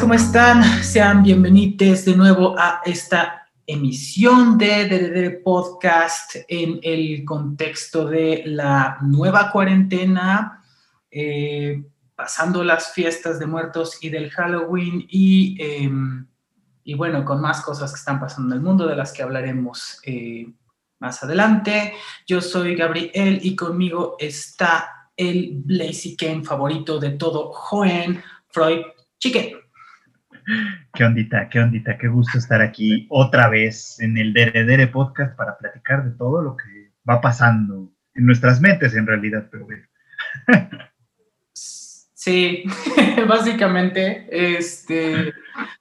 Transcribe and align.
¿cómo 0.00 0.14
están? 0.14 0.62
Sean 0.82 1.22
bienvenidos 1.22 2.04
de 2.04 2.14
nuevo 2.16 2.54
a 2.56 2.80
esta 2.84 3.48
emisión 3.66 4.56
de 4.56 4.86
DDD 4.88 5.42
Podcast 5.42 6.36
en 6.48 6.78
el 6.82 7.24
contexto 7.24 8.06
de 8.06 8.42
la 8.46 8.98
nueva 9.02 9.50
cuarentena, 9.50 10.62
eh, 11.10 11.82
pasando 12.22 12.62
las 12.62 12.92
fiestas 12.92 13.40
de 13.40 13.46
muertos 13.46 13.98
y 14.00 14.08
del 14.08 14.30
Halloween 14.30 15.04
y, 15.08 15.56
em, 15.58 16.24
y, 16.84 16.94
bueno, 16.94 17.24
con 17.24 17.40
más 17.40 17.62
cosas 17.62 17.90
que 17.90 17.98
están 17.98 18.20
pasando 18.20 18.54
en 18.54 18.60
el 18.60 18.64
mundo 18.64 18.86
de 18.86 18.94
las 18.94 19.12
que 19.12 19.24
hablaremos 19.24 20.00
eh, 20.04 20.46
más 21.00 21.20
adelante. 21.24 21.94
Yo 22.24 22.40
soy 22.40 22.76
Gabriel 22.76 23.40
y 23.42 23.56
conmigo 23.56 24.14
está 24.20 25.10
el 25.16 25.62
Blazy 25.64 26.16
Ken 26.16 26.44
favorito 26.44 27.00
de 27.00 27.10
todo, 27.10 27.50
Joen 27.52 28.22
Freud 28.50 28.82
Chicken. 29.18 29.56
Qué 30.94 31.04
ondita, 31.04 31.48
qué 31.48 31.58
ondita, 31.58 31.98
qué 31.98 32.06
gusto 32.06 32.38
estar 32.38 32.60
aquí 32.62 33.08
otra 33.10 33.48
vez 33.48 33.98
en 33.98 34.16
el 34.16 34.32
Dere 34.32 34.86
Podcast 34.86 35.36
para 35.36 35.58
platicar 35.58 36.04
de 36.04 36.16
todo 36.16 36.40
lo 36.40 36.56
que 36.56 36.92
va 37.08 37.20
pasando 37.20 37.92
en 38.14 38.26
nuestras 38.26 38.60
mentes 38.60 38.94
en 38.94 39.08
realidad, 39.08 39.48
pero 39.50 39.64
bueno. 39.64 39.82
Sí, 42.22 42.62
básicamente, 43.28 44.28
este, 44.30 45.34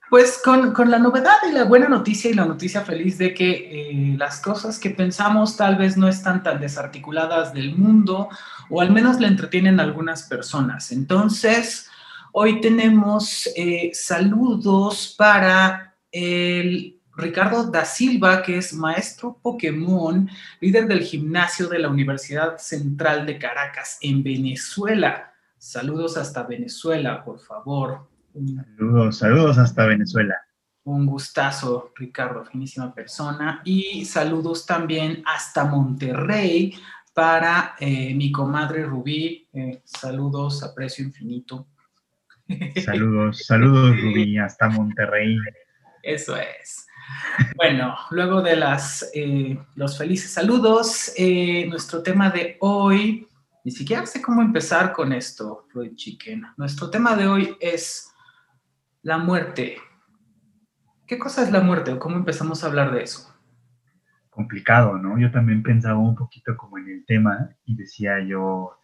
pues 0.10 0.42
con, 0.44 0.74
la 0.90 0.98
novedad 0.98 1.38
y 1.48 1.52
la 1.52 1.66
buena 1.66 1.88
noticia 1.88 2.32
y 2.32 2.34
la 2.34 2.46
noticia 2.46 2.82
feliz 2.82 3.20
de 3.20 3.34
que 3.36 3.52
eh, 3.52 4.16
las 4.18 4.40
cosas 4.40 4.80
que 4.80 4.90
pensamos 4.90 5.56
tal 5.56 5.76
vez 5.76 5.98
no 5.98 6.08
están 6.08 6.42
tan 6.42 6.60
desarticuladas 6.60 7.54
del 7.54 7.76
mundo 7.76 8.28
o 8.72 8.82
al 8.82 8.92
menos 8.92 9.20
le 9.20 9.28
entretienen 9.28 9.80
a 9.80 9.84
algunas 9.84 10.24
personas. 10.24 10.92
Entonces, 10.92 11.88
Hoy 12.34 12.62
tenemos 12.62 13.50
eh, 13.58 13.92
saludos 13.94 15.16
para 15.18 15.98
el 16.14 16.98
Ricardo 17.18 17.70
da 17.70 17.84
Silva, 17.84 18.42
que 18.42 18.58
es 18.58 18.74
maestro 18.74 19.38
Pokémon, 19.42 20.30
líder 20.62 20.88
del 20.88 21.02
gimnasio 21.02 21.68
de 21.68 21.80
la 21.80 21.90
Universidad 21.90 22.58
Central 22.58 23.26
de 23.26 23.38
Caracas 23.38 23.98
en 24.00 24.24
Venezuela. 24.24 25.31
Saludos 25.62 26.18
hasta 26.18 26.42
Venezuela, 26.42 27.24
por 27.24 27.40
favor. 27.40 28.10
Saludos, 28.34 29.18
saludos 29.20 29.58
hasta 29.60 29.86
Venezuela. 29.86 30.36
Un 30.86 31.06
gustazo, 31.06 31.94
Ricardo, 31.96 32.44
finísima 32.44 32.92
persona. 32.92 33.62
Y 33.64 34.04
saludos 34.06 34.66
también 34.66 35.22
hasta 35.24 35.64
Monterrey 35.66 36.74
para 37.14 37.76
eh, 37.80 38.12
mi 38.16 38.32
comadre 38.32 38.86
Rubí. 38.88 39.48
Eh, 39.54 39.84
saludos, 39.86 40.64
aprecio 40.64 41.06
infinito. 41.06 41.68
Saludos, 42.84 43.46
saludos 43.46 44.02
Rubí, 44.02 44.40
hasta 44.40 44.68
Monterrey. 44.68 45.38
Eso 46.02 46.36
es. 46.38 46.88
Bueno, 47.56 47.96
luego 48.10 48.42
de 48.42 48.56
las, 48.56 49.12
eh, 49.14 49.60
los 49.76 49.96
felices 49.96 50.32
saludos, 50.32 51.14
nuestro 51.68 52.02
tema 52.02 52.32
de 52.32 52.58
hoy, 52.62 53.28
ni 53.64 53.72
siquiera 53.72 54.06
sé 54.06 54.22
cómo 54.22 54.42
empezar 54.42 54.92
con 54.92 55.14
esto, 55.14 55.68
Floyd 55.72 55.96
Chicken. 55.96 56.46
Nuestro 56.58 56.90
tema 56.90 57.16
de 57.16 57.28
hoy 57.28 57.58
es 57.60 58.12
la 59.04 59.18
muerte. 59.18 59.78
¿Qué 61.06 61.20
cosa 61.20 61.44
es 61.44 61.52
la 61.52 61.62
muerte 61.62 61.92
o 61.92 62.00
cómo 62.00 62.16
empezamos 62.16 62.64
a 62.64 62.68
hablar 62.68 62.92
de 62.92 63.04
eso? 63.04 63.34
Complicado, 64.30 64.98
¿no? 64.98 65.20
Yo 65.20 65.30
también 65.32 65.62
pensaba 65.62 66.00
un 66.00 66.16
poquito 66.16 66.56
como 66.58 66.78
en 66.78 66.90
el 66.90 67.06
tema 67.06 67.50
y 67.66 67.76
decía 67.76 68.20
yo, 68.26 68.78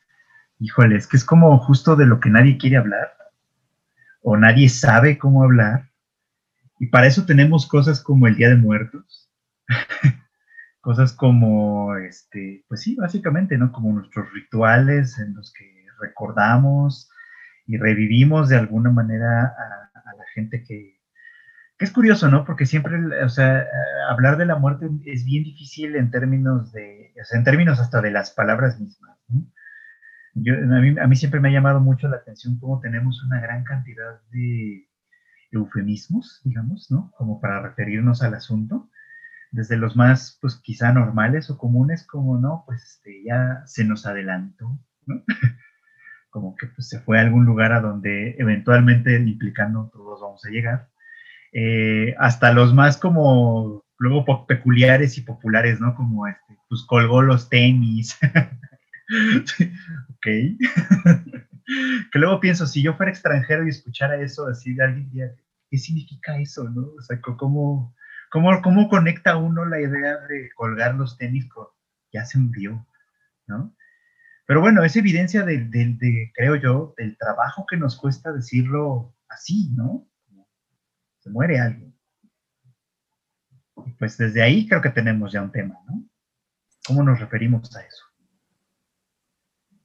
híjole, 0.59 0.97
es 0.97 1.07
que 1.07 1.17
es 1.17 1.23
como 1.23 1.57
justo 1.59 1.95
de 1.95 2.05
lo 2.05 2.19
que 2.19 2.29
nadie 2.29 2.57
quiere 2.57 2.77
hablar 2.77 3.17
o 4.21 4.37
nadie 4.37 4.69
sabe 4.69 5.17
cómo 5.17 5.43
hablar. 5.43 5.89
Y 6.79 6.87
para 6.87 7.07
eso 7.07 7.25
tenemos 7.25 7.65
cosas 7.65 8.03
como 8.03 8.27
el 8.27 8.35
Día 8.35 8.49
de 8.49 8.57
Muertos, 8.57 9.31
cosas 10.87 11.11
como, 11.11 11.97
este, 11.97 12.63
pues 12.69 12.81
sí, 12.81 12.95
básicamente, 12.95 13.57
¿no? 13.57 13.73
Como 13.73 13.91
nuestros 13.91 14.31
rituales 14.31 15.19
en 15.19 15.33
los 15.33 15.51
que 15.51 15.85
recordamos 15.99 17.11
y 17.65 17.75
revivimos 17.75 18.47
de 18.47 18.55
alguna 18.55 18.89
manera 18.89 19.47
a, 19.47 20.15
la 20.15 20.23
gente 20.33 20.63
que, 20.63 20.97
que, 21.77 21.83
es 21.83 21.91
curioso, 21.91 22.29
¿no? 22.29 22.45
Porque 22.45 22.65
siempre, 22.65 23.21
o 23.21 23.27
sea, 23.27 23.65
hablar 24.09 24.37
de 24.37 24.45
la 24.45 24.55
muerte 24.55 24.89
es 25.03 25.25
bien 25.25 25.43
difícil 25.43 25.93
en 25.97 26.09
términos 26.09 26.71
de, 26.71 27.13
o 27.21 27.25
sea, 27.25 27.37
en 27.37 27.43
términos 27.43 27.81
hasta 27.81 27.99
de 27.99 28.11
las 28.11 28.31
palabras 28.31 28.79
mismas, 28.79 29.19
¿no? 29.27 29.45
a, 31.01 31.07
mí, 31.07 31.15
siempre 31.17 31.41
me 31.41 31.49
ha 31.49 31.51
llamado 31.51 31.81
mucho 31.81 32.07
la 32.07 32.15
atención 32.15 32.59
cómo 32.59 32.79
tenemos 32.79 33.21
una 33.25 33.41
gran 33.41 33.65
cantidad 33.65 34.21
de 34.31 34.87
eufemismos, 35.51 36.39
digamos, 36.45 36.89
¿no? 36.89 37.11
Como 37.17 37.41
para 37.41 37.61
referirnos 37.61 38.23
al 38.23 38.35
asunto, 38.35 38.89
desde 39.51 39.77
los 39.77 39.95
más, 39.95 40.37
pues 40.41 40.55
quizá 40.55 40.91
normales 40.91 41.49
o 41.49 41.57
comunes, 41.57 42.05
como, 42.05 42.39
no, 42.39 42.63
pues 42.65 42.83
este, 42.83 43.23
ya 43.23 43.63
se 43.65 43.83
nos 43.83 44.05
adelantó, 44.05 44.79
¿no? 45.05 45.23
como 46.29 46.55
que 46.55 46.67
pues, 46.67 46.89
se 46.89 46.99
fue 46.99 47.17
a 47.17 47.21
algún 47.21 47.45
lugar 47.45 47.71
a 47.71 47.81
donde 47.81 48.35
eventualmente, 48.37 49.15
implicando, 49.15 49.89
todos 49.91 50.21
vamos 50.21 50.45
a 50.45 50.49
llegar, 50.49 50.89
eh, 51.53 52.13
hasta 52.19 52.51
los 52.53 52.73
más 52.73 52.97
como 52.97 53.83
luego 53.97 54.45
peculiares 54.45 55.17
y 55.17 55.21
populares, 55.21 55.79
¿no? 55.79 55.95
Como 55.95 56.27
este, 56.27 56.57
pues 56.69 56.83
colgó 56.83 57.21
los 57.21 57.49
tenis, 57.49 58.19
ok. 60.09 60.27
que 62.11 62.19
luego 62.19 62.39
pienso, 62.39 62.67
si 62.67 62.81
yo 62.81 62.93
fuera 62.93 63.11
extranjero 63.11 63.65
y 63.65 63.69
escuchara 63.69 64.21
eso, 64.21 64.47
así 64.47 64.73
de 64.73 64.83
alguien 64.83 65.09
¿qué 65.69 65.77
significa 65.77 66.37
eso, 66.39 66.69
no? 66.69 66.87
O 66.97 67.01
sea, 67.01 67.19
¿cómo, 67.21 67.95
cómo, 68.31 68.61
cómo 68.61 68.89
conecta 68.89 69.37
uno 69.37 69.65
la 69.65 69.79
idea 69.79 70.17
de 70.27 70.49
colgar 70.55 70.95
los 70.95 71.17
tenis 71.17 71.47
con 71.49 71.67
ya 72.11 72.25
se 72.25 72.37
murió, 72.37 72.87
¿no? 73.47 73.75
Pero 74.45 74.61
bueno, 74.61 74.83
es 74.83 74.95
evidencia 74.95 75.43
de, 75.43 76.31
creo 76.33 76.55
yo, 76.55 76.93
del 76.97 77.17
trabajo 77.17 77.65
que 77.69 77.75
nos 77.75 77.97
cuesta 77.97 78.31
decirlo 78.31 79.13
así, 79.27 79.69
¿no? 79.75 80.09
Se 81.19 81.29
muere 81.29 81.59
alguien. 81.59 81.93
Y 83.85 83.91
pues 83.91 84.17
desde 84.17 84.41
ahí 84.41 84.67
creo 84.67 84.81
que 84.81 84.89
tenemos 84.89 85.33
ya 85.33 85.41
un 85.41 85.51
tema, 85.51 85.77
¿no? 85.87 86.03
¿Cómo 86.85 87.03
nos 87.03 87.19
referimos 87.19 87.75
a 87.75 87.81
eso? 87.81 88.05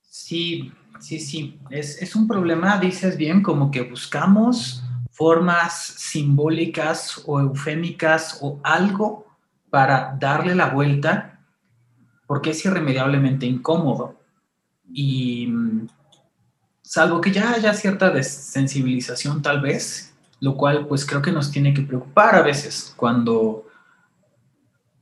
Sí, 0.03 0.73
sí, 1.01 1.19
sí. 1.19 1.61
Es, 1.69 2.15
un 2.15 2.29
problema, 2.29 2.79
dices 2.79 3.17
bien, 3.17 3.43
como 3.43 3.73
que 3.73 3.83
buscamos 3.83 4.85
formas 5.13 5.75
simbólicas 5.99 7.23
o 7.27 7.39
eufémicas 7.39 8.39
o 8.41 8.59
algo 8.65 9.27
para 9.71 10.17
darle 10.19 10.55
la 10.55 10.71
vuelta, 10.71 11.39
porque 12.27 12.51
es 12.51 12.65
irremediablemente 12.65 13.47
incómodo. 13.47 14.19
Y 14.93 15.47
mm, 15.47 15.89
salvo 16.83 17.21
que 17.21 17.31
ya 17.31 17.53
haya 17.53 17.75
cierta 17.75 18.11
desensibilización 18.11 19.43
tal 19.43 19.61
vez, 19.61 20.15
lo 20.41 20.57
cual 20.57 20.87
pues 20.87 21.07
creo 21.07 21.23
que 21.23 21.33
nos 21.33 21.51
tiene 21.51 21.73
que 21.73 21.83
preocupar 21.83 22.35
a 22.35 22.43
veces 22.43 22.93
cuando 22.97 23.67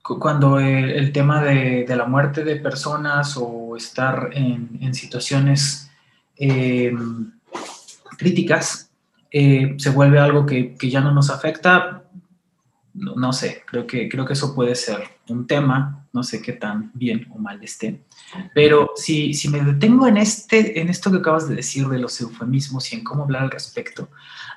cuando 0.02 0.58
el, 0.58 1.12
tema 1.12 1.40
de, 1.44 1.86
la 1.88 2.04
muerte 2.04 2.42
de 2.42 2.56
personas 2.56 3.36
o 3.36 3.76
estar 3.76 4.30
en, 4.32 4.92
situaciones 4.92 5.88
eh, 6.36 6.92
críticas 8.18 8.89
eh, 9.30 9.74
se 9.78 9.90
vuelve 9.90 10.18
algo 10.18 10.46
que, 10.46 10.76
ya 10.80 11.00
no 11.00 11.12
nos 11.12 11.30
afecta, 11.30 12.04
no, 12.94 13.32
sé, 13.32 13.62
creo 13.66 13.86
que, 13.86 14.08
creo 14.08 14.26
que 14.26 14.32
eso 14.32 14.54
puede 14.54 14.74
ser 14.74 15.02
un 15.28 15.46
tema, 15.46 16.06
no 16.12 16.22
sé 16.22 16.42
qué 16.42 16.52
tan 16.52 16.90
bien 16.94 17.28
o 17.30 17.38
mal 17.38 17.62
esté, 17.62 18.04
pero 18.52 18.90
si, 18.96 19.32
si 19.32 19.48
me 19.48 19.60
detengo 19.60 20.08
en, 20.08 20.16
este, 20.16 20.80
en 20.80 20.88
esto 20.88 21.10
que 21.10 21.18
acabas 21.18 21.48
de 21.48 21.54
decir 21.54 21.86
de 21.88 22.00
los 22.00 22.20
eufemismos 22.20 22.92
y 22.92 22.96
en 22.96 23.04
cómo 23.04 23.22
hablar 23.22 23.44
al 23.44 23.50
respecto, 23.50 24.08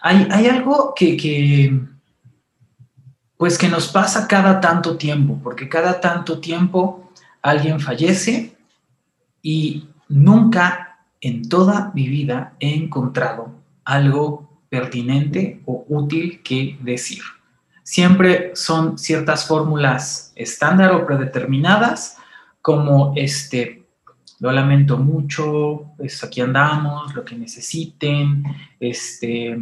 hay, 0.02 0.28
hay 0.32 0.48
algo 0.48 0.94
que, 0.96 1.16
que 1.16 1.80
pues 3.38 3.58
que 3.58 3.68
nos 3.68 3.90
pasa 3.90 4.28
cada 4.28 4.62
tanto 4.62 4.98
tiempo, 4.98 5.40
porque 5.44 5.68
cada 5.68 6.00
tanto 6.00 6.40
tiempo 6.40 7.12
alguien 7.42 7.80
fallece 7.80 8.56
y 9.42 9.90
nunca 10.08 11.00
en 11.20 11.48
toda 11.50 11.92
mi 11.94 12.08
vida 12.08 12.56
he 12.60 12.74
encontrado 12.74 13.52
algo 13.84 14.53
pertinente 14.74 15.62
o 15.66 15.86
útil 15.88 16.42
que 16.44 16.80
decir. 16.82 17.22
Siempre 17.84 18.56
son 18.56 18.98
ciertas 18.98 19.46
fórmulas 19.46 20.34
estándar 20.36 20.96
o 20.96 21.06
predeterminadas, 21.06 22.18
como 22.60 23.14
este, 23.16 23.84
lo 24.40 24.52
lamento 24.52 24.98
mucho, 24.98 25.92
pues 25.96 26.24
aquí 26.24 26.42
andamos, 26.42 27.14
lo 27.14 27.24
que 27.24 27.36
necesiten, 27.36 28.44
este, 28.80 29.56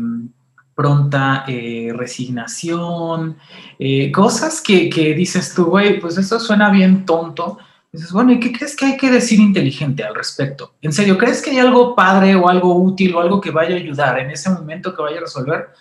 pronta 0.73 1.43
eh, 1.45 1.91
resignación, 1.93 3.35
eh, 3.77 4.13
cosas 4.13 4.61
que, 4.61 4.89
que, 4.89 5.13
dices 5.13 5.53
tú, 5.53 5.65
güey, 5.65 5.99
pues 5.99 6.17
eso 6.17 6.39
suena 6.39 6.69
bien 6.69 7.05
tonto. 7.05 7.57
Dices, 7.93 8.13
bueno, 8.13 8.31
¿y 8.31 8.39
qué 8.39 8.53
crees 8.53 8.73
que 8.73 8.85
hay 8.85 8.97
que 8.97 9.11
decir 9.11 9.37
inteligente 9.39 10.03
al 10.03 10.15
respecto? 10.15 10.75
En 10.81 10.93
serio, 10.93 11.17
¿crees 11.17 11.41
que 11.41 11.51
hay 11.51 11.59
algo 11.59 11.93
padre 11.93 12.35
o 12.35 12.47
algo 12.47 12.81
útil 12.81 13.13
o 13.15 13.19
algo 13.19 13.41
que 13.41 13.51
vaya 13.51 13.75
a 13.75 13.79
ayudar 13.79 14.17
en 14.19 14.31
ese 14.31 14.49
momento 14.49 14.95
que 14.95 15.01
vaya 15.01 15.17
a 15.17 15.21
resolver? 15.21 15.71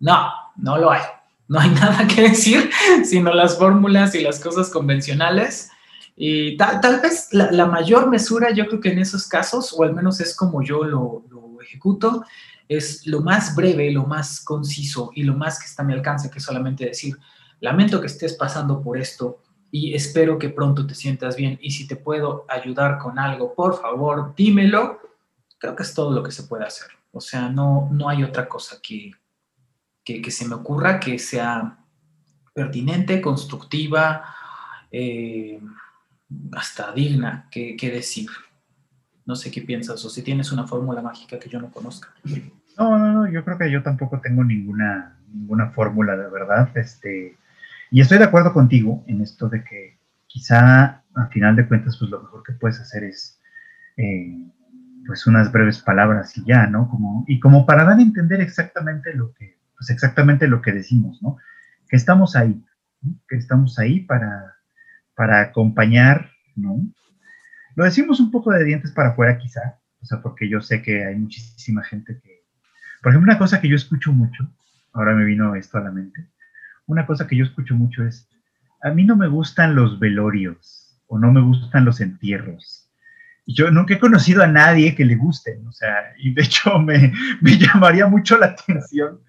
No, 0.00 0.32
no 0.56 0.78
lo 0.78 0.90
hay. 0.90 1.02
No 1.48 1.60
hay 1.60 1.68
nada 1.74 2.06
que 2.06 2.22
decir, 2.22 2.70
sino 3.04 3.34
las 3.34 3.58
fórmulas 3.58 4.14
y 4.14 4.22
las 4.22 4.40
cosas 4.40 4.70
convencionales. 4.70 5.70
Y 6.16 6.56
tal, 6.56 6.80
tal 6.80 7.00
vez 7.00 7.28
la, 7.32 7.50
la, 7.52 7.66
mayor 7.66 8.08
mesura, 8.08 8.50
yo 8.52 8.66
creo 8.66 8.80
que 8.80 8.92
en 8.92 9.00
esos 9.00 9.28
casos, 9.28 9.74
o 9.76 9.82
al 9.82 9.94
menos 9.94 10.20
es 10.20 10.34
como 10.34 10.62
yo 10.62 10.84
lo, 10.84 11.24
lo 11.28 11.60
ejecuto, 11.60 12.24
es 12.66 13.06
lo 13.06 13.20
más 13.20 13.54
breve, 13.54 13.90
lo 13.90 14.06
más 14.06 14.40
conciso 14.40 15.10
y 15.14 15.24
lo 15.24 15.34
más 15.34 15.58
que 15.58 15.66
está 15.66 15.82
a 15.82 15.86
mi 15.86 15.92
alcance, 15.92 16.30
que 16.30 16.40
solamente 16.40 16.86
decir, 16.86 17.16
lamento 17.60 18.00
que 18.00 18.06
estés 18.06 18.34
pasando 18.34 18.80
por 18.80 18.96
esto 18.96 19.42
y 19.74 19.94
espero 19.94 20.38
que 20.38 20.50
pronto 20.50 20.86
te 20.86 20.94
sientas 20.94 21.34
bien 21.34 21.58
y 21.62 21.70
si 21.70 21.86
te 21.86 21.96
puedo 21.96 22.44
ayudar 22.46 22.98
con 22.98 23.18
algo, 23.18 23.54
por 23.54 23.80
favor, 23.80 24.34
dímelo. 24.36 25.00
Creo 25.58 25.74
que 25.74 25.82
es 25.82 25.94
todo 25.94 26.12
lo 26.12 26.22
que 26.22 26.30
se 26.30 26.42
puede 26.42 26.66
hacer. 26.66 26.88
O 27.10 27.22
sea, 27.22 27.48
no, 27.48 27.88
no 27.90 28.10
hay 28.10 28.22
otra 28.22 28.46
cosa 28.46 28.76
que, 28.82 29.12
que, 30.04 30.30
se 30.30 30.46
me 30.46 30.56
ocurra 30.56 31.00
que 31.00 31.18
sea 31.18 31.78
pertinente, 32.52 33.22
constructiva, 33.22 34.22
eh, 34.90 35.58
hasta 36.52 36.92
digna 36.92 37.48
que, 37.50 37.74
que 37.74 37.90
decir. 37.90 38.28
No 39.24 39.36
sé 39.36 39.50
qué 39.50 39.62
piensas 39.62 40.04
o 40.04 40.10
si 40.10 40.22
tienes 40.22 40.52
una 40.52 40.66
fórmula 40.66 41.00
mágica 41.00 41.38
que 41.38 41.48
yo 41.48 41.58
no 41.58 41.70
conozca. 41.70 42.08
No, 42.76 42.98
no, 42.98 43.12
no, 43.12 43.32
yo 43.32 43.42
creo 43.42 43.56
que 43.56 43.70
yo 43.70 43.82
tampoco 43.82 44.20
tengo 44.20 44.44
ninguna, 44.44 45.18
ninguna 45.32 45.70
fórmula 45.70 46.14
de 46.14 46.28
verdad. 46.28 46.76
Este, 46.76 47.38
y 47.92 48.00
estoy 48.00 48.18
de 48.18 48.24
acuerdo 48.24 48.52
contigo 48.52 49.04
en 49.06 49.20
esto 49.20 49.48
de 49.48 49.62
que 49.62 49.98
quizá 50.26 51.04
al 51.14 51.28
final 51.30 51.54
de 51.56 51.68
cuentas, 51.68 51.96
pues 51.98 52.10
lo 52.10 52.22
mejor 52.22 52.42
que 52.42 52.54
puedes 52.54 52.80
hacer 52.80 53.04
es 53.04 53.38
eh, 53.96 54.50
pues 55.06 55.26
unas 55.26 55.52
breves 55.52 55.78
palabras 55.78 56.36
y 56.36 56.44
ya, 56.44 56.66
¿no? 56.66 56.88
Como, 56.88 57.24
y 57.28 57.38
como 57.38 57.66
para 57.66 57.84
dar 57.84 57.98
a 57.98 58.02
entender 58.02 58.40
exactamente 58.40 59.14
lo 59.14 59.32
que, 59.34 59.58
pues 59.76 59.90
exactamente 59.90 60.48
lo 60.48 60.62
que 60.62 60.72
decimos, 60.72 61.22
¿no? 61.22 61.36
Que 61.88 61.96
estamos 61.96 62.34
ahí, 62.34 62.64
que 63.28 63.36
estamos 63.36 63.78
ahí 63.78 64.00
para, 64.00 64.56
para 65.14 65.40
acompañar, 65.40 66.30
¿no? 66.56 66.80
Lo 67.76 67.84
decimos 67.84 68.18
un 68.20 68.30
poco 68.30 68.50
de 68.52 68.64
dientes 68.64 68.92
para 68.92 69.10
afuera 69.10 69.38
quizá, 69.38 69.78
o 70.00 70.06
sea, 70.06 70.20
porque 70.20 70.48
yo 70.48 70.60
sé 70.60 70.82
que 70.82 71.04
hay 71.04 71.14
muchísima 71.16 71.84
gente 71.84 72.18
que 72.22 72.42
por 73.02 73.10
ejemplo, 73.10 73.32
una 73.32 73.38
cosa 73.38 73.60
que 73.60 73.68
yo 73.68 73.74
escucho 73.74 74.12
mucho, 74.12 74.48
ahora 74.92 75.12
me 75.14 75.24
vino 75.24 75.56
esto 75.56 75.76
a 75.76 75.80
la 75.80 75.90
mente, 75.90 76.28
una 76.86 77.06
cosa 77.06 77.26
que 77.26 77.36
yo 77.36 77.44
escucho 77.44 77.74
mucho 77.74 78.04
es, 78.04 78.28
a 78.82 78.90
mí 78.90 79.04
no 79.04 79.16
me 79.16 79.28
gustan 79.28 79.74
los 79.74 79.98
velorios 79.98 81.00
o 81.06 81.18
no 81.18 81.32
me 81.32 81.40
gustan 81.40 81.84
los 81.84 82.00
entierros. 82.00 82.90
Yo 83.46 83.70
nunca 83.70 83.94
he 83.94 84.00
conocido 84.00 84.42
a 84.42 84.46
nadie 84.46 84.94
que 84.94 85.04
le 85.04 85.16
gusten, 85.16 85.66
o 85.66 85.72
sea, 85.72 86.12
y 86.18 86.34
de 86.34 86.42
hecho 86.42 86.78
me, 86.78 87.12
me 87.40 87.58
llamaría 87.58 88.06
mucho 88.06 88.38
la 88.38 88.46
atención 88.46 89.20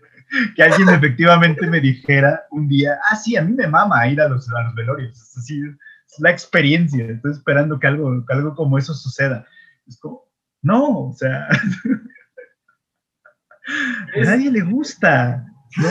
que 0.55 0.63
alguien 0.63 0.89
efectivamente 0.89 1.67
me 1.67 1.79
dijera 1.79 2.43
un 2.51 2.67
día, 2.67 2.99
ah, 3.09 3.15
sí, 3.15 3.35
a 3.35 3.43
mí 3.43 3.53
me 3.53 3.67
mama 3.67 4.07
ir 4.07 4.19
a 4.21 4.27
los, 4.27 4.49
a 4.49 4.63
los 4.63 4.75
velorios, 4.75 5.11
es 5.11 5.37
así, 5.37 5.61
es 5.61 6.19
la 6.19 6.31
experiencia, 6.31 7.05
estoy 7.05 7.31
esperando 7.31 7.79
que 7.79 7.87
algo, 7.87 8.25
que 8.25 8.33
algo 8.33 8.55
como 8.55 8.77
eso 8.77 8.93
suceda. 8.93 9.45
Es 9.87 9.99
como, 9.99 10.23
no, 10.61 11.07
o 11.07 11.13
sea, 11.13 11.47
a 14.15 14.19
nadie 14.23 14.51
le 14.51 14.61
gusta, 14.61 15.45
¿no? 15.77 15.89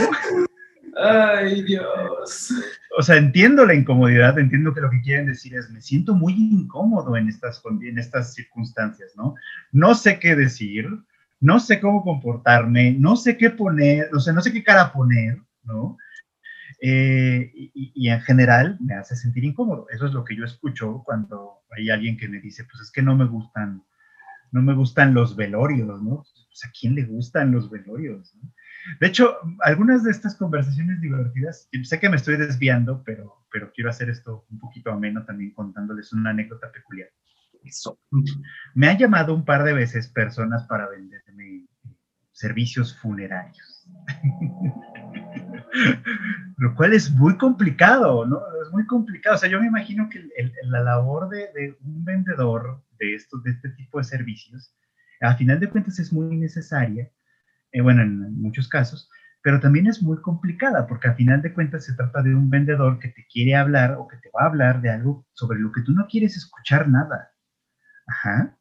Ay, 0.95 1.63
Dios. 1.63 2.53
O 2.97 3.01
sea, 3.01 3.17
entiendo 3.17 3.65
la 3.65 3.73
incomodidad, 3.73 4.37
entiendo 4.37 4.73
que 4.73 4.81
lo 4.81 4.89
que 4.89 5.01
quieren 5.01 5.25
decir 5.25 5.55
es, 5.55 5.69
me 5.71 5.81
siento 5.81 6.13
muy 6.13 6.33
incómodo 6.33 7.17
en 7.17 7.29
estas, 7.29 8.33
circunstancias, 8.33 9.13
¿no? 9.15 9.35
No 9.71 9.95
sé 9.95 10.19
qué 10.19 10.35
decir, 10.35 10.87
no 11.39 11.59
sé 11.59 11.79
cómo 11.79 12.03
comportarme, 12.03 12.93
no 12.93 13.15
sé 13.15 13.37
qué 13.37 13.49
poner, 13.49 14.09
o 14.13 14.19
sea, 14.19 14.33
no 14.33 14.41
sé 14.41 14.53
qué 14.53 14.63
cara 14.63 14.93
poner, 14.93 15.39
¿no? 15.63 15.97
Eh, 16.81 17.51
y, 17.55 17.91
y, 17.95 18.09
en 18.09 18.21
general 18.21 18.77
me 18.81 18.93
hace 18.93 19.15
sentir 19.15 19.45
incómodo. 19.45 19.87
Eso 19.89 20.05
es 20.05 20.13
lo 20.13 20.23
que 20.25 20.35
yo 20.35 20.43
escucho 20.43 21.01
cuando 21.05 21.61
hay 21.75 21.89
alguien 21.89 22.17
que 22.17 22.27
me 22.27 22.39
dice, 22.39 22.65
pues 22.65 22.81
es 22.81 22.91
que 22.91 23.01
no 23.01 23.15
me 23.15 23.25
gustan, 23.25 23.83
no 24.51 24.61
me 24.61 24.73
gustan 24.73 25.13
los 25.13 25.35
velorios, 25.35 26.03
¿no? 26.03 26.25
pues, 26.53 26.65
¿a 26.65 26.71
quién 26.79 26.95
le 26.95 27.03
gustan 27.03 27.51
los 27.51 27.69
velorios? 27.69 28.33
De 28.99 29.07
hecho, 29.07 29.37
algunas 29.61 30.03
de 30.03 30.11
estas 30.11 30.35
conversaciones 30.35 31.01
divertidas, 31.01 31.67
sé 31.83 31.99
que 31.99 32.09
me 32.09 32.17
estoy 32.17 32.37
desviando, 32.37 33.03
pero, 33.03 33.45
pero 33.51 33.71
quiero 33.73 33.89
hacer 33.89 34.09
esto 34.09 34.45
un 34.49 34.59
poquito 34.59 34.91
ameno 34.91 35.25
también 35.25 35.53
contándoles 35.53 36.13
una 36.13 36.31
anécdota 36.31 36.71
peculiar. 36.71 37.09
Eso. 37.63 37.99
Me 38.73 38.89
han 38.89 38.97
llamado 38.97 39.33
un 39.33 39.45
par 39.45 39.63
de 39.63 39.73
veces 39.73 40.09
personas 40.09 40.65
para 40.67 40.89
venderme 40.89 41.65
servicios 42.33 42.97
funerarios. 42.97 43.87
Lo 46.57 46.75
cual 46.75 46.93
es 46.93 47.09
muy 47.11 47.37
complicado, 47.37 48.25
¿no? 48.25 48.41
Es 48.61 48.71
muy 48.71 48.85
complicado. 48.85 49.35
O 49.35 49.39
sea, 49.39 49.49
yo 49.49 49.61
me 49.61 49.67
imagino 49.67 50.09
que 50.09 50.27
la 50.63 50.81
labor 50.81 51.29
de, 51.29 51.51
de, 51.53 51.77
un 51.83 52.03
vendedor 52.03 52.83
de, 52.99 53.15
estos, 53.15 53.43
de 53.43 53.51
este 53.51 53.69
tipo 53.69 53.99
de 53.99 54.03
servicios 54.03 54.75
a 55.23 55.35
final 55.35 55.59
de 55.59 55.69
cuentas 55.69 55.99
es 55.99 56.11
muy 56.11 56.35
necesaria, 56.35 57.09
eh, 57.73 57.81
bueno, 57.81 58.03
en 58.03 58.41
muchos 58.41 58.69
casos, 58.69 59.09
pero 59.41 59.59
también 59.59 59.87
es 59.87 60.01
muy 60.01 60.21
complicada 60.21 60.87
porque 60.87 61.09
a 61.09 61.15
final 61.15 61.41
de 61.41 61.53
cuentas 61.53 61.83
se 61.85 61.93
trata 61.93 62.21
de 62.21 62.33
un 62.33 62.49
vendedor 62.49 62.99
que 62.99 63.09
te 63.09 63.27
quiere 63.27 63.55
hablar 63.55 63.95
o 63.99 64.07
que 64.07 64.17
te 64.17 64.29
va 64.29 64.43
a 64.43 64.47
hablar 64.47 64.81
de 64.81 64.89
algo 64.89 65.25
sobre 65.33 65.59
lo 65.59 65.71
que 65.71 65.81
tú 65.81 65.91
no 65.91 66.07
quieres 66.07 66.37
escuchar 66.37 66.87
nada. 66.87 67.31
Ajá. 68.07 68.55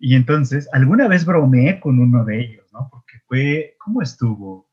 Y 0.00 0.14
entonces, 0.16 0.68
alguna 0.72 1.08
vez 1.08 1.24
bromeé 1.24 1.80
con 1.80 1.98
uno 1.98 2.24
de 2.24 2.40
ellos, 2.40 2.66
¿no? 2.72 2.88
Porque 2.90 3.20
fue, 3.26 3.76
¿cómo 3.78 4.02
estuvo? 4.02 4.68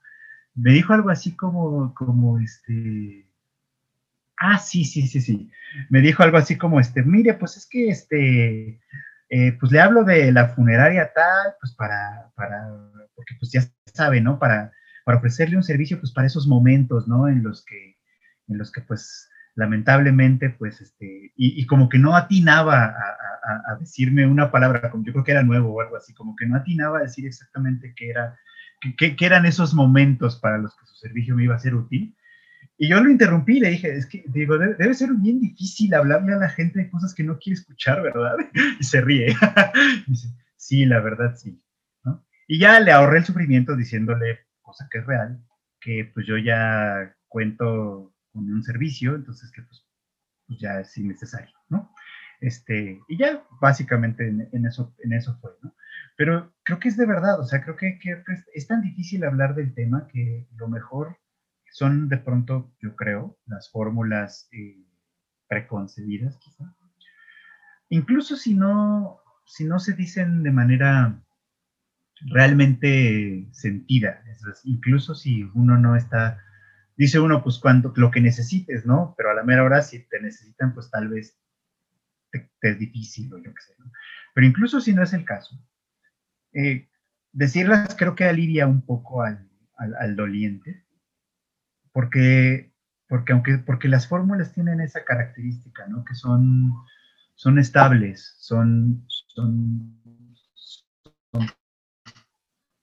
Me 0.55 0.71
dijo 0.71 0.93
algo 0.93 1.09
así 1.09 1.35
como, 1.35 1.93
como 1.93 2.39
este, 2.39 3.29
ah, 4.37 4.57
sí, 4.57 4.83
sí, 4.83 5.07
sí, 5.07 5.21
sí. 5.21 5.51
Me 5.89 6.01
dijo 6.01 6.23
algo 6.23 6.37
así 6.37 6.57
como, 6.57 6.79
este, 6.79 7.03
mire, 7.03 7.35
pues 7.35 7.57
es 7.57 7.67
que, 7.67 7.89
este, 7.89 8.79
eh, 9.29 9.57
pues 9.59 9.71
le 9.71 9.79
hablo 9.79 10.03
de 10.03 10.31
la 10.31 10.49
funeraria 10.49 11.11
tal, 11.13 11.55
pues 11.59 11.73
para, 11.75 12.31
para, 12.35 12.67
porque 13.15 13.35
pues 13.39 13.51
ya 13.51 13.61
sabe, 13.93 14.21
¿no? 14.21 14.39
Para, 14.39 14.71
para 15.03 15.17
ofrecerle 15.17 15.57
un 15.57 15.63
servicio, 15.63 15.99
pues 15.99 16.11
para 16.11 16.27
esos 16.27 16.47
momentos, 16.47 17.07
¿no? 17.07 17.27
En 17.27 17.43
los 17.43 17.63
que, 17.65 17.97
en 18.47 18.57
los 18.57 18.71
que 18.71 18.81
pues 18.81 19.29
lamentablemente, 19.55 20.49
pues, 20.49 20.81
este, 20.81 21.31
y, 21.35 21.65
como 21.65 21.89
que 21.89 21.97
no 21.97 22.15
atinaba 22.15 22.87
a, 22.87 23.75
decirme 23.79 24.25
una 24.25 24.51
palabra, 24.51 24.89
como 24.89 25.05
yo 25.05 25.13
creo 25.13 25.23
que 25.23 25.31
era 25.31 25.43
nuevo 25.43 25.73
o 25.73 25.81
algo 25.81 25.95
así, 25.95 26.13
como 26.13 26.35
que 26.35 26.45
no 26.45 26.57
atinaba 26.57 26.99
a 26.99 27.03
decir 27.03 27.25
exactamente 27.27 27.93
qué 27.95 28.09
era, 28.09 28.37
qué, 28.97 29.15
qué 29.15 29.25
eran 29.25 29.45
esos 29.45 29.73
momentos 29.73 30.39
para 30.39 30.57
los 30.57 30.75
que 30.75 30.85
su 30.85 30.95
servicio 30.95 31.35
me 31.35 31.43
iba 31.43 31.55
a 31.55 31.59
ser 31.59 31.75
útil. 31.75 32.15
Y 32.77 32.89
yo 32.89 33.01
lo 33.01 33.09
interrumpí 33.09 33.57
y 33.57 33.59
le 33.61 33.69
dije, 33.69 33.95
es 33.95 34.05
que, 34.05 34.25
digo, 34.27 34.57
debe, 34.57 34.93
ser 34.93 35.09
bien 35.13 35.39
difícil 35.39 35.93
hablarle 35.93 36.33
a 36.33 36.37
la 36.37 36.49
gente 36.49 36.79
de 36.79 36.89
cosas 36.89 37.13
que 37.13 37.23
no 37.23 37.37
quiere 37.39 37.59
escuchar, 37.59 38.01
¿verdad? 38.01 38.35
Y 38.79 38.83
se 38.83 39.01
ríe. 39.01 39.31
y 39.31 40.11
dice, 40.11 40.27
sí, 40.57 40.85
la 40.85 40.99
verdad, 40.99 41.35
sí. 41.35 41.61
Y 42.47 42.59
ya 42.59 42.79
le 42.79 42.91
ahorré 42.91 43.19
el 43.19 43.25
sufrimiento 43.25 43.75
diciéndole, 43.75 44.39
cosa 44.61 44.87
que 44.91 44.99
es 44.99 45.05
real, 45.05 45.43
que 45.79 46.11
pues 46.13 46.27
yo 46.27 46.37
ya 46.37 47.15
cuento 47.27 48.13
con 48.31 48.51
un 48.51 48.63
servicio, 48.63 49.15
entonces 49.15 49.51
que 49.51 49.63
pues, 49.63 49.87
pues 50.45 50.59
ya 50.59 50.79
es 50.79 50.95
innecesario, 50.97 51.55
¿no? 51.69 51.91
Este, 52.41 52.99
y 53.07 53.17
ya 53.17 53.43
básicamente 53.61 54.27
en, 54.27 54.65
eso, 54.65 54.93
en 55.03 55.13
eso 55.13 55.35
fue, 55.41 55.51
¿no? 55.63 55.73
Pero 56.17 56.53
creo 56.63 56.79
que 56.79 56.89
es 56.89 56.97
de 56.97 57.07
verdad, 57.07 57.39
o 57.39 57.45
sea, 57.45 57.63
creo 57.63 57.77
que, 57.77 57.97
que 57.97 58.21
es 58.53 58.67
tan 58.67 58.81
difícil 58.81 59.23
hablar 59.23 59.55
del 59.55 59.73
tema 59.73 60.07
que 60.07 60.47
lo 60.55 60.67
mejor 60.67 61.17
son 61.75 62.07
de 62.07 62.15
pronto, 62.15 62.73
yo 62.79 62.95
creo, 62.95 63.37
las 63.47 63.69
fórmulas 63.69 64.47
eh, 64.53 64.81
preconcebidas, 65.49 66.37
quizá. 66.37 66.73
Incluso 67.89 68.37
si 68.37 68.53
no, 68.53 69.19
si 69.45 69.65
no 69.65 69.79
se 69.79 69.91
dicen 69.91 70.41
de 70.41 70.51
manera 70.51 71.21
realmente 72.27 73.49
sentida, 73.51 74.23
incluso 74.63 75.15
si 75.15 75.43
uno 75.53 75.77
no 75.77 75.97
está, 75.97 76.41
dice 76.95 77.19
uno, 77.19 77.43
pues 77.43 77.59
cuando, 77.59 77.91
lo 77.97 78.09
que 78.09 78.21
necesites, 78.21 78.85
¿no? 78.85 79.13
Pero 79.17 79.31
a 79.31 79.33
la 79.33 79.43
mera 79.43 79.63
hora, 79.63 79.81
si 79.81 79.99
te 80.07 80.21
necesitan, 80.21 80.73
pues 80.73 80.89
tal 80.89 81.09
vez 81.09 81.37
te, 82.31 82.49
es 82.61 82.79
difícil 82.79 83.33
o 83.33 83.37
yo 83.37 83.53
qué 83.53 83.61
sé. 83.61 83.73
Pero 84.33 84.47
incluso 84.47 84.79
si 84.79 84.93
no 84.93 85.03
es 85.03 85.11
el 85.11 85.25
caso, 85.25 85.61
eh, 86.53 86.87
decirlas 87.33 87.97
creo 87.97 88.15
que 88.15 88.23
alivia 88.23 88.65
un 88.65 88.81
poco 88.81 89.23
al, 89.23 89.49
al 89.75 90.15
doliente, 90.15 90.84
porque, 91.95 92.73
porque, 93.07 93.31
aunque, 93.31 93.57
porque 93.59 93.87
las 93.87 94.05
fórmulas 94.05 94.51
tienen 94.51 94.81
esa 94.81 95.05
característica, 95.05 95.87
¿no? 95.87 96.03
Que 96.03 96.13
son, 96.13 96.73
son 97.35 97.57
estables, 97.57 98.35
son, 98.37 99.05
son, 99.07 100.01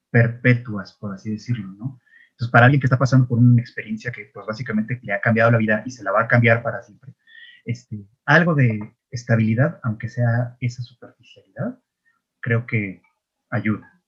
perpetuas, 0.09 0.93
por 0.93 1.13
así 1.13 1.29
decirlo, 1.29 1.67
¿no? 1.73 2.01
Entonces, 2.31 2.51
para 2.51 2.65
alguien 2.65 2.81
que 2.81 2.87
está 2.87 2.97
pasando 2.97 3.27
por 3.27 3.37
una 3.37 3.61
experiencia 3.61 4.11
que, 4.11 4.31
pues, 4.33 4.47
básicamente 4.47 4.99
le 5.03 5.13
ha 5.13 5.21
cambiado 5.21 5.51
la 5.51 5.59
vida 5.59 5.83
y 5.85 5.91
se 5.91 6.03
la 6.03 6.11
va 6.11 6.23
a 6.23 6.27
cambiar 6.27 6.63
para 6.63 6.81
siempre, 6.81 7.13
este, 7.65 8.07
algo 8.25 8.55
de 8.55 8.95
estabilidad, 9.11 9.79
aunque 9.83 10.09
sea 10.09 10.57
esa 10.59 10.81
superficialidad, 10.81 11.79
creo 12.39 12.65
que 12.65 13.03
ayuda. 13.51 14.01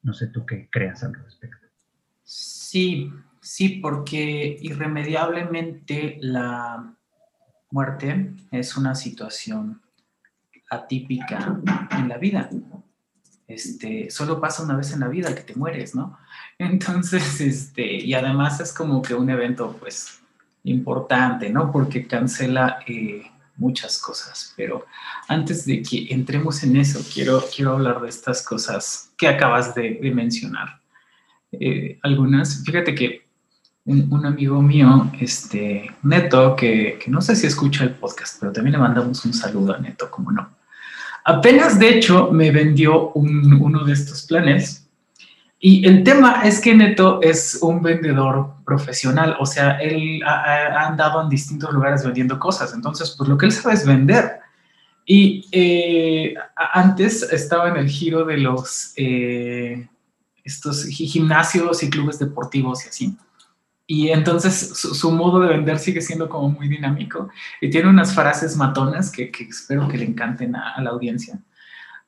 No 0.00 0.14
sé 0.14 0.28
tú 0.28 0.46
qué 0.46 0.70
creas 0.70 1.04
al 1.04 1.12
respecto. 1.12 1.61
Sí, 2.34 3.12
sí, 3.42 3.68
porque 3.82 4.56
irremediablemente 4.62 6.16
la 6.22 6.94
muerte 7.70 8.32
es 8.50 8.74
una 8.78 8.94
situación 8.94 9.82
atípica 10.70 11.60
en 11.90 12.08
la 12.08 12.16
vida. 12.16 12.48
Este, 13.46 14.10
solo 14.10 14.40
pasa 14.40 14.62
una 14.62 14.76
vez 14.76 14.94
en 14.94 15.00
la 15.00 15.08
vida 15.08 15.34
que 15.34 15.42
te 15.42 15.54
mueres, 15.54 15.94
¿no? 15.94 16.16
Entonces, 16.58 17.38
este, 17.42 17.96
y 17.96 18.14
además 18.14 18.60
es 18.60 18.72
como 18.72 19.02
que 19.02 19.14
un 19.14 19.28
evento, 19.28 19.76
pues, 19.78 20.22
importante, 20.64 21.50
¿no? 21.50 21.70
Porque 21.70 22.06
cancela 22.06 22.78
eh, 22.86 23.30
muchas 23.56 23.98
cosas. 23.98 24.54
Pero 24.56 24.86
antes 25.28 25.66
de 25.66 25.82
que 25.82 26.06
entremos 26.08 26.62
en 26.62 26.76
eso, 26.76 27.04
quiero, 27.12 27.44
quiero 27.54 27.72
hablar 27.72 28.00
de 28.00 28.08
estas 28.08 28.42
cosas 28.42 29.10
que 29.18 29.28
acabas 29.28 29.74
de, 29.74 30.00
mencionar. 30.14 30.81
Eh, 31.52 31.98
algunas, 32.02 32.62
fíjate 32.64 32.94
que 32.94 33.22
un, 33.84 34.24
amigo 34.24 34.62
mío, 34.62 35.10
este, 35.20 35.90
Neto, 36.02 36.54
que, 36.56 37.00
no 37.08 37.20
sé 37.20 37.34
si 37.34 37.46
escucha 37.46 37.84
el 37.84 37.90
podcast, 37.90 38.38
pero 38.40 38.52
también 38.52 38.72
le 38.72 38.78
mandamos 38.78 39.24
un 39.24 39.34
saludo 39.34 39.74
a 39.74 39.78
Neto, 39.78 40.10
como 40.10 40.30
no. 40.30 40.50
Apenas, 41.24 41.78
de 41.78 41.88
hecho, 41.88 42.30
me 42.32 42.50
vendió 42.50 43.10
uno 43.12 43.84
de 43.84 43.92
estos 43.92 44.22
planes 44.26 44.82
y 45.64 45.86
el 45.86 46.02
tema 46.02 46.42
es 46.44 46.60
que 46.60 46.74
Neto 46.74 47.20
es 47.22 47.60
un 47.62 47.82
vendedor 47.82 48.54
profesional, 48.64 49.36
o 49.38 49.46
sea, 49.46 49.78
él 49.78 50.20
ha, 50.26 50.88
andado 50.88 51.22
en 51.22 51.28
distintos 51.28 51.72
lugares 51.72 52.04
vendiendo 52.04 52.36
cosas, 52.40 52.74
entonces, 52.74 53.14
pues 53.16 53.28
lo 53.28 53.38
que 53.38 53.46
él 53.46 53.52
sabe 53.52 53.74
es 53.76 53.86
vender. 53.86 54.40
Y 55.06 55.46
eh, 55.52 56.34
antes 56.56 57.22
estaba 57.32 57.68
en 57.68 57.76
el 57.76 57.88
giro 57.88 58.24
de 58.24 58.38
los 58.38 58.92
eh, 58.96 59.88
estos 60.44 60.84
gimnasios 60.84 61.82
y 61.82 61.90
clubes 61.90 62.18
deportivos 62.18 62.84
y 62.84 62.88
así. 62.88 63.16
Y 63.86 64.08
entonces 64.10 64.78
su, 64.78 65.10
modo 65.10 65.40
de 65.40 65.48
vender 65.48 65.78
sigue 65.78 66.00
siendo 66.00 66.28
como 66.28 66.48
muy 66.48 66.68
dinámico 66.68 67.28
y 67.60 67.68
tiene 67.68 67.88
unas 67.88 68.14
frases 68.14 68.56
matonas 68.56 69.10
que, 69.10 69.30
espero 69.48 69.88
que 69.88 69.98
le 69.98 70.04
encanten 70.04 70.56
a 70.56 70.80
la 70.80 70.90
audiencia. 70.90 71.38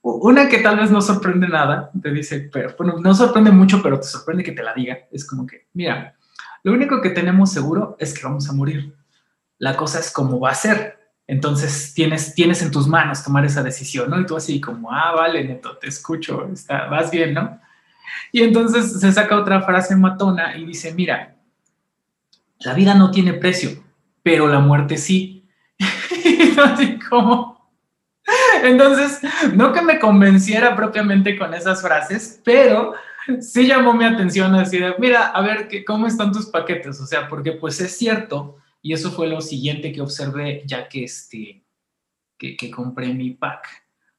Una 0.07 0.51
que 0.51 0.59
tal 0.59 0.77
vez 0.77 0.91
no 0.91 1.01
sorprende 1.01 1.49
nada, 1.49 1.91
te 2.03 2.11
dice, 2.11 2.51
pero 2.53 2.75
bueno, 2.77 3.01
no 3.01 3.15
sorprende 3.15 3.51
mucho, 3.51 3.83
pero 3.83 3.99
te 3.99 4.07
sorprende 4.07 4.45
que 4.45 4.53
te 4.53 4.63
la 4.63 4.75
diga. 4.75 4.99
Es 5.11 5.27
como 5.27 5.47
que, 5.47 5.69
mira, 5.73 6.15
lo 6.63 6.75
único 6.75 7.01
que 7.01 7.09
tenemos 7.09 7.51
seguro 7.51 7.97
es 7.99 8.13
que 8.13 8.23
vamos 8.23 8.47
a 8.51 8.53
morir. 8.53 8.95
La 9.57 9.75
cosa 9.79 10.01
es 10.01 10.13
cómo 10.13 10.39
va 10.39 10.51
a 10.51 10.55
ser. 10.55 10.99
Entonces 11.27 11.95
tienes, 11.95 12.35
tienes 12.35 12.61
en 12.61 12.71
tus 12.71 12.87
manos 12.87 13.25
tomar 13.25 13.47
esa 13.47 13.63
decisión, 13.63 14.11
¿no? 14.11 14.21
Y 14.21 14.27
tú 14.27 14.37
así 14.37 14.61
como, 14.61 14.93
ah, 14.93 15.13
vale, 15.13 15.43
Neto, 15.43 15.79
te 15.79 15.89
escucho, 15.89 16.51
está, 16.53 16.85
vas 16.89 17.11
bien, 17.11 17.33
¿no? 17.33 17.59
Y 18.33 18.43
entonces 18.43 19.01
se 19.01 19.13
saca 19.13 19.37
otra 19.37 19.63
frase 19.63 19.97
matona 19.97 20.57
y 20.57 20.65
dice, 20.65 20.95
mira, 20.95 21.37
la 22.61 22.75
vida 22.75 22.95
no 22.95 23.11
tiene 23.11 23.35
precio, 23.35 23.83
pero 24.23 24.47
la 24.47 24.61
muerte 24.61 24.97
sí. 24.97 25.47
así 26.65 26.99
como, 26.99 27.55
entonces, 28.63 29.21
no 29.55 29.73
que 29.73 29.83
me 29.83 29.99
convenciera 29.99 30.75
propiamente 30.75 31.37
con 31.37 31.53
esas 31.53 31.83
frases, 31.83 32.41
pero 32.45 32.95
sí 33.41 33.67
llamó 33.67 33.93
mi 33.93 34.05
atención 34.05 34.55
así 34.55 34.79
de, 34.79 34.95
mira, 34.99 35.27
a 35.27 35.43
ver, 35.43 35.69
¿cómo 35.87 36.07
están 36.07 36.33
tus 36.33 36.47
paquetes? 36.47 37.01
O 37.01 37.07
sea, 37.07 37.29
porque 37.29 37.53
pues 37.53 37.81
es 37.81 37.97
cierto, 37.97 38.57
y 38.81 38.93
eso 38.93 39.11
fue 39.11 39.29
lo 39.29 39.41
siguiente 39.41 39.93
que 39.93 40.01
observé 40.01 40.63
ya 40.67 40.89
que, 40.89 41.05
este, 41.05 41.65
que, 42.39 42.71
compré 42.71 43.13
mi 43.15 43.31
pack. 43.31 43.67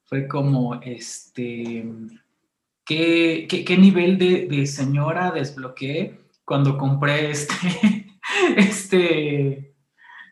Fue 0.03 0.27
como, 0.27 0.81
este, 0.81 1.85
¿qué, 2.85 3.47
qué, 3.47 3.77
nivel 3.77 4.17
de, 4.17 4.47
de, 4.47 4.65
señora 4.65 5.31
desbloqueé 5.31 6.19
cuando 6.45 6.77
compré 6.77 7.31
este, 7.31 8.19
este, 8.55 9.75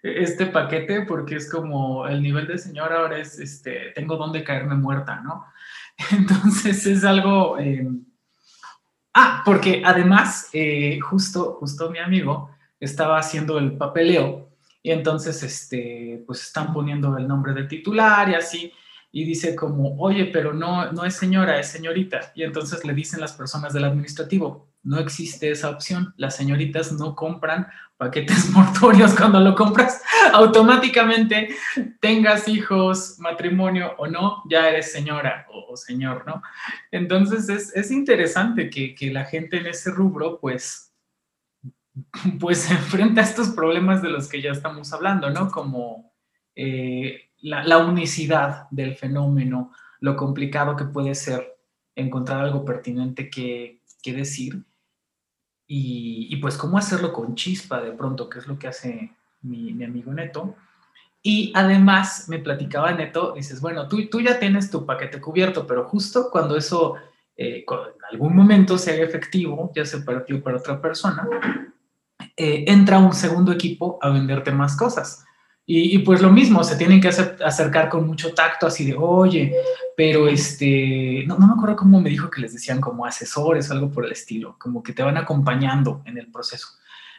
este 0.03 0.45
paquete 0.48 1.01
porque 1.01 1.36
es 1.36 1.50
como 1.50 2.07
el 2.07 2.22
nivel 2.22 2.48
de 2.48 2.57
señor 2.57 2.93
ahora 2.93 3.19
es, 3.19 3.39
este, 3.39 3.91
tengo 3.95 4.17
donde 4.17 4.43
caerme 4.43 4.75
muerta, 4.75 5.22
¿no? 5.22 5.45
Entonces 6.12 6.86
es 6.86 7.03
algo... 7.03 7.57
Em, 7.57 8.05
ah, 9.13 9.41
porque 9.45 9.81
además, 9.86 10.50
eh, 10.53 11.00
justo, 11.00 11.57
justo 11.60 11.89
mi 11.89 12.00
amigo 12.00 12.50
estaba 12.79 13.17
haciendo 13.17 13.57
el 13.57 13.77
papeleo 13.77 14.53
y 14.86 14.91
entonces, 14.91 15.41
este, 15.43 16.22
pues 16.27 16.41
están 16.41 16.74
poniendo 16.74 17.17
el 17.17 17.25
nombre 17.25 17.53
de 17.53 17.63
titular 17.63 18.29
y 18.29 18.36
así, 18.36 18.74
y 19.15 19.25
dice 19.25 19.55
como, 19.55 19.96
oye, 20.00 20.25
pero 20.25 20.53
no, 20.53 20.91
no 20.91 21.05
es 21.05 21.15
señora, 21.15 21.60
es 21.60 21.67
señorita. 21.67 22.32
Y 22.34 22.41
entonces 22.41 22.84
le 22.84 22.96
dicen 22.96 23.22
las 23.22 23.34
personas 23.34 23.72
del 23.72 23.84
administrativo, 23.84 24.67
no 24.82 24.98
existe 24.98 25.51
esa 25.51 25.70
opción. 25.70 26.15
Las 26.17 26.36
señoritas 26.36 26.91
no 26.91 27.15
compran 27.15 27.67
paquetes 27.96 28.50
mortuorios 28.53 29.13
cuando 29.13 29.39
lo 29.39 29.53
compras. 29.53 30.01
Automáticamente, 30.34 31.55
tengas 32.01 32.48
hijos, 32.48 33.20
matrimonio 33.20 33.93
o 34.00 34.08
no, 34.08 34.41
ya 34.50 34.67
eres 34.67 34.91
señora 34.91 35.46
o, 35.51 35.77
señor, 35.77 36.25
¿no? 36.25 36.41
Entonces 36.89 37.72
es, 37.75 37.91
interesante 37.91 38.72
que, 38.72 39.12
la 39.12 39.25
gente 39.25 39.58
en 39.58 39.67
ese 39.67 39.91
rubro, 39.91 40.39
pues, 40.39 40.91
pues 42.39 42.62
se 42.62 42.74
enfrenta 42.74 43.22
a 43.22 43.25
estos 43.25 43.50
problemas 43.50 44.01
de 44.01 44.10
los 44.10 44.27
que 44.27 44.41
ya 44.41 44.50
estamos 44.53 44.91
hablando, 44.91 45.29
¿no? 45.29 45.51
Como 45.51 46.12
eh, 46.55 47.29
la 47.44 47.78
unicidad 47.78 48.68
del 48.72 48.96
fenómeno, 48.96 49.72
lo 50.00 50.16
complicado 50.16 50.76
que 50.76 50.86
puede 50.86 51.14
ser 51.14 51.58
encontrar 51.96 52.42
algo 52.42 52.66
pertinente 52.66 53.30
que, 53.30 53.82
que 54.02 54.14
decir 54.14 54.64
y, 55.66 56.36
pues 56.38 56.58
cómo 56.58 56.78
hacerlo 56.78 57.12
con 57.14 57.36
chispa 57.36 57.82
de 57.82 57.94
pronto, 57.94 58.30
que 58.30 58.40
es 58.40 58.48
lo 58.48 58.60
que 58.60 58.68
hace 58.68 59.12
mi, 59.42 59.84
amigo 59.84 60.14
Neto. 60.14 60.56
Y 61.24 61.52
además 61.56 62.28
me 62.28 62.40
platicaba 62.40 62.92
Neto, 62.92 63.34
dices, 63.34 63.62
bueno, 63.62 63.88
tú, 63.88 64.08
tú 64.10 64.20
ya 64.20 64.40
tienes 64.40 64.70
tu 64.70 64.86
paquete 64.86 65.22
cubierto, 65.22 65.66
pero 65.66 65.86
justo 65.86 66.30
cuando 66.32 66.58
eso 66.58 66.96
eh, 67.38 67.66
en 67.68 68.06
algún 68.12 68.36
momento 68.36 68.78
se 68.78 68.92
haga 68.94 69.04
efectivo, 69.04 69.72
ya 69.74 69.86
se 69.86 70.02
partió 70.02 70.44
para 70.44 70.58
otra 70.58 70.82
persona, 70.82 71.28
eh, 72.36 72.66
entra 72.68 73.00
un 73.00 73.14
segundo 73.14 73.52
equipo 73.52 73.98
a 74.02 74.10
venderte 74.10 74.52
más 74.52 74.76
cosas. 74.76 75.26
Y, 75.65 76.00
pues 76.00 76.22
lo 76.22 76.29
mismo, 76.29 76.62
se 76.62 76.75
tienen 76.75 77.00
que 77.00 77.08
acercar 77.08 77.88
con 77.88 78.05
mucho 78.05 78.34
tacto, 78.34 78.67
así 78.67 78.84
de, 78.84 78.96
oye, 78.96 79.55
pero 79.96 80.27
este, 80.27 81.24
no, 81.25 81.38
no, 81.38 81.48
me 81.48 81.53
acuerdo 81.53 81.77
cómo 81.77 82.01
me 82.01 82.10
dijo 82.10 82.29
que 82.29 82.41
les 82.41 82.51
decían 82.51 82.82
como 82.82 83.05
asesores 83.05 83.70
o 83.70 83.74
algo 83.74 83.89
por 83.89 84.05
el 84.05 84.12
estilo, 84.12 84.58
como 84.60 84.84
que 84.84 84.91
te 84.91 85.03
van 85.03 85.15
acompañando 85.15 86.01
en 86.03 86.17
el 86.17 86.29
proceso. 86.29 86.67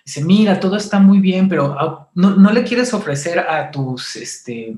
Dice, 0.04 0.22
mira, 0.22 0.60
todo 0.60 0.76
está 0.76 0.98
muy 0.98 1.20
bien, 1.20 1.48
pero 1.48 1.74
ah, 1.78 2.10
no, 2.14 2.36
no 2.36 2.52
le 2.52 2.64
quieres 2.64 2.92
ofrecer 2.92 3.38
a 3.38 3.70
tus, 3.70 4.14
este, 4.16 4.76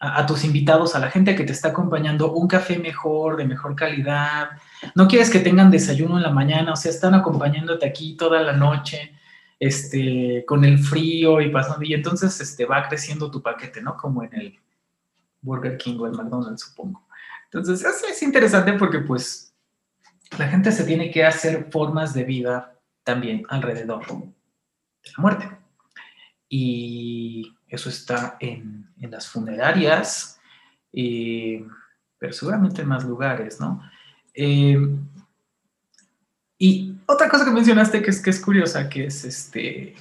a, 0.00 0.22
a, 0.22 0.26
tus 0.26 0.42
invitados, 0.42 0.96
a 0.96 0.98
la 0.98 1.08
gente 1.08 1.36
que 1.36 1.44
te 1.44 1.52
está 1.52 1.68
acompañando, 1.68 2.32
un 2.32 2.48
café 2.48 2.80
mejor, 2.80 3.36
de 3.36 3.44
mejor 3.44 3.76
calidad. 3.76 4.48
No 4.96 5.06
quieres 5.06 5.30
que 5.30 5.38
tengan 5.38 5.70
desayuno 5.70 6.16
en 6.16 6.24
la 6.24 6.30
mañana, 6.30 6.72
o 6.72 6.76
sea, 6.76 6.90
están 6.90 7.14
acompañándote 7.14 7.86
aquí 7.86 8.16
toda 8.16 8.42
la 8.42 8.54
noche 8.54 9.14
este, 9.58 10.44
con 10.46 10.64
el 10.64 10.78
frío 10.78 11.40
y 11.40 11.50
pasando, 11.50 11.84
y 11.84 11.94
entonces 11.94 12.40
este, 12.40 12.64
va 12.64 12.88
creciendo 12.88 13.30
tu 13.30 13.42
paquete, 13.42 13.82
¿no? 13.82 13.96
Como 13.96 14.22
en 14.22 14.34
el 14.34 14.58
Burger 15.40 15.76
King 15.76 15.98
o 15.98 16.06
el 16.06 16.12
McDonald's, 16.12 16.62
supongo. 16.62 17.06
Entonces, 17.44 17.84
es, 17.84 18.02
es 18.04 18.22
interesante 18.22 18.74
porque 18.74 18.98
pues 19.00 19.54
la 20.38 20.48
gente 20.48 20.70
se 20.72 20.84
tiene 20.84 21.10
que 21.10 21.24
hacer 21.24 21.68
formas 21.70 22.12
de 22.12 22.24
vida 22.24 22.78
también 23.02 23.44
alrededor 23.48 24.06
de 24.06 24.32
la 25.16 25.22
muerte. 25.22 25.48
Y 26.48 27.56
eso 27.68 27.88
está 27.88 28.36
en, 28.40 28.90
en 29.00 29.10
las 29.10 29.28
funerarias, 29.28 30.40
eh, 30.92 31.66
pero 32.18 32.32
seguramente 32.32 32.82
en 32.82 32.88
más 32.88 33.04
lugares, 33.04 33.60
¿no? 33.60 33.82
Eh, 34.34 34.78
y 36.58 36.96
otra 37.06 37.28
cosa 37.28 37.44
que 37.44 37.52
mencionaste 37.52 38.02
que 38.02 38.10
es, 38.10 38.20
que 38.20 38.30
es 38.30 38.40
curiosa, 38.40 38.88
que 38.88 39.06
es 39.06 39.24
este, 39.24 39.94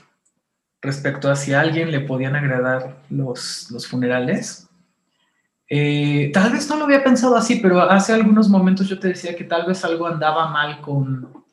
respecto 0.82 1.30
a 1.30 1.36
si 1.36 1.54
a 1.54 1.62
alguien 1.62 1.92
le 1.92 2.02
podían 2.02 2.36
agradar 2.36 2.98
los, 3.10 3.70
los 3.72 3.88
funerales. 3.88 4.68
Eh, 5.70 6.32
tal 6.34 6.54
vez 6.54 6.68
no 6.70 6.78
lo 6.78 6.86
había 6.86 7.04
pensado 7.04 7.36
así, 7.36 7.58
pero 7.58 7.82
hace 7.82 8.14
algunos 8.14 8.50
momentos 8.50 8.88
yo 8.88 8.98
te 9.00 9.10
decía 9.10 9.36
que 9.36 9.44
tal 9.44 9.66
vez 9.66 9.84
algo 9.86 10.08
andaba 10.08 10.50
mal 10.50 10.82
con 10.82 11.46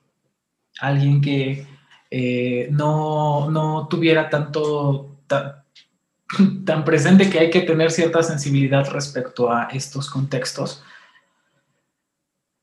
alguien 0.81 1.21
que 1.21 1.67
eh, 2.11 2.69
no, 2.71 3.51
no, 3.51 3.89
tuviera 3.89 4.31
tanto, 4.31 5.19
tan 5.27 6.85
presente 6.85 7.29
que 7.29 7.41
hay 7.41 7.51
que 7.51 7.63
tener 7.63 7.91
cierta 7.91 8.23
sensibilidad 8.23 8.89
respecto 8.91 9.53
a 9.53 9.65
estos 9.65 10.09
contextos. 10.09 10.83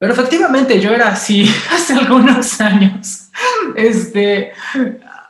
Pero 0.02 0.14
efectivamente 0.14 0.82
yo 0.82 0.90
era 0.90 1.10
así 1.10 1.48
hace 1.72 1.94
algunos 1.94 2.60
años. 2.60 3.30
Este, 3.76 4.52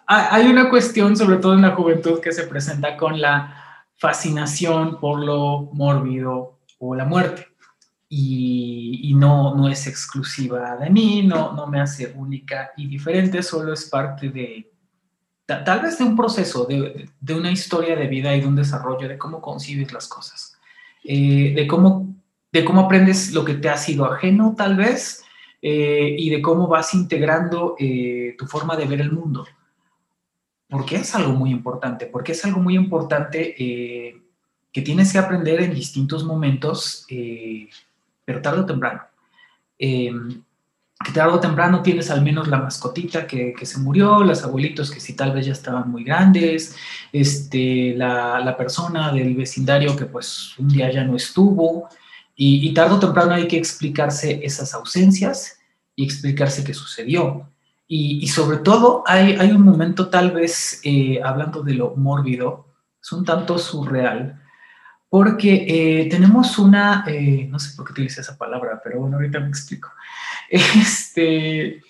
hay 0.08 0.48
una 0.48 0.70
cuestión, 0.70 1.18
sobre 1.18 1.40
todo 1.40 1.56
en 1.56 1.64
la 1.64 1.76
juventud, 1.76 2.22
que 2.22 2.32
se 2.32 2.48
presenta 2.48 2.96
con 2.96 3.20
la 3.20 3.84
fascinación 3.98 4.98
por 4.98 5.20
lo 5.20 5.70
mórbido 5.74 6.60
o 6.80 6.96
la 6.96 7.04
muerte. 7.04 7.50
Y, 8.08 9.14
no, 9.18 9.54
no 9.54 9.68
es 9.68 9.88
exclusiva 9.88 10.78
de 10.78 10.90
mí, 10.90 11.22
no, 11.22 11.52
no 11.52 11.68
me 11.68 11.82
hace 11.82 12.14
única 12.16 12.72
y 12.78 12.88
diferente, 12.88 13.44
solo 13.44 13.74
es 13.74 13.90
parte 13.90 14.30
de, 14.30 14.72
tal 15.46 15.82
vez 15.82 15.98
de 15.98 16.06
un 16.06 16.16
proceso, 16.16 16.66
de, 16.66 17.10
de, 17.20 17.34
una 17.36 17.52
historia 17.52 17.96
de 17.98 18.08
vida 18.08 18.34
y 18.34 18.40
de 18.40 18.48
un 18.48 18.56
desarrollo, 18.56 19.08
de 19.08 19.18
cómo 19.18 19.42
concibes 19.42 19.92
las 19.92 20.08
cosas, 20.08 20.58
eh, 21.04 21.54
de, 21.56 21.68
cómo, 21.68 22.16
de 22.52 22.66
cómo 22.66 22.82
aprendes 22.82 23.34
lo 23.34 23.46
que 23.46 23.56
te 23.56 23.70
ha 23.70 23.78
sido 23.78 24.06
ajeno, 24.06 24.56
tal 24.58 24.76
vez, 24.76 25.24
eh, 25.62 26.16
y 26.18 26.30
de 26.30 26.42
cómo 26.42 26.68
vas 26.68 26.94
integrando 26.94 27.76
eh, 27.80 28.36
tu 28.38 28.46
forma 28.46 28.76
de 28.76 28.86
ver 28.86 29.02
el 29.02 29.12
mundo. 29.12 29.46
Porque 30.70 30.98
es 30.98 31.14
algo 31.16 31.34
muy 31.34 31.52
importante, 31.52 32.06
porque 32.06 32.32
es 32.32 32.46
algo 32.46 32.60
muy 32.60 32.76
importante 32.76 33.56
que 33.56 34.82
tienes 34.82 35.12
que 35.12 35.20
aprender 35.20 35.62
en 35.62 35.74
distintos 35.74 36.24
momentos 36.24 37.06
pero 38.26 38.42
tarde 38.42 38.62
o 38.62 38.66
temprano. 38.66 39.02
Em, 39.78 40.44
que 41.04 41.12
tarde 41.12 41.34
o 41.34 41.40
temprano 41.40 41.82
tienes 41.82 42.12
al 42.12 42.22
menos 42.22 42.48
la 42.48 42.60
mascotita 42.60 43.26
que, 43.26 43.56
se 43.64 43.80
murió, 43.80 44.24
los 44.24 44.44
abuelitos 44.44 44.92
que 44.92 45.00
si 45.00 45.14
tal 45.14 45.32
vez 45.34 45.48
ya 45.48 45.54
estaban 45.54 45.90
muy 45.90 46.04
grandes, 46.04 46.76
este, 47.12 47.96
la, 47.96 48.40
la 48.40 48.56
persona 48.56 49.12
del 49.12 49.36
vecindario 49.36 49.96
que 49.96 50.06
pues 50.06 50.54
un 50.60 50.70
día 50.70 50.92
ya 50.92 51.04
no 51.04 51.16
estuvo, 51.16 51.90
y, 52.36 52.68
y, 52.68 52.74
tarde 52.74 52.96
o 52.96 53.00
temprano 53.00 53.34
hay 53.34 53.48
que 53.48 53.58
explicarse 53.58 54.40
esas 54.44 54.74
ausencias 54.74 55.60
y 55.96 56.06
explicarse 56.06 56.64
qué 56.64 56.74
sucedió. 56.74 57.52
Y, 57.94 58.26
sobre 58.30 58.60
todo 58.60 59.04
hay, 59.06 59.34
hay, 59.34 59.52
un 59.52 59.64
momento 59.64 60.08
tal 60.08 60.32
vez, 60.32 60.80
eh, 60.86 61.20
hablando 61.22 61.62
de 61.62 61.74
lo 61.74 61.94
mórbido, 61.98 62.68
es 63.02 63.12
un 63.12 63.26
tanto 63.26 63.58
surreal, 63.58 64.42
porque 65.10 65.66
eh, 65.68 66.10
tenemos 66.10 66.58
una, 66.58 67.04
eh, 67.06 67.50
no 67.52 67.60
sé 67.60 67.76
por 67.76 67.86
qué 67.86 67.92
utilicé 67.92 68.22
esa 68.22 68.38
palabra, 68.38 68.80
pero 68.82 69.02
bueno, 69.02 69.18
ahorita 69.18 69.42
me 69.42 69.50
explico. 69.50 69.90
Este, 70.50 71.82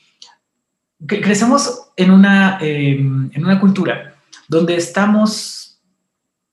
crecemos 1.06 1.92
en 1.96 2.10
una, 2.10 2.58
em, 2.62 3.30
en 3.32 3.46
una 3.46 3.60
cultura 3.60 4.16
donde 4.48 4.78
estamos 4.78 5.80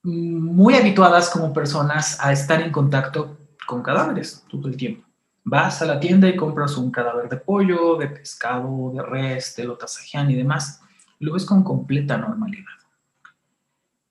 muy 0.03 0.75
habituadas 0.75 1.29
como 1.31 1.53
personas 1.53 2.19
a 2.19 2.31
estar 2.31 2.61
en 2.61 2.71
contacto 2.71 3.38
con 3.69 3.83
cadáveres 3.83 4.43
todo 4.49 4.67
el 4.67 4.75
tiempo. 4.75 5.07
Vas 5.43 5.83
a 5.83 5.85
la 5.85 5.99
tienda 5.99 6.27
y 6.27 6.35
compras 6.35 6.75
un 6.75 6.89
cadáver 6.89 7.29
de 7.29 7.37
pollo, 7.37 7.97
de 7.97 8.07
pescado, 8.07 8.91
de 8.95 9.03
res, 9.03 9.55
de 9.55 9.63
lotasajian 9.63 10.31
y 10.31 10.35
demás. 10.35 10.81
Lo 11.19 11.33
ves 11.33 11.45
con 11.45 11.63
completa 11.63 12.17
normalidad. 12.17 12.65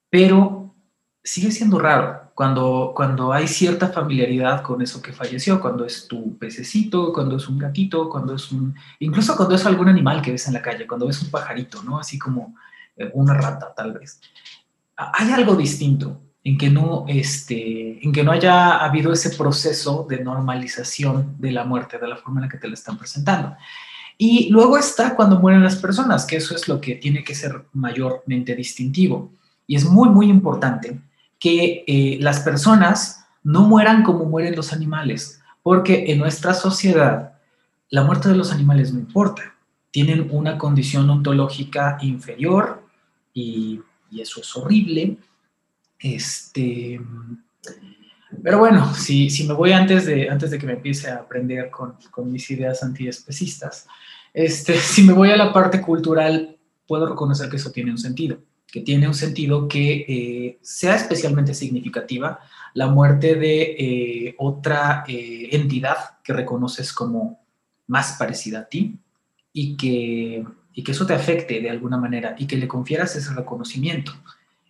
Pero 0.08 0.72
sigue 1.24 1.50
siendo 1.50 1.80
raro 1.80 2.30
cuando, 2.34 2.92
cuando 2.94 3.32
hay 3.32 3.48
cierta 3.48 3.88
familiaridad 3.88 4.62
con 4.62 4.80
eso 4.80 5.02
que 5.02 5.12
falleció, 5.12 5.60
cuando 5.60 5.84
es 5.84 6.06
tu 6.06 6.38
pececito, 6.38 7.12
cuando 7.12 7.36
es 7.36 7.48
un 7.48 7.58
gatito, 7.58 8.08
cuando 8.08 8.36
es 8.36 8.52
un, 8.52 8.76
incluso 9.00 9.36
cuando 9.36 9.56
es 9.56 9.66
algún 9.66 9.88
animal 9.88 10.22
que 10.22 10.30
ves 10.30 10.46
en 10.46 10.54
la 10.54 10.62
calle, 10.62 10.86
cuando 10.86 11.08
ves 11.08 11.20
un 11.20 11.32
pajarito, 11.32 11.82
¿no? 11.82 11.98
Así 11.98 12.16
como 12.16 12.54
eh, 12.96 13.10
una 13.12 13.34
rata, 13.34 13.74
tal 13.74 13.92
vez. 13.94 14.20
Hay 14.96 15.32
algo 15.32 15.56
distinto 15.56 16.27
en 16.48 16.56
que 16.56 16.70
no, 16.70 17.04
este, 17.08 18.02
en 18.02 18.10
que 18.10 18.24
no 18.24 18.32
haya 18.32 18.78
habido 18.78 19.12
ese 19.12 19.36
proceso 19.36 20.06
de 20.08 20.24
normalización 20.24 21.36
de 21.38 21.52
la 21.52 21.64
muerte, 21.64 21.98
de 21.98 22.08
la 22.08 22.16
forma 22.16 22.40
en 22.40 22.46
la 22.46 22.48
que 22.48 22.56
te 22.56 22.68
la 22.68 22.72
están 22.72 22.96
presentando. 22.96 23.54
Y 24.16 24.48
luego 24.48 24.78
está 24.78 25.14
cuando 25.14 25.38
mueren 25.38 25.62
las 25.62 25.76
personas, 25.76 26.24
que 26.24 26.36
eso 26.36 26.56
es 26.56 26.66
lo 26.66 26.80
que 26.80 26.94
tiene 26.94 27.22
que 27.22 27.34
ser 27.34 27.66
mayormente 27.74 28.56
distintivo. 28.56 29.30
Y 29.66 29.76
es 29.76 29.84
muy, 29.84 30.08
muy 30.08 30.30
importante 30.30 30.98
que 31.38 31.84
eh, 31.86 32.16
las 32.20 32.40
personas 32.40 33.26
no 33.44 33.68
mueran 33.68 34.02
como 34.02 34.24
mueren 34.24 34.56
los 34.56 34.72
animales, 34.72 35.42
porque 35.62 36.10
en 36.10 36.18
nuestra 36.18 36.54
sociedad 36.54 37.34
la 37.90 38.04
muerte 38.04 38.30
de 38.30 38.36
los 38.36 38.52
animales 38.52 38.90
no 38.90 39.00
importa. 39.00 39.54
Tienen 39.90 40.28
una 40.30 40.56
condición 40.56 41.10
ontológica 41.10 41.98
inferior 42.00 42.82
y, 43.34 43.82
eso 44.18 44.40
es 44.40 44.56
horrible. 44.56 45.18
Este, 45.98 47.00
pero 48.42 48.58
bueno, 48.58 48.94
si, 48.94 49.30
si, 49.30 49.46
me 49.46 49.54
voy 49.54 49.72
antes 49.72 50.06
de, 50.06 50.28
antes 50.28 50.50
de 50.50 50.58
que 50.58 50.66
me 50.66 50.74
empiece 50.74 51.10
a 51.10 51.16
aprender 51.16 51.70
con, 51.70 51.96
con 52.10 52.30
mis 52.30 52.50
ideas 52.50 52.82
antiespecistas, 52.82 53.86
este, 54.32 54.74
si 54.78 55.02
me 55.02 55.12
voy 55.12 55.30
a 55.30 55.36
la 55.36 55.52
parte 55.52 55.80
cultural, 55.80 56.56
puedo 56.86 57.08
reconocer 57.08 57.48
que 57.48 57.56
eso 57.56 57.70
tiene 57.70 57.90
un 57.90 57.98
sentido 57.98 58.38
que 58.70 58.80
tiene 58.82 59.08
un 59.08 59.14
sentido 59.14 59.66
que 59.66 60.04
eh, 60.08 60.58
sea 60.60 60.94
especialmente 60.94 61.54
significativa 61.54 62.40
la 62.74 62.86
muerte 62.88 63.34
de 63.34 63.62
eh, 63.62 64.34
otra 64.38 65.04
eh, 65.08 65.48
entidad 65.52 65.96
que 66.22 66.34
reconoces 66.34 66.92
como 66.92 67.40
más 67.86 68.16
parecida 68.18 68.60
a 68.60 68.68
ti 68.68 68.98
y 69.54 69.76
que, 69.76 70.44
y 70.74 70.84
que 70.84 70.92
eso 70.92 71.06
te 71.06 71.14
afecte 71.14 71.60
de 71.60 71.70
alguna 71.70 71.96
manera 71.96 72.36
y 72.38 72.46
que 72.46 72.58
le 72.58 72.68
confieras 72.68 73.16
ese 73.16 73.32
reconocimiento. 73.32 74.12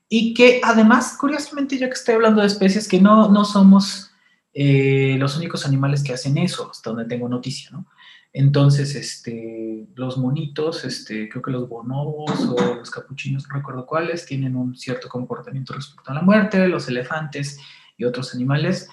Y 0.09 0.35
que 0.35 0.61
además, 0.65 1.17
curiosamente, 1.19 1.79
ya 1.79 1.87
que 1.87 1.95
estoy 1.95 2.15
hablando 2.15 2.41
de 2.41 2.47
especies, 2.47 2.89
que 2.89 3.01
no, 3.01 3.29
no 3.29 3.45
somos 3.45 4.11
los 4.55 5.37
únicos 5.37 5.65
animales 5.65 6.03
que 6.03 6.13
hacen 6.13 6.37
eso, 6.37 6.69
hasta 6.69 6.91
donde 6.91 7.05
tengo 7.05 7.29
noticia, 7.29 7.71
¿no? 7.71 7.87
Entonces, 8.33 8.95
este, 8.95 9.87
los 9.95 10.19
monitos, 10.19 10.85
este, 10.85 11.29
creo 11.29 11.43
que 11.43 11.51
los 11.51 11.69
bonobos 11.69 12.31
o 12.41 12.75
los 12.75 12.91
capuchinos, 12.91 13.49
no 13.49 13.57
recuerdo 13.57 13.87
cuáles, 13.87 14.27
tienen 14.27 14.55
un 14.55 14.77
cierto 14.77 15.09
comportamiento 15.09 15.73
respecto 15.73 16.11
a 16.11 16.15
la 16.15 16.23
muerte, 16.23 16.69
los 16.69 16.89
elefantes 16.89 17.59
y 17.97 18.05
otros 18.05 18.35
animales. 18.35 18.89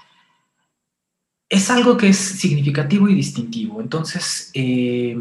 Es 1.50 1.70
algo 1.70 1.98
que 1.98 2.10
es 2.10 2.18
significativo 2.18 3.10
y 3.10 3.14
distintivo. 3.14 3.82
Entonces, 3.82 4.52
eh, 4.54 5.18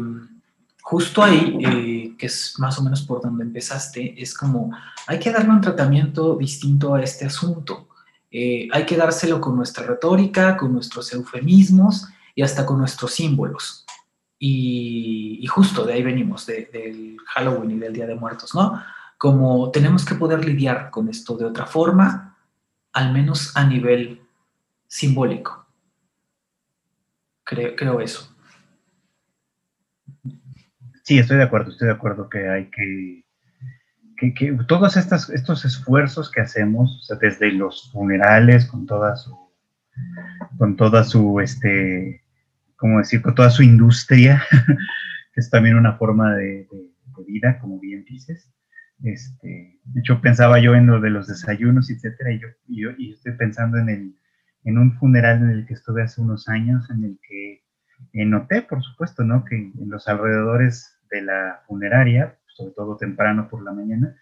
justo 0.81 1.21
ahí, 1.21 1.57
eh, 1.59 1.94
que 2.17 2.27
es 2.27 2.55
más 2.57 2.77
o 2.79 2.83
menos 2.83 3.01
por 3.01 3.21
donde 3.21 3.43
empezaste, 3.43 4.21
es 4.21 4.33
como, 4.35 4.71
hay 5.07 5.19
que 5.19 5.31
darle 5.31 5.51
un 5.51 5.61
tratamiento 5.61 6.35
distinto 6.35 6.95
a 6.95 7.01
este 7.01 7.25
asunto. 7.25 7.87
Eh, 8.31 8.67
hay 8.71 8.85
que 8.85 8.97
dárselo 8.97 9.39
con 9.39 9.55
nuestra 9.55 9.85
retórica, 9.85 10.57
con 10.57 10.73
nuestros 10.73 11.13
eufemismos 11.13 12.07
y 12.33 12.41
hasta 12.41 12.65
con 12.65 12.77
nuestros 12.79 13.13
símbolos. 13.13 13.85
Y, 14.37 15.45
justo 15.47 15.85
de 15.85 15.93
ahí 15.93 16.03
venimos, 16.03 16.45
del 16.45 17.17
Halloween 17.27 17.71
y 17.71 17.79
del 17.79 17.93
Día 17.93 18.05
de 18.05 18.15
Muertos, 18.15 18.53
¿no? 18.53 18.83
Como 19.17 19.71
tenemos 19.71 20.03
que 20.03 20.15
poder 20.15 20.43
lidiar 20.43 20.89
con 20.91 21.07
esto 21.07 21.37
de 21.37 21.45
otra 21.45 21.65
forma, 21.65 22.37
al 22.91 23.13
menos 23.13 23.55
a 23.55 23.65
nivel 23.65 24.21
simbólico. 24.87 25.65
Creo, 27.43 27.75
creo 27.75 28.01
eso. 28.01 28.34
Sí, 31.05 31.19
estoy 31.19 31.37
de 31.37 31.43
acuerdo, 31.43 31.69
estoy 31.69 31.87
de 31.87 31.93
acuerdo 31.93 32.29
que 32.29 32.49
hay 32.49 32.71
que, 32.71 34.33
que, 34.33 34.57
todos 34.67 34.97
estas, 34.97 35.29
estos 35.29 35.63
esfuerzos 35.63 36.31
que 36.31 36.41
hacemos, 36.41 37.07
desde 37.21 37.51
los 37.51 37.91
funerales, 37.91 38.65
con 38.65 38.87
toda 38.87 39.15
su, 39.15 39.37
con 40.57 40.75
toda 40.75 41.03
su, 41.03 41.39
este, 41.41 42.23
como 42.75 42.97
decir, 42.97 43.21
con 43.21 43.35
toda 43.35 43.51
su 43.51 43.61
industria, 43.61 44.43
que 45.33 45.41
es 45.41 45.49
también 45.51 45.75
una 45.75 45.95
forma 45.95 46.33
de, 46.33 46.67
vida, 47.27 47.59
como 47.59 47.79
bien 47.79 48.03
dices. 48.05 48.51
Este, 49.03 49.79
de 49.83 49.99
hecho, 49.99 50.21
pensaba 50.21 50.57
yo 50.57 50.73
en 50.73 50.87
lo 50.87 50.99
de 50.99 51.11
los 51.11 51.27
desayunos, 51.27 51.91
etcétera, 51.91 52.31
y 52.31 52.39
yo, 52.39 52.89
y 52.97 53.11
estoy 53.11 53.33
pensando 53.33 53.77
en, 53.77 53.89
el, 53.89 54.15
en 54.63 54.79
un 54.79 54.97
funeral 54.97 55.37
en 55.43 55.49
el 55.51 55.67
que 55.67 55.75
estuve 55.75 56.01
hace 56.01 56.19
unos 56.19 56.47
años, 56.47 56.89
en 56.89 57.03
el 57.03 57.19
que 57.29 57.63
noté, 58.25 58.63
por 58.63 58.81
supuesto, 58.81 59.23
¿no? 59.23 59.45
que 59.45 59.55
en 59.55 59.89
los 59.89 60.07
alrededores 60.07 60.94
de 61.09 61.21
la 61.21 61.61
funeraria, 61.67 62.37
sobre 62.47 62.73
todo 62.73 62.97
temprano 62.97 63.47
por 63.49 63.63
la 63.63 63.73
mañana, 63.73 64.15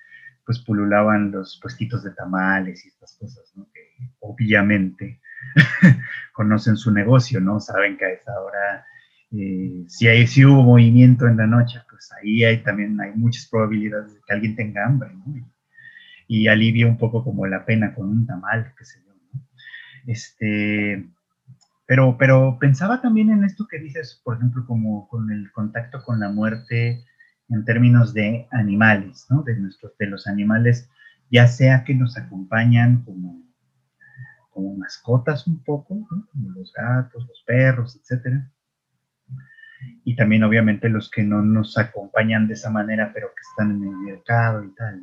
pues 0.46 0.60
pululaban 0.60 1.32
los 1.32 1.60
puestitos 1.62 2.04
de 2.04 2.12
tamales 2.12 2.86
y 2.86 2.90
estas 2.90 3.16
cosas, 3.18 3.54
¿no? 3.56 3.68
que 3.74 3.82
obviamente 4.20 5.22
conocen 6.34 6.78
su 6.78 6.92
negocio, 6.92 7.40
¿no? 7.40 7.60
Saben 7.60 7.98
que 7.98 8.06
a 8.06 8.10
esa 8.10 8.40
hora, 8.42 8.86
eh, 9.32 9.84
si, 9.88 10.08
hay, 10.08 10.28
si 10.28 10.46
hubo 10.46 10.64
movimiento 10.64 11.28
en 11.28 11.38
la 11.38 11.48
noche, 11.48 11.80
pues 11.90 12.12
ahí 12.14 12.44
hay 12.44 12.58
también 12.64 13.00
hay 13.00 13.12
muchas 13.16 13.48
probabilidades 13.48 14.14
de 14.14 14.22
que 14.26 14.34
alguien 14.34 14.56
tenga 14.56 14.86
hambre, 14.86 15.10
¿no? 15.14 15.34
Y, 16.28 16.48
alivia 16.48 16.88
un 16.88 16.98
poco 16.98 17.24
como 17.24 17.46
la 17.46 17.66
pena 17.66 17.94
con 17.94 18.10
un 18.10 18.26
tamal, 18.26 18.74
qué 18.78 18.86
sé 18.86 19.00
¿no? 19.06 19.14
Este, 20.08 21.06
pero, 21.94 22.18
pero 22.18 22.58
pensaba 22.60 23.02
también 23.02 23.30
en 23.30 23.44
esto 23.44 23.68
que 23.68 23.78
dices, 23.78 24.20
por 24.24 24.38
ejemplo, 24.38 24.66
como 24.66 25.08
con 25.08 25.32
el 25.32 25.52
contacto 25.52 26.02
con 26.04 26.20
la 26.20 26.28
muerte 26.28 27.06
en 27.50 27.66
términos 27.66 28.16
de 28.16 28.48
animales, 28.50 29.28
¿no? 29.30 29.44
De, 29.44 29.56
nuestros, 29.56 29.96
de 30.00 30.08
los 30.08 30.26
animales 30.26 30.90
ya 31.30 31.46
sea 31.48 31.84
que 31.84 31.94
nos 31.94 32.18
acompañan 32.18 33.04
como, 33.04 33.44
como 34.50 34.76
mascotas 34.76 35.46
un 35.46 35.64
poco, 35.64 36.08
como 36.32 36.50
los 36.56 36.74
gatos, 36.74 37.28
los 37.28 37.44
perros, 37.46 37.96
etcétera. 37.96 38.52
Y 40.04 40.16
también 40.16 40.44
obviamente 40.44 40.90
los 40.90 41.12
que 41.12 41.22
no 41.22 41.44
nos 41.44 41.78
acompañan 41.78 42.48
de 42.48 42.56
esa 42.56 42.72
manera, 42.72 43.12
pero 43.14 43.28
que 43.28 43.42
están 43.52 43.70
en 43.70 43.84
el 43.84 43.98
mercado 43.98 44.64
y 44.64 44.74
tal. 44.74 45.00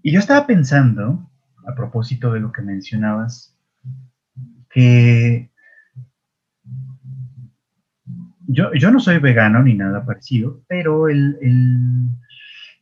Y 0.00 0.12
yo 0.12 0.18
estaba 0.18 0.46
pensando, 0.46 1.30
a 1.66 1.74
propósito 1.74 2.32
de 2.32 2.40
lo 2.40 2.52
que 2.52 2.62
mencionabas, 2.62 3.49
que 4.70 5.50
yo, 8.46 8.72
yo 8.74 8.90
no 8.90 9.00
soy 9.00 9.18
vegano 9.18 9.62
ni 9.62 9.74
nada 9.74 10.04
parecido, 10.04 10.64
pero 10.68 11.08
el, 11.08 11.38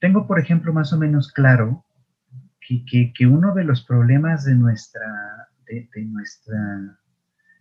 tengo, 0.01 0.27
por 0.27 0.39
ejemplo, 0.39 0.73
más 0.73 0.93
o 0.93 0.99
menos 0.99 1.33
claro 1.33 1.85
que, 2.61 3.13
que, 3.15 3.27
uno 3.27 3.55
de 3.55 3.65
los 3.65 3.83
problemas 3.83 4.45
de 4.45 4.55
nuestra, 4.55 5.49
de, 5.67 5.89
nuestra 6.05 6.99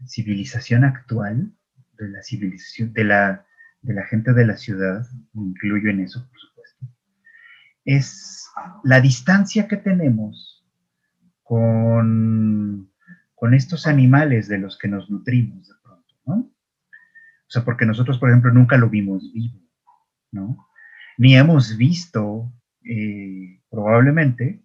civilización 0.05 0.83
actual, 0.83 1.51
de 1.97 2.09
la 2.09 2.21
civilización, 2.21 2.93
de 2.93 3.03
la, 3.05 3.45
de 3.81 3.93
la 3.93 4.05
gente 4.05 4.33
de 4.33 4.45
la 4.45 4.57
ciudad, 4.57 5.05
incluyo 5.33 5.89
en 5.89 6.01
eso, 6.01 6.27
por 6.27 6.39
supuesto, 6.39 6.85
es 7.85 8.45
la 8.83 8.99
distancia 8.99 9.67
que 9.67 9.77
tenemos 9.77 10.65
con, 11.43 12.91
con 13.37 13.53
estos 13.53 13.85
animales 13.85 14.47
de 14.47 14.57
los 14.57 14.79
que 14.79 14.87
nos 14.87 15.11
nutrimos 15.11 15.67
de 15.67 15.73
pronto, 15.83 16.13
¿no? 16.25 16.33
O 16.33 17.49
sea, 17.49 17.63
porque 17.63 17.85
nosotros, 17.85 18.17
por 18.17 18.29
ejemplo, 18.29 18.51
nunca 18.51 18.77
lo 18.77 18.89
vimos 18.89 19.31
vivo, 19.31 19.61
¿no? 20.31 20.67
Ni 21.19 21.37
hemos 21.37 21.77
visto, 21.77 22.51
eh, 22.83 23.61
probablemente, 23.69 24.63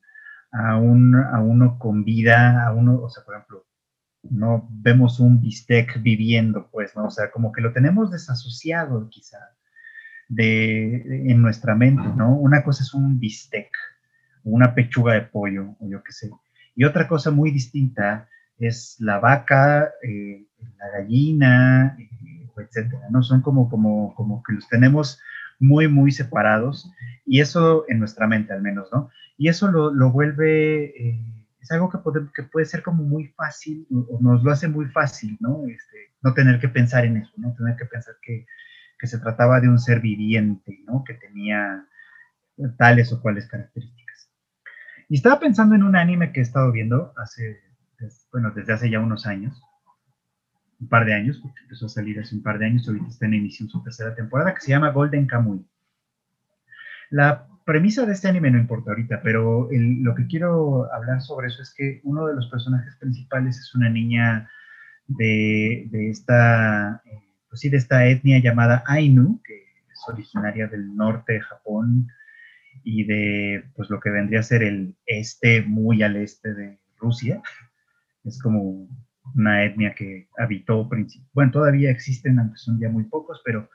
a, 0.53 0.79
un, 0.79 1.15
a 1.15 1.41
uno 1.41 1.79
con 1.79 2.03
vida, 2.03 2.67
a 2.67 2.73
uno, 2.73 2.99
o 3.03 3.11
sea, 3.11 3.23
por 3.25 3.35
ejemplo, 3.35 3.67
no 4.23 4.67
vemos 4.71 5.21
un 5.21 5.39
bistec 5.43 6.01
viviendo, 6.01 6.71
pues, 6.71 6.97
¿no? 6.97 7.05
O 7.05 7.11
sea, 7.11 7.31
como 7.31 7.53
que 7.53 7.61
lo 7.61 7.75
tenemos 7.75 8.11
desasociado 8.11 9.07
quizá 9.11 9.39
de, 10.29 11.31
en 11.31 11.43
nuestra 11.43 11.75
mente, 11.75 12.09
¿no? 12.17 12.35
Una 12.37 12.65
cosa 12.65 12.85
es 12.85 12.95
un 12.95 13.21
bistec, 13.21 13.69
una 14.45 14.75
pechuga 14.75 15.13
de 15.13 15.23
pollo, 15.23 15.77
o 15.79 15.87
yo 15.87 16.03
qué 16.03 16.13
sé. 16.13 16.31
Y 16.75 16.85
otra 16.85 17.07
cosa 17.07 17.31
muy 17.31 17.51
distinta 17.51 18.31
es 18.67 18.97
la 19.01 19.19
vaca, 19.19 19.93
eh, 20.03 20.47
la 20.79 20.99
gallina, 20.99 21.97
eh, 21.99 22.49
etcétera, 22.57 23.09
¿no? 23.11 23.23
Son 23.23 23.43
como, 23.43 23.69
como, 23.69 24.15
como 24.15 24.43
que 24.43 24.55
los 24.55 24.69
tenemos 24.69 25.21
muy, 25.59 25.89
muy 25.89 26.11
separados, 26.13 26.91
y 27.25 27.41
eso 27.41 27.85
en 27.89 27.99
nuestra 27.99 28.27
mente 28.27 28.53
al 28.53 28.63
menos, 28.63 28.89
¿no? 28.93 29.11
Y 29.37 29.49
eso 29.49 29.71
lo, 29.71 29.93
lo 29.93 30.11
vuelve, 30.11 30.85
eh, 30.85 31.25
es 31.61 31.71
algo 31.71 31.91
que 31.91 31.99
puede, 31.99 32.27
que 32.35 32.43
puede 32.43 32.67
ser 32.67 32.83
como 32.83 33.05
muy 33.05 33.29
fácil, 33.29 33.87
o 33.91 34.19
nos 34.21 34.43
lo 34.43 34.51
hace 34.51 34.69
muy 34.69 34.87
fácil, 34.87 35.37
¿no? 35.41 35.65
Este, 35.67 36.13
no 36.23 36.35
tener 36.35 36.61
que 36.61 36.69
pensar 36.69 37.05
en 37.05 37.19
eso, 37.19 37.33
no 37.37 37.55
tener 37.55 37.77
que 37.77 37.87
pensar 37.87 38.15
que, 38.23 38.47
que 38.99 39.07
se 39.07 39.19
trataba 39.19 39.61
de 39.61 39.69
un 39.69 39.79
ser 39.79 40.01
viviente, 40.01 40.81
¿no? 40.87 41.05
Que 41.05 41.15
tenía 41.15 41.87
tales 42.77 43.13
o 43.13 43.21
cuales 43.21 43.47
características. 43.47 44.31
Y 45.09 45.17
estaba 45.17 45.41
pensando 45.41 45.75
en 45.75 45.83
un 45.83 45.97
anime 45.97 46.33
que 46.33 46.41
he 46.41 46.43
estado 46.43 46.71
viendo 46.73 47.13
hace, 47.17 47.61
bueno, 48.31 48.51
desde 48.51 48.73
hace 48.73 48.91
ya 48.91 49.01
unos 49.01 49.27
años, 49.27 49.61
un 50.81 50.89
par 50.89 51.05
de 51.05 51.15
años, 51.15 51.39
porque 51.43 51.61
empezó 51.63 51.87
a 51.87 51.91
salir 51.91 52.19
hace 52.19 52.35
un 52.35 52.43
par 52.43 52.59
de 52.59 52.67
años, 52.67 52.87
ahorita 52.89 53.09
está 53.09 53.27
en 53.27 53.35
emisión 53.35 53.69
su 53.69 53.83
tercera 53.83 54.15
temporada, 54.15 54.55
que 54.55 54.61
se 54.61 54.71
llama 54.71 54.91
Golden 54.91 55.27
Kamuy. 55.27 55.65
La 57.11 57.47
premisa 57.65 58.07
de 58.07 58.13
este 58.13 58.29
anime 58.29 58.51
no 58.51 58.59
importa 58.59 58.91
ahorita, 58.91 59.21
pero 59.23 59.69
lo 59.71 60.15
que 60.15 60.27
quiero 60.27 60.93
hablar 60.93 61.21
sobre 61.21 61.49
eso 61.49 61.63
es 61.63 61.73
que 61.75 62.01
uno 62.05 62.27
de 62.27 62.35
los 62.35 62.49
personajes 62.49 62.97
principales 62.97 63.59
es 63.59 63.75
una 63.75 63.89
niña 63.89 64.51
de, 65.07 65.89
de 65.91 66.11
esta... 66.11 67.03
Eh, 67.05 67.23
pues 67.53 67.61
sí, 67.61 67.69
de 67.69 67.77
esta 67.77 68.07
etnia 68.07 68.39
llamada 68.39 68.83
Ainu, 68.87 69.43
que 69.45 69.67
es 69.93 70.09
originaria 70.09 70.69
del 70.69 70.97
norte 70.97 71.35
de 71.35 71.41
Japón 71.43 72.09
y 72.83 73.05
de 73.05 73.65
pues 73.77 73.91
lo 73.91 74.01
que 74.01 74.09
vendría 74.09 74.41
a 74.41 74.43
ser 74.43 74.63
el 74.63 74.97
este, 75.05 75.61
muy 75.61 76.03
al 76.03 76.17
este 76.17 76.55
de 76.55 76.79
Rusia. 76.97 77.43
Es 78.25 78.41
como 78.41 78.89
una 79.35 79.65
etnia 79.65 79.95
que 79.95 80.29
habitó, 80.39 80.89
bueno, 81.33 81.51
todavía 81.51 81.91
existen, 81.91 82.39
aunque 82.39 82.59
son 82.59 82.79
ya 82.81 82.89
muy 82.89 83.05
pocos, 83.05 83.41
pero 83.45 83.69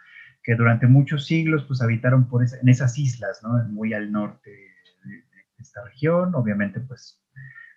que 0.43 0.55
durante 0.55 0.87
muchos 0.87 1.25
siglos 1.25 1.65
pues 1.67 1.81
habitaron 1.81 2.27
por 2.27 2.43
en 2.43 2.69
esas 2.69 2.97
islas, 2.97 3.41
¿no? 3.43 3.49
Muy 3.69 3.93
al 3.93 4.11
norte 4.11 4.49
de, 4.49 5.23
esta 5.59 5.83
región, 5.85 6.35
obviamente 6.35 6.79
pues 6.79 7.19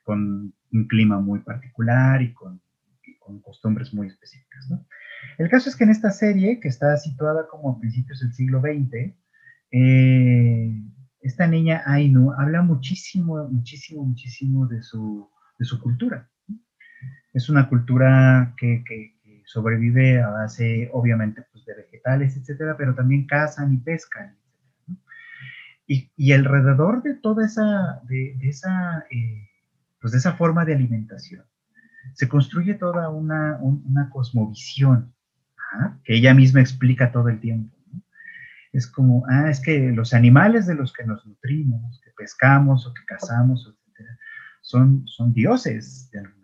con 0.05 0.53
un 0.73 0.89
clima 0.89 1.19
muy 1.19 1.41
particular 1.41 2.21
y 2.21 2.35
con, 2.35 2.61
con 3.19 3.41
costumbres 3.41 3.95
muy 3.95 4.09
específicas, 4.09 4.69
¿no? 4.71 4.87
El 5.39 5.49
caso 5.49 5.69
es 5.69 5.77
que 5.77 5.85
en 5.85 5.91
esta 5.91 6.11
serie, 6.11 6.61
que 6.61 6.69
está 6.69 6.97
situada 6.97 7.47
como 7.49 7.71
a 7.71 7.81
principios 7.81 8.21
del 8.21 8.33
siglo 8.33 8.61
XX, 8.61 9.15
eh, 9.73 10.83
esta 11.21 11.47
niña 11.47 11.83
Ainu 11.87 12.33
habla 12.33 12.63
muchísimo, 12.63 13.49
muchísimo, 13.49 14.05
muchísimo 14.05 14.67
de 14.67 14.83
su, 14.83 15.29
de 15.59 15.65
su 15.65 15.81
cultura. 15.81 16.31
Es 17.33 17.49
una 17.49 17.69
cultura 17.69 18.55
que, 18.57 18.85
que, 18.87 19.15
sobrevive 19.45 20.23
a 20.23 20.29
base, 20.29 20.89
obviamente, 20.93 21.43
pues, 21.51 21.65
de 21.67 21.75
vegetales, 21.75 22.37
etcétera, 22.37 22.77
pero 22.77 22.95
también 22.95 23.27
cazan 23.27 23.75
y 23.75 23.79
pescan. 23.79 24.37
Y, 25.89 26.09
y, 26.17 26.33
alrededor 26.33 27.03
de 27.03 27.15
toda 27.15 27.45
esa, 27.45 28.01
de, 28.05 28.37
esa, 28.43 29.05
eh, 29.11 29.49
pues 30.01 30.13
de 30.13 30.19
esa 30.19 30.35
forma 30.35 30.65
de 30.65 30.75
alimentación, 30.75 31.45
se 32.15 32.29
construye 32.29 32.75
toda 32.75 33.09
una, 33.09 33.59
una 33.61 34.09
cosmovisión 34.09 35.13
que 36.05 36.17
ella 36.17 36.35
misma 36.35 36.61
explica 36.61 37.13
todo 37.13 37.29
el 37.29 37.41
tiempo. 37.41 37.77
Es 38.73 38.87
como, 38.87 39.25
ah, 39.29 39.51
es 39.51 39.61
que 39.61 39.91
los 39.91 40.15
animales 40.15 40.67
de 40.67 40.75
los 40.75 40.93
que 40.93 41.05
nos 41.05 41.27
nutrimos, 41.27 42.01
que 42.05 42.11
pescamos 42.17 42.87
o 42.87 42.95
que 42.95 43.05
cazamos, 43.05 43.67
etcétera, 43.67 44.17
son, 44.61 45.07
son 45.09 45.33
dioses 45.33 46.09
de 46.13 46.21
alguna 46.21 46.40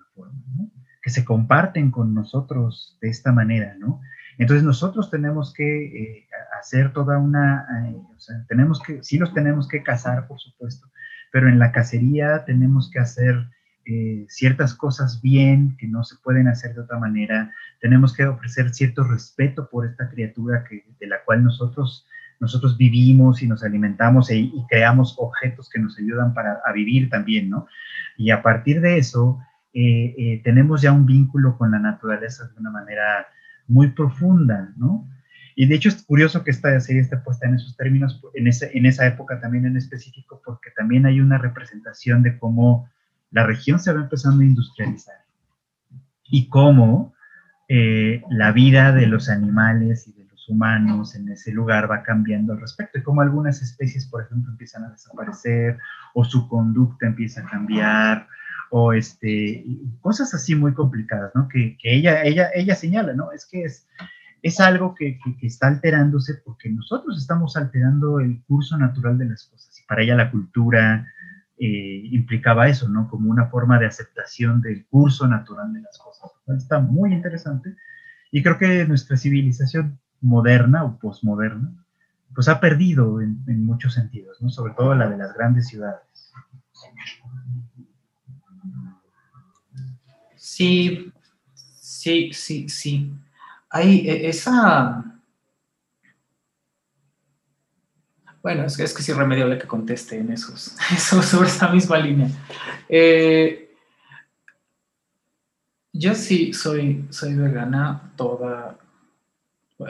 que 1.03 1.11
se 1.11 1.25
comparten 1.25 1.91
con 1.91 2.15
nosotros 2.15 2.99
de 3.01 3.09
esta 3.09 3.33
manera, 3.33 3.77
¿no? 3.79 4.01
Entonces 4.39 4.65
nosotros 4.65 5.11
tenemos 5.11 5.55
que 5.55 5.87
eh, 5.87 6.27
hacer 6.59 6.93
toda 6.93 7.19
una, 7.19 7.67
eh, 7.87 7.97
o 7.97 8.47
tenemos 8.49 8.83
que, 8.83 9.03
sí 9.03 9.19
los 9.19 9.33
tenemos 9.33 9.69
que 9.69 9.83
cazar, 9.83 10.27
por 10.27 10.39
supuesto, 10.41 10.91
pero 11.33 11.49
en 11.49 11.59
la 11.59 11.73
cacería 11.73 12.45
tenemos 12.45 12.91
que 12.91 12.99
hacer 12.99 13.49
eh, 13.89 14.27
ciertas 14.29 14.75
cosas 14.75 15.23
bien 15.23 15.77
que 15.79 15.87
no 15.87 16.03
se 16.03 16.17
pueden 16.17 16.49
hacer 16.49 16.75
de 16.75 16.81
otra 16.81 16.99
manera. 16.99 17.53
Tenemos 17.81 18.13
que 18.13 18.27
ofrecer 18.27 18.75
cierto 18.75 19.05
respeto 19.05 19.69
por 19.71 19.87
esta 19.87 20.09
criatura 20.09 20.65
que, 20.69 20.85
de 20.99 21.07
la 21.07 21.23
cual 21.25 21.45
nosotros, 21.45 22.05
nosotros 22.41 22.77
vivimos 22.77 23.43
y 23.43 23.47
nos 23.47 23.63
alimentamos 23.63 24.29
e, 24.31 24.39
y 24.39 24.67
creamos 24.69 25.15
objetos 25.19 25.71
que 25.71 25.79
nos 25.79 25.97
ayudan 25.99 26.35
para 26.35 26.61
a 26.67 26.73
vivir 26.73 27.09
también, 27.09 27.49
¿no? 27.49 27.69
Y 28.17 28.31
a 28.31 28.43
partir 28.43 28.81
de 28.81 28.99
eso, 28.99 29.39
eh, 29.79 30.15
eh, 30.17 30.41
tenemos 30.43 30.81
ya 30.81 30.91
un 30.91 31.05
vínculo 31.05 31.59
con 31.59 31.71
la 31.71 31.79
naturaleza 31.79 32.49
de 32.49 32.59
una 32.59 32.71
manera 32.71 33.27
muy 33.69 33.89
profunda, 33.89 34.73
¿no? 34.79 35.07
Y 35.55 35.67
de 35.67 35.75
hecho 35.75 35.91
es 35.91 36.03
curioso 36.03 36.43
que 36.43 36.51
esta 36.51 36.81
serie 36.81 37.03
esté 37.03 37.19
puesta 37.19 37.47
en 37.47 37.57
esos 37.57 37.77
términos, 37.77 38.23
en, 38.33 38.47
ese, 38.47 38.71
en 38.73 38.87
esa 38.87 39.07
época 39.07 39.39
también 39.39 39.67
en 39.67 39.77
específico, 39.77 40.41
porque 40.43 40.71
también 40.75 41.05
hay 41.05 41.21
una 41.21 41.37
representación 41.37 42.23
de 42.23 42.39
cómo 42.39 42.89
la 43.31 43.45
región 43.45 43.79
se 43.79 43.93
va 43.93 44.01
empezando 44.01 44.41
a 44.43 44.47
industrializar 44.47 45.17
y 46.25 46.49
cómo 46.49 47.13
eh, 47.69 48.23
la 48.31 48.53
vida 48.53 48.93
de 48.93 49.07
los 49.07 49.29
animales 49.29 50.09
y 50.09 50.13
de 50.15 50.25
los 50.25 50.49
humanos 50.49 51.15
en 51.17 51.29
ese 51.29 51.53
lugar 51.53 51.91
va 51.91 52.03
cambiando 52.03 52.55
al 52.55 52.61
respecto 52.63 52.99
y 52.99 53.03
cómo 53.03 53.21
algunas 53.21 53.61
especies, 53.61 54.07
por 54.07 54.23
ejemplo, 54.23 54.53
empiezan 54.53 54.85
a 54.85 54.91
desaparecer 54.91 55.77
o 56.15 56.25
su 56.25 56.49
conducta 56.49 57.07
empieza 57.07 57.43
a 57.43 57.51
cambiar 57.51 58.27
o 58.79 58.93
este, 58.93 59.65
cosas 60.03 60.35
así 60.35 60.55
muy 60.55 60.75
complicadas, 60.75 61.33
¿no? 61.35 61.49
Que, 61.49 61.79
ella, 61.83 62.23
ella, 62.25 62.51
ella 62.55 62.75
señala, 62.75 63.15
¿no? 63.15 63.33
Es 63.33 63.47
que 63.47 63.65
es, 63.65 63.89
es 64.43 64.61
algo 64.61 64.95
que, 64.95 65.19
que, 65.41 65.47
está 65.47 65.69
alterándose 65.69 66.35
porque 66.45 66.69
nosotros 66.69 67.17
estamos 67.17 67.57
alterando 67.57 68.21
el 68.21 68.43
curso 68.45 68.77
natural 68.77 69.17
de 69.17 69.31
las 69.31 69.45
cosas. 69.45 69.81
Y 69.81 69.87
para 69.87 70.03
ella 70.03 70.15
la 70.15 70.31
cultura, 70.31 71.07
eh, 71.59 72.03
implicaba 72.11 72.69
eso, 72.69 72.87
¿no? 72.87 73.09
Como 73.09 73.31
una 73.31 73.47
forma 73.47 73.79
de 73.79 73.87
aceptación 73.87 74.61
del 74.61 74.85
curso 74.89 75.27
natural 75.27 75.73
de 75.73 75.81
las 75.81 75.97
cosas. 75.97 76.31
Está 76.55 76.81
muy 76.81 77.15
interesante 77.15 77.75
y 78.31 78.43
creo 78.43 78.59
que 78.59 78.85
nuestra 78.87 79.17
civilización 79.17 79.99
moderna 80.21 80.85
o 80.85 80.99
posmoderna, 80.99 81.73
pues 82.35 82.49
ha 82.49 82.61
perdido 82.61 83.23
en, 83.23 83.65
muchos 83.65 83.95
sentidos, 83.95 84.37
¿no? 84.43 84.51
Sobre 84.51 84.75
todo 84.75 84.95
la 84.95 85.09
de 85.09 85.17
las 85.17 85.33
grandes 85.33 85.69
ciudades. 85.69 86.31
Sí, 90.57 91.13
sí, 91.79 92.33
sí, 92.33 92.67
sí. 92.71 93.13
Hay 93.69 94.09
e, 94.09 94.27
esa 94.31 95.05
Bueno, 98.43 98.65
es, 98.65 98.79
es 98.79 98.95
que 98.95 99.03
es 99.03 99.09
irremediable 99.11 99.59
que 99.59 99.67
conteste 99.67 100.17
en 100.17 100.33
esos, 100.33 100.75
eso, 100.95 101.23
sobre 101.23 101.49
esa 101.49 101.69
misma 101.71 101.99
línea. 101.99 102.31
Eh, 102.89 103.75
yo 105.93 106.15
sí 106.15 106.55
soy, 106.55 107.07
soy 107.11 107.35
vegana 107.35 108.13
toda... 108.17 108.79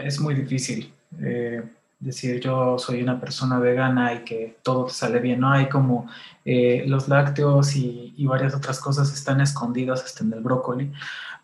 Es 0.03 0.19
muy 0.19 0.35
difícil 0.35 0.93
eh, 1.21 1.63
decir 1.99 2.41
yo 2.41 2.79
soy 2.79 3.03
una 3.03 3.19
persona 3.21 3.59
vegana 3.59 4.15
y 4.15 4.25
que 4.25 4.59
todo 4.63 4.87
te 4.87 4.93
sale 4.93 5.19
bien. 5.21 5.41
No 5.41 5.51
hay 5.51 5.69
como 5.69 6.09
eh, 6.45 6.85
los 6.87 7.09
lácteos 7.09 7.75
y, 7.77 8.15
y, 8.17 8.27
varias 8.27 8.55
otras 8.55 8.81
cosas 8.81 9.13
están 9.13 9.41
escondidas 9.41 10.05
hasta 10.05 10.25
en 10.25 10.33
el 10.33 10.41
brócoli. 10.41 10.93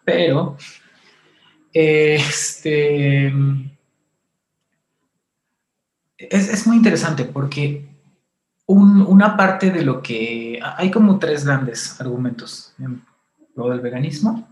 Pero, 0.04 0.56
este 1.72 3.32
es, 6.30 6.66
muy 6.66 6.76
interesante 6.76 7.24
porque 7.24 7.88
una 8.66 9.36
parte 9.36 9.70
de 9.70 9.82
lo 9.82 10.02
que... 10.02 10.60
Hay 10.76 10.90
como 10.90 11.18
tres 11.18 11.44
grandes 11.44 12.00
argumentos 12.00 12.74
en 12.78 13.04
lo 13.54 13.68
del 13.68 13.80
veganismo. 13.80 14.51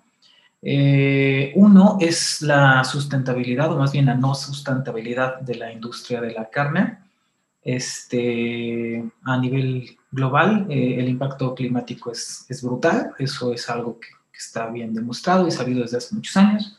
Eh, 0.62 1.52
uno 1.54 1.96
es 2.00 2.42
la 2.42 2.84
sustentabilidad, 2.84 3.72
o 3.72 3.78
más 3.78 3.92
bien 3.92 4.06
la 4.06 4.14
no 4.14 4.34
sustentabilidad 4.34 5.40
de 5.40 5.54
la 5.54 5.72
industria 5.72 6.20
de 6.20 6.32
la 6.32 6.50
carne. 6.50 6.98
Este, 7.62 9.04
a 9.24 9.36
nivel 9.38 9.96
global, 10.10 10.66
eh, 10.70 10.96
el 10.98 11.08
impacto 11.08 11.54
climático 11.54 12.10
es, 12.10 12.62
brutal, 12.62 13.12
eso 13.18 13.52
es 13.52 13.68
algo 13.68 13.98
que, 14.00 14.08
está 14.32 14.70
bien 14.70 14.94
demostrado 14.94 15.46
y 15.46 15.50
sabido 15.50 15.82
desde 15.82 15.98
hace 15.98 16.14
muchos 16.14 16.34
años. 16.38 16.78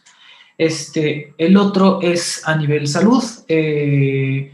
Este, 0.58 1.36
el 1.38 1.56
otro 1.58 2.02
es 2.02 2.42
a 2.48 2.56
nivel 2.56 2.88
salud. 2.88 3.24
Eh, 3.48 4.52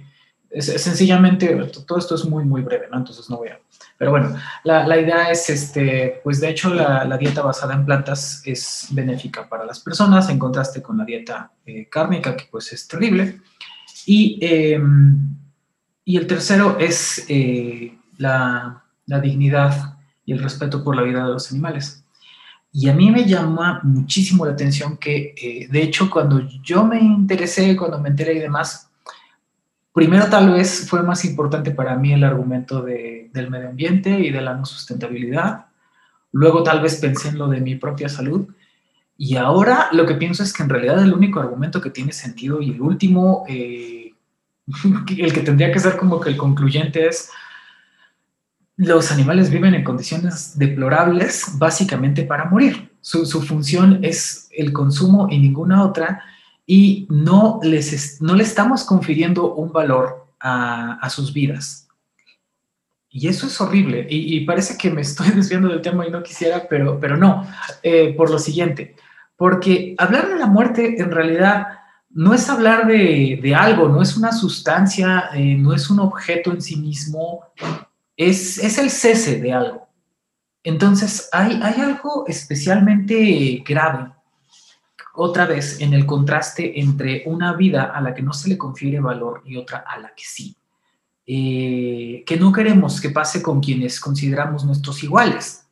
sencillamente, 0.62 1.56
todo 1.86 1.98
esto 1.98 2.16
es 2.16 2.26
muy, 2.26 2.44
muy 2.44 2.62
breve, 2.62 2.88
¿no? 2.92 2.98
Entonces 2.98 3.30
no 3.30 3.38
voy 3.38 3.50
a... 3.50 3.60
Pero 3.98 4.12
bueno, 4.12 4.36
la, 4.64 4.88
la 4.88 5.00
idea 5.00 5.32
es, 5.32 5.50
este, 5.50 6.22
pues 6.24 6.40
de 6.40 6.50
hecho 6.50 6.74
la, 6.74 7.04
la, 7.06 7.18
dieta 7.18 7.42
basada 7.42 7.74
en 7.74 7.86
plantas 7.86 8.42
es 8.46 8.88
benéfica 8.92 9.50
para 9.50 9.66
las 9.66 9.80
personas 9.80 10.30
en 10.30 10.38
contraste 10.38 10.82
con 10.82 10.98
la 10.98 11.06
dieta 11.06 11.52
eh, 11.66 11.88
cárnica, 11.90 12.36
que 12.36 12.46
pues 12.52 12.72
es 12.74 12.88
terrible. 12.88 13.42
Y, 14.06 14.38
em, 14.42 15.36
y 16.06 16.18
el 16.18 16.28
tercero 16.28 16.78
es 16.80 17.26
eh, 17.28 17.98
la, 18.18 18.84
la 19.08 19.20
dignidad 19.20 19.98
y 20.26 20.34
el 20.34 20.44
respeto 20.44 20.84
por 20.84 20.96
la 20.96 21.02
vida 21.02 21.26
de 21.26 21.34
los 21.34 21.52
animales. 21.52 22.04
Y 22.72 22.90
a 22.90 22.94
mí 22.94 23.10
me 23.10 23.26
llama 23.26 23.80
muchísimo 23.84 24.46
la 24.46 24.52
atención 24.52 24.98
que, 24.98 25.34
eh, 25.36 25.68
de 25.70 25.82
hecho, 25.82 26.10
cuando 26.10 26.40
yo 26.62 26.86
me 26.86 27.00
interesé, 27.00 27.76
cuando 27.76 28.00
me 28.00 28.10
enteré 28.10 28.34
y 28.36 28.40
demás, 28.40 28.87
Primero 29.98 30.28
tal 30.28 30.52
vez 30.52 30.88
fue 30.88 31.02
más 31.02 31.26
importante 31.26 31.72
para 31.72 31.96
mí 31.96 32.14
el 32.14 32.24
argumento 32.24 32.84
de, 32.84 33.32
del 33.34 33.50
medio 33.50 33.70
ambiente 33.70 34.12
y 34.20 34.30
de 34.30 34.42
la 34.42 34.54
no 34.54 34.64
sustentabilidad. 34.64 35.66
Luego 36.34 36.62
tal 36.62 36.82
vez 36.82 36.98
pensé 36.98 37.30
en 37.30 37.40
lo 37.40 37.48
de 37.48 37.62
mi 37.62 37.78
propia 37.78 38.08
salud. 38.08 38.48
Y 39.18 39.38
ahora 39.38 39.90
lo 39.94 40.06
que 40.06 40.14
pienso 40.14 40.44
es 40.44 40.54
que 40.54 40.62
en 40.62 40.70
realidad 40.70 41.02
el 41.02 41.16
único 41.16 41.40
argumento 41.40 41.82
que 41.82 41.90
tiene 41.90 42.12
sentido 42.12 42.62
y 42.62 42.74
el 42.74 42.80
último, 42.80 43.44
eh, 43.48 44.12
el 45.18 45.34
que 45.34 45.42
tendría 45.42 45.72
que 45.72 45.80
ser 45.80 45.98
como 45.98 46.20
que 46.20 46.30
el 46.30 46.38
concluyente 46.38 47.08
es, 47.08 47.32
los 48.76 49.12
animales 49.12 49.50
viven 49.50 49.74
en 49.74 49.84
condiciones 49.84 50.60
deplorables 50.60 51.58
básicamente 51.58 52.22
para 52.22 52.46
morir. 52.46 52.92
Su 53.02 53.42
función 53.42 54.02
es 54.04 54.48
el 54.52 54.74
consumo 54.74 55.28
y 55.32 55.40
ninguna 55.40 55.84
otra 55.84 56.22
y 56.70 57.08
no 57.10 57.62
les 57.64 58.22
no 58.22 58.36
le 58.36 58.44
estamos 58.44 58.84
confiriendo 58.84 59.56
un 59.56 59.72
valor 59.72 60.28
a, 60.40 61.10
sus 61.10 61.34
vidas. 61.34 61.88
Y 63.10 63.28
eso 63.30 63.48
es 63.48 63.60
horrible. 63.60 64.06
Y, 64.10 64.42
parece 64.42 64.78
que 64.78 64.92
me 64.92 65.02
estoy 65.02 65.30
desviando 65.36 65.70
del 65.70 65.82
tema 65.82 66.06
y 66.06 66.12
no 66.12 66.22
quisiera, 66.22 66.68
pero, 66.70 67.00
pero 67.00 67.18
no, 67.18 67.48
eh, 67.82 68.14
por 68.16 68.30
lo 68.30 68.38
siguiente. 68.38 68.96
Porque 69.38 69.96
hablar 69.98 70.28
de 70.28 70.38
la 70.38 70.46
muerte 70.46 71.02
en 71.02 71.10
realidad 71.10 71.68
no 72.10 72.34
es 72.34 72.50
hablar 72.50 72.86
de, 72.86 73.56
algo, 73.56 73.88
no 73.88 74.02
es 74.02 74.18
una 74.18 74.32
sustancia, 74.32 75.30
eh, 75.34 75.56
no 75.56 75.74
es 75.74 75.90
un 75.90 76.00
objeto 76.00 76.52
en 76.52 76.62
sí 76.62 76.76
mismo, 76.76 77.46
es, 78.16 78.58
es 78.58 78.78
el 78.78 78.90
cese 78.90 79.40
de 79.40 79.54
algo. 79.54 79.88
Entonces, 80.64 81.30
hay, 81.32 81.60
hay 81.64 81.80
algo 81.80 82.26
especialmente 82.28 83.64
grave 83.66 84.12
otra 85.18 85.46
vez 85.46 85.82
en 85.82 85.94
el 85.94 86.06
contraste 86.06 86.80
entre 86.80 87.24
una 87.26 87.54
vida 87.54 87.86
a 87.86 88.02
la 88.02 88.14
que 88.14 88.22
no 88.22 88.34
se 88.34 88.50
le 88.50 88.58
confiere 88.58 89.00
valor 89.00 89.42
y 89.46 89.58
otra 89.58 89.80
a 89.80 90.00
la 90.00 90.14
que 90.16 90.24
sí. 90.24 90.56
Eh, 91.26 92.24
que 92.26 92.38
no 92.38 92.54
queremos 92.54 93.02
que 93.02 93.10
pase 93.10 93.42
con 93.42 93.60
quienes 93.60 94.00
consideramos 94.00 94.64
nuestros 94.64 95.04
iguales. 95.04 95.66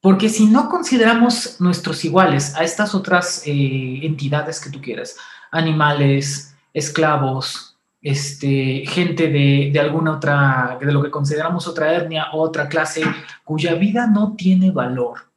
Porque 0.00 0.28
si 0.28 0.46
no 0.46 0.68
consideramos 0.68 1.60
nuestros 1.60 2.04
iguales 2.04 2.54
a 2.56 2.64
estas 2.64 2.94
otras 2.94 3.42
eh, 3.44 4.00
entidades 4.02 4.60
que 4.60 4.70
tú 4.70 4.80
quieras, 4.80 5.16
animales, 5.50 6.54
esclavos, 6.72 7.76
este, 8.00 8.84
gente 8.86 9.28
de, 9.28 9.78
alguna 9.78 10.12
otra, 10.12 10.78
de 10.80 10.92
lo 10.92 11.02
que 11.02 11.10
consideramos 11.10 11.68
otra 11.68 11.94
etnia 11.94 12.32
o 12.32 12.40
otra 12.40 12.68
clase, 12.68 13.02
cuya 13.44 13.74
vida 13.74 14.06
no 14.06 14.34
tiene 14.34 14.70
valor, 14.70 15.30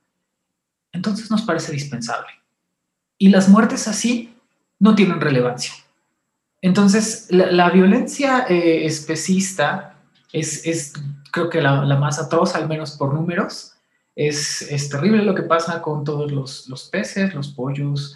entonces 0.92 1.30
nos 1.30 1.42
parece 1.42 1.72
dispensable. 1.72 2.45
Y 3.18 3.30
las 3.30 3.50
muertes 3.50 3.88
así 3.88 4.36
no 4.80 4.96
tienen 4.96 5.22
relevancia. 5.22 5.74
Entonces, 6.62 7.28
la, 7.30 7.70
violencia 7.70 8.46
eh, 8.50 8.86
especista 8.86 9.96
es, 10.32 10.94
creo 11.32 11.50
que 11.50 11.62
la, 11.62 11.84
más 11.96 12.20
atroz, 12.20 12.56
al 12.56 12.68
menos 12.68 12.92
por 12.92 13.14
números. 13.14 13.74
Es, 14.16 14.62
es 14.64 14.90
terrible 14.90 15.24
lo 15.24 15.36
que 15.36 15.44
pasa 15.44 15.82
con 15.82 16.04
todos 16.04 16.32
los, 16.32 16.90
peces, 16.92 17.34
los 17.36 17.50
pollos, 17.50 18.16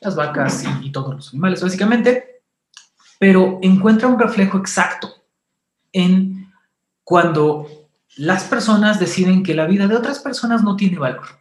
las 0.00 0.14
vacas 0.14 0.64
y 0.80 0.90
todos 0.92 1.14
los 1.14 1.28
animales, 1.30 1.62
básicamente. 1.62 2.42
Pero 3.18 3.58
encuentra 3.60 4.08
un 4.08 4.18
reflejo 4.18 4.58
exacto 4.58 5.12
en 5.92 6.50
cuando 7.04 7.66
las 8.16 8.44
personas 8.44 9.00
deciden 9.00 9.42
que 9.42 9.54
la 9.54 9.66
vida 9.66 9.86
de 9.86 9.96
otras 9.96 10.20
personas 10.20 10.62
no 10.62 10.76
tiene 10.76 10.98
valor. 10.98 11.39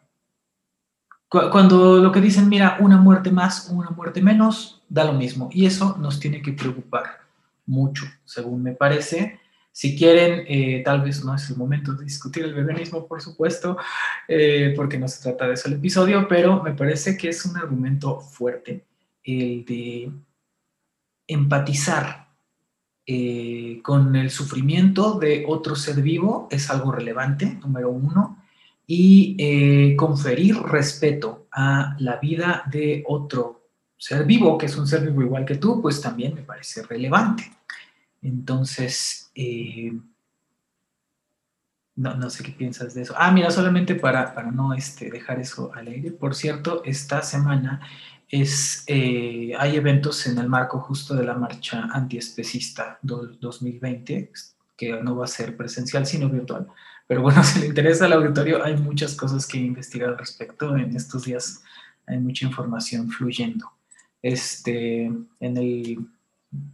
Cuando 1.30 2.00
lo 2.00 2.12
que 2.12 2.22
dicen, 2.22 2.50
mira, 2.50 2.78
una 2.80 2.98
muerte 2.98 3.30
más, 3.30 3.70
una 3.70 3.92
muerte 3.92 4.20
menos, 4.20 4.82
da 4.90 5.04
lo 5.04 5.14
mismo. 5.14 5.50
Y 5.52 5.68
eso 5.68 5.96
nos 6.00 6.20
tiene 6.20 6.42
que 6.42 6.54
preocupar 6.54 7.20
mucho, 7.68 8.06
según 8.26 8.64
me 8.64 8.74
parece. 8.74 9.40
Si 9.72 9.96
quieren, 9.96 10.46
eh, 10.48 10.82
tal 10.84 11.02
vez 11.02 11.24
no 11.24 11.36
es 11.36 11.48
el 11.52 11.58
momento 11.58 11.94
de 11.94 12.04
discutir 12.04 12.44
el 12.44 12.56
veganismo, 12.56 13.08
por 13.08 13.22
supuesto, 13.22 13.78
eh, 14.28 14.74
porque 14.76 14.98
no 14.98 15.08
se 15.08 15.22
trata 15.22 15.48
de 15.48 15.54
eso 15.54 15.68
el 15.68 15.76
episodio, 15.76 16.28
pero 16.28 16.64
me 16.64 16.74
parece 16.74 17.16
que 17.16 17.30
es 17.30 17.46
un 17.46 17.58
argumento 17.58 18.20
fuerte 18.20 18.86
el 19.24 19.64
de 19.66 20.12
empatizar 21.28 22.28
eh, 23.06 23.82
con 23.84 24.16
el 24.16 24.32
sufrimiento 24.32 25.20
de 25.20 25.46
otro 25.48 25.76
ser 25.76 26.02
vivo 26.02 26.48
es 26.50 26.70
algo 26.72 26.92
relevante, 26.92 27.58
número 27.62 27.92
uno 27.92 28.39
y 28.92 29.36
eh, 29.38 29.96
conferir 29.96 30.58
respeto 30.64 31.46
a 31.52 31.96
la 32.00 32.16
vida 32.16 32.64
de 32.72 33.04
otro 33.08 33.70
ser 33.96 34.26
vivo, 34.26 34.58
que 34.58 34.66
es 34.66 34.76
un 34.78 34.88
ser 34.88 35.02
vivo 35.02 35.22
igual 35.22 35.46
que 35.46 35.58
tú, 35.58 35.80
pues 35.80 36.02
también 36.02 36.34
me 36.34 36.42
parece 36.42 36.82
relevante. 36.82 37.52
Entonces, 38.24 39.30
eh, 39.36 39.94
no, 41.98 42.30
sé 42.32 42.44
qué 42.44 42.52
piensas 42.52 42.96
de 42.96 43.04
eso. 43.04 43.14
Ah, 43.16 43.30
mira, 43.30 43.52
solamente 43.52 43.94
para, 43.94 44.34
para 44.34 44.50
no 44.50 44.74
este, 44.74 45.12
dejar 45.12 45.40
eso 45.40 45.72
al 45.76 45.88
aire. 45.88 46.10
Por 46.12 46.34
cierto, 46.34 46.82
esta 46.84 47.22
semana 47.22 47.82
es, 48.28 48.86
eh, 48.88 49.54
hay 49.60 49.76
eventos 49.76 50.26
en 50.26 50.40
el 50.40 50.50
marco 50.50 50.80
justo 50.80 51.14
de 51.14 51.26
la 51.26 51.36
marcha 51.36 51.90
antiespecista 51.94 52.98
2020, 53.04 54.32
que 54.76 54.94
no 55.04 55.16
va 55.16 55.26
a 55.26 55.28
ser 55.28 55.56
presencial, 55.56 56.08
sino 56.08 56.28
virtual. 56.28 56.66
Pero 57.10 57.24
bueno, 57.24 57.44
si 57.44 57.60
le 57.60 57.66
interesa 57.66 58.06
al 58.06 58.14
auditorio, 58.14 58.64
hay 58.64 58.78
muchas 58.78 59.16
cosas 59.16 59.48
que 59.48 59.58
investigar 59.58 60.10
al 60.10 60.18
respecto. 60.18 60.78
En 60.78 60.96
estos 60.96 61.26
días 61.26 61.64
hay 62.06 62.20
mucha 62.20 62.46
información 62.46 63.10
fluyendo. 63.10 63.72
Este, 64.22 65.06
en 65.40 65.58
el, 65.58 66.06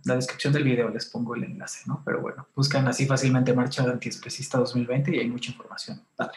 la 0.03 0.15
descripción 0.15 0.51
del 0.51 0.65
video 0.65 0.89
les 0.89 1.05
pongo 1.05 1.35
el 1.35 1.45
enlace, 1.45 1.83
¿no? 1.85 2.01
Pero 2.03 2.19
bueno, 2.19 2.47
buscan 2.53 2.85
así 2.87 3.05
fácilmente 3.05 3.53
Marcha 3.53 3.83
Antiespecista 3.83 4.57
2020 4.57 5.15
y 5.15 5.19
hay 5.19 5.29
mucha 5.29 5.51
información. 5.51 6.01
Dale. 6.17 6.33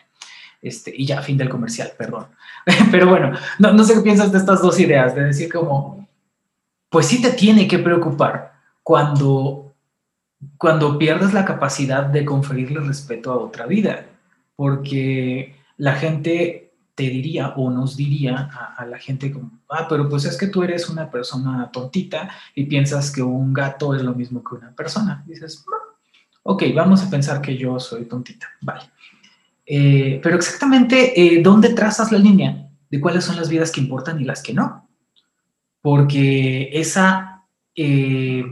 Este, 0.63 0.93
y 0.97 1.05
ya, 1.05 1.21
fin 1.21 1.37
del 1.37 1.49
comercial, 1.49 1.93
perdón. 1.99 2.29
Pero 2.93 3.09
bueno, 3.09 3.33
no, 3.59 3.73
no 3.73 3.83
sé 3.83 3.95
qué 3.95 4.01
piensas 4.01 4.31
de 4.31 4.39
estas 4.39 4.63
dos 4.63 4.79
ideas, 4.79 5.17
de 5.17 5.25
decir 5.25 5.53
como, 5.53 6.09
pues 6.89 7.07
sí 7.07 7.21
te 7.21 7.33
tiene 7.33 7.67
que 7.67 7.81
preocupar 7.81 8.61
cuando 8.85 9.68
cuando 10.57 10.99
pierdes 10.99 11.33
la 11.33 11.45
capacidad 11.45 12.05
de 12.05 12.25
conferirle 12.25 12.81
respeto 12.81 13.33
a 13.33 13.39
otra 13.39 13.67
vida, 13.67 14.07
porque 14.57 15.57
la 15.77 15.95
gente 15.95 16.73
te 16.95 17.05
diría 17.05 17.51
o 17.51 17.71
nos 17.71 17.97
diría 17.97 18.51
a, 18.77 18.85
la 18.85 18.99
gente 18.99 19.31
como, 19.31 19.53
ah, 19.69 19.87
pero 19.89 20.09
pues 20.09 20.25
es 20.25 20.37
que 20.37 20.49
tú 20.49 20.65
eres 20.65 20.89
una 20.89 21.09
persona 21.09 21.71
tontita 21.73 22.29
y 22.57 22.65
piensas 22.65 23.13
que 23.13 23.23
un 23.23 23.53
gato 23.53 23.95
es 23.95 24.03
lo 24.03 24.15
mismo 24.15 24.43
que 24.43 24.57
una 24.57 24.75
persona. 24.75 25.23
dices, 25.25 25.65
ok, 26.43 26.65
vamos 26.75 27.03
a 27.05 27.09
pensar 27.09 27.41
que 27.41 27.57
yo 27.57 27.79
soy 27.79 28.07
tontita, 28.07 28.49
vale. 28.61 28.91
Eh, 29.65 30.19
pero 30.23 30.35
exactamente, 30.35 31.13
eh, 31.21 31.41
¿dónde 31.41 31.75
trazas 31.75 32.11
la 32.11 32.19
línea 32.19 32.69
de 32.91 33.01
cuáles 33.01 33.23
son 33.23 33.37
las 33.37 33.49
vidas 33.49 33.71
que 33.71 33.81
importan 33.81 34.21
y 34.21 34.25
las 34.25 34.43
que 34.43 34.55
no? 34.55 34.89
Porque 35.81 36.71
esa, 36.73 37.45
eh, 37.77 38.45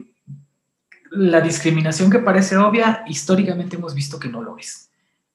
la 1.17 1.41
discriminación 1.41 2.11
que 2.11 2.19
parece 2.19 2.57
obvia, 2.57 3.05
históricamente 3.07 3.77
hemos 3.77 3.95
visto 3.95 4.19
que 4.19 4.29
no 4.29 4.43
lo 4.43 4.59
es. 4.59 4.91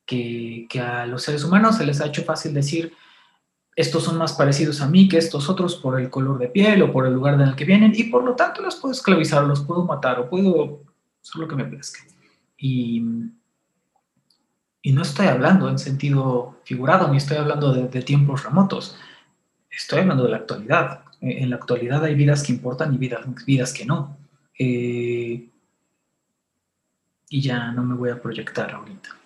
Que, 0.05 0.67
que, 0.69 0.79
a 0.79 1.05
los 1.05 1.23
seres 1.23 1.43
humanos 1.43 1.77
se 1.77 1.85
les 1.85 2.01
ha 2.01 2.07
hecho 2.07 2.23
fácil 2.23 2.53
decir, 2.53 2.93
estos 3.75 4.03
son 4.03 4.17
más 4.17 4.33
parecidos 4.33 4.81
a 4.81 4.87
mí 4.87 5.07
que 5.07 5.17
estos 5.17 5.49
otros 5.49 5.75
por 5.75 5.99
el 5.99 6.09
color 6.09 6.37
de 6.37 6.49
piel 6.49 6.81
o 6.81 6.91
por 6.91 7.07
el 7.07 7.13
lugar 7.13 7.35
en 7.35 7.41
el 7.41 7.55
que 7.55 7.65
vienen 7.65 7.93
y 7.95 8.05
por 8.05 8.23
lo 8.23 8.35
tanto 8.35 8.61
los 8.61 8.75
puedo 8.75 8.91
esclavizar, 8.91 9.43
los 9.45 9.61
puedo 9.61 9.85
matar 9.85 10.19
o 10.19 10.29
puedo 10.29 10.83
hacer 11.21 11.39
lo 11.41 11.47
que 11.47 11.55
me 11.55 11.65
plazca. 11.65 11.99
Y, 12.57 13.01
y 14.81 14.91
no 14.91 15.01
estoy 15.01 15.27
hablando 15.27 15.69
en 15.69 15.79
sentido 15.79 16.59
figurado, 16.63 17.07
ni 17.09 17.17
estoy 17.17 17.37
hablando 17.37 17.73
de, 17.73 18.01
tiempos 18.01 18.43
remotos, 18.43 18.97
estoy 19.69 19.99
hablando 19.99 20.23
de 20.23 20.31
la 20.31 20.37
actualidad. 20.37 21.03
En 21.21 21.51
la 21.51 21.57
actualidad 21.57 22.03
hay 22.03 22.15
vidas 22.15 22.43
que 22.43 22.51
importan 22.51 22.93
y 22.93 22.97
vidas, 22.97 23.21
vidas 23.45 23.73
que 23.73 23.85
no. 23.85 24.17
Eh, 24.57 25.50
y 27.31 27.41
ya 27.41 27.71
no 27.71 27.83
me 27.83 27.95
voy 27.95 28.09
a 28.09 28.21
proyectar 28.21 28.71
ahorita. 28.71 29.09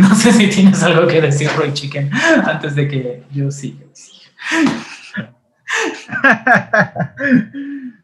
No 0.00 0.14
sé 0.14 0.32
si 0.32 0.50
tienes 0.50 0.82
algo 0.82 1.06
que 1.06 1.22
decir, 1.22 1.48
Roy 1.56 1.72
Chicken, 1.72 2.10
antes 2.44 2.74
de 2.74 2.88
que 2.88 3.24
yo 3.32 3.50
siga. 3.50 3.86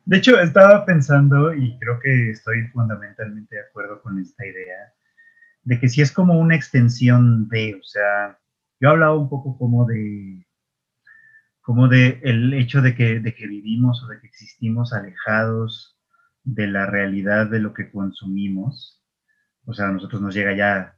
De 0.07 0.17
hecho, 0.17 0.41
estaba 0.41 0.87
pensando, 0.87 1.53
y 1.53 1.79
creo 1.79 1.99
que 2.01 2.31
estoy 2.31 2.69
fundamentalmente 2.69 3.57
de 3.57 3.63
acuerdo 3.63 4.01
con 4.01 4.19
esta 4.19 4.47
idea, 4.47 4.95
de 5.65 5.79
que 5.79 5.89
si 5.89 6.01
es 6.01 6.11
como 6.11 6.39
una 6.39 6.55
extensión 6.55 7.49
de, 7.49 7.75
o 7.75 7.83
sea, 7.83 8.39
yo 8.81 8.91
hablaba 8.91 9.19
un 9.19 9.29
poco 9.29 9.59
como 9.59 9.85
de, 9.85 10.47
como 11.61 11.89
de 11.89 12.21
el 12.23 12.55
hecho 12.55 12.81
de 12.81 12.95
que, 12.95 13.21
de 13.21 13.35
que 13.35 13.47
vivimos 13.47 14.03
o 14.05 14.07
de 14.07 14.21
que 14.21 14.29
existimos 14.29 14.95
alejados 14.95 15.99
de 16.45 16.69
la 16.69 16.87
realidad 16.87 17.51
de 17.51 17.59
lo 17.59 17.75
que 17.75 17.91
consumimos. 17.91 19.04
O 19.67 19.73
sea, 19.73 19.89
a 19.89 19.93
nosotros 19.93 20.21
nos 20.21 20.35
llega 20.35 20.55
ya 20.55 20.97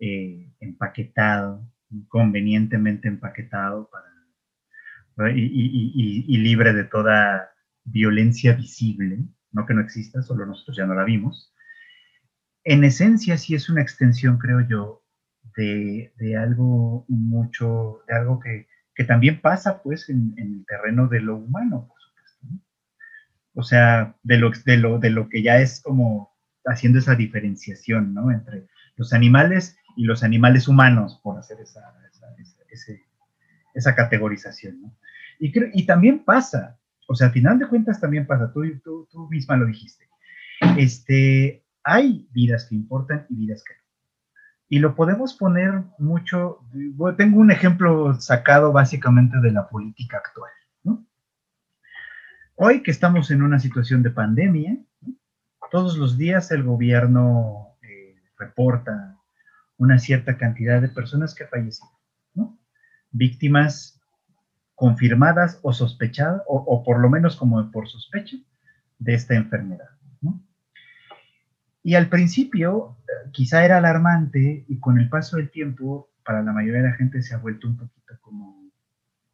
eh, 0.00 0.52
empaquetado, 0.60 1.66
convenientemente 2.08 3.08
empaquetado 3.08 3.88
para, 3.90 4.08
y, 5.32 6.36
libre 6.38 6.72
de 6.72 6.84
toda 6.84 7.50
violencia 7.84 8.52
visible, 8.52 9.24
no 9.50 9.66
que 9.66 9.74
no 9.74 9.80
exista, 9.80 10.22
solo 10.22 10.46
nosotros 10.46 10.76
ya 10.76 10.86
no 10.86 10.94
la 10.94 11.04
vimos. 11.04 11.52
En 12.64 12.84
esencia 12.84 13.36
sí 13.36 13.54
es 13.54 13.68
una 13.68 13.82
extensión, 13.82 14.38
creo 14.38 14.60
yo, 14.60 15.02
de, 15.56 16.36
algo 16.36 17.04
mucho, 17.08 18.02
de 18.06 18.14
algo 18.14 18.38
que, 18.38 18.66
también 19.06 19.40
pasa 19.40 19.80
pues 19.82 20.08
en, 20.08 20.34
el 20.36 20.64
terreno 20.66 21.06
de 21.08 21.20
lo 21.20 21.36
humano, 21.36 21.88
por 21.88 22.00
supuesto. 22.00 22.46
O 23.54 23.62
sea, 23.62 24.16
de 24.22 24.38
lo, 24.38 24.50
de, 24.50 24.76
lo, 24.76 24.98
de 24.98 25.10
lo 25.10 25.28
que 25.28 25.42
ya 25.42 25.58
es 25.58 25.80
como 25.80 26.37
haciendo 26.68 26.98
esa 26.98 27.14
diferenciación, 27.14 28.14
¿no? 28.14 28.30
Entre 28.30 28.66
los 28.96 29.12
animales 29.12 29.76
y 29.96 30.04
los 30.04 30.22
animales 30.22 30.68
humanos, 30.68 31.20
por 31.22 31.38
hacer 31.38 31.58
esa, 31.60 31.80
esa, 33.74 33.94
categorización. 33.94 34.92
Y, 35.38 35.52
y 35.78 35.86
también 35.86 36.24
pasa, 36.24 36.78
o 37.06 37.14
sea, 37.14 37.28
al 37.28 37.32
final 37.32 37.58
de 37.58 37.66
cuentas 37.66 38.00
también 38.00 38.26
pasa, 38.26 38.52
tú, 38.52 38.62
tú, 38.84 39.08
tú 39.10 39.28
misma 39.28 39.56
lo 39.56 39.66
dijiste, 39.66 40.08
este, 40.76 41.64
hay 41.82 42.28
vidas 42.32 42.66
que 42.68 42.74
importan 42.74 43.26
y 43.28 43.36
vidas 43.36 43.64
que 43.64 43.74
no. 43.74 43.80
Y 44.70 44.78
lo 44.80 44.94
podemos 44.94 45.32
poner 45.34 45.82
mucho, 45.98 46.60
tengo 47.16 47.40
un 47.40 47.50
ejemplo 47.50 48.20
sacado 48.20 48.70
básicamente 48.70 49.38
de 49.40 49.50
la 49.50 49.68
política 49.68 50.18
actual. 50.18 50.50
Hoy 52.60 52.82
que 52.82 52.90
estamos 52.90 53.30
en 53.30 53.42
una 53.42 53.60
situación 53.60 54.02
de 54.02 54.10
pandemia, 54.10 54.76
todos 55.70 55.96
los 55.96 56.16
días 56.16 56.50
el 56.50 56.62
gobierno 56.62 57.76
eh, 57.82 58.16
reporta 58.38 59.16
una 59.76 59.98
cierta 59.98 60.36
cantidad 60.36 60.80
de 60.80 60.88
personas 60.88 61.34
que 61.34 61.46
fallecieron, 61.46 61.94
¿no? 62.34 62.58
Víctimas 63.10 64.00
confirmadas 64.74 65.58
o 65.62 65.72
sospechadas, 65.72 66.42
o, 66.46 66.84
por 66.84 67.00
lo 67.00 67.10
menos 67.10 67.36
como 67.36 67.70
por 67.70 67.88
sospecha, 67.88 68.36
de 68.98 69.14
esta 69.14 69.34
enfermedad, 69.34 69.90
¿no? 70.20 70.40
Y 71.82 71.94
al 71.94 72.08
principio 72.08 72.96
eh, 73.02 73.30
quizá 73.32 73.64
era 73.64 73.78
alarmante 73.78 74.64
y 74.68 74.78
con 74.78 74.98
el 74.98 75.08
paso 75.08 75.36
del 75.36 75.50
tiempo 75.50 76.10
para 76.24 76.42
la 76.42 76.52
mayoría 76.52 76.82
de 76.82 76.90
la 76.90 76.96
gente 76.96 77.22
se 77.22 77.34
ha 77.34 77.38
vuelto 77.38 77.68
un 77.68 77.76
poquito 77.76 78.14
como... 78.20 78.70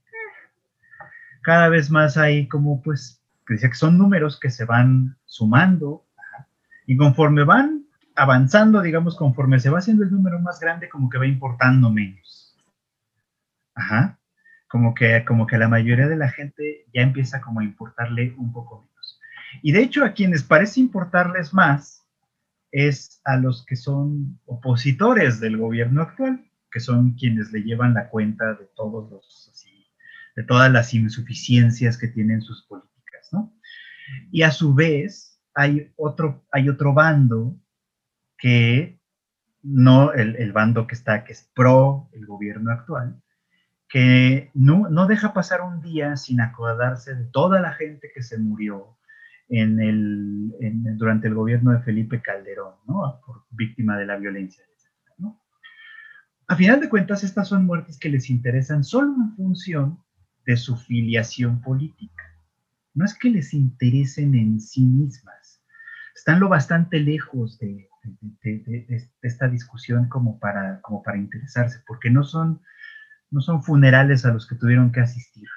Eh, 0.07 0.13
cada 1.43 1.69
vez 1.69 1.91
más 1.91 2.17
hay 2.17 2.49
como 2.49 2.83
pues, 2.83 3.23
que 3.47 3.59
son 3.75 3.99
números 3.99 4.39
que 4.39 4.51
se 4.51 4.65
van 4.65 5.17
sumando 5.25 6.04
y 6.87 6.97
conforme 6.97 7.45
van 7.45 7.87
avanzando, 8.17 8.81
digamos, 8.81 9.17
conforme 9.17 9.59
se 9.59 9.71
va 9.71 9.79
haciendo 9.79 10.05
el 10.05 10.11
número 10.11 10.39
más 10.41 10.61
grande, 10.61 10.89
como 10.89 11.09
que 11.09 11.19
va 11.19 11.27
importando 11.27 11.91
menos. 11.91 12.57
Ajá. 13.75 14.19
Como 14.69 14.95
que, 14.95 15.25
como 15.25 15.47
que 15.47 15.59
la 15.59 15.69
mayoría 15.69 16.09
de 16.09 16.17
la 16.17 16.31
gente 16.31 16.87
ya 16.93 17.03
empieza 17.03 17.41
como 17.41 17.61
a 17.61 17.65
importarle 17.65 18.35
un 18.37 18.53
poco 18.53 18.83
menos. 18.83 19.21
Y 19.63 19.73
de 19.73 19.83
hecho, 19.83 20.05
a 20.05 20.13
quienes 20.13 20.43
parece 20.43 20.81
importarles 20.81 21.53
más 21.55 22.05
es 22.73 23.21
a 23.25 23.37
los 23.37 23.65
que 23.65 23.77
son 23.77 24.41
opositores 24.47 25.39
del 25.39 25.57
gobierno 25.57 26.03
actual, 26.03 26.45
que 26.73 26.81
son 26.81 27.13
quienes 27.13 27.53
le 27.53 27.63
llevan 27.63 27.95
la 27.95 28.09
cuenta 28.09 28.55
de 28.55 28.67
todos 28.75 29.09
los, 29.11 29.53
de 30.35 30.43
todas 30.43 30.73
las 30.73 30.93
insuficiencias 30.93 31.97
que 31.97 32.09
tienen 32.09 32.43
sus 32.43 32.65
políticas, 32.65 33.29
¿no? 33.33 33.53
Y 34.33 34.43
a 34.43 34.51
su 34.51 34.75
vez, 34.75 35.34
hay 35.55 35.93
otro, 35.97 36.45
hay 36.51 36.69
otro 36.69 36.93
bando 36.93 37.57
que 38.37 38.99
no 39.63 40.13
el, 40.13 40.53
bando 40.53 40.87
que 40.87 40.95
está, 40.95 41.25
que 41.25 41.33
es 41.33 41.51
pro 41.55 42.09
el 42.13 42.27
gobierno 42.27 42.71
actual, 42.71 43.21
que 43.89 44.51
no, 44.55 44.89
no 44.91 45.07
deja 45.07 45.33
pasar 45.33 45.63
un 45.63 45.81
día 45.81 46.17
sin 46.17 46.41
acordarse 46.41 47.15
de 47.15 47.25
toda 47.27 47.61
la 47.61 47.73
gente 47.73 48.11
que 48.15 48.23
se 48.23 48.39
murió 48.39 48.99
en 49.49 49.81
el, 49.81 50.97
durante 50.97 51.29
el 51.29 51.35
gobierno 51.35 51.73
de 51.73 51.81
Felipe 51.81 52.21
Calderón, 52.21 52.75
¿no? 52.87 53.21
Por 53.25 53.45
víctima 53.51 53.97
de 53.97 54.07
la 54.07 54.17
violencia, 54.17 54.65
¿no? 55.19 55.41
A 56.47 56.57
final 56.57 56.81
de 56.81 56.89
cuentas, 56.89 57.25
estas 57.25 57.49
son 57.49 57.65
muertes 57.65 57.99
que 57.99 58.09
les 58.09 58.31
interesan 58.31 58.85
solo 58.85 59.15
en 59.15 59.37
función 59.37 59.99
de 60.45 60.57
su 60.57 60.77
filiación 60.77 61.61
política. 61.63 62.25
No 62.95 63.05
es 63.05 63.15
que 63.15 63.31
les 63.31 63.55
interesen 63.55 64.35
en 64.35 64.61
sí 64.61 64.85
mismas. 64.85 65.44
Están 66.15 66.41
lo 66.41 66.49
bastante 66.49 67.01
lejos 67.01 67.59
de, 67.59 67.89
de, 68.43 69.11
esta 69.23 69.49
discusión 69.49 70.09
como 70.09 70.39
para, 70.39 70.81
como 70.81 71.03
para 71.03 71.19
interesarse, 71.19 71.81
porque 71.87 72.11
no 72.11 72.25
son, 72.25 72.61
no 73.31 73.41
son 73.41 73.63
funerales 73.63 74.25
a 74.25 74.33
los 74.33 74.47
que 74.47 74.55
tuvieron 74.55 74.93
que 74.93 75.01
asistir, 75.01 75.49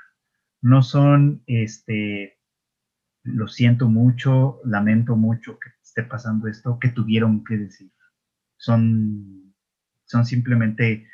no 0.62 0.82
son, 0.82 1.44
este, 1.46 2.40
lo 3.24 3.48
siento 3.48 3.88
mucho, 3.88 4.60
lamento 4.66 5.16
mucho 5.16 5.60
que 5.60 5.70
esté 5.84 6.04
pasando 6.04 6.48
esto, 6.48 6.80
que 6.80 6.90
tuvieron 6.90 7.44
que 7.44 7.58
decir. 7.58 7.92
Son, 8.58 9.54
son 10.06 10.26
simplemente 10.26 11.08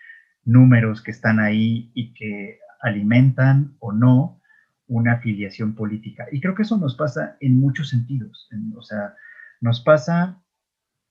números 0.46 1.02
que 1.02 1.12
están 1.12 1.40
ahí 1.40 1.92
y 1.94 2.14
que 2.14 2.60
alimentan 2.82 3.76
o 3.80 3.92
no 3.92 4.42
una 4.88 5.14
afiliación 5.14 5.76
política. 5.76 6.28
Y 6.32 6.40
creo 6.40 6.56
que 6.56 6.64
eso 6.64 6.78
nos 6.78 6.96
pasa 6.96 7.38
en 7.40 7.56
muchos 7.60 7.90
sentidos. 7.90 8.50
o 8.76 8.82
sea, 8.82 9.16
nos 9.64 9.80
pasa 9.80 10.44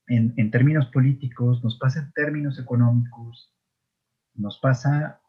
en, 0.08 0.50
términos 0.50 0.86
políticos, 0.88 1.64
nos 1.64 1.78
pasa 1.78 2.00
en 2.00 2.12
términos 2.12 2.58
económicos, 2.58 3.50
nos 4.34 4.58
pasa 4.58 5.22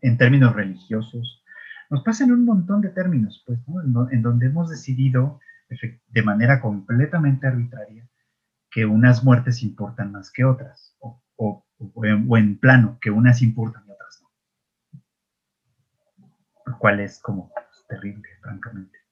en 0.00 0.16
términos 0.16 0.54
religiosos, 0.54 1.42
nos 1.90 2.04
pasa 2.04 2.22
en 2.22 2.30
un 2.30 2.44
montón 2.44 2.80
de 2.80 2.90
términos, 2.90 3.42
pues, 3.44 3.58
en, 4.12 4.22
donde 4.22 4.46
hemos 4.46 4.70
decidido 4.70 5.40
de 6.06 6.22
manera 6.22 6.60
completamente 6.60 7.48
arbitraria 7.48 8.08
que 8.70 8.86
unas 8.86 9.24
muertes 9.24 9.64
importan 9.64 10.12
más 10.12 10.30
que 10.30 10.44
otras, 10.44 10.96
o, 11.00 11.64
en, 12.04 12.58
plano, 12.58 12.98
que 13.00 13.10
unas 13.10 13.42
importan 13.42 13.82
y 13.88 13.90
otras 13.90 14.22
no. 14.22 14.30
Lo 16.64 16.78
cual 16.78 17.00
es 17.00 17.18
como 17.18 17.50
terrible, 17.88 18.28
francamente. 18.40 19.07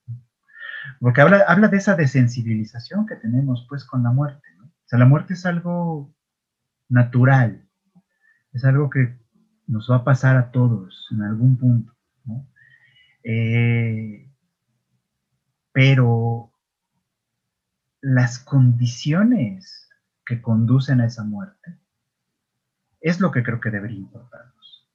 Porque 1.00 1.20
habla, 1.20 1.44
habla 1.46 1.68
de 1.68 1.76
esa 1.76 1.96
desensibilización 1.96 3.06
que 3.06 3.16
tenemos 3.16 3.66
pues 3.68 3.84
con 3.84 4.02
la 4.02 4.10
muerte. 4.10 4.46
O 4.60 4.88
sea, 4.88 4.98
la 4.98 5.06
muerte 5.06 5.34
es 5.34 5.44
algo 5.46 6.14
natural, 6.88 7.68
es 8.52 8.64
algo 8.64 8.88
que 8.88 9.18
nos 9.66 9.90
va 9.90 9.96
a 9.96 10.04
pasar 10.04 10.36
a 10.36 10.50
todos 10.50 11.08
en 11.10 11.22
algún 11.22 11.56
punto. 11.56 11.92
Eh, 13.24 14.30
pero 15.72 16.52
las 18.00 18.38
condiciones 18.38 19.88
que 20.24 20.40
conducen 20.40 21.00
a 21.00 21.06
esa 21.06 21.24
muerte 21.24 21.78
es 23.00 23.20
lo 23.20 23.32
que 23.32 23.42
creo 23.42 23.60
que 23.60 23.70
debería 23.70 23.98
importarnos. 23.98 24.88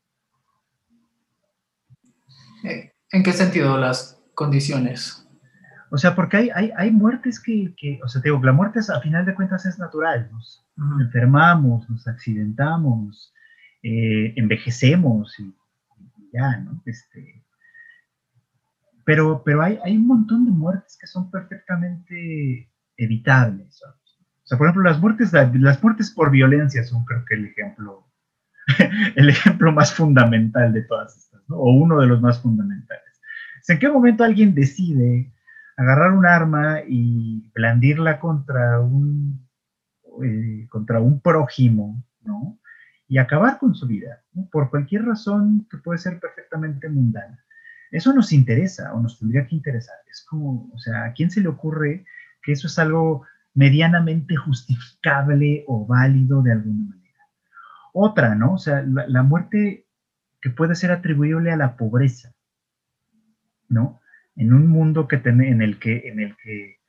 Eh, 2.63 2.93
¿En 3.11 3.23
qué 3.23 3.33
sentido 3.33 3.77
las 3.77 4.21
condiciones? 4.33 5.27
O 5.93 5.97
sea, 5.97 6.15
porque 6.15 6.37
hay, 6.37 6.71
hay, 6.77 6.89
muertes 6.89 7.37
que, 7.37 7.99
o 8.01 8.07
sea, 8.07 8.21
te 8.21 8.29
digo, 8.29 8.41
la 8.41 8.53
muerte 8.53 8.79
a 8.79 9.01
final 9.01 9.25
de 9.25 9.35
cuentas 9.35 9.65
es 9.65 9.77
natural. 9.77 10.29
Nos 10.31 10.63
enfermamos, 11.01 11.89
nos 11.89 12.07
accidentamos, 12.07 13.33
eh, 13.83 14.33
envejecemos 14.37 15.37
y, 15.37 15.53
ya, 16.31 16.61
¿no? 16.61 16.81
Este, 16.85 17.43
pero 19.03 19.43
pero 19.43 19.61
hay, 19.61 19.79
hay 19.83 19.97
un 19.97 20.07
montón 20.07 20.45
de 20.45 20.51
muertes 20.51 20.97
que 20.97 21.07
son 21.07 21.29
perfectamente 21.29 22.71
evitables. 22.95 23.83
O 23.83 24.47
sea, 24.47 24.57
por 24.57 24.67
ejemplo, 24.67 24.89
las 24.89 25.01
muertes, 25.01 25.33
las 25.33 25.83
muertes 25.83 26.09
por 26.11 26.31
violencia 26.31 26.85
son 26.85 27.03
creo 27.03 27.25
que 27.25 27.35
el 27.35 27.47
ejemplo, 27.47 28.07
el 29.17 29.27
ejemplo 29.27 29.73
más 29.73 29.93
fundamental 29.93 30.71
de 30.71 30.83
todas 30.83 31.17
estas, 31.17 31.41
¿no? 31.49 31.57
o 31.57 31.73
uno 31.73 31.99
de 31.99 32.07
los 32.07 32.21
más 32.21 32.41
fundamentales. 32.41 33.03
¿En 33.67 33.77
qué 33.77 33.89
momento 33.89 34.23
alguien 34.23 34.55
decide 34.55 35.33
agarrar 35.81 36.11
un 36.11 36.25
arma 36.25 36.81
y 36.87 37.49
blandirla 37.53 38.19
contra 38.19 38.79
un, 38.79 39.47
eh, 40.23 40.67
contra 40.69 40.99
un 40.99 41.19
prójimo, 41.21 42.03
¿no? 42.21 42.59
Y 43.07 43.17
acabar 43.17 43.57
con 43.57 43.73
su 43.73 43.87
vida, 43.87 44.21
por 44.51 44.69
cualquier 44.69 45.05
razón 45.05 45.67
que 45.69 45.77
puede 45.77 45.97
ser 45.97 46.19
perfectamente 46.19 46.87
mundana. 46.87 47.43
Eso 47.89 48.13
nos 48.13 48.31
interesa 48.31 48.93
o 48.93 49.01
nos 49.01 49.19
tendría 49.19 49.47
que 49.47 49.55
interesar. 49.55 49.95
Es 50.09 50.23
como, 50.29 50.69
o 50.73 50.79
sea, 50.79 51.05
¿a 51.05 51.13
quién 51.13 51.31
se 51.31 51.41
le 51.41 51.49
ocurre 51.49 52.05
que 52.43 52.53
eso 52.53 52.67
es 52.67 52.79
algo 52.79 53.25
medianamente 53.53 54.35
justificable 54.35 55.65
o 55.67 55.85
válido 55.85 56.41
de 56.41 56.53
alguna 56.53 56.83
manera? 56.91 57.19
Otra, 57.91 58.35
¿no? 58.35 58.53
O 58.53 58.57
sea, 58.57 58.81
la 58.83 59.23
muerte 59.23 59.87
que 60.41 60.49
puede 60.51 60.75
ser 60.75 60.91
atribuible 60.91 61.51
a 61.51 61.57
la 61.57 61.75
pobreza, 61.75 62.33
¿no? 63.67 64.00
En 64.35 64.53
un 64.53 64.67
mundo 64.67 65.07
que 65.07 65.21
en, 65.23 65.61
el 65.61 65.79
que, 65.79 66.09
en 66.09 66.19
el 66.19 66.35
que, 66.37 66.79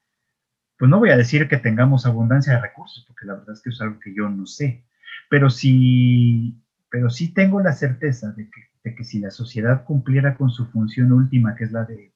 pues 0.78 0.90
no 0.90 0.98
voy 0.98 1.10
a 1.10 1.16
decir 1.16 1.48
que 1.48 1.56
tengamos 1.58 2.06
abundancia 2.06 2.54
de 2.54 2.60
recursos, 2.60 3.04
porque 3.06 3.26
la 3.26 3.34
verdad 3.34 3.54
es 3.54 3.62
que 3.62 3.70
es 3.70 3.80
algo 3.80 3.98
que 4.00 4.14
yo 4.14 4.28
no 4.28 4.46
sé, 4.46 4.84
pero 5.28 5.50
sí, 5.50 6.56
pero 6.90 7.10
sí 7.10 7.32
tengo 7.32 7.60
la 7.60 7.72
certeza 7.72 8.32
de 8.32 8.48
que, 8.50 8.60
de 8.84 8.94
que 8.94 9.04
si 9.04 9.20
la 9.20 9.30
sociedad 9.30 9.84
cumpliera 9.84 10.34
con 10.36 10.50
su 10.50 10.66
función 10.66 11.12
última, 11.12 11.54
que 11.54 11.64
es 11.64 11.72
la 11.72 11.84
de 11.84 12.12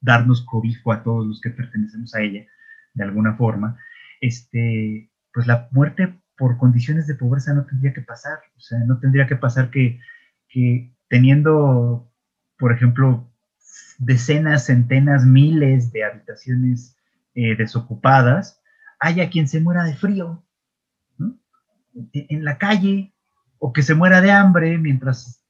darnos 0.00 0.42
cobijo 0.42 0.92
a 0.92 1.02
todos 1.02 1.26
los 1.26 1.40
que 1.40 1.50
pertenecemos 1.50 2.14
a 2.14 2.22
ella, 2.22 2.46
de 2.94 3.04
alguna 3.04 3.34
forma, 3.34 3.78
este, 4.20 5.10
pues 5.32 5.46
la 5.46 5.68
muerte 5.72 6.18
por 6.36 6.56
condiciones 6.56 7.06
de 7.06 7.14
pobreza 7.14 7.52
no 7.52 7.66
tendría 7.66 7.92
que 7.92 8.00
pasar, 8.00 8.38
o 8.56 8.60
sea, 8.60 8.78
no 8.80 8.98
tendría 8.98 9.26
que 9.26 9.36
pasar 9.36 9.70
que, 9.70 10.00
que 10.48 10.92
teniendo, 11.08 12.10
por 12.58 12.72
ejemplo, 12.72 13.27
decenas, 13.98 14.66
centenas, 14.66 15.26
miles 15.26 15.92
de 15.92 16.04
habitaciones 16.04 16.96
eh, 17.34 17.56
desocupadas, 17.56 18.62
haya 19.00 19.28
quien 19.28 19.48
se 19.48 19.60
muera 19.60 19.84
de 19.84 19.94
frío 19.94 20.44
en 22.12 22.44
la 22.44 22.58
calle 22.58 23.12
o 23.58 23.72
que 23.72 23.82
se 23.82 23.94
muera 23.94 24.20
de 24.20 24.30
hambre 24.30 24.78
mientras 24.78 25.44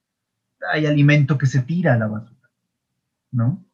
hay 0.73 0.87
alimento 0.87 1.39
que 1.39 1.47
se 1.47 1.63
tira 1.63 1.95
a 1.95 1.99
la 1.99 2.09
basura, 2.09 2.51
¿no? 3.31 3.65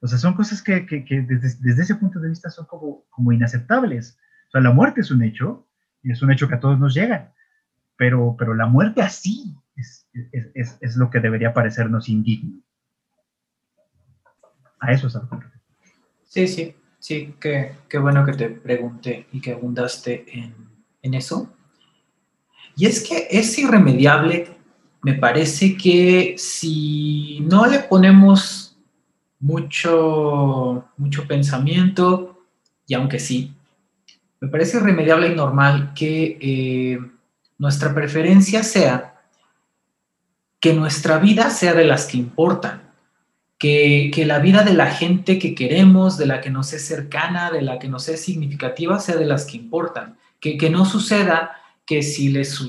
O 0.00 0.06
sea, 0.06 0.18
son 0.18 0.34
cosas 0.34 0.62
que, 0.62 0.86
desde, 1.06 1.82
ese 1.82 1.94
punto 1.94 2.18
de 2.18 2.28
vista 2.28 2.50
son 2.50 2.66
como, 2.66 3.32
inaceptables. 3.32 4.18
O 4.48 4.50
sea, 4.50 4.60
la 4.60 4.72
muerte 4.72 5.00
es 5.00 5.10
un 5.10 5.22
hecho, 5.22 5.66
y 6.02 6.12
es 6.12 6.20
un 6.20 6.30
hecho 6.30 6.48
que 6.48 6.56
a 6.56 6.60
todos 6.60 6.78
nos 6.78 6.94
llega, 6.94 7.32
pero, 7.96 8.36
la 8.54 8.66
muerte 8.66 9.00
así 9.00 9.56
es 9.76 10.96
lo 10.96 11.10
que 11.10 11.20
debería 11.20 11.54
parecernos 11.54 12.08
indigno 12.08 12.63
a 14.80 14.92
eso 14.92 15.06
es 15.06 15.16
Sí, 16.28 16.48
sí, 16.48 16.74
sí, 16.98 17.34
qué, 17.40 17.98
bueno 17.98 18.24
que 18.24 18.32
te 18.32 18.48
pregunté 18.50 19.26
y 19.32 19.40
que 19.40 19.52
abundaste 19.52 20.24
en, 20.28 20.54
en 21.02 21.14
eso. 21.14 21.52
Y 22.76 22.86
es 22.86 23.06
que 23.06 23.28
es 23.30 23.56
irremediable, 23.58 24.48
me 25.02 25.14
parece 25.14 25.76
que 25.76 26.34
si 26.38 27.40
no 27.48 27.66
le 27.66 27.80
ponemos 27.80 28.76
mucho, 29.38 30.88
mucho 30.96 31.26
pensamiento, 31.28 32.42
y 32.86 32.94
aunque 32.94 33.18
sí, 33.18 33.54
me 34.40 34.48
parece 34.48 34.78
irremediable 34.78 35.28
y 35.28 35.34
normal 35.34 35.92
que 35.94 36.38
eh, 36.40 36.98
nuestra 37.58 37.94
preferencia 37.94 38.62
sea 38.62 39.22
que 40.60 40.72
nuestra 40.72 41.18
vida 41.18 41.50
sea 41.50 41.74
de 41.74 41.84
las 41.84 42.06
que 42.06 42.16
importan 42.16 42.83
que, 43.58 44.24
la 44.26 44.38
vida 44.38 44.62
de 44.62 44.74
la 44.74 44.90
gente 44.90 45.38
que 45.38 45.54
queremos, 45.54 46.18
de 46.18 46.26
la 46.26 46.40
que 46.40 46.50
nos 46.50 46.72
es 46.72 46.86
cercana, 46.86 47.50
de 47.50 47.62
la 47.62 47.78
que 47.78 47.88
nos 47.88 48.08
es 48.08 48.22
significativa, 48.22 48.98
sea 48.98 49.16
de 49.16 49.26
las 49.26 49.46
que 49.46 49.56
importan. 49.56 50.16
Que, 50.40 50.68
no 50.68 50.84
suceda 50.84 51.56
que 51.86 52.02
si 52.02 52.28
les 52.28 52.62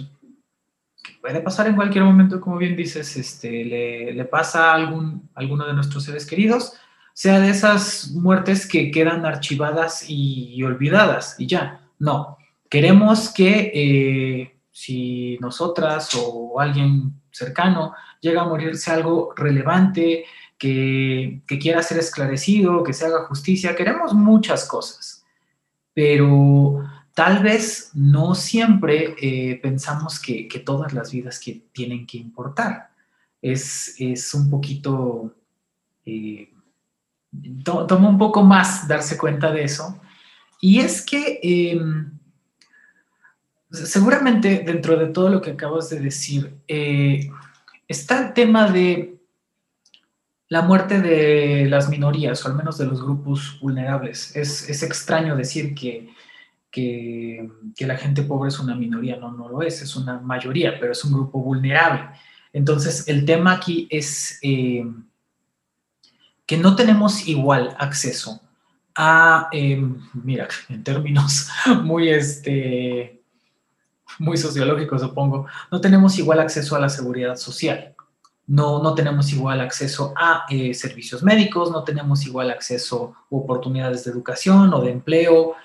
puede 1.22 1.42
pasar 1.42 1.68
en 1.68 1.76
cualquier 1.76 2.06
momento, 2.06 2.40
como 2.40 2.58
bien 2.58 2.76
dices, 2.76 3.18
este, 3.18 3.66
le, 4.14 4.26
pasa 4.26 4.72
a 4.72 4.76
algún, 4.76 5.30
alguno 5.36 5.66
de 5.66 5.74
nuestros 5.74 6.04
seres 6.04 6.26
queridos, 6.26 6.74
sea 7.14 7.40
de 7.40 7.50
esas 7.50 8.12
muertes 8.12 8.68
que 8.68 8.92
quedan 8.92 9.26
archivadas 9.26 10.06
y, 10.08 10.62
olvidadas 10.64 11.36
y 11.38 11.48
ya. 11.48 11.82
No, 12.00 12.38
queremos 12.70 13.34
que 13.34 13.72
eh, 13.74 14.56
si 14.72 15.38
nosotras 15.42 16.10
o 16.16 16.60
alguien 16.60 17.14
cercano 17.32 17.94
llega 18.22 18.42
a 18.42 18.48
morirse 18.48 18.92
algo 18.92 19.34
relevante, 19.36 20.26
que, 20.58 21.42
quiera 21.48 21.82
ser 21.84 22.00
esclarecido, 22.00 22.84
que 22.84 22.94
se 22.94 23.06
haga 23.06 23.26
justicia, 23.26 23.76
queremos 23.76 24.14
muchas 24.14 24.66
cosas, 24.66 25.26
pero 25.94 26.84
tal 27.14 27.44
vez 27.44 27.92
no 27.94 28.36
siempre 28.36 29.16
eh, 29.22 29.60
pensamos 29.62 30.20
que, 30.20 30.48
todas 30.66 30.94
las 30.94 31.12
vidas 31.12 31.40
que 31.40 31.64
tienen 31.72 32.06
que 32.06 32.18
importar. 32.18 32.90
Es, 33.42 33.98
un 34.34 34.50
poquito, 34.50 35.36
eh, 36.06 36.52
toma 37.64 38.10
un 38.10 38.18
poco 38.18 38.44
más 38.44 38.88
darse 38.88 39.18
cuenta 39.18 39.52
de 39.52 39.64
eso. 39.64 40.02
Y 40.60 40.80
es 40.80 41.06
que 41.06 41.40
em, 41.44 42.18
seguramente 43.70 44.64
dentro 44.66 44.98
de 44.98 45.08
todo 45.08 45.30
lo 45.30 45.42
que 45.42 45.52
acabas 45.52 45.90
de 45.90 46.00
decir, 46.00 46.56
eh, 46.68 47.30
está 47.88 48.28
el 48.28 48.34
tema 48.34 48.70
de 48.70 49.15
la 50.48 50.62
muerte 50.62 51.02
de 51.02 51.68
las 51.68 51.90
minorías, 51.90 52.46
o 52.46 52.50
al 52.50 52.56
menos 52.56 52.78
de 52.78 52.86
los 52.86 53.02
grupos 53.02 53.58
vulnerables. 53.62 54.36
Es, 54.36 54.84
extraño 54.84 55.36
decir 55.36 55.74
que, 55.74 56.14
que, 56.72 57.50
la 57.80 57.98
gente 57.98 58.24
pobre 58.24 58.50
es 58.50 58.60
una 58.60 58.76
minoría, 58.76 59.18
no, 59.18 59.32
no 59.32 59.50
lo 59.50 59.62
es, 59.62 59.82
es 59.82 59.96
una 59.96 60.20
mayoría, 60.20 60.80
pero 60.80 60.92
es 60.92 61.04
un 61.04 61.14
grupo 61.14 61.40
vulnerable. 61.42 62.10
Entonces, 62.54 63.08
el 63.08 63.26
tema 63.26 63.54
aquí 63.54 63.88
es 63.90 64.40
eh, 64.44 64.86
que 66.46 66.58
no 66.58 66.76
tenemos 66.76 67.28
igual 67.28 67.76
acceso 67.80 68.42
a, 68.96 69.50
em, 69.52 70.00
mira, 70.14 70.48
en 70.70 70.84
términos 70.84 71.50
muy, 71.84 72.10
este, 72.10 73.24
muy 74.20 74.38
sociológicos, 74.38 75.02
supongo, 75.02 75.48
no 75.72 75.82
tenemos 75.82 76.18
igual 76.20 76.40
acceso 76.40 76.76
a 76.76 76.80
la 76.80 76.90
seguridad 76.90 77.36
social 77.36 77.95
no, 78.48 78.82
no 78.82 78.94
tenemos 78.94 79.32
igual 79.34 79.62
acceso 79.62 80.14
a 80.16 80.46
eh, 80.50 80.74
servicios 80.74 81.24
médicos, 81.24 81.72
no 81.72 81.84
tenemos 81.84 82.26
igual 82.26 82.52
acceso 82.52 83.16
a 83.16 83.36
oportunidades 83.36 84.04
de 84.04 84.12
educación 84.12 84.74
o 84.74 84.82
de 84.82 84.92
empleo. 84.92 85.56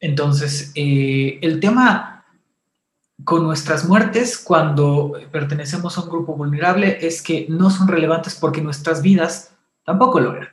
Entonces, 0.00 0.72
eh, 0.74 1.38
el 1.40 1.60
tema 1.60 2.24
con 3.22 3.44
nuestras 3.44 3.88
muertes 3.88 4.36
cuando 4.38 5.12
pertenecemos 5.30 5.96
a 5.96 6.02
un 6.02 6.10
grupo 6.10 6.34
vulnerable 6.34 6.98
es 7.00 7.22
que 7.22 7.46
no 7.48 7.70
son 7.70 7.88
relevantes 7.88 8.34
porque 8.34 8.60
nuestras 8.60 9.00
vidas 9.00 9.54
tampoco 9.84 10.20
lo 10.20 10.34
eran. 10.34 10.50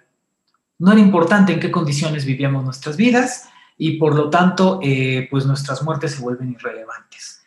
No 0.79 0.91
era 0.91 1.01
importante 1.01 1.53
en 1.53 1.59
qué 1.59 1.69
condiciones 1.69 2.25
vivíamos 2.25 2.63
nuestras 2.63 2.95
vidas 2.95 3.49
y 3.77 3.97
por 3.97 4.15
lo 4.15 4.29
tanto, 4.29 4.79
eh, 4.81 5.27
pues 5.29 5.45
nuestras 5.45 5.83
muertes 5.83 6.13
se 6.13 6.21
vuelven 6.21 6.51
irrelevantes. 6.51 7.41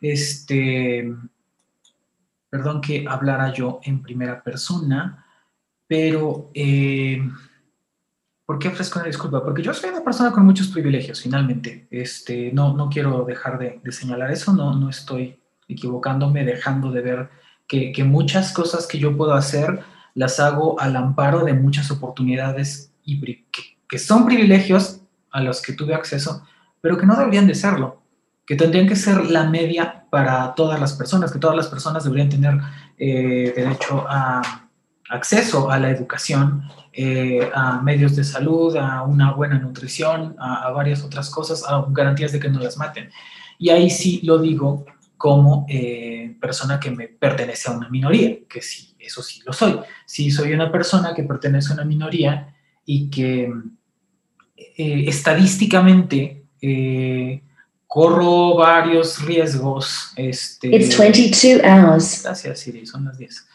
Este, 0.00 1.14
perdón 2.56 2.80
que 2.80 3.04
hablara 3.06 3.52
yo 3.52 3.80
en 3.82 4.00
primera 4.00 4.42
persona, 4.42 5.26
pero 5.86 6.50
eh, 6.54 7.20
¿por 8.46 8.58
qué 8.58 8.68
ofrezco 8.68 8.98
una 8.98 9.08
disculpa? 9.08 9.44
Porque 9.44 9.62
yo 9.62 9.74
soy 9.74 9.90
una 9.90 10.02
persona 10.02 10.32
con 10.32 10.46
muchos 10.46 10.68
privilegios, 10.68 11.20
finalmente. 11.20 11.86
Este, 11.90 12.50
no, 12.52 12.74
no 12.74 12.88
quiero 12.88 13.26
dejar 13.26 13.58
de, 13.58 13.92
señalar 13.92 14.30
eso, 14.30 14.54
no, 14.54 14.74
no 14.74 14.88
estoy 14.88 15.38
equivocándome, 15.68 16.46
dejando 16.46 16.90
de 16.90 17.02
ver 17.02 17.28
que, 17.68 17.92
muchas 18.04 18.54
cosas 18.54 18.86
que 18.86 18.98
yo 18.98 19.14
puedo 19.14 19.34
hacer 19.34 19.80
las 20.14 20.40
hago 20.40 20.80
al 20.80 20.96
amparo 20.96 21.44
de 21.44 21.52
muchas 21.52 21.90
oportunidades 21.90 22.90
y 23.04 23.20
que, 23.86 23.98
son 23.98 24.24
privilegios 24.24 25.02
a 25.30 25.42
los 25.42 25.60
que 25.60 25.74
tuve 25.74 25.94
acceso, 25.94 26.42
pero 26.80 26.96
que 26.96 27.04
no 27.04 27.16
deberían 27.16 27.46
de 27.46 27.54
serlo, 27.54 28.00
que 28.46 28.54
tendrían 28.54 28.86
que 28.86 28.94
ser 28.94 29.28
la 29.28 29.50
media 29.50 30.04
para 30.08 30.54
todas 30.54 30.78
las 30.78 30.92
personas, 30.92 31.32
que 31.32 31.40
todas 31.40 31.56
las 31.56 31.66
personas 31.66 32.04
deberían 32.04 32.28
tener 32.28 32.58
eh, 32.96 33.52
derecho 33.56 34.06
a 34.08 34.70
acceso 35.08 35.70
a 35.70 35.78
la 35.78 35.90
educación, 35.90 36.62
eh, 36.92 37.50
a 37.52 37.80
medios 37.80 38.14
de 38.14 38.24
salud, 38.24 38.76
a 38.76 39.02
una 39.02 39.32
buena 39.32 39.58
nutrición, 39.58 40.36
a, 40.38 40.70
varias 40.70 41.02
otras 41.02 41.28
cosas, 41.28 41.64
a 41.68 41.84
garantías 41.90 42.32
de 42.32 42.40
que 42.40 42.48
no 42.48 42.60
las 42.60 42.76
maten. 42.76 43.10
Y 43.58 43.70
ahí 43.70 43.90
sí 43.90 44.20
lo 44.22 44.38
digo 44.38 44.86
como 45.16 45.66
eh, 45.68 46.36
persona 46.40 46.78
que 46.78 46.90
me 46.90 47.08
pertenece 47.08 47.70
a 47.70 47.74
una 47.74 47.88
minoría, 47.88 48.36
que 48.48 48.62
sí, 48.62 48.94
eso 48.98 49.22
sí 49.22 49.42
lo 49.44 49.52
soy. 49.52 49.78
Sí 50.04 50.30
soy 50.30 50.52
una 50.52 50.70
persona 50.70 51.14
que 51.14 51.24
pertenece 51.24 51.72
a 51.72 51.74
una 51.74 51.84
minoría 51.84 52.54
y 52.84 53.10
que 53.10 53.52
estadísticamente 54.78 56.44
corro 57.96 58.56
varios 58.56 59.24
riesgos. 59.24 60.12
Este, 60.16 60.68
It's 60.68 60.98
22 60.98 61.62
hours. 61.64 62.22
Gracias, 62.22 62.60
Siri, 62.60 62.84
son 62.84 63.06
las 63.06 63.16
10 63.16 63.46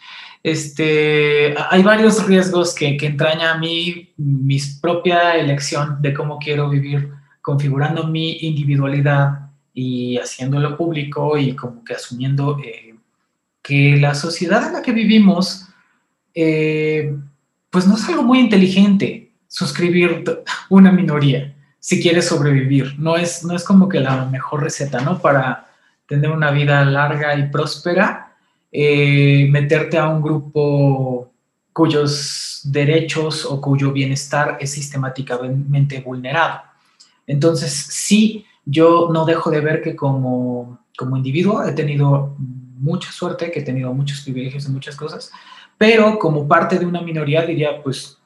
este, 0.44 1.54
hay 1.70 1.84
varios 1.84 2.26
riesgos 2.26 2.74
que, 2.74 2.98
que 2.98 3.06
entraña 3.06 3.52
a 3.52 3.60
mí 3.60 4.12
mi 4.18 4.58
propia 4.82 5.36
elección 5.36 6.02
de 6.02 6.16
cómo 6.16 6.40
quiero 6.40 6.68
vivir, 6.68 7.12
configurando 7.44 8.08
mi 8.08 8.40
individualidad 8.42 9.52
y 9.76 10.18
haciéndolo 10.18 10.76
público 10.76 11.38
y 11.38 11.56
como 11.56 11.84
que 11.84 11.94
asumiendo 11.94 12.58
eh, 12.66 12.96
que 13.62 13.98
la 13.98 14.16
sociedad 14.16 14.66
en 14.66 14.74
la 14.74 14.82
que 14.82 14.92
vivimos, 14.92 15.68
eh, 16.34 17.16
pues 17.70 17.86
no 17.86 17.96
es 17.96 18.10
algo 18.10 18.24
muy 18.24 18.40
inteligente 18.40 19.30
suscribir 19.48 20.24
una 20.70 20.92
minoría 20.92 21.51
si 21.82 22.02
quieres 22.02 22.28
sobrevivir. 22.28 22.98
No 22.98 23.18
es, 23.18 23.44
no 23.44 23.56
es 23.56 23.66
como 23.66 23.90
que 23.90 24.00
la 24.00 24.26
mejor 24.28 24.64
receta, 24.64 25.02
¿no? 25.02 25.20
Para 25.20 25.68
tener 26.08 26.30
una 26.30 26.52
vida 26.52 26.86
larga 26.86 27.36
y 27.36 27.50
próspera 27.50 28.36
eh, 28.72 29.48
meterte 29.50 29.98
a 29.98 30.08
un 30.08 30.22
grupo 30.22 31.32
cuyos 31.74 32.62
derechos 32.66 33.46
o 33.46 33.60
cuyo 33.60 33.92
bienestar 33.92 34.58
es 34.62 34.72
sistemáticamente 34.72 36.00
vulnerado. 36.02 36.62
Entonces, 37.26 37.74
sí, 37.74 38.46
yo 38.64 39.10
no 39.12 39.26
dejo 39.26 39.50
de 39.50 39.62
ver 39.62 39.82
que 39.82 39.96
como, 39.96 40.80
como 40.96 41.18
individuo 41.18 41.64
he 41.64 41.72
tenido 41.72 42.36
mucha 42.38 43.12
suerte, 43.12 43.52
que 43.52 43.60
he 43.60 43.64
tenido 43.64 43.94
muchos 43.94 44.22
privilegios 44.22 44.66
en 44.68 44.74
muchas 44.74 44.96
cosas, 44.96 45.32
pero 45.78 46.20
como 46.20 46.48
parte 46.48 46.78
de 46.78 46.86
una 46.86 47.02
minoría 47.02 47.44
diría, 47.44 47.82
pues, 47.82 48.21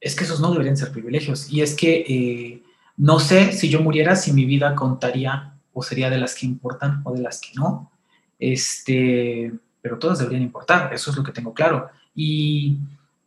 es 0.00 0.14
que 0.14 0.24
esos 0.24 0.40
no 0.40 0.50
deberían 0.52 0.76
ser 0.76 0.92
privilegios. 0.92 1.50
Y 1.50 1.62
es 1.62 1.74
que 1.74 2.04
eh, 2.08 2.62
no 2.96 3.20
sé 3.20 3.52
si 3.52 3.68
yo 3.68 3.80
muriera, 3.80 4.16
si 4.16 4.32
mi 4.32 4.44
vida 4.44 4.74
contaría 4.74 5.54
o 5.72 5.82
sería 5.82 6.10
de 6.10 6.18
las 6.18 6.34
que 6.34 6.46
importan 6.46 7.00
o 7.04 7.12
de 7.14 7.22
las 7.22 7.40
que 7.40 7.50
no. 7.54 7.90
Este, 8.38 9.52
pero 9.80 9.98
todas 9.98 10.18
deberían 10.18 10.42
importar, 10.42 10.92
eso 10.92 11.10
es 11.10 11.16
lo 11.16 11.22
que 11.22 11.32
tengo 11.32 11.54
claro. 11.54 11.88
Y 12.14 12.78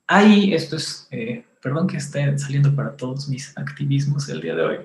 ahí, 0.07 0.53
esto 0.53 0.75
es, 0.75 1.07
eh, 1.11 1.45
perdón 1.61 1.87
que 1.87 1.97
esté 1.97 2.37
saliendo 2.37 2.75
para 2.75 2.95
todos 2.95 3.29
mis 3.29 3.57
activismos 3.57 4.27
el 4.29 4.41
día 4.41 4.55
de 4.55 4.61
hoy, 4.61 4.77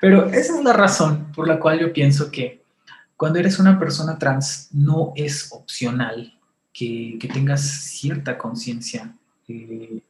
pero 0.00 0.26
esa 0.26 0.58
es 0.58 0.64
la 0.64 0.72
razón 0.72 1.32
por 1.32 1.46
la 1.46 1.60
cual 1.60 1.80
yo 1.80 1.92
pienso 1.92 2.30
que 2.30 2.62
cuando 3.16 3.38
eres 3.38 3.58
una 3.58 3.78
persona 3.78 4.18
trans 4.18 4.68
no 4.72 5.12
es 5.16 5.52
opcional 5.52 6.36
que, 6.72 7.18
tengas 7.32 7.62
cierta 7.62 8.36
conciencia 8.36 9.14
eh, 9.48 10.00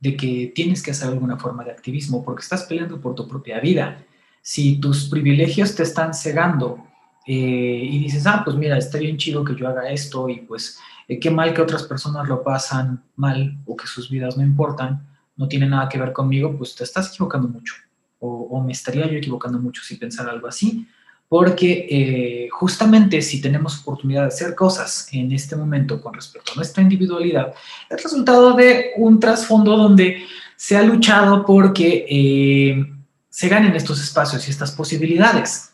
de 0.00 0.16
que 0.16 0.52
tienes 0.54 0.82
que 0.82 0.90
hacer 0.90 1.08
alguna 1.08 1.36
forma 1.36 1.62
de 1.62 1.70
activismo 1.70 2.24
porque 2.24 2.42
estás 2.42 2.64
peleando 2.64 3.00
por 3.00 3.14
tu 3.14 3.28
propia 3.28 3.60
vida. 3.60 4.04
Si 4.42 4.80
tus 4.80 5.08
privilegios 5.08 5.74
te 5.74 5.82
están 5.82 6.14
cegando 6.14 6.82
eh, 7.26 7.82
y 7.84 7.98
dices, 7.98 8.26
ah, 8.26 8.42
pues 8.44 8.56
mira, 8.56 8.78
está 8.78 8.98
bien 8.98 9.18
chido 9.18 9.44
que 9.44 9.54
yo 9.54 9.68
haga 9.68 9.90
esto 9.90 10.28
y 10.28 10.40
pues 10.40 10.78
eh, 11.06 11.20
qué 11.20 11.30
mal 11.30 11.52
que 11.52 11.60
otras 11.60 11.82
personas 11.84 12.26
lo 12.26 12.42
pasan 12.42 13.04
mal 13.16 13.58
o 13.66 13.76
que 13.76 13.86
sus 13.86 14.10
vidas 14.10 14.36
no 14.36 14.42
importan, 14.42 15.06
no 15.36 15.46
tiene 15.46 15.68
nada 15.68 15.88
que 15.88 15.98
ver 15.98 16.12
conmigo, 16.12 16.56
pues 16.56 16.74
te 16.74 16.84
estás 16.84 17.12
equivocando 17.12 17.46
mucho 17.46 17.74
o, 18.20 18.62
me 18.62 18.72
estaría 18.72 19.06
yo 19.06 19.16
equivocando 19.16 19.58
mucho 19.58 19.82
si 19.82 19.96
pensar 19.96 20.28
algo 20.28 20.46
así, 20.46 20.86
porque 21.30 21.86
eh, 21.88 22.48
justamente 22.50 23.22
si 23.22 23.40
tenemos 23.40 23.80
oportunidad 23.80 24.22
de 24.22 24.28
hacer 24.28 24.56
cosas 24.56 25.08
en 25.12 25.30
este 25.30 25.54
momento 25.54 26.02
con 26.02 26.12
respecto 26.12 26.50
a 26.50 26.56
nuestra 26.56 26.82
individualidad, 26.82 27.54
es 27.88 28.02
resultado 28.02 28.54
de 28.54 28.90
un 28.96 29.20
trasfondo 29.20 29.76
donde 29.76 30.24
se 30.56 30.76
ha 30.76 30.82
luchado 30.82 31.46
porque 31.46 32.84
se 33.28 33.48
ganen 33.48 33.76
estos 33.76 34.02
espacios 34.02 34.46
y 34.48 34.50
estas 34.50 34.72
posibilidades 34.72 35.70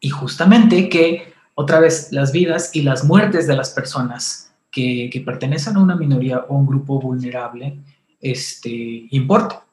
y 0.00 0.10
justamente 0.10 0.90
que 0.90 1.32
otra 1.54 1.80
vez 1.80 2.12
las 2.12 2.30
vidas 2.30 2.70
y 2.74 2.82
las 2.82 3.04
muertes 3.04 3.46
de 3.46 3.56
las 3.56 3.70
personas 3.70 4.52
que, 4.70 5.10
pertenecen 5.24 5.76
a 5.76 5.80
una 5.80 5.96
minoría 5.96 6.44
o 6.48 6.56
un 6.56 6.66
grupo 6.66 7.00
vulnerable 7.00 7.78
este, 8.20 9.08
importa. 9.10 9.64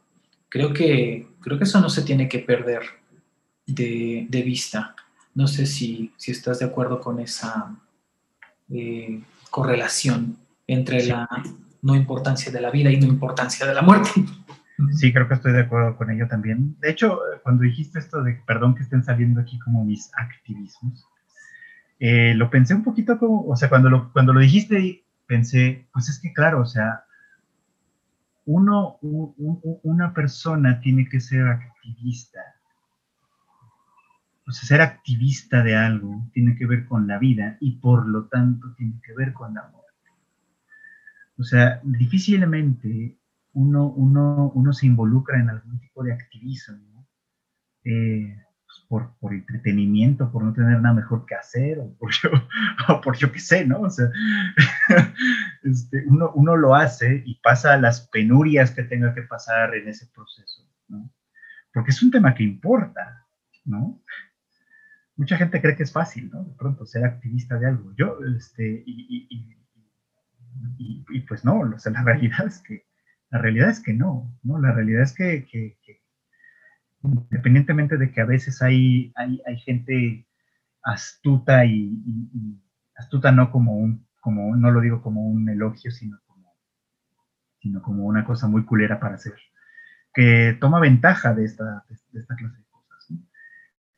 Creo 0.49 0.73
que, 0.73 1.27
creo 1.41 1.57
que 1.57 1.65
eso 1.65 1.79
no 1.79 1.89
se 1.89 2.01
tiene 2.01 2.27
que 2.27 2.39
perder 2.39 2.81
de, 3.66 4.43
vista. 4.45 4.95
No 5.34 5.47
sé 5.47 5.66
si, 5.66 6.13
si, 6.18 6.32
estás 6.32 6.59
de 6.59 6.66
acuerdo 6.66 6.99
con 6.99 7.20
esa 7.20 7.76
eh, 8.70 9.22
correlación 9.49 10.38
entre 10.68 11.05
la 11.05 11.28
no 11.82 11.95
importancia 11.95 12.51
de 12.51 12.61
la 12.61 12.72
vida 12.72 12.91
y 12.91 12.99
no 12.99 13.05
importancia 13.05 13.66
de 13.66 13.74
la 13.74 13.82
muerte. 13.82 14.09
Sí, 14.93 15.13
creo 15.13 15.28
que 15.28 15.36
estoy 15.36 15.53
de 15.53 15.61
acuerdo 15.61 15.95
con 15.95 16.09
ello 16.09 16.28
también. 16.28 16.76
De 16.80 16.89
hecho, 16.89 17.20
cuando 17.43 17.63
dijiste 17.63 17.99
esto 17.99 18.24
de, 18.24 18.41
perdón 18.45 18.76
que 18.76 18.84
estén 18.84 19.03
saliendo 19.03 19.39
aquí 19.39 19.57
como 19.59 19.86
mis 19.86 20.11
activismos, 20.16 21.05
eh, 21.99 22.34
lo 22.36 22.49
pensé 22.49 22.74
un 22.74 22.84
poquito 22.84 23.18
como, 23.18 23.45
o 23.47 23.55
sea, 23.55 23.70
cuando 23.70 23.89
lo, 23.89 24.11
cuando 24.11 24.34
lo 24.34 24.41
dijiste, 24.41 25.05
pensé, 25.28 25.88
pues 25.93 26.09
es 26.09 26.20
que 26.20 26.34
claro, 26.34 26.61
o 26.61 26.66
sea, 26.66 27.05
uno, 28.45 28.99
una 29.01 30.13
persona 30.13 30.80
tiene 30.82 31.07
que 31.07 31.20
ser 31.20 31.47
activista. 31.47 32.41
O 34.47 34.51
sea, 34.51 34.67
ser 34.67 34.81
activista 34.81 35.63
de 35.63 35.75
algo 35.75 36.29
tiene 36.33 36.55
que 36.55 36.67
ver 36.67 36.85
con 36.85 37.07
la 37.07 37.17
vida 37.17 37.57
y 37.59 37.77
por 37.77 38.07
lo 38.07 38.25
tanto 38.25 38.73
tiene 38.75 39.01
que 39.03 39.13
ver 39.13 39.33
con 39.33 39.53
la 39.53 39.63
muerte. 39.63 39.85
O 41.37 41.43
sea, 41.43 41.81
difícilmente 41.83 43.17
uno, 43.53 43.87
uno, 43.87 44.51
uno 44.53 44.73
se 44.73 44.85
involucra 44.85 45.39
en 45.39 45.49
algún 45.49 45.79
tipo 45.79 46.03
de 46.03 46.13
activismo, 46.13 47.07
eh, 47.85 48.37
pues, 48.65 48.85
por, 48.87 49.17
por, 49.17 49.33
entretenimiento, 49.33 50.31
por 50.31 50.43
no 50.43 50.53
tener 50.53 50.79
nada 50.81 50.93
mejor 50.93 51.25
que 51.25 51.35
hacer, 51.35 51.79
o 51.79 51.93
por 51.97 52.11
yo, 52.11 52.29
o 52.89 53.01
por 53.01 53.17
yo 53.17 53.31
qué 53.31 53.39
sé, 53.39 53.65
¿no? 53.65 53.81
O 53.81 53.89
sea, 53.89 54.09
este, 55.63 56.03
uno, 56.07 56.31
uno 56.35 56.55
lo 56.55 56.75
hace 56.75 57.23
y 57.25 57.35
pasa 57.41 57.77
las 57.77 58.01
penurias 58.09 58.71
que 58.71 58.83
tenga 58.83 59.13
que 59.15 59.23
pasar 59.23 59.73
en 59.75 59.87
ese 59.87 60.07
proceso, 60.07 60.69
¿no? 60.89 61.09
Porque 61.73 61.91
es 61.91 62.03
un 62.03 62.11
tema 62.11 62.35
que 62.35 62.43
importa, 62.43 63.25
¿no? 63.63 64.01
Mucha 65.18 65.38
gente 65.38 65.61
cree 65.61 65.76
que 65.76 65.84
es 65.84 65.91
fácil, 65.91 66.30
¿no? 66.30 66.43
De 66.43 66.53
pronto 66.55 66.86
ser 66.86 67.05
activista 67.05 67.57
de 67.57 67.68
algo. 67.68 67.93
Yo, 67.95 68.18
este, 68.36 68.84
y, 68.86 69.28
y, 69.30 71.05
y, 71.09 71.22
pues 71.22 71.45
no, 71.45 71.59
o 71.59 71.80
sea, 71.80 71.91
la 71.91 72.03
realidad 72.03 72.47
es 72.47 72.61
que 72.61 72.86
la 73.30 73.41
realidad 73.41 73.70
es 73.70 73.82
que 73.82 73.93
no, 73.93 74.34
¿no? 74.43 74.59
La 74.59 74.72
realidad 74.72 75.03
es 75.03 75.13
que, 75.13 75.45
independientemente 77.03 77.97
de 77.97 78.11
que 78.11 78.22
a 78.22 78.26
veces 78.26 78.61
hay, 78.61 79.11
hay, 79.16 79.57
gente 79.59 80.28
astuta 80.84 81.66
y, 81.66 82.01
astuta 82.95 83.32
no 83.32 83.51
como 83.51 83.78
un, 83.78 84.07
como, 84.22 84.55
no 84.55 84.72
lo 84.72 84.82
digo 84.82 85.01
como 85.01 85.28
un 85.28 85.49
elogio, 85.49 85.91
sino 85.91 86.20
como, 86.26 86.53
sino 87.59 87.82
como 87.82 88.05
una 88.05 88.24
cosa 88.24 88.47
muy 88.47 88.63
culera 88.63 88.99
para 88.99 89.16
hacer, 89.16 89.36
que 90.13 90.57
toma 90.59 90.80
ventaja 90.80 91.34
de 91.34 91.45
esta, 91.45 91.86
de 91.89 92.20
esta 92.20 92.36
clase. 92.36 92.64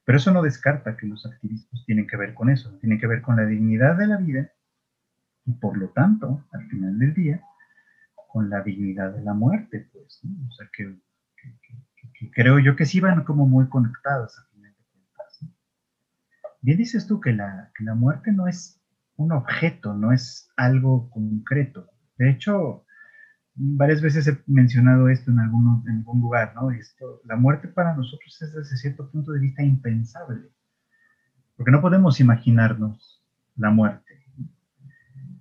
Pero 0.07 0.19
eso 0.19 0.31
no 0.31 0.41
descarta 0.41 0.95
que 0.95 1.05
los 1.05 1.25
activistas 1.25 1.83
tienen 1.85 2.07
que 2.07 2.15
ver 2.15 2.33
con 2.33 2.49
eso, 2.49 2.71
tienen 2.79 2.97
que 2.97 3.07
ver 3.07 3.21
con 3.21 3.35
la 3.35 3.45
dignidad 3.45 3.97
de 3.97 4.07
la 4.07 4.15
vida 4.15 4.49
y 5.45 5.51
por 5.51 5.77
lo 5.77 5.89
tanto, 5.89 6.45
al 6.53 6.65
final 6.69 6.97
del 6.97 7.13
día, 7.13 7.43
con 8.29 8.49
la 8.49 8.61
dignidad 8.61 9.11
de 9.11 9.21
la 9.21 9.33
muerte, 9.33 9.89
pues, 9.91 10.21
O 10.47 10.51
sea, 10.53 10.69
que, 10.71 10.95
creo 12.31 12.57
yo 12.59 12.77
que 12.77 12.85
sí 12.85 13.01
van 13.01 13.25
como 13.25 13.47
muy 13.47 13.67
conectadas 13.67 14.39
a 14.39 14.45
final 14.53 14.73
de 14.77 14.85
cuentas. 14.85 15.45
Bien 16.61 16.77
dices 16.77 17.05
tú 17.05 17.19
que 17.19 17.33
la, 17.33 17.73
la 17.79 17.93
muerte 17.93 18.31
no 18.31 18.47
es 18.47 18.81
un 19.17 19.33
objeto, 19.33 19.93
no 19.93 20.13
es 20.13 20.49
algo 20.55 21.09
concreto. 21.09 21.89
De 22.17 22.29
hecho, 22.29 22.85
varias 23.57 24.01
veces 24.01 24.27
he 24.27 24.37
mencionado 24.45 25.09
esto 25.09 25.31
en, 25.31 25.39
algún, 25.39 25.83
en 25.87 25.97
algún 25.97 26.21
lugar, 26.21 26.53
¿no? 26.55 26.69
Esto, 26.71 27.21
la 27.25 27.35
muerte 27.35 27.67
para 27.67 27.95
nosotros 27.95 28.39
es 28.41 28.53
desde 28.53 28.77
cierto 28.77 29.09
punto 29.09 29.31
de 29.31 29.39
vista 29.39 29.63
impensable, 29.63 30.49
porque 31.55 31.71
no 31.71 31.81
podemos 31.81 32.19
imaginarnos 32.19 33.23
la 33.55 33.71
muerte. 33.71 34.23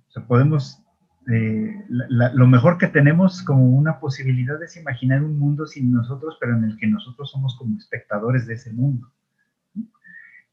O 0.07 0.11
sea, 0.11 0.25
podemos, 0.25 0.83
eh, 1.31 1.85
lo 1.89 2.47
mejor 2.47 2.79
que 2.79 2.87
tenemos 2.87 3.43
como 3.43 3.69
una 3.69 3.99
posibilidad 3.99 4.61
es 4.63 4.77
imaginar 4.77 5.21
un 5.21 5.37
mundo 5.37 5.67
sin 5.67 5.91
nosotros, 5.91 6.37
pero 6.39 6.57
en 6.57 6.63
el 6.63 6.77
que 6.77 6.87
nosotros 6.87 7.29
somos 7.29 7.55
como 7.55 7.77
espectadores 7.77 8.47
de 8.47 8.55
ese 8.55 8.73
mundo. 8.73 9.11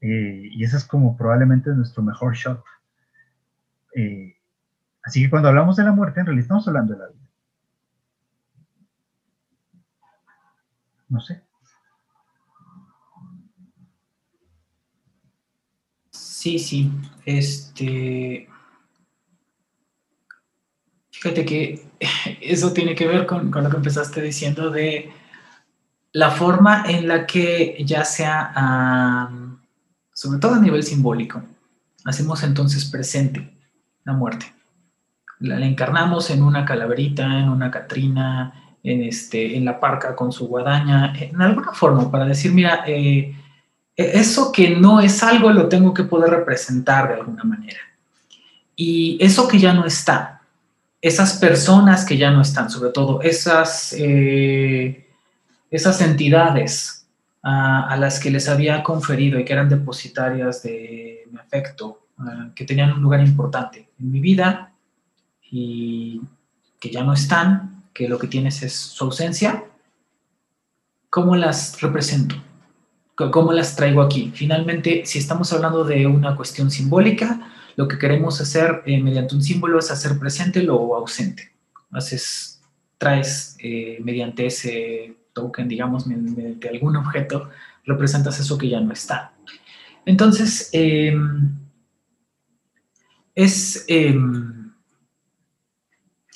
Eh, 0.03 0.51
y 0.53 0.65
ese 0.65 0.77
es 0.77 0.85
como 0.85 1.17
probablemente 1.17 1.71
nuestro 1.71 2.03
mejor 2.03 2.35
shot. 2.35 2.63
Eh, 3.97 4.37
así 5.03 5.23
que 5.23 5.31
cuando 5.31 5.49
hablamos 5.49 5.77
de 5.77 5.85
la 5.85 5.93
muerte, 5.93 6.21
en 6.21 6.27
realidad 6.27 6.43
estamos 6.43 6.69
hablando 6.69 6.93
de 6.93 6.99
la 6.99 7.09
vida. 7.09 7.24
No 11.15 11.21
sé. 11.21 11.41
Sí, 16.11 16.59
sí. 16.59 16.91
Este. 17.25 18.49
Fíjate 21.13 21.45
que 21.45 21.87
eso 22.41 22.73
tiene 22.73 22.97
que 22.97 23.07
ver 23.07 23.27
con, 23.27 23.53
lo 23.53 23.71
que 23.71 23.77
empezaste 23.77 24.23
diciendo 24.23 24.71
de 24.71 25.13
la 26.11 26.33
forma 26.33 26.85
en 26.89 27.07
la 27.07 27.27
que 27.27 27.77
ya 27.87 28.05
sea, 28.05 29.31
sobre 30.13 30.41
todo 30.41 30.55
a 30.55 30.61
nivel 30.61 30.83
simbólico, 30.83 31.45
hacemos 32.05 32.43
entonces 32.43 32.87
presente 32.87 33.57
la 34.03 34.15
muerte. 34.15 34.53
La, 35.39 35.65
encarnamos 35.65 36.31
en 36.31 36.43
una 36.43 36.65
calaverita, 36.65 37.39
en 37.39 37.51
una 37.51 37.71
catrina, 37.71 38.64
en, 38.85 39.03
este, 39.03 39.57
en 39.57 39.65
la 39.65 39.81
parca 39.81 40.15
con 40.15 40.31
su 40.31 40.47
guadaña, 40.47 41.15
en 41.19 41.41
alguna 41.41 41.73
forma, 41.73 42.11
para 42.11 42.27
decir, 42.27 42.53
mira, 42.53 42.85
eh, 42.87 43.35
eso 43.97 44.53
que 44.53 44.77
no 44.77 45.01
es 45.01 45.23
algo 45.23 45.51
lo 45.51 45.69
tengo 45.69 45.95
que 45.95 46.05
poder 46.05 46.31
representar 46.31 47.09
de 47.09 47.15
alguna 47.15 47.45
manera. 47.45 47.81
Y 48.77 49.17
eso 49.21 49.49
que 49.49 49.59
ya 49.59 49.73
no 49.73 49.87
está, 49.87 50.43
esas 51.01 51.35
personas 51.35 52.05
que 52.05 52.19
ya 52.19 52.31
no 52.31 52.43
están, 52.43 52.71
sobre 52.71 52.91
todo 52.91 53.23
esas, 53.23 53.95
eh, 53.99 55.07
esas 55.71 56.01
entidades 56.01 57.07
a, 57.43 57.97
las 57.99 58.19
que 58.21 58.31
les 58.31 58.49
había 58.49 58.83
conferido 58.83 59.39
y 59.39 59.45
que 59.45 59.53
eran 59.53 59.69
depositarias 59.69 60.63
de 60.63 61.25
mi 61.31 61.39
afecto, 61.39 62.07
que 62.55 62.65
tenían 62.65 62.93
un 62.93 63.03
lugar 63.03 63.21
importante 63.21 63.91
en 64.01 64.11
mi 64.11 64.21
vida 64.21 64.73
y 65.51 66.23
que 66.81 66.91
ya 66.91 67.03
no 67.03 67.13
están, 67.13 67.84
que 67.95 68.09
lo 68.09 68.19
que 68.19 68.27
tienes 68.27 68.63
es 68.63 68.75
su 68.75 69.05
ausencia, 69.05 69.65
¿cómo 71.09 71.37
las 71.37 71.81
represento? 71.81 72.35
¿Cómo 73.15 73.53
las 73.53 73.77
traigo 73.77 74.03
aquí? 74.03 74.33
Finalmente, 74.35 75.07
si 75.07 75.21
estamos 75.21 75.53
hablando 75.53 75.85
de 75.85 76.07
una 76.09 76.35
cuestión 76.35 76.73
simbólica, 76.73 77.53
lo 77.77 77.87
que 77.87 77.99
queremos 77.99 78.41
hacer 78.41 78.83
eh, 78.87 79.01
mediante 79.01 79.37
un 79.37 79.43
símbolo 79.43 79.79
es 79.79 79.91
hacer 79.93 80.19
presente 80.19 80.63
lo 80.63 80.97
ausente. 80.97 81.53
Haces, 81.93 82.61
traes 82.99 83.57
eh, 83.61 83.99
mediante 84.03 84.47
ese 84.47 85.17
token, 85.33 85.69
digamos, 85.69 86.09
mediante 86.09 86.69
algún 86.69 86.97
objeto, 86.97 87.51
representas 87.85 88.41
eso 88.41 88.59
que 88.59 88.69
ya 88.69 88.81
no 88.81 88.93
está. 88.93 89.33
Entonces, 90.05 90.71
em, 90.73 91.57
es, 93.35 93.85
em, 93.89 94.64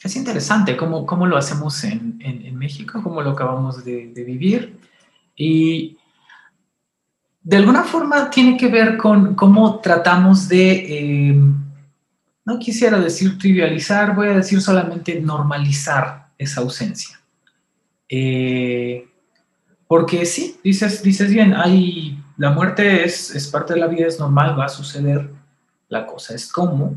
es 0.02 0.16
interesante 0.16 0.76
cómo, 0.76 1.04
cómo, 1.04 1.26
lo 1.26 1.36
hacemos 1.36 1.82
en, 1.84 2.56
México, 2.56 3.00
cómo 3.02 3.20
lo 3.22 3.30
acabamos 3.30 3.84
de, 3.84 4.12
vivir. 4.14 4.78
Y 5.34 5.96
de 7.42 7.56
alguna 7.56 7.82
forma 7.84 8.30
tiene 8.30 8.56
que 8.56 8.68
ver 8.68 8.96
con 8.96 9.34
cómo 9.34 9.80
tratamos 9.80 10.48
de, 10.48 11.30
eh, 11.30 11.40
no 12.44 12.58
quisiera 12.58 12.98
decir 12.98 13.38
trivializar, 13.38 14.14
voy 14.14 14.28
a 14.28 14.36
decir 14.36 14.60
solamente 14.60 15.20
normalizar 15.20 16.28
esa 16.38 16.60
ausencia. 16.60 17.20
Eh, 18.08 19.06
porque 19.86 20.24
sí, 20.26 20.58
dices, 20.62 21.02
dices 21.02 21.32
bien, 21.32 21.54
hay, 21.54 22.22
la 22.36 22.50
muerte 22.50 23.04
es, 23.04 23.34
es, 23.34 23.48
parte 23.48 23.74
de 23.74 23.80
la 23.80 23.86
vida, 23.86 24.06
es 24.06 24.18
normal, 24.18 24.58
va 24.58 24.66
a 24.66 24.68
suceder, 24.68 25.30
la 25.88 26.06
cosa 26.06 26.34
es 26.34 26.50
cómo. 26.50 26.96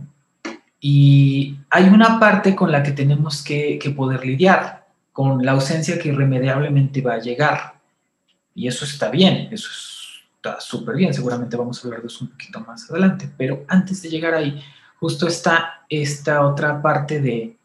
Y 0.81 1.59
hay 1.69 1.85
una 1.85 2.19
parte 2.19 2.55
con 2.55 2.71
la 2.71 2.83
que 2.83 2.91
tenemos 2.91 3.41
que, 3.41 3.79
poder 3.95 4.25
lidiar, 4.25 4.87
con 5.13 5.45
la 5.45 5.53
ausencia 5.53 5.97
que 5.97 6.09
irremediablemente 6.09 7.01
va 7.01 7.13
a 7.13 7.19
llegar. 7.19 7.75
Y 8.53 8.67
eso 8.67 8.83
está 8.83 9.09
bien, 9.09 9.47
eso 9.51 9.69
es 9.69 10.01
está 10.41 10.59
súper 10.59 10.95
bien, 10.95 11.13
seguramente 11.13 11.55
vamos 11.55 11.77
a 11.77 11.87
hablar 11.87 12.01
de 12.01 12.07
eso 12.07 12.25
un 12.25 12.31
poquito 12.31 12.59
más 12.61 12.89
adelante, 12.89 13.29
pero 13.37 13.63
antes 13.67 14.01
de 14.01 14.09
llegar 14.09 14.33
ahí, 14.33 14.59
justo 14.99 15.27
está 15.27 15.85
esta 15.87 16.47
otra 16.47 16.81
parte 16.81 17.21
de, 17.21 17.55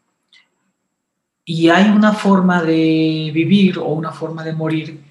y 1.43 1.69
hay 1.69 1.89
una 1.89 2.13
forma 2.13 2.61
de 2.61 3.31
vivir 3.33 3.79
o 3.79 3.85
una 3.85 4.11
forma 4.11 4.43
de 4.43 4.53
morir, 4.53 5.03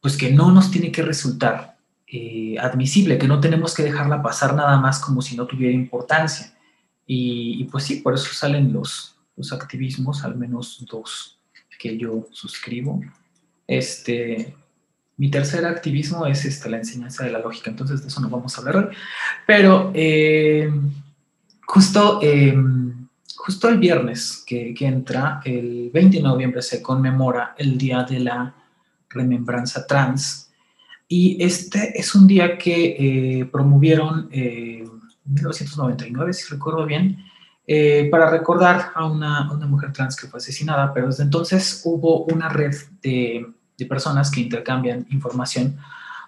pues 0.00 0.16
que 0.16 0.32
no 0.32 0.50
nos 0.50 0.70
tiene 0.70 0.90
que 0.90 1.02
resultar 1.02 1.76
eh, 2.08 2.56
admisible, 2.58 3.16
que 3.16 3.28
no 3.28 3.38
tenemos 3.38 3.72
que 3.72 3.84
dejarla 3.84 4.20
pasar 4.20 4.54
nada 4.54 4.76
más 4.80 4.98
como 4.98 5.22
si 5.22 5.36
no 5.36 5.46
tuviera 5.46 5.74
importancia. 5.74 6.52
Y, 7.06 7.64
pues 7.64 7.84
sí, 7.84 7.96
por 7.96 8.14
eso 8.14 8.32
salen 8.32 8.72
los, 8.72 9.16
los 9.36 9.52
activismos, 9.52 10.24
al 10.24 10.36
menos 10.36 10.84
dos 10.90 11.38
que 11.78 11.96
yo 11.96 12.26
suscribo. 12.32 13.00
Este, 13.66 14.54
mi 15.16 15.30
tercer 15.30 15.64
activismo 15.64 16.26
es 16.26 16.44
este, 16.44 16.68
la 16.68 16.78
enseñanza 16.78 17.24
de 17.24 17.30
la 17.30 17.38
lógica, 17.38 17.70
entonces 17.70 18.02
de 18.02 18.08
eso 18.08 18.20
no 18.20 18.28
vamos 18.28 18.56
a 18.56 18.60
hablar 18.60 18.76
hoy. 18.76 18.96
Pero 19.46 19.92
eh, 19.94 20.70
justo, 21.64 22.20
em, 22.22 23.08
justo 23.36 23.68
el 23.68 23.78
viernes 23.78 24.42
que, 24.46 24.74
entra, 24.80 25.40
el 25.44 25.90
20 25.92 26.16
de 26.18 26.22
noviembre, 26.22 26.62
se 26.62 26.82
conmemora 26.82 27.54
el 27.56 27.78
Día 27.78 28.02
de 28.02 28.20
la 28.20 28.54
Remembranza 29.10 29.86
Trans. 29.86 30.50
Y 31.08 31.42
este 31.42 31.98
es 31.98 32.14
un 32.16 32.26
día 32.26 32.58
que 32.58 32.96
eh, 32.98 33.44
promovieron 33.44 34.28
eh, 34.32 34.84
1999, 35.26 36.32
si 36.32 36.52
recuerdo 36.52 36.86
bien, 36.86 37.24
para 38.10 38.30
recordar 38.30 38.92
a 38.94 39.06
una, 39.06 39.50
una 39.52 39.66
mujer 39.66 39.92
trans 39.92 40.14
que 40.14 40.28
fue 40.28 40.38
asesinada, 40.38 40.94
pero 40.94 41.08
desde 41.08 41.24
entonces 41.24 41.82
hubo 41.84 42.24
una 42.24 42.48
red 42.48 42.74
de 43.02 43.44
de 43.76 43.86
personas 43.86 44.30
que 44.30 44.40
intercambian 44.40 45.06
información, 45.10 45.76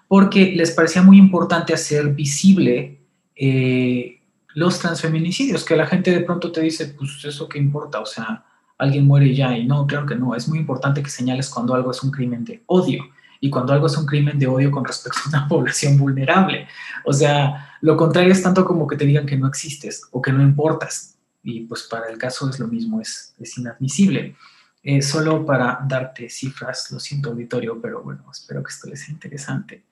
porque 0.07 0.53
les 0.55 0.71
parecía 0.71 1.01
muy 1.01 1.17
importante 1.17 1.73
hacer 1.73 2.09
visible 2.09 3.01
eh, 3.35 4.21
los 4.53 4.79
transfeminicidios, 4.79 5.63
que 5.63 5.75
la 5.75 5.87
gente 5.87 6.11
de 6.11 6.21
pronto 6.21 6.51
te 6.51 6.61
dice, 6.61 6.87
pues 6.87 7.23
eso 7.23 7.47
qué 7.47 7.59
importa, 7.59 7.99
o 7.99 8.05
sea, 8.05 8.45
alguien 8.77 9.05
muere 9.05 9.33
ya, 9.33 9.57
y 9.57 9.65
no, 9.65 9.85
claro 9.85 10.05
que 10.05 10.15
no, 10.15 10.35
es 10.35 10.47
muy 10.47 10.59
importante 10.59 11.03
que 11.03 11.09
señales 11.09 11.49
cuando 11.49 11.73
algo 11.73 11.91
es 11.91 12.01
un 12.03 12.11
crimen 12.11 12.43
de 12.45 12.63
odio 12.67 13.03
y 13.39 13.49
cuando 13.49 13.73
algo 13.73 13.87
es 13.87 13.97
un 13.97 14.05
crimen 14.05 14.37
de 14.37 14.47
odio 14.47 14.71
con 14.71 14.85
respecto 14.85 15.19
a 15.25 15.29
una 15.29 15.47
población 15.49 15.97
vulnerable. 15.97 16.67
O 17.05 17.13
sea, 17.13 17.77
lo 17.81 17.95
contrario 17.95 18.31
es 18.31 18.41
tanto 18.41 18.65
como 18.65 18.87
que 18.87 18.97
te 18.97 19.05
digan 19.05 19.25
que 19.25 19.37
no 19.37 19.47
existes 19.47 20.03
o 20.11 20.21
que 20.21 20.31
no 20.31 20.41
importas. 20.41 21.17
Y 21.43 21.61
pues 21.61 21.83
para 21.83 22.09
el 22.09 22.17
caso 22.17 22.49
es 22.49 22.59
lo 22.59 22.67
mismo, 22.67 22.99
es, 22.99 23.33
es 23.39 23.57
inadmisible. 23.57 24.35
Eh, 24.81 25.01
solo 25.01 25.45
para 25.45 25.79
darte 25.87 26.29
cifras, 26.29 26.89
lo 26.91 26.99
siento 26.99 27.29
auditorio, 27.29 27.79
pero 27.81 28.01
bueno, 28.01 28.25
espero 28.31 28.63
que 28.63 28.71
esto 28.71 28.87
les 28.87 29.01
sea 29.01 29.13
interesante. 29.13 29.83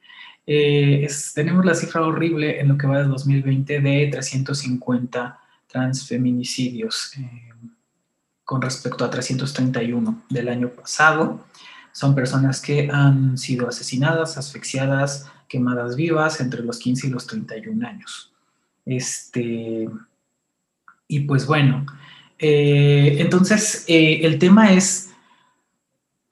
Eh, 0.45 1.05
tenemos 1.35 1.65
la 1.65 1.75
cifra 1.75 2.01
horrible 2.01 2.61
en 2.61 2.69
lo 2.69 2.77
que 2.77 2.87
va 2.87 2.99
de 2.99 3.03
2020 3.03 3.81
de 3.81 4.07
350 4.09 5.39
transfeminicidios 5.67 7.11
eh, 7.17 7.49
con 8.45 8.61
respecto 8.61 9.03
a 9.03 9.09
331 9.09 10.23
del 10.29 10.47
año 10.47 10.69
pasado. 10.69 11.45
Son 11.97 12.13
personas 12.13 12.61
que 12.61 12.91
han 12.93 13.39
sido 13.39 13.67
asesinadas, 13.67 14.37
asfixiadas, 14.37 15.31
quemadas 15.47 15.95
vivas 15.95 16.39
entre 16.41 16.61
los 16.61 16.77
15 16.77 17.07
y 17.07 17.09
los 17.09 17.25
31 17.25 17.87
años. 17.87 18.31
Este, 18.85 19.89
y 21.07 21.19
pues 21.21 21.47
bueno, 21.47 21.87
eh, 22.37 23.15
entonces, 23.17 23.83
eh, 23.87 24.19
el 24.21 24.37
tema 24.37 24.73
es, 24.73 25.09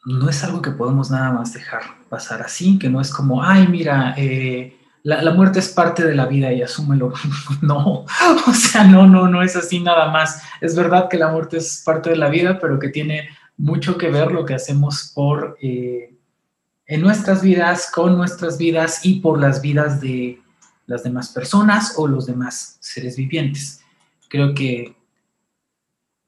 no 0.06 0.30
es 0.30 0.44
algo 0.44 0.62
que 0.62 0.70
podemos 0.70 1.10
nada 1.10 1.32
más 1.32 1.54
dejar 1.54 1.82
pasar 2.10 2.44
así, 2.44 2.78
que 2.78 2.88
no 2.88 3.02
es 3.02 3.12
como, 3.12 3.44
ay, 3.44 3.68
mira, 3.68 4.14
eh, 4.20 4.78
la, 5.02 5.34
muerte 5.34 5.58
es 5.58 5.70
parte 5.70 6.06
de 6.06 6.14
la 6.14 6.28
vida 6.28 6.54
y 6.54 6.62
asúmelo. 6.62 7.12
no, 7.64 8.06
o 8.48 8.54
sea, 8.54 8.84
no, 8.84 9.08
no, 9.08 9.28
no 9.28 9.42
es 9.42 9.56
así 9.56 9.80
nada 9.80 10.12
más. 10.12 10.44
Es 10.62 10.76
verdad 10.76 11.10
que 11.10 11.18
la 11.18 11.32
muerte 11.32 11.58
es 11.58 11.82
parte 11.84 12.12
de 12.12 12.18
la 12.18 12.30
vida, 12.30 12.60
pero 12.60 12.78
que 12.78 12.90
tiene 12.90 13.30
mucho 13.58 13.98
que 13.98 14.10
ver 14.10 14.32
lo 14.32 14.46
que 14.46 14.56
hacemos 14.56 15.12
por, 15.14 15.58
en 15.62 17.02
nuestras 17.02 17.42
vidas, 17.42 17.90
con 17.92 18.18
nuestras 18.18 18.58
vidas 18.58 19.06
y 19.06 19.20
por 19.20 19.40
las 19.40 19.62
vidas 19.62 20.02
de 20.02 20.42
las 20.86 21.04
demás 21.04 21.30
personas 21.30 21.94
o 21.98 22.08
los 22.08 22.26
demás 22.26 22.78
seres 22.80 23.16
vivientes. 23.16 23.82
Creo 24.30 24.54
que 24.54 24.96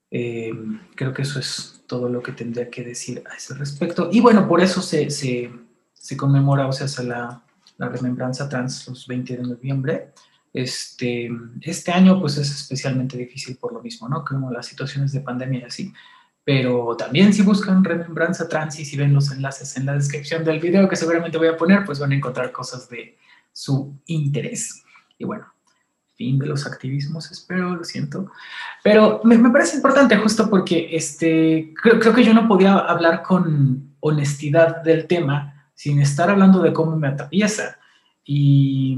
eh, 0.09 0.53
creo 0.95 1.13
que 1.13 1.23
eso 1.23 1.39
es 1.39 1.83
todo 1.85 2.09
lo 2.09 2.21
que 2.21 2.31
tendría 2.31 2.69
que 2.69 2.83
decir 2.83 3.23
a 3.29 3.35
ese 3.35 3.53
respecto. 3.55 4.09
Y 4.11 4.21
bueno, 4.21 4.47
por 4.47 4.61
eso 4.61 4.81
se, 4.81 5.09
se, 5.09 5.51
se 5.93 6.17
conmemora, 6.17 6.67
o 6.67 6.71
sea, 6.71 7.03
la, 7.03 7.43
la 7.77 7.89
remembranza 7.89 8.47
trans 8.49 8.87
los 8.87 9.07
20 9.07 9.37
de 9.37 9.43
noviembre. 9.43 10.13
Este, 10.53 11.29
este 11.61 11.91
año 11.91 12.19
pues 12.19 12.37
es 12.37 12.49
especialmente 12.49 13.17
difícil 13.17 13.57
por 13.57 13.73
lo 13.73 13.81
mismo, 13.81 14.07
¿no? 14.09 14.23
Como 14.23 14.51
las 14.51 14.65
situaciones 14.65 15.11
de 15.11 15.21
pandemia 15.21 15.61
y 15.61 15.63
así. 15.63 15.93
Pero 16.47 16.95
también 16.95 17.33
si 17.33 17.41
buscan 17.41 17.83
Remembranza 17.83 18.47
Trans 18.47 18.79
y 18.79 18.95
ven 18.95 19.13
los 19.13 19.33
enlaces 19.33 19.75
en 19.75 19.85
la 19.85 19.95
descripción 19.95 20.45
del 20.45 20.61
video 20.61 20.87
que 20.87 20.95
seguramente 20.95 21.37
voy 21.37 21.49
a 21.49 21.57
poner, 21.57 21.83
pues 21.83 21.99
van 21.99 22.13
a 22.13 22.15
encontrar 22.15 22.53
cosas 22.53 22.87
de 22.87 23.17
su 23.51 23.99
interés. 24.05 24.81
Y 25.17 25.25
bueno, 25.25 25.45
fin 26.15 26.39
de 26.39 26.45
los 26.45 26.65
activismos, 26.65 27.29
espero, 27.31 27.75
lo 27.75 27.83
siento. 27.83 28.31
Pero 28.81 29.19
me, 29.25 29.37
parece 29.49 29.75
importante 29.75 30.15
justo 30.15 30.49
porque 30.49 30.87
este, 30.95 31.73
creo, 31.81 32.13
que 32.15 32.23
yo 32.23 32.33
no 32.33 32.47
podía 32.47 32.77
hablar 32.77 33.23
con 33.23 33.97
honestidad 33.99 34.83
del 34.83 35.05
tema 35.05 35.69
sin 35.73 35.99
estar 35.99 36.29
hablando 36.29 36.61
de 36.61 36.71
cómo 36.71 36.95
me 36.95 37.09
atraviesa. 37.09 37.77
Y, 38.23 38.97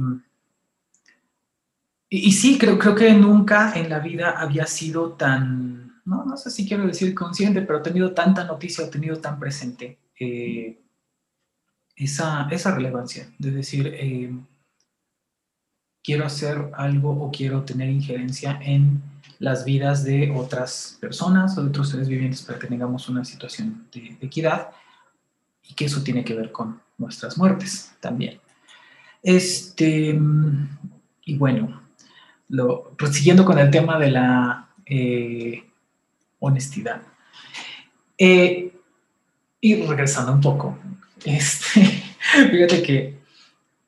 y, 2.10 2.32
sí, 2.32 2.60
creo, 2.60 2.78
creo 2.78 2.94
que 2.94 3.12
nunca 3.16 3.74
en 3.74 3.90
la 3.90 3.98
vida 3.98 4.36
había 4.38 4.68
sido 4.68 5.14
tan 5.14 5.89
no, 6.10 6.26
no 6.26 6.38
sé 6.38 6.50
si 6.50 6.68
quiero 6.68 6.88
decir 6.88 7.14
consciente, 7.14 7.62
pero 7.62 7.84
tenido 7.84 8.14
tanta 8.14 8.44
noticia, 8.44 8.86
he 8.86 8.90
tenido 8.90 9.18
tan 9.18 9.40
presente 9.40 10.00
eh, 10.20 10.80
esa, 11.96 12.48
esa, 12.50 12.74
relevancia 12.74 13.30
de 13.38 13.52
decir, 13.52 13.94
eh, 13.94 14.34
quiero 16.04 16.26
hacer 16.26 16.72
algo 16.74 17.12
o 17.12 17.30
quiero 17.32 17.64
tener 17.64 17.90
injerencia 17.90 18.60
en 18.60 19.04
las 19.38 19.66
vidas 19.66 20.04
de 20.04 20.32
otras 20.32 20.98
personas 21.00 21.56
o 21.58 21.62
de 21.62 21.70
otros 21.70 21.90
seres 21.90 22.08
vivientes 22.08 22.42
para 22.42 22.58
que 22.58 22.68
tengamos 22.68 23.08
una 23.08 23.24
situación 23.24 23.88
de, 23.94 24.18
equidad 24.20 24.70
y 25.64 25.76
que 25.76 25.86
eso 25.86 26.02
tiene 26.02 26.24
que 26.24 26.34
ver 26.34 26.52
con 26.52 26.82
nuestras 26.98 27.38
muertes 27.38 27.94
también. 28.00 28.40
Este, 29.22 30.20
y 31.26 31.38
bueno, 31.38 31.84
lo, 32.48 32.96
prosiguiendo 32.98 33.46
con 33.46 33.60
el 33.60 33.70
tema 33.70 34.00
de 34.00 34.12
la 34.12 34.70
eh, 34.88 35.69
honestidad. 36.40 37.02
Eh, 38.18 38.74
y 39.62 39.84
regresando 39.84 40.32
un 40.32 40.42
poco, 40.42 40.78
este, 41.26 42.04
fíjate 42.52 42.82
que, 42.82 43.20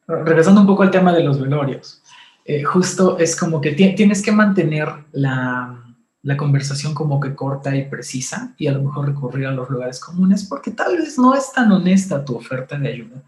regresando 0.08 0.62
un 0.62 0.68
poco 0.68 0.84
al 0.84 0.91
tema 0.91 1.14
de 1.14 1.24
los 1.24 1.39
velorios, 1.39 2.02
eh, 2.45 2.64
justo 2.64 3.18
es 3.20 3.36
como 3.36 3.62
que 3.62 3.72
tienes 3.72 4.22
que 4.22 4.32
mantener 4.32 4.89
la, 5.12 5.95
la, 6.24 6.38
conversación 6.38 6.93
como 6.93 7.20
que 7.20 7.36
corta 7.36 7.76
y 7.76 7.88
precisa 7.88 8.54
y 8.58 8.68
a 8.68 8.72
lo 8.72 8.82
mejor 8.82 9.08
recurrir 9.08 9.45
a 9.45 9.52
los 9.52 9.70
lugares 9.70 9.99
comunes 9.99 10.43
porque 10.45 10.72
tal 10.72 10.97
vez 10.97 11.20
no 11.20 11.36
es 11.36 11.52
tan 11.54 11.72
honesta 11.72 12.26
tu 12.26 12.36
oferta 12.36 12.78
de 12.78 12.89
ayuda. 12.89 13.24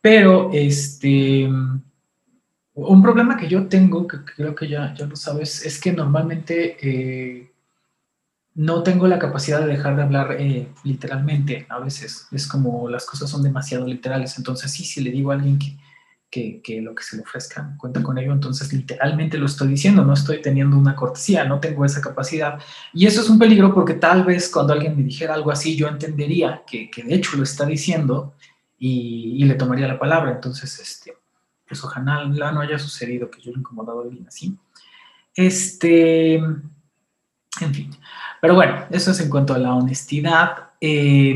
Pero 0.00 0.50
este, 0.52 1.48
un 2.74 3.02
problema 3.02 3.36
que 3.36 3.48
yo 3.48 3.66
tengo, 3.66 4.06
que 4.06 4.18
creo 4.36 4.54
que 4.54 4.68
ya, 4.68 4.92
ya 4.94 5.06
lo 5.06 5.16
sabes, 5.16 5.64
es 5.64 5.80
que 5.80 5.92
normalmente 5.92 6.76
eh, 6.82 7.53
no 8.54 8.82
tengo 8.84 9.08
la 9.08 9.18
capacidad 9.18 9.60
de 9.60 9.66
dejar 9.66 9.96
de 9.96 10.02
hablar 10.02 10.36
eh, 10.38 10.68
literalmente 10.84 11.66
a 11.68 11.80
veces. 11.80 12.28
Es 12.30 12.46
como 12.46 12.88
las 12.88 13.04
cosas 13.04 13.28
son 13.28 13.42
demasiado 13.42 13.86
literales. 13.86 14.38
Entonces, 14.38 14.70
sí, 14.70 14.84
si 14.84 15.02
le 15.02 15.10
digo 15.10 15.32
a 15.32 15.34
alguien 15.34 15.58
que, 16.30 16.60
que, 16.62 16.80
lo 16.80 16.94
que 16.94 17.02
se 17.02 17.16
le 17.16 17.22
ofrezca 17.22 17.74
cuenta 17.76 18.02
con 18.02 18.16
ello, 18.16 18.32
entonces 18.32 18.72
literalmente 18.72 19.38
lo 19.38 19.46
estoy 19.46 19.68
diciendo, 19.68 20.04
no 20.04 20.14
estoy 20.14 20.40
teniendo 20.40 20.78
una 20.78 20.94
cortesía, 20.94 21.44
no 21.44 21.58
tengo 21.58 21.84
esa 21.84 22.00
capacidad. 22.00 22.60
Y 22.92 23.06
eso 23.06 23.22
es 23.22 23.28
un 23.28 23.38
peligro 23.38 23.74
porque 23.74 23.94
tal 23.94 24.24
vez 24.24 24.48
cuando 24.48 24.72
alguien 24.72 24.96
me 24.96 25.02
dijera 25.02 25.34
algo 25.34 25.50
así, 25.50 25.76
yo 25.76 25.88
entendería 25.88 26.62
que, 26.66 26.90
que 26.90 27.02
de 27.02 27.14
hecho 27.14 27.36
lo 27.36 27.42
está 27.42 27.66
diciendo 27.66 28.34
y, 28.78 29.36
y, 29.36 29.44
le 29.44 29.54
tomaría 29.54 29.88
la 29.88 29.98
palabra. 29.98 30.32
Entonces, 30.32 30.78
este, 30.78 31.16
pues 31.66 31.82
ojalá 31.82 32.24
no 32.24 32.60
haya 32.60 32.78
sucedido 32.78 33.30
que 33.30 33.40
yo 33.40 33.50
le 33.50 33.58
incomodado 33.58 34.00
a 34.00 34.04
alguien 34.04 34.26
así. 34.28 34.56
Este, 35.34 36.40
en 37.60 37.74
fin. 37.74 37.90
Pero 38.40 38.54
bueno, 38.54 38.86
eso 38.90 39.10
es 39.10 39.20
en 39.20 39.30
cuanto 39.30 39.54
a 39.54 39.58
la 39.58 39.74
honestidad, 39.74 40.70
eh, 40.80 41.34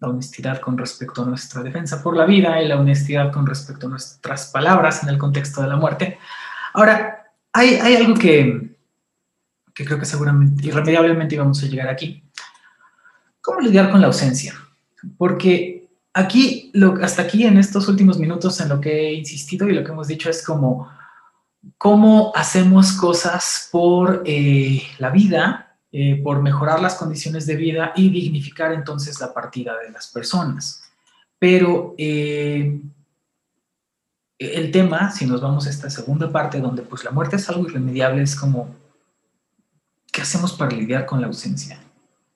la 0.00 0.08
honestidad 0.08 0.60
con 0.60 0.76
respecto 0.76 1.22
a 1.22 1.26
nuestra 1.26 1.62
defensa 1.62 2.02
por 2.02 2.16
la 2.16 2.26
vida 2.26 2.62
y 2.62 2.68
la 2.68 2.78
honestidad 2.78 3.32
con 3.32 3.46
respecto 3.46 3.86
a 3.86 3.90
nuestras 3.90 4.46
palabras 4.46 5.02
en 5.02 5.08
el 5.08 5.18
contexto 5.18 5.62
de 5.62 5.68
la 5.68 5.76
muerte. 5.76 6.18
Ahora, 6.74 7.32
hay, 7.52 7.76
algo 7.96 8.14
que, 8.14 8.76
que 9.74 9.84
creo 9.84 9.98
que 9.98 10.04
seguramente, 10.04 10.66
irremediablemente 10.66 11.36
íbamos 11.36 11.62
a 11.62 11.66
llegar 11.66 11.88
aquí. 11.88 12.22
¿Cómo 13.40 13.60
lidiar 13.60 13.90
con 13.90 14.00
la 14.00 14.08
ausencia? 14.08 14.54
Porque 15.16 15.88
aquí, 16.12 16.70
lo, 16.74 16.94
hasta 17.02 17.22
aquí 17.22 17.44
en 17.44 17.58
estos 17.58 17.88
últimos 17.88 18.18
minutos 18.18 18.60
en 18.60 18.68
lo 18.68 18.80
que 18.80 19.08
he 19.08 19.14
insistido 19.14 19.68
y 19.68 19.74
lo 19.74 19.84
que 19.84 19.92
hemos 19.92 20.08
dicho 20.08 20.30
es 20.30 20.44
como 20.44 20.88
cómo 21.78 22.32
hacemos 22.34 22.92
cosas 22.92 23.68
por 23.70 24.22
eh, 24.26 24.82
la 24.98 25.10
vida 25.10 25.64
eh, 25.96 26.20
por 26.24 26.42
mejorar 26.42 26.82
las 26.82 26.96
condiciones 26.96 27.46
de 27.46 27.54
vida 27.54 27.92
y 27.94 28.10
dignificar 28.10 28.72
entonces 28.72 29.20
la 29.20 29.32
partida 29.32 29.78
de 29.78 29.92
las 29.92 30.08
personas. 30.08 30.82
Pero 31.38 31.94
eh, 31.96 32.80
el 34.36 34.72
tema, 34.72 35.12
si 35.12 35.24
nos 35.24 35.40
vamos 35.40 35.68
a 35.68 35.70
esta 35.70 35.88
segunda 35.90 36.32
parte, 36.32 36.60
donde 36.60 36.82
pues 36.82 37.04
la 37.04 37.12
muerte 37.12 37.36
es 37.36 37.48
algo 37.48 37.68
irremediable, 37.68 38.22
es 38.22 38.34
como, 38.34 38.74
¿qué 40.10 40.22
hacemos 40.22 40.54
para 40.54 40.72
lidiar 40.74 41.06
con 41.06 41.20
la 41.20 41.28
ausencia? 41.28 41.78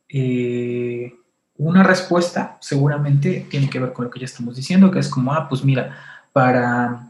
Eh, 0.08 1.12
una 1.56 1.82
respuesta 1.82 2.58
seguramente 2.60 3.48
tiene 3.50 3.68
que 3.68 3.80
ver 3.80 3.92
con 3.92 4.04
lo 4.04 4.10
que 4.12 4.20
ya 4.20 4.26
estamos 4.26 4.54
diciendo, 4.54 4.92
que 4.92 5.00
es 5.00 5.08
como, 5.08 5.32
ah, 5.32 5.48
pues 5.48 5.64
mira, 5.64 5.98
para 6.32 7.07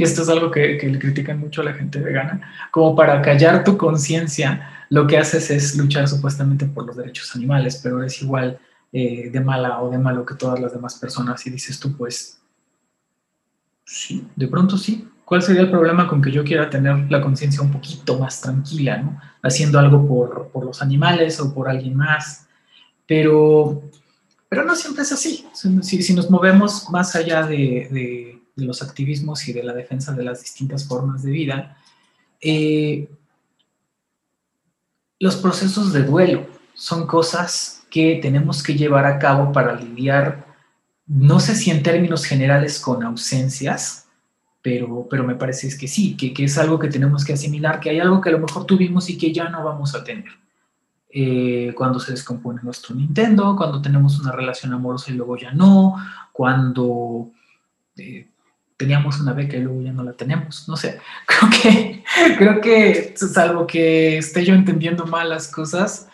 esto 0.00 0.22
es 0.22 0.28
algo 0.28 0.50
que, 0.50 0.78
le 0.82 0.98
critican 0.98 1.38
mucho 1.38 1.60
a 1.60 1.64
la 1.64 1.74
gente 1.74 2.00
vegana, 2.00 2.40
como 2.70 2.94
para 2.94 3.20
callar 3.22 3.64
tu 3.64 3.76
conciencia, 3.76 4.86
lo 4.88 5.06
que 5.06 5.18
haces 5.18 5.50
es 5.50 5.76
luchar 5.76 6.08
supuestamente 6.08 6.66
por 6.66 6.86
los 6.86 6.96
derechos 6.96 7.34
animales, 7.36 7.80
pero 7.82 8.00
eres 8.00 8.20
igual 8.22 8.58
eh, 8.92 9.30
de 9.30 9.40
mala 9.40 9.80
o 9.80 9.90
de 9.90 9.98
malo 9.98 10.24
que 10.24 10.34
todas 10.34 10.58
las 10.58 10.72
demás 10.72 10.96
personas 10.96 11.46
y 11.46 11.50
dices 11.50 11.78
tú, 11.78 11.96
pues, 11.96 12.40
sí, 13.84 14.26
de 14.36 14.48
pronto 14.48 14.76
sí. 14.76 15.06
¿Cuál 15.24 15.42
sería 15.42 15.62
el 15.62 15.70
problema 15.70 16.08
con 16.08 16.20
que 16.20 16.32
yo 16.32 16.42
quiera 16.42 16.68
tener 16.68 17.08
la 17.08 17.20
conciencia 17.20 17.62
un 17.62 17.70
poquito 17.70 18.18
más 18.18 18.40
tranquila. 18.40 19.36
Haciendo 19.40 19.78
algo 19.78 20.04
por, 20.52 20.64
los 20.64 20.82
animales 20.82 21.38
o 21.38 21.54
por 21.54 21.68
alguien 21.68 21.96
más. 21.96 22.48
Pero, 23.06 23.80
pero 24.48 24.64
no 24.64 24.74
siempre 24.74 25.04
es 25.04 25.12
así. 25.12 25.46
Si, 25.52 26.02
si 26.02 26.14
nos 26.14 26.28
movemos 26.28 26.90
más 26.90 27.14
allá 27.14 27.44
de 27.44 28.39
los 28.56 28.82
activismos 28.82 29.46
y 29.48 29.52
de 29.52 29.62
la 29.62 29.72
defensa 29.72 30.12
de 30.12 30.24
las 30.24 30.42
distintas 30.42 30.86
formas 30.86 31.22
de 31.22 31.30
vida, 31.30 31.76
eh, 32.40 33.08
los 35.18 35.36
procesos 35.36 35.92
de 35.92 36.02
duelo 36.02 36.46
son 36.74 37.06
cosas 37.06 37.84
que 37.90 38.18
tenemos 38.22 38.62
que 38.62 38.74
llevar 38.74 39.04
a 39.04 39.18
cabo 39.18 39.52
para 39.52 39.74
lidiar, 39.74 40.46
no 41.06 41.40
sé 41.40 41.54
si 41.56 41.70
en 41.70 41.82
términos 41.82 42.24
generales 42.24 42.78
con 42.78 43.02
ausencias, 43.02 44.06
pero, 44.62 45.06
pero 45.10 45.24
me 45.24 45.34
parece 45.34 45.76
que 45.76 45.88
sí, 45.88 46.16
que, 46.16 46.32
que, 46.32 46.44
es 46.44 46.56
algo 46.58 46.78
que 46.78 46.88
tenemos 46.88 47.24
que 47.24 47.32
asimilar, 47.32 47.80
que 47.80 47.90
hay 47.90 48.00
algo 48.00 48.20
que 48.20 48.28
a 48.28 48.32
lo 48.32 48.38
mejor 48.38 48.66
tuvimos 48.66 49.10
y 49.10 49.18
que 49.18 49.32
ya 49.32 49.48
no 49.48 49.64
vamos 49.64 49.94
a 49.94 50.04
tener. 50.04 50.30
Eh, 51.12 51.74
cuando 51.76 51.98
se 51.98 52.12
descompone 52.12 52.62
nuestro 52.62 52.94
Nintendo, 52.94 53.56
cuando 53.56 53.82
tenemos 53.82 54.20
una 54.20 54.30
relación 54.30 54.72
amorosa 54.72 55.10
y 55.10 55.14
luego 55.14 55.36
ya 55.36 55.50
no, 55.50 55.96
cuando 56.32 57.32
eh, 57.96 58.29
teníamos 58.80 59.20
una 59.20 59.34
beca 59.34 59.58
y 59.58 59.60
luego 59.60 59.82
ya 59.82 59.92
no 59.92 60.02
la 60.02 60.14
tenemos. 60.14 60.66
No 60.66 60.74
sé, 60.74 60.98
creo 61.26 61.50
que, 61.50 62.04
creo 62.38 62.60
que 62.62 63.14
salvo 63.14 63.66
que 63.66 64.16
esté 64.16 64.42
yo 64.42 64.54
entendiendo 64.54 65.04
mal 65.04 65.28
las 65.28 65.48
cosas, 65.48 66.08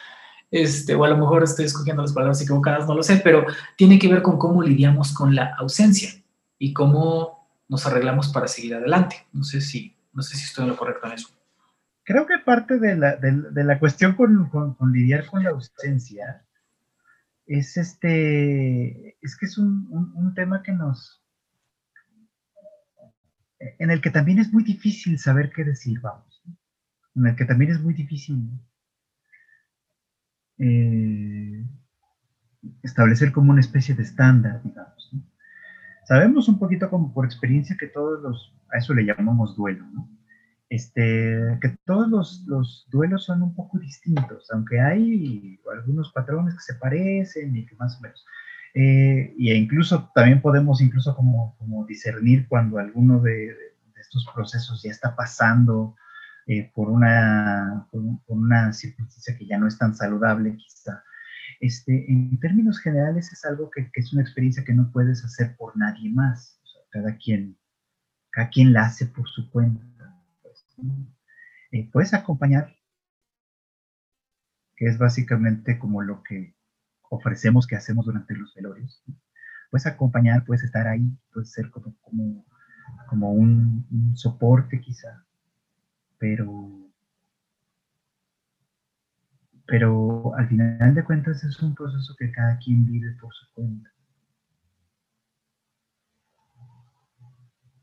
este, 0.51 0.97
o 0.97 1.05
a 1.05 1.09
lo 1.09 1.17
mejor 1.17 1.45
estoy 1.45 1.67
escogiendo 1.67 2.03
las 2.03 2.13
palabras 2.13 2.43
equivocadas, 2.43 2.89
no 2.89 2.95
lo 2.97 3.05
sé, 3.05 3.21
pero 3.23 3.47
tiene 3.77 4.01
que 4.01 4.09
ver 4.09 4.21
con 4.21 4.37
cómo 4.37 4.63
lidiamos 4.65 5.15
con 5.15 5.37
la 5.37 5.55
ausencia 5.59 6.11
y 6.59 6.73
cómo 6.73 7.49
nos 7.69 7.87
arreglamos 7.87 8.31
para 8.31 8.49
seguir 8.49 8.75
adelante. 8.75 9.25
No 9.33 9.45
sé 9.45 9.61
si, 9.61 9.95
no 10.13 10.23
sé 10.23 10.37
si 10.37 10.45
estoy 10.47 10.65
en 10.65 10.71
lo 10.71 10.77
correcto 10.77 11.07
en 11.07 11.13
eso. 11.13 11.29
Creo 12.03 12.27
que 12.27 12.39
parte 12.39 12.81
de 12.81 12.97
la, 12.97 13.15
de, 13.15 13.65
la 13.65 13.79
cuestión 13.79 14.15
con, 14.15 14.49
con, 14.49 14.93
lidiar 14.93 15.27
con 15.27 15.45
la 15.45 15.51
ausencia 15.51 16.45
es 17.47 17.77
este, 17.77 19.17
es 19.23 19.37
que 19.37 19.47
es 19.47 19.57
un, 19.57 19.89
un 20.15 20.35
tema 20.35 20.63
que 20.65 20.73
nos, 20.73 21.21
en 23.59 23.91
el 23.91 24.01
que 24.01 24.11
también 24.11 24.39
es 24.39 24.53
muy 24.53 24.65
difícil 24.65 25.19
saber 25.19 25.51
qué 25.55 25.65
decir, 25.65 26.01
vamos. 26.01 26.43
En 27.15 27.27
el 27.27 27.37
que 27.37 27.45
también 27.45 27.71
es 27.71 27.81
muy 27.81 27.95
difícil 27.95 28.51
eh, 30.59 31.65
establecer 32.83 33.33
como 33.33 33.53
una 33.53 33.61
especie 33.61 33.95
de 33.95 34.03
estándar, 34.03 34.63
digamos. 34.63 35.11
Sabemos 36.05 36.49
un 36.49 36.59
poquito 36.59 36.89
como 36.89 37.13
por 37.13 37.25
experiencia 37.25 37.77
que 37.79 37.89
todos 37.89 38.23
los, 38.23 38.55
a 38.73 38.79
eso 38.79 38.95
le 38.95 39.05
llamamos 39.05 39.57
duelo. 39.57 39.85
Este, 40.69 41.59
que 41.61 41.77
todos 41.85 42.09
los, 42.09 42.45
los, 42.47 42.87
duelos 42.91 43.25
son 43.25 43.43
un 43.43 43.55
poco 43.55 43.79
distintos, 43.79 44.51
aunque 44.51 44.81
hay 44.81 45.61
algunos 45.73 46.13
patrones 46.13 46.55
que 46.55 46.73
se 46.73 46.75
parecen 46.75 47.57
y 47.57 47.65
que 47.65 47.77
más 47.77 47.97
o 47.99 48.01
menos. 48.01 48.25
Y 48.79 49.53
incluso 49.53 50.11
también 50.15 50.43
podemos 50.43 50.83
incluso 50.83 51.17
como, 51.17 51.57
como 51.57 51.87
discernir 51.87 52.47
cuando 52.47 52.79
alguno 52.79 53.21
de, 53.21 53.57
estos 53.99 54.27
procesos 54.35 54.83
ya 54.83 54.91
está 54.91 55.17
pasando 55.17 55.97
eh, 56.47 56.71
por, 56.75 56.91
una, 56.91 57.89
por, 57.91 58.03
una 58.27 58.73
circunstancia 58.73 59.37
que 59.37 59.47
ya 59.47 59.59
no 59.59 59.67
es 59.67 59.79
tan 59.79 59.95
saludable 59.95 60.57
quizá. 60.57 61.03
Este, 61.61 62.11
en 62.13 62.39
términos 62.39 62.79
generales 62.79 63.33
es 63.33 63.45
algo 63.45 63.71
que, 63.71 63.91
es 63.95 64.13
una 64.13 64.23
experiencia 64.23 64.65
que 64.65 64.75
no 64.75 64.91
puedes 64.93 65.25
hacer 65.25 65.57
por 65.57 65.77
nadie 65.77 66.11
más. 66.11 66.61
cada, 66.91 67.17
quien, 67.17 67.59
cada 68.31 68.51
quien 68.51 68.73
la 68.73 68.85
hace 68.85 69.07
por 69.07 69.29
su 69.29 69.51
cuenta. 69.51 70.23
Pues, 70.43 70.67
eh, 71.73 71.89
puedes 71.93 72.13
acompañar, 72.13 72.77
que 74.77 74.87
es 74.87 74.99
básicamente 74.99 75.79
como 75.79 76.03
lo 76.03 76.23
que 76.23 76.56
ofrecemos 77.11 77.67
que 77.67 77.77
hacemos 77.77 78.07
durante 78.07 78.35
los 78.35 78.55
velorios. 78.55 79.03
Puedes 79.71 79.87
acompañar, 79.87 80.45
puedes 80.45 80.63
estar 80.63 80.87
ahí, 80.87 81.11
puedes 81.33 81.51
ser 81.53 81.71
como 81.71 83.33
un, 83.33 84.15
soporte 84.15 84.81
quizá, 84.81 85.25
pero, 86.19 86.91
pero 89.67 90.35
al 90.37 90.49
final 90.49 90.95
de 90.95 91.05
cuentas 91.05 91.43
es 91.45 91.61
un 91.63 91.75
proceso 91.75 92.15
que 92.19 92.31
cada 92.31 92.59
quien 92.59 92.87
vive 92.87 93.13
por 93.21 93.35
su 93.35 93.53
cuenta. 93.53 93.91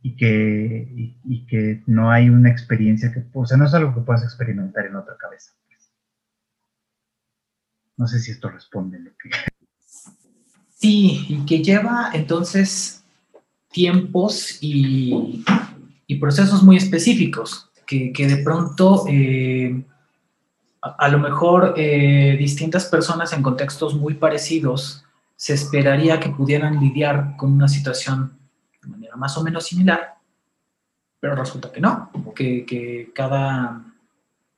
Y 0.05 0.17
que, 0.17 1.17
y 1.24 1.45
que 1.45 1.82
no 1.88 2.11
hay 2.11 2.30
una 2.30 2.49
experiencia 2.49 3.11
que, 3.13 3.26
o 3.34 3.45
sea, 3.45 3.57
no 3.57 3.65
es 3.65 3.74
algo 3.74 3.93
que 3.93 4.01
puedas 4.01 4.24
experimentar 4.24 4.86
en 4.86 4.97
otra 4.97 5.15
cabeza. 5.17 5.53
No 7.97 8.07
sé 8.07 8.19
si 8.19 8.31
esto 8.31 8.49
responde 8.49 8.99
lo 8.99 9.11
que... 9.17 9.29
Sí, 10.75 11.25
y 11.29 11.45
que 11.45 11.63
lleva 11.63 12.11
entonces 12.13 13.03
tiempos 13.71 14.57
y, 14.61 15.43
procesos 16.19 16.61
muy 16.61 16.77
específicos, 16.77 17.71
que, 17.87 18.13
de 18.15 18.37
pronto 18.43 19.05
eh, 19.09 19.83
a, 20.81 21.07
lo 21.09 21.17
mejor 21.17 21.73
eh, 21.75 22.35
distintas 22.37 22.85
personas 22.85 23.33
en 23.33 23.41
contextos 23.41 23.95
muy 23.95 24.13
parecidos 24.13 25.03
se 25.35 25.53
esperaría 25.53 26.19
que 26.19 26.29
pudieran 26.29 26.79
lidiar 26.79 27.35
con 27.35 27.51
una 27.51 27.67
situación 27.67 28.37
de 28.81 28.89
manera 28.89 29.15
más 29.15 29.37
o 29.37 29.43
menos 29.43 29.65
similar, 29.65 30.13
pero 31.19 31.35
resulta 31.35 31.71
que 31.71 31.81
no, 31.81 32.11
que, 32.35 32.65
que 32.65 33.11
cada 33.13 33.92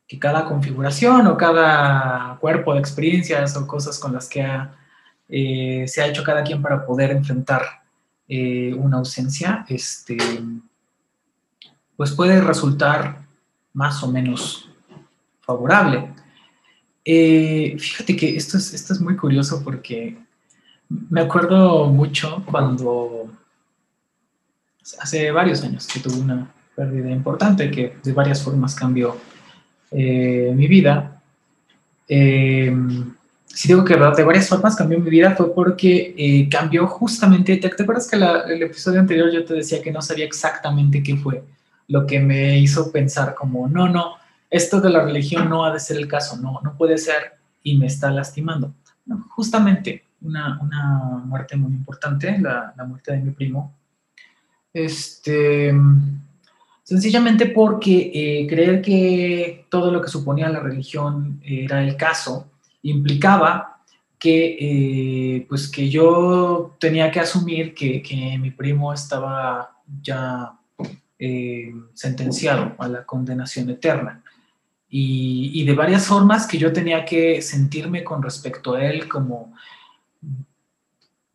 que 0.07 0.19
cada 0.19 0.45
configuración 0.45 1.25
o 1.27 1.37
cada 1.37 2.37
cuerpo 2.39 2.73
de 2.73 2.79
experiencias 2.79 3.55
o 3.57 3.65
cosas 3.65 3.97
con 3.97 4.13
las 4.13 4.29
que 4.29 4.45
eh, 5.29 5.85
se 5.87 6.01
ha 6.01 6.07
hecho 6.07 6.23
cada 6.23 6.43
quien 6.43 6.61
para 6.61 6.85
poder 6.85 7.11
enfrentar 7.11 7.63
eh, 8.27 8.73
una 8.73 8.97
ausencia, 8.97 9.65
este, 9.67 10.17
pues 11.95 12.11
puede 12.11 12.41
resultar 12.41 13.25
más 13.73 14.03
o 14.03 14.11
menos 14.11 14.69
favorable. 15.41 16.13
Eh, 17.03 17.75
fíjate 17.79 18.15
que 18.15 18.35
esto 18.35 18.57
es, 18.57 18.73
esto 18.73 18.93
es 18.93 19.01
muy 19.01 19.15
curioso 19.15 19.63
porque 19.63 20.17
me 20.89 21.21
acuerdo 21.21 21.87
mucho 21.87 22.43
cuando 22.45 23.29
hace 24.99 25.31
varios 25.31 25.63
años 25.63 25.87
que 25.87 25.99
tuve 25.99 26.19
una 26.19 26.51
pérdida 26.75 27.09
importante 27.09 27.71
que 27.71 27.97
de 28.03 28.13
varias 28.13 28.43
formas 28.43 28.75
cambió 28.75 29.17
eh, 29.97 30.51
mi 30.53 30.67
vida, 30.67 31.21
eh, 32.09 32.75
si 33.45 33.69
digo 33.69 33.85
que 33.85 33.95
de 33.95 34.23
varias 34.25 34.49
formas 34.49 34.75
cambió 34.75 34.99
mi 34.99 35.09
vida 35.09 35.33
fue 35.35 35.55
porque 35.55 36.13
eh, 36.17 36.49
cambió 36.49 36.85
justamente, 36.85 37.55
¿te, 37.55 37.67
acuerdas 37.67 38.09
que 38.09 38.17
el 38.17 38.63
episodio 38.63 38.99
anterior 38.99 39.31
yo 39.31 39.45
te 39.45 39.53
decía 39.53 39.81
que 39.81 39.93
no 39.93 40.01
sabía 40.01 40.25
exactamente 40.25 41.01
qué 41.01 41.15
fue 41.15 41.45
lo 41.87 42.05
que 42.05 42.19
me 42.19 42.59
hizo 42.59 42.91
pensar 42.91 43.35
como, 43.35 43.69
no, 43.69 43.87
no, 43.87 44.15
esto 44.49 44.81
de 44.81 44.89
la 44.89 45.01
religión 45.01 45.47
no 45.47 45.63
ha 45.63 45.71
de 45.71 45.79
ser 45.79 45.95
el 45.95 46.09
caso, 46.09 46.35
no, 46.35 46.59
no 46.61 46.75
puede 46.75 46.97
ser 46.97 47.35
y 47.63 47.77
me 47.77 47.85
está 47.85 48.11
lastimando. 48.11 48.73
justamente 49.29 50.03
una, 50.23 50.59
una, 50.61 51.23
muerte 51.25 51.55
muy 51.55 51.71
importante, 51.71 52.37
la, 52.37 52.73
la 52.75 52.83
muerte 52.83 53.13
de 53.13 53.19
mi 53.19 53.31
primo, 53.31 53.73
este, 54.73 55.73
Sencillamente 56.85 57.47
porque 57.47 58.11
eh, 58.13 58.47
creer 58.47 58.79
que 58.79 59.65
todo 59.69 59.91
lo 59.91 60.03
que 60.03 60.07
suponía 60.07 60.49
la 60.49 60.59
religión 60.59 61.41
era 61.43 61.83
el 61.83 61.97
caso 61.97 62.51
implicaba 62.83 63.81
que, 64.19 64.57
eh, 64.59 65.45
pues 65.49 65.67
que 65.67 65.89
yo 65.89 66.75
tenía 66.79 67.09
que 67.09 67.19
asumir 67.19 67.73
que, 67.73 68.37
mi 68.39 68.51
primo 68.51 68.93
estaba 68.93 69.79
ya 69.99 70.59
eh, 71.17 71.73
sentenciado 71.95 72.75
a 72.77 72.87
la 72.87 73.03
condenación 73.03 73.67
eterna. 73.71 74.23
Y, 74.87 75.65
de 75.65 75.73
varias 75.73 76.05
formas 76.05 76.45
que 76.45 76.59
yo 76.59 76.71
tenía 76.71 77.03
que 77.03 77.41
sentirme 77.41 78.03
con 78.03 78.21
respecto 78.21 78.75
a 78.75 78.85
él 78.85 79.09
como, 79.09 79.55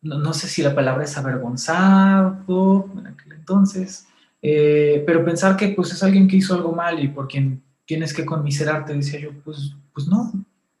no, 0.01 0.17
no 0.17 0.33
sé 0.33 0.47
si 0.47 0.63
la 0.63 0.73
palabra 0.73 1.03
es 1.03 1.17
avergonzado 1.17 2.89
en 2.97 3.07
aquel 3.07 3.33
entonces, 3.33 4.07
eh, 4.41 5.03
pero 5.05 5.23
pensar 5.23 5.55
que 5.55 5.69
pues 5.69 5.91
es 5.91 6.01
alguien 6.01 6.27
que 6.27 6.37
hizo 6.37 6.55
algo 6.55 6.73
mal 6.73 7.03
y 7.03 7.07
por 7.07 7.27
quien 7.27 7.63
tienes 7.85 8.13
que 8.13 8.25
conmiserarte, 8.25 8.93
decía 8.93 9.19
yo, 9.19 9.31
pues, 9.43 9.75
pues 9.93 10.07
no, 10.07 10.31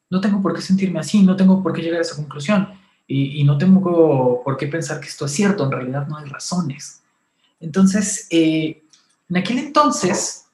no 0.09 0.21
tengo 0.21 0.41
por 0.41 0.53
qué 0.53 0.61
sentirme 0.61 0.99
así, 0.99 1.23
no 1.23 1.35
tengo 1.35 1.61
por 1.61 1.73
qué 1.73 1.81
llegar 1.81 1.99
a 1.99 2.03
esa 2.03 2.15
conclusión 2.15 2.69
y, 3.07 3.43
no 3.43 3.57
tengo 3.57 4.41
por 4.43 4.55
qué 4.55 4.67
pensar 4.67 5.01
que 5.01 5.07
esto 5.07 5.25
es 5.25 5.31
cierto, 5.31 5.65
en 5.65 5.71
realidad 5.71 6.07
no 6.07 6.17
hay 6.17 6.25
razones. 6.29 7.01
Entonces, 7.59 8.27
eh, 8.29 8.83
en 9.29 9.37
aquel 9.37 9.59
entonces 9.59 10.45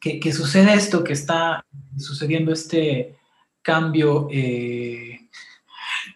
que, 0.00 0.32
sucede 0.32 0.72
esto, 0.72 1.04
que 1.04 1.12
está 1.12 1.64
sucediendo 1.98 2.52
este 2.52 3.18
cambio 3.60 4.28
eh, 4.30 5.28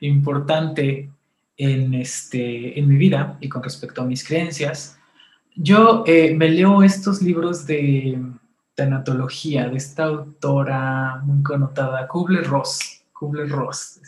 importante 0.01 1.11
en, 1.57 1.95
este, 1.95 2.79
en 2.79 2.89
mi 2.89 2.97
vida 2.97 3.37
y 3.41 3.49
con 3.51 3.63
respecto 3.63 4.01
a 4.01 4.07
mis 4.07 4.25
creencias, 4.25 4.99
yo 5.55 6.05
eh, 6.07 6.35
me 6.35 6.49
leo 6.49 6.83
estos 6.83 7.23
libros 7.23 7.67
de 7.67 8.21
tanatología 8.75 9.69
de 9.69 9.77
esta 9.77 10.05
autora 10.05 11.21
muy 11.25 11.43
connotada, 11.43 12.09
Kubler-Ross. 12.09 13.03
Kubler-Ross. 13.13 14.01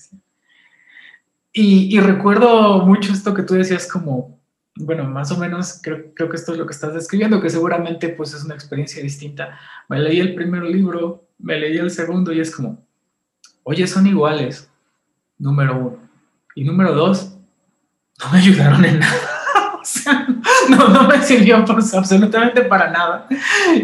Y, 1.52 1.98
recuerdo 2.00 2.84
mucho 2.84 3.12
esto 3.12 3.32
que 3.32 3.42
tú 3.42 3.54
decías 3.54 3.90
como, 3.90 4.38
bueno, 4.74 5.04
más 5.04 5.32
o 5.32 5.38
menos 5.38 5.80
creo, 5.82 6.12
creo, 6.14 6.28
que 6.28 6.36
esto 6.36 6.52
es 6.52 6.58
lo 6.58 6.66
que 6.66 6.74
estás 6.74 6.92
describiendo, 6.92 7.40
que 7.40 7.48
seguramente 7.48 8.10
pues 8.10 8.34
es 8.34 8.44
una 8.44 8.54
experiencia 8.54 9.02
distinta. 9.02 9.58
Me 9.88 9.98
leí 9.98 10.20
el 10.20 10.34
primer 10.34 10.64
libro, 10.64 11.28
me 11.38 11.58
leí 11.58 11.78
el 11.78 11.90
segundo 11.90 12.30
y 12.30 12.40
es 12.40 12.54
como, 12.54 12.84
oye, 13.62 13.86
son 13.86 14.06
iguales, 14.06 14.68
número 15.38 15.78
uno. 15.78 15.98
Y 16.54 16.64
número 16.64 16.94
dos, 16.94 17.38
no 18.22 18.30
me 18.32 18.38
ayudaron 18.38 18.84
en 18.84 18.98
nada. 18.98 19.35
no, 20.70 20.88
no 20.88 21.08
me 21.08 21.22
sirvió 21.22 21.56
absolutamente 21.56 22.62
para 22.62 22.90
nada. 22.90 23.28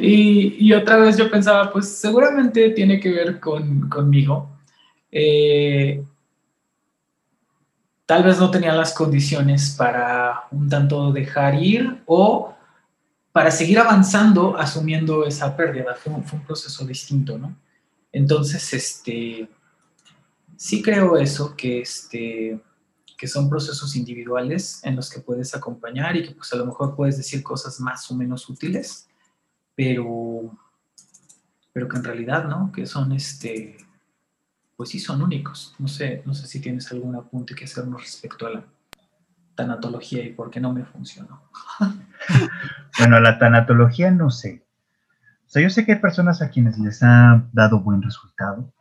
Y, 0.00 0.72
otra 0.72 0.96
vez 0.96 1.16
yo 1.16 1.30
pensaba, 1.30 1.70
pues 1.72 1.88
seguramente 1.88 2.70
tiene 2.70 3.00
que 3.00 3.10
ver 3.10 3.40
con, 3.40 3.88
conmigo. 3.88 4.50
Eh, 5.10 6.02
tal 8.06 8.22
vez 8.22 8.38
no 8.38 8.50
tenía 8.50 8.72
las 8.74 8.92
condiciones 8.92 9.74
para 9.76 10.44
un 10.50 10.68
tanto 10.68 11.12
dejar 11.12 11.62
ir 11.62 12.02
o 12.06 12.54
para 13.32 13.50
seguir 13.50 13.78
avanzando 13.78 14.56
asumiendo 14.58 15.24
esa 15.24 15.56
pérdida. 15.56 15.94
Fue, 15.94 16.12
fue 16.22 16.38
un 16.38 16.44
proceso 16.44 16.84
distinto, 16.84 17.38
¿no? 17.38 17.56
Entonces, 18.12 18.72
este, 18.74 19.48
sí 20.56 20.82
creo 20.82 21.16
eso, 21.16 21.56
que 21.56 21.80
este, 21.80 22.60
que 23.22 23.28
son 23.28 23.48
procesos 23.48 23.94
individuales 23.94 24.80
en 24.82 24.96
los 24.96 25.08
que 25.08 25.20
puedes 25.20 25.54
acompañar 25.54 26.16
y 26.16 26.24
que 26.24 26.34
pues 26.34 26.52
a 26.54 26.56
lo 26.56 26.66
mejor 26.66 26.96
puedes 26.96 27.16
decir 27.16 27.40
cosas 27.40 27.78
más 27.78 28.10
o 28.10 28.16
menos 28.16 28.48
útiles, 28.48 29.08
pero, 29.76 30.50
pero 31.72 31.86
que 31.86 31.98
en 31.98 32.02
realidad, 32.02 32.48
¿no? 32.48 32.72
Que 32.72 32.84
son, 32.84 33.12
este, 33.12 33.76
pues 34.76 34.90
sí 34.90 34.98
son 34.98 35.22
únicos. 35.22 35.76
No 35.78 35.86
sé, 35.86 36.24
no 36.26 36.34
sé 36.34 36.48
si 36.48 36.60
tienes 36.60 36.90
algún 36.90 37.14
apunte 37.14 37.54
que 37.54 37.66
hacernos 37.66 38.02
respecto 38.02 38.44
a 38.44 38.50
la 38.50 38.64
tanatología 39.54 40.24
y 40.24 40.32
por 40.32 40.50
qué 40.50 40.58
no 40.58 40.72
me 40.72 40.84
funcionó. 40.84 41.44
bueno, 42.98 43.20
la 43.20 43.38
tanatología 43.38 44.10
no 44.10 44.30
sé. 44.30 44.64
O 45.46 45.48
sea, 45.48 45.62
yo 45.62 45.70
sé 45.70 45.86
que 45.86 45.92
hay 45.92 46.00
personas 46.00 46.42
a 46.42 46.50
quienes 46.50 46.76
les 46.76 47.00
ha 47.04 47.48
dado 47.52 47.78
buen 47.78 48.02
resultado 48.02 48.74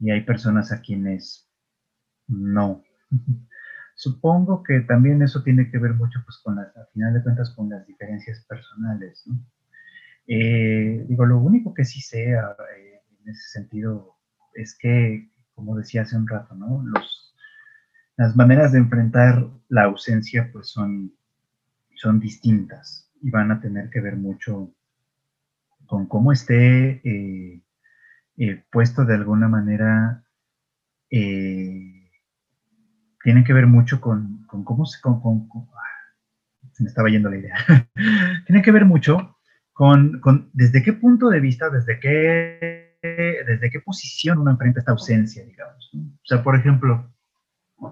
y 0.00 0.10
hay 0.10 0.22
personas 0.22 0.72
a 0.72 0.80
quienes 0.80 1.50
no. 2.28 2.85
Supongo 3.94 4.62
que 4.62 4.80
también 4.80 5.22
eso 5.22 5.42
tiene 5.42 5.70
que 5.70 5.78
ver 5.78 5.94
mucho, 5.94 6.20
pues, 6.24 6.38
con 6.42 6.56
las, 6.56 6.76
a 6.76 6.84
final 6.92 7.14
de 7.14 7.22
cuentas, 7.22 7.50
con 7.54 7.70
las 7.70 7.86
diferencias 7.86 8.44
personales. 8.46 9.24
Eh, 10.26 11.04
digo, 11.08 11.24
lo 11.24 11.38
único 11.38 11.72
que 11.72 11.84
sí 11.84 12.00
sé 12.00 12.32
eh, 12.32 13.00
en 13.22 13.28
ese 13.28 13.48
sentido 13.48 14.16
es 14.54 14.76
que, 14.76 15.30
como 15.54 15.76
decía 15.76 16.02
hace 16.02 16.16
un 16.16 16.28
rato, 16.28 16.54
¿no? 16.54 16.84
Las 18.16 18.34
maneras 18.34 18.72
de 18.72 18.78
enfrentar 18.78 19.48
la 19.68 19.84
ausencia 19.84 20.50
pues 20.52 20.68
son, 20.68 21.12
son 21.94 22.18
distintas 22.18 23.10
y 23.22 23.30
van 23.30 23.50
a 23.50 23.60
tener 23.60 23.90
que 23.90 24.00
ver 24.00 24.16
mucho 24.16 24.74
con 25.86 26.06
cómo 26.06 26.32
esté 26.32 27.00
eh, 27.04 28.64
puesto 28.70 29.04
de 29.04 29.14
alguna 29.14 29.48
manera, 29.48 30.24
tienen 33.26 33.42
que 33.42 33.52
ver 33.52 33.66
mucho 33.66 34.00
con, 34.00 34.46
cómo 34.46 34.86
se, 34.86 35.00
con, 35.00 35.20
ah, 35.74 35.80
se 36.70 36.84
me 36.84 36.88
estaba 36.88 37.08
yendo 37.08 37.28
la 37.28 37.38
idea, 37.38 37.56
tiene 38.46 38.62
que 38.62 38.70
ver 38.70 38.84
mucho 38.84 39.36
con, 39.72 40.22
desde 40.52 40.80
qué 40.80 40.92
punto 40.92 41.28
de 41.28 41.40
vista, 41.40 41.68
desde 41.68 41.98
qué, 41.98 42.96
desde 43.02 43.68
qué 43.68 43.80
posición 43.80 44.38
uno 44.38 44.52
enfrenta 44.52 44.78
esta 44.78 44.92
ausencia, 44.92 45.44
digamos. 45.44 45.90
O 45.92 46.24
sea, 46.24 46.44
por 46.44 46.54
ejemplo, 46.54 47.12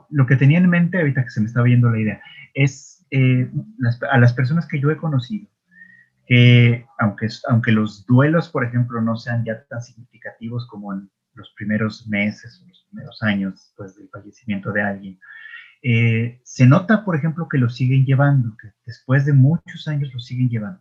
lo 0.08 0.24
que 0.24 0.36
tenía 0.36 0.58
en 0.58 0.70
mente 0.70 0.98
ahorita 0.98 1.24
que 1.24 1.30
se 1.30 1.40
me 1.40 1.46
estaba 1.46 1.66
yendo 1.66 1.90
la 1.90 1.98
idea 1.98 2.22
es 2.54 3.04
a 3.10 4.18
las 4.18 4.32
personas 4.34 4.68
que 4.68 4.78
yo 4.78 4.92
he 4.92 4.96
conocido 4.96 5.48
que 6.26 6.86
aunque, 7.00 7.26
aunque 7.48 7.72
los 7.72 8.06
duelos, 8.06 8.50
por 8.50 8.64
ejemplo, 8.64 9.00
no 9.00 9.16
sean 9.16 9.44
ya 9.44 9.64
tan 9.64 9.82
significativos 9.82 10.68
como 10.68 10.94
en 10.94 11.10
los 11.34 11.52
primeros 11.56 12.06
meses 12.06 12.62
los 12.66 12.86
primeros 12.90 13.22
años 13.22 13.54
después 13.54 13.96
del 13.96 14.08
fallecimiento 14.08 14.72
de 14.72 14.82
alguien, 14.82 15.20
eh, 15.82 16.40
se 16.44 16.66
nota, 16.66 17.04
por 17.04 17.14
ejemplo, 17.14 17.46
que 17.48 17.58
lo 17.58 17.68
siguen 17.68 18.06
llevando, 18.06 18.56
que 18.56 18.68
después 18.86 19.26
de 19.26 19.34
muchos 19.34 19.86
años 19.86 20.12
lo 20.14 20.18
siguen 20.18 20.48
llevando. 20.48 20.80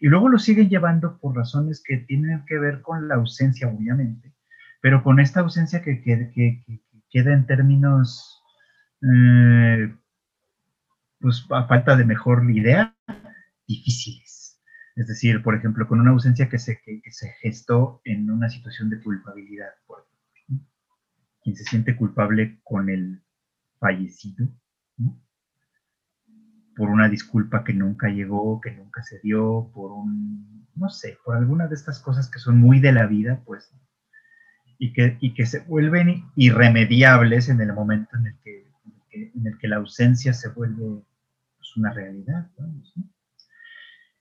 Y 0.00 0.08
luego 0.08 0.28
lo 0.28 0.38
siguen 0.38 0.70
llevando 0.70 1.18
por 1.18 1.36
razones 1.36 1.82
que 1.86 1.98
tienen 1.98 2.44
que 2.46 2.58
ver 2.58 2.80
con 2.80 3.06
la 3.06 3.16
ausencia, 3.16 3.68
obviamente, 3.68 4.34
pero 4.80 5.02
con 5.02 5.20
esta 5.20 5.40
ausencia 5.40 5.82
que, 5.82 6.02
queda 7.10 7.32
en 7.32 7.46
términos, 7.46 8.42
eh, 9.02 9.94
pues 11.20 11.46
a 11.50 11.66
falta 11.66 11.94
de 11.94 12.04
mejor 12.04 12.50
idea, 12.50 12.96
difíciles. 13.68 14.23
Es 14.96 15.08
decir, 15.08 15.42
por 15.42 15.56
ejemplo, 15.56 15.88
con 15.88 16.00
una 16.00 16.10
ausencia 16.10 16.48
que 16.48 16.58
se, 16.58 16.80
se 17.10 17.28
gestó 17.40 18.00
en 18.04 18.30
una 18.30 18.48
situación 18.48 18.90
de 18.90 19.02
culpabilidad. 19.02 19.70
Por 19.86 20.06
ejemplo, 20.34 20.68
Quien 21.42 21.56
se 21.56 21.64
siente 21.64 21.96
culpable 21.96 22.60
con 22.62 22.88
el 22.88 23.22
fallecido, 23.80 24.48
por 26.76 26.90
una 26.90 27.08
disculpa 27.08 27.64
que 27.64 27.74
nunca 27.74 28.08
llegó, 28.08 28.60
que 28.60 28.72
nunca 28.72 29.02
se 29.02 29.20
dio, 29.20 29.70
por 29.74 29.92
un, 29.92 30.66
no 30.74 30.88
sé, 30.88 31.18
por 31.24 31.36
alguna 31.36 31.66
de 31.66 31.74
estas 31.74 32.00
cosas 32.00 32.30
que 32.30 32.38
son 32.38 32.58
muy 32.58 32.80
de 32.80 32.92
la 32.92 33.06
vida, 33.06 33.42
pues, 33.44 33.72
y 34.78 34.92
que, 34.92 35.16
y 35.20 35.34
que 35.34 35.46
se 35.46 35.60
vuelven 35.60 36.24
irremediables 36.36 37.48
en 37.48 37.60
el 37.60 37.72
momento 37.72 38.16
en 38.16 38.26
el 38.26 38.38
que, 38.42 38.66
en 39.12 39.46
el 39.46 39.58
que, 39.58 39.68
la 39.68 39.76
ausencia 39.76 40.32
se 40.32 40.48
vuelve 40.48 41.02
pues, 41.56 41.76
una 41.76 41.92
realidad. 41.92 42.50
¿no? 42.58 43.13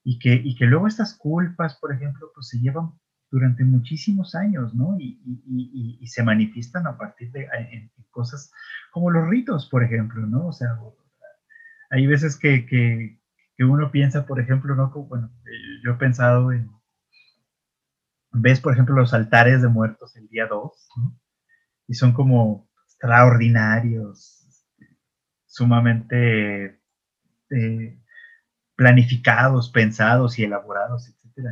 Y 0.03 0.19
que, 0.19 0.33
y 0.33 0.55
que 0.55 0.65
luego 0.65 0.87
estas 0.87 1.15
culpas, 1.17 1.77
por 1.77 1.93
ejemplo, 1.93 2.31
pues 2.33 2.49
se 2.49 2.59
llevan 2.59 2.91
durante 3.31 3.63
muchísimos 3.63 4.35
años, 4.35 4.75
¿no? 4.75 4.95
Y, 4.99 5.19
y, 5.25 5.97
y, 5.99 6.07
se 6.07 6.21
manifiestan 6.23 6.85
a 6.85 6.97
partir 6.97 7.31
de 7.31 7.47
cosas 8.11 8.51
como 8.91 9.09
los 9.09 9.27
ritos, 9.27 9.67
por 9.69 9.83
ejemplo, 9.83 10.27
¿no? 10.27 10.47
O 10.47 10.53
sea, 10.53 10.77
hay 11.89 12.05
veces 12.05 12.37
que, 12.37 12.65
que, 12.67 13.19
uno 13.63 13.91
piensa, 13.91 14.25
por 14.25 14.39
ejemplo, 14.39 14.75
¿no? 14.75 14.91
Bueno, 14.91 15.31
yo 15.83 15.91
he 15.91 15.95
pensado 15.95 16.51
en, 16.51 16.69
ves, 18.31 18.59
por 18.59 18.73
ejemplo, 18.73 18.93
los 18.93 19.13
altares 19.13 19.61
de 19.61 19.69
muertos 19.69 20.15
el 20.17 20.27
día 20.27 20.47
2, 20.47 20.89
¿no? 20.97 21.19
Y 21.87 21.93
son 21.95 22.13
como 22.13 22.69
extraordinarios, 22.85 24.67
sumamente... 25.45 26.81
Eh, 27.49 28.02
planificados, 28.76 29.69
pensados 29.69 30.39
y 30.39 30.43
elaborados, 30.43 31.09
etc. 31.09 31.47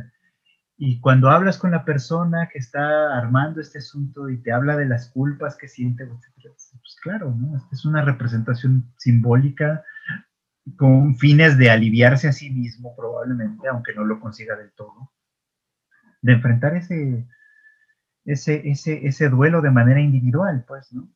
Y 0.76 1.00
cuando 1.00 1.30
hablas 1.30 1.58
con 1.58 1.70
la 1.70 1.84
persona 1.84 2.48
que 2.52 2.58
está 2.58 3.16
armando 3.16 3.60
este 3.60 3.78
asunto 3.78 4.28
y 4.28 4.38
te 4.38 4.52
habla 4.52 4.76
de 4.76 4.86
las 4.86 5.10
culpas 5.10 5.56
que 5.56 5.68
siente, 5.68 6.06
pues 6.06 6.96
claro, 7.02 7.34
¿no? 7.34 7.68
es 7.70 7.84
una 7.84 8.02
representación 8.02 8.92
simbólica 8.96 9.84
con 10.76 11.16
fines 11.16 11.58
de 11.58 11.70
aliviarse 11.70 12.28
a 12.28 12.32
sí 12.32 12.50
mismo 12.50 12.94
probablemente, 12.96 13.68
aunque 13.68 13.94
no 13.94 14.04
lo 14.04 14.20
consiga 14.20 14.56
del 14.56 14.72
todo, 14.72 15.12
de 16.20 16.32
enfrentar 16.32 16.76
ese, 16.76 17.26
ese, 18.24 18.68
ese, 18.70 19.06
ese 19.06 19.28
duelo 19.28 19.60
de 19.60 19.70
manera 19.70 20.00
individual, 20.00 20.64
pues, 20.66 20.92
¿no? 20.92 21.08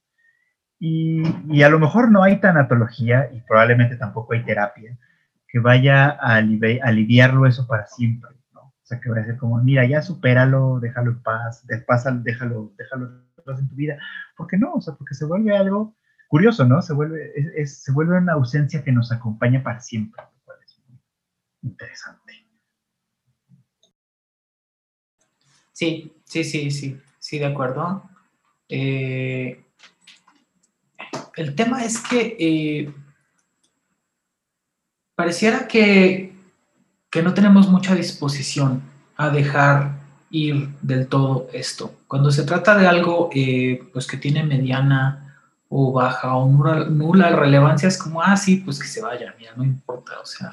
Y, 0.78 1.22
y, 1.48 1.62
a 1.62 1.70
lo 1.70 1.78
mejor 1.78 2.10
no 2.10 2.22
hay 2.22 2.38
tanatología 2.38 3.30
y 3.32 3.40
probablemente 3.40 3.96
tampoco 3.96 4.34
hay 4.34 4.44
terapia, 4.44 4.98
que 5.56 5.60
vaya 5.60 6.18
a 6.20 6.34
aliviarlo 6.34 7.46
eso 7.46 7.66
para 7.66 7.86
siempre, 7.86 8.30
¿no? 8.52 8.60
O 8.60 8.82
sea, 8.82 9.00
que 9.00 9.08
vaya 9.08 9.22
a 9.22 9.24
ser 9.24 9.38
como, 9.38 9.56
mira, 9.62 9.86
ya 9.86 10.02
supéralo, 10.02 10.80
déjalo 10.80 11.12
en 11.12 11.22
paz, 11.22 11.66
de 11.66 11.76
déjalo, 12.22 12.74
déjalo 12.76 13.24
en 13.58 13.68
tu 13.70 13.74
vida. 13.74 13.96
¿Por 14.36 14.48
qué 14.48 14.58
no? 14.58 14.74
O 14.74 14.82
sea, 14.82 14.94
porque 14.96 15.14
se 15.14 15.24
vuelve 15.24 15.56
algo 15.56 15.96
curioso, 16.28 16.66
¿no? 16.66 16.82
Se 16.82 16.92
vuelve, 16.92 17.32
se 17.64 17.90
vuelve 17.90 18.18
una 18.18 18.34
ausencia 18.34 18.84
que 18.84 18.92
nos 18.92 19.10
acompaña 19.12 19.62
para 19.62 19.80
siempre, 19.80 20.22
lo 20.22 20.44
cual 20.44 20.58
es 20.62 20.78
muy 20.90 21.00
interesante. 21.62 22.34
Sí, 25.72 26.12
sí, 26.26 26.44
sí, 26.44 26.70
sí, 26.70 27.00
sí, 27.18 27.38
de 27.38 27.46
acuerdo. 27.46 28.02
Eh, 28.68 29.64
el 31.36 31.54
tema 31.54 31.82
es 31.82 31.98
que 31.98 32.36
eh, 32.38 32.94
pareciera 35.16 35.66
que, 35.66 36.34
no 37.24 37.32
tenemos 37.32 37.66
mucha 37.68 37.94
disposición 37.94 38.82
a 39.16 39.30
dejar 39.30 39.92
ir 40.30 40.68
del 40.82 41.06
todo 41.06 41.48
esto. 41.54 41.94
Cuando 42.06 42.30
se 42.30 42.42
trata 42.42 42.76
de 42.76 42.86
algo 42.86 43.30
eh, 43.34 43.88
pues 43.90 44.06
que 44.06 44.18
tiene 44.18 44.42
mediana 44.42 45.38
o 45.70 45.92
baja 45.92 46.36
o 46.36 46.46
nula, 46.46 47.30
relevancia, 47.30 47.88
es 47.88 47.96
como, 47.96 48.20
ah, 48.20 48.36
sí, 48.36 48.58
pues 48.58 48.78
que 48.78 48.86
se 48.86 49.00
vaya, 49.00 49.34
mira, 49.38 49.52
no 49.56 49.64
importa. 49.64 50.20
O 50.22 50.26
sea, 50.26 50.52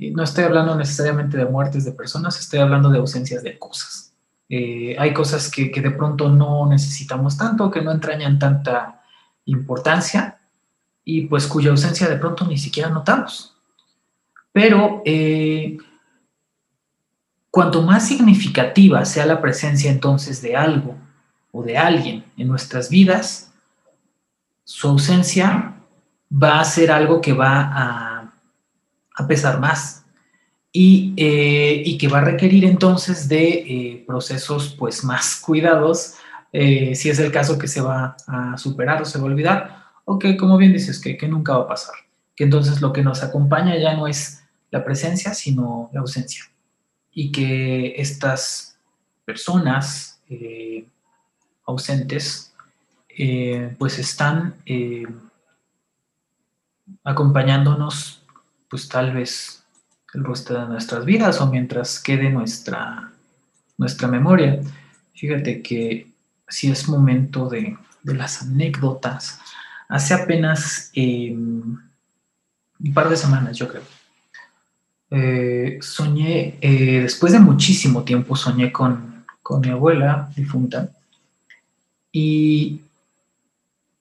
no 0.00 0.24
estoy 0.24 0.42
hablando 0.42 0.74
necesariamente 0.74 1.36
de 1.36 1.44
muertes 1.44 1.84
de 1.84 1.92
personas, 1.92 2.40
estoy 2.40 2.58
hablando 2.58 2.90
de 2.90 2.98
ausencias 2.98 3.44
de 3.44 3.56
cosas. 3.56 4.12
Eh, 4.48 4.96
hay 4.98 5.14
cosas 5.14 5.48
que, 5.48 5.70
que, 5.70 5.80
de 5.80 5.92
pronto 5.92 6.28
no 6.28 6.66
necesitamos 6.66 7.38
tanto, 7.38 7.70
que 7.70 7.82
no 7.82 7.92
entrañan 7.92 8.40
tanta 8.40 9.00
importancia 9.44 10.38
y 11.04 11.26
pues 11.26 11.46
cuya 11.46 11.70
ausencia 11.70 12.08
de 12.08 12.16
pronto 12.16 12.44
ni 12.48 12.58
siquiera 12.58 12.90
notamos. 12.90 13.59
Pero 14.52 15.02
eh, 15.04 15.78
cuanto 17.50 17.82
más 17.82 18.06
significativa 18.06 19.04
sea 19.04 19.26
la 19.26 19.40
presencia 19.40 19.90
entonces 19.90 20.42
de 20.42 20.56
algo 20.56 20.96
o 21.52 21.62
de 21.62 21.78
alguien 21.78 22.24
en 22.36 22.48
nuestras 22.48 22.90
vidas, 22.90 23.52
su 24.64 24.88
ausencia 24.88 25.74
va 26.30 26.60
a 26.60 26.64
ser 26.64 26.90
algo 26.90 27.20
que 27.20 27.32
va 27.32 27.70
a, 27.72 29.26
pesar 29.28 29.60
más 29.60 30.06
eh, 30.72 31.82
y, 31.84 31.98
que 31.98 32.08
va 32.08 32.18
a 32.18 32.24
requerir 32.24 32.64
entonces 32.64 33.28
de 33.28 33.48
eh, 33.48 34.04
procesos 34.06 34.74
pues 34.78 35.04
más 35.04 35.36
cuidados, 35.44 36.14
si 36.52 37.10
es 37.10 37.18
el 37.18 37.30
caso 37.30 37.58
que 37.58 37.68
se 37.68 37.80
va 37.80 38.16
a 38.26 38.56
superar 38.56 39.02
o 39.02 39.04
se 39.04 39.18
va 39.18 39.24
a 39.24 39.26
olvidar, 39.26 39.84
o 40.04 40.18
que 40.18 40.36
como 40.36 40.56
bien 40.56 40.72
dices, 40.72 40.98
que, 40.98 41.16
que 41.16 41.28
nunca 41.28 41.56
va 41.56 41.64
a 41.64 41.68
pasar, 41.68 41.94
que 42.34 42.44
entonces 42.44 42.80
lo 42.80 42.92
que 42.92 43.02
nos 43.02 43.22
acompaña 43.22 43.76
ya 43.76 43.94
no 43.94 44.08
es 44.08 44.39
la 44.70 44.84
presencia, 44.84 45.34
sino 45.34 45.90
la 45.92 46.00
ausencia. 46.00 46.44
Y 47.12 47.32
que 47.32 47.94
estas 47.96 48.78
personas 49.24 50.20
eh, 50.28 50.86
ausentes, 51.64 52.52
eh, 53.08 53.74
pues 53.78 53.98
están 53.98 54.54
eh, 54.66 55.06
acompañándonos, 57.04 58.22
pues 58.68 58.88
tal 58.88 59.12
vez 59.12 59.64
el 60.14 60.24
resto 60.24 60.54
de 60.54 60.66
nuestras 60.66 61.04
vidas 61.04 61.40
o 61.40 61.46
mientras 61.46 62.00
quede 62.00 62.30
nuestra, 62.30 63.12
nuestra 63.76 64.08
memoria. 64.08 64.60
Fíjate 65.14 65.62
que 65.62 66.10
si 66.48 66.70
es 66.70 66.88
momento 66.88 67.48
de, 67.48 67.76
de 68.02 68.14
las 68.14 68.42
anécdotas, 68.42 69.40
hace 69.88 70.14
apenas 70.14 70.90
un 70.96 71.80
par 72.94 73.08
de 73.08 73.16
semanas, 73.16 73.56
yo 73.56 73.68
creo, 73.68 73.82
eh, 75.10 75.78
soñé, 75.80 76.58
eh, 76.60 77.00
después 77.02 77.32
de 77.32 77.40
muchísimo 77.40 78.04
tiempo, 78.04 78.36
soñé 78.36 78.72
con, 78.72 79.24
con 79.42 79.60
mi 79.60 79.68
abuela 79.68 80.30
difunta. 80.36 80.90
Y 82.12 82.80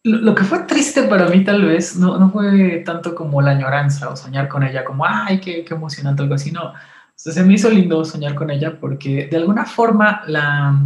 lo, 0.04 0.34
que 0.34 0.44
fue 0.44 0.60
triste 0.60 1.04
para 1.04 1.28
mí 1.30 1.44
tal 1.44 1.66
vez 1.66 1.96
no, 1.96 2.18
no, 2.18 2.32
fue 2.32 2.84
tanto 2.86 3.14
como 3.16 3.42
la 3.42 3.52
añoranza 3.52 4.10
o 4.10 4.16
soñar 4.16 4.48
con 4.48 4.64
ella, 4.64 4.84
como, 4.84 5.06
ay, 5.06 5.40
qué, 5.40 5.64
qué 5.64 5.74
emocionante, 5.74 6.24
algo 6.24 6.36
así, 6.36 6.52
no. 6.52 6.74
se 7.16 7.44
me 7.44 7.54
hizo 7.54 7.70
lindo 7.70 8.04
soñar 8.06 8.36
con 8.36 8.50
ella 8.50 8.80
porque 8.80 9.28
de 9.28 9.38
alguna 9.38 9.66
forma 9.66 10.24
la, 10.28 10.80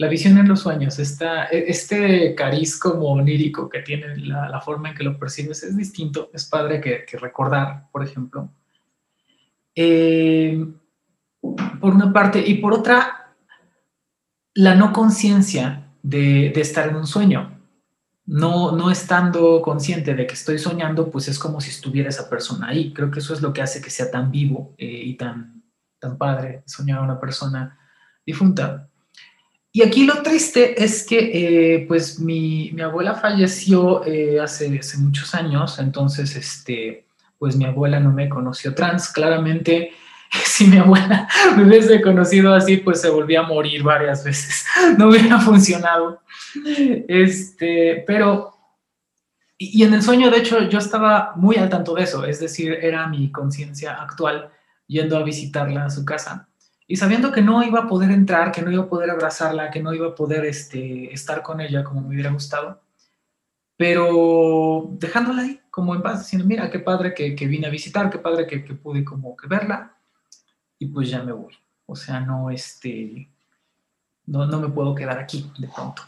la 0.00 0.08
visión 0.08 0.38
en 0.38 0.48
los 0.48 0.60
sueños, 0.60 0.98
esta, 0.98 1.44
e, 1.50 1.66
este 1.68 2.34
cariz 2.34 2.78
como 2.78 3.12
onírico 3.12 3.68
que 3.68 3.80
tiene 3.80 4.16
la, 4.16 4.58
forma 4.62 4.88
en 4.88 4.94
que 4.94 5.04
lo 5.04 5.18
percibes 5.18 5.62
es 5.62 5.76
distinto, 5.76 6.30
es 6.32 6.46
padre 6.46 6.80
que, 6.80 7.04
recordar, 7.18 7.84
por 7.92 8.02
ejemplo. 8.02 8.48
Eh, 9.74 10.66
por 11.80 11.94
una 11.94 12.12
parte, 12.12 12.46
y 12.46 12.54
por 12.54 12.74
otra, 12.74 13.34
la 14.54 14.74
no 14.74 14.92
conciencia 14.92 15.90
de, 16.02 16.48
estar 16.48 16.88
en 16.88 16.96
un 16.96 17.06
sueño. 17.06 17.58
No, 18.26 18.72
no 18.72 18.90
estando 18.90 19.60
consciente 19.60 20.14
de 20.14 20.26
que 20.26 20.34
estoy 20.34 20.58
soñando, 20.58 21.10
pues 21.10 21.26
es 21.28 21.38
como 21.38 21.60
si 21.60 21.70
estuviera 21.70 22.10
esa 22.10 22.28
persona 22.28 22.68
ahí. 22.68 22.92
Creo 22.92 23.10
que 23.10 23.18
eso 23.18 23.34
es 23.34 23.42
lo 23.42 23.52
que 23.52 23.62
hace 23.62 23.80
que 23.80 23.90
sea 23.90 24.10
tan 24.10 24.30
vivo 24.30 24.74
eh, 24.78 24.86
y 24.86 25.14
tan, 25.14 25.64
tan 25.98 26.16
padre 26.16 26.62
soñar 26.66 26.98
a 26.98 27.02
una 27.02 27.18
persona 27.18 27.78
difunta. 28.24 28.88
Y 29.72 29.82
aquí 29.82 30.04
lo 30.04 30.22
triste 30.22 30.82
es 30.82 31.04
que 31.04 31.74
eh, 31.74 31.86
pues 31.86 32.20
mi, 32.20 32.74
abuela 32.80 33.14
falleció 33.14 34.02
hace, 34.42 34.78
hace, 34.78 34.98
muchos 34.98 35.34
años, 35.34 35.78
entonces 35.78 36.34
este, 36.36 37.06
pues 37.40 37.56
mi 37.56 37.64
abuela 37.64 37.98
no 37.98 38.12
me 38.12 38.28
conoció 38.28 38.74
trans. 38.74 39.08
Claramente, 39.08 39.92
si 40.44 40.66
mi 40.66 40.76
abuela 40.76 41.26
me 41.56 41.64
hubiese 41.64 42.02
conocido 42.02 42.54
así, 42.54 42.76
pues 42.76 43.00
se 43.00 43.08
volvía 43.08 43.40
a 43.40 43.44
morir 43.48 43.82
varias 43.82 44.22
veces. 44.22 44.66
No 44.98 45.08
hubiera 45.08 45.40
funcionado. 45.40 46.20
Este, 47.08 48.04
pero, 48.06 48.52
y, 49.56 49.80
y 49.80 49.84
en 49.84 49.94
el 49.94 50.02
sueño, 50.02 50.30
de 50.30 50.38
hecho, 50.38 50.68
yo 50.68 50.78
estaba 50.78 51.32
muy 51.36 51.56
al 51.56 51.70
tanto 51.70 51.94
de 51.94 52.02
eso, 52.02 52.24
es 52.24 52.40
decir, 52.40 52.78
era 52.80 53.06
mi 53.08 53.32
conciencia 53.32 53.94
actual 53.94 54.50
yendo 54.86 55.16
a 55.16 55.22
visitarla 55.22 55.86
a 55.86 55.90
su 55.90 56.04
casa 56.04 56.48
y 56.86 56.96
sabiendo 56.96 57.30
que 57.30 57.40
no 57.40 57.62
iba 57.62 57.80
a 57.80 57.86
poder 57.86 58.10
entrar, 58.10 58.50
que 58.50 58.62
no 58.62 58.72
iba 58.72 58.82
a 58.82 58.88
poder 58.88 59.10
abrazarla, 59.10 59.70
que 59.70 59.80
no 59.80 59.94
iba 59.94 60.08
a 60.08 60.14
poder 60.14 60.44
este, 60.44 61.14
estar 61.14 61.40
con 61.40 61.60
ella 61.60 61.84
como 61.84 62.00
me 62.00 62.08
hubiera 62.08 62.32
gustado, 62.32 62.82
pero 63.80 64.90
dejándola 64.98 65.40
ahí 65.40 65.58
como 65.70 65.94
en 65.94 66.02
paz, 66.02 66.18
diciendo, 66.18 66.46
mira, 66.46 66.70
qué 66.70 66.80
padre 66.80 67.14
que, 67.14 67.34
que 67.34 67.46
vine 67.46 67.66
a 67.66 67.70
visitar, 67.70 68.10
qué 68.10 68.18
padre 68.18 68.46
que, 68.46 68.62
que, 68.62 68.74
pude 68.74 69.02
como 69.02 69.34
que 69.34 69.46
verla, 69.46 69.96
y 70.78 70.84
pues 70.84 71.08
ya 71.08 71.22
me 71.22 71.32
voy. 71.32 71.54
O 71.86 71.96
sea, 71.96 72.20
no, 72.20 72.50
este, 72.50 73.30
no, 74.26 74.44
no 74.44 74.60
me 74.60 74.68
puedo 74.68 74.94
quedar 74.94 75.18
aquí 75.18 75.50
de 75.58 75.66
pronto. 75.66 76.02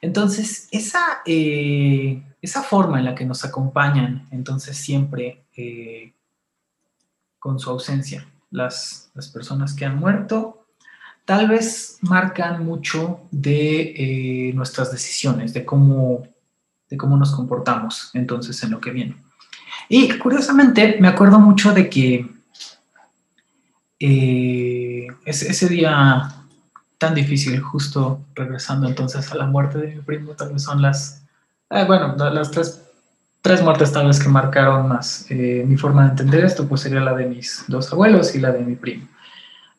Entonces, 0.00 0.66
esa, 0.72 1.22
eh, 1.24 2.20
esa 2.42 2.64
forma 2.64 2.98
en 2.98 3.04
la 3.04 3.14
que 3.14 3.24
nos 3.24 3.44
acompañan, 3.44 4.26
entonces 4.32 4.76
siempre 4.76 5.44
eh, 5.56 6.12
con 7.38 7.60
su 7.60 7.70
ausencia, 7.70 8.26
las, 8.50 9.12
personas 9.32 9.72
que 9.74 9.84
han 9.84 10.00
muerto, 10.00 10.66
tal 11.24 11.46
vez 11.46 11.98
marcan 12.00 12.64
mucho 12.64 13.20
de 13.30 14.48
eh, 14.48 14.52
nuestras 14.52 14.90
decisiones, 14.90 15.54
de 15.54 15.64
cómo, 15.64 16.33
de 16.88 16.96
cómo 16.96 17.16
nos 17.16 17.32
comportamos 17.32 18.10
entonces 18.14 18.62
en 18.62 18.70
lo 18.70 18.80
que 18.80 18.90
viene. 18.90 19.16
Y 19.88 20.16
curiosamente 20.18 20.96
me 21.00 21.08
acuerdo 21.08 21.38
mucho 21.38 21.72
de 21.72 21.88
que 21.88 22.26
eh, 23.98 25.08
ese, 25.24 25.68
día 25.68 26.32
tan 26.98 27.14
difícil, 27.14 27.60
justo 27.60 28.20
regresando 28.34 28.88
entonces 28.88 29.30
a 29.30 29.34
la 29.36 29.46
muerte 29.46 29.78
de 29.78 29.94
mi 29.94 30.00
primo, 30.00 30.32
tal 30.32 30.52
vez 30.52 30.62
son 30.62 30.80
las, 30.80 31.22
eh, 31.70 31.84
bueno, 31.86 32.14
las 32.16 32.50
tres 32.50 32.84
tres 33.44 33.62
muertes 33.62 33.92
tal 33.92 34.06
vez 34.06 34.18
que 34.18 34.30
marcaron 34.30 34.88
más 34.88 35.26
eh, 35.30 35.64
mi 35.68 35.76
forma 35.76 36.04
de 36.04 36.10
entender 36.12 36.46
esto, 36.46 36.66
pues 36.66 36.80
sería 36.80 37.00
la 37.00 37.12
de 37.12 37.26
mis 37.26 37.62
dos 37.68 37.92
abuelos 37.92 38.34
y 38.34 38.40
la 38.40 38.50
de 38.50 38.60
mi 38.60 38.74
primo. 38.74 39.06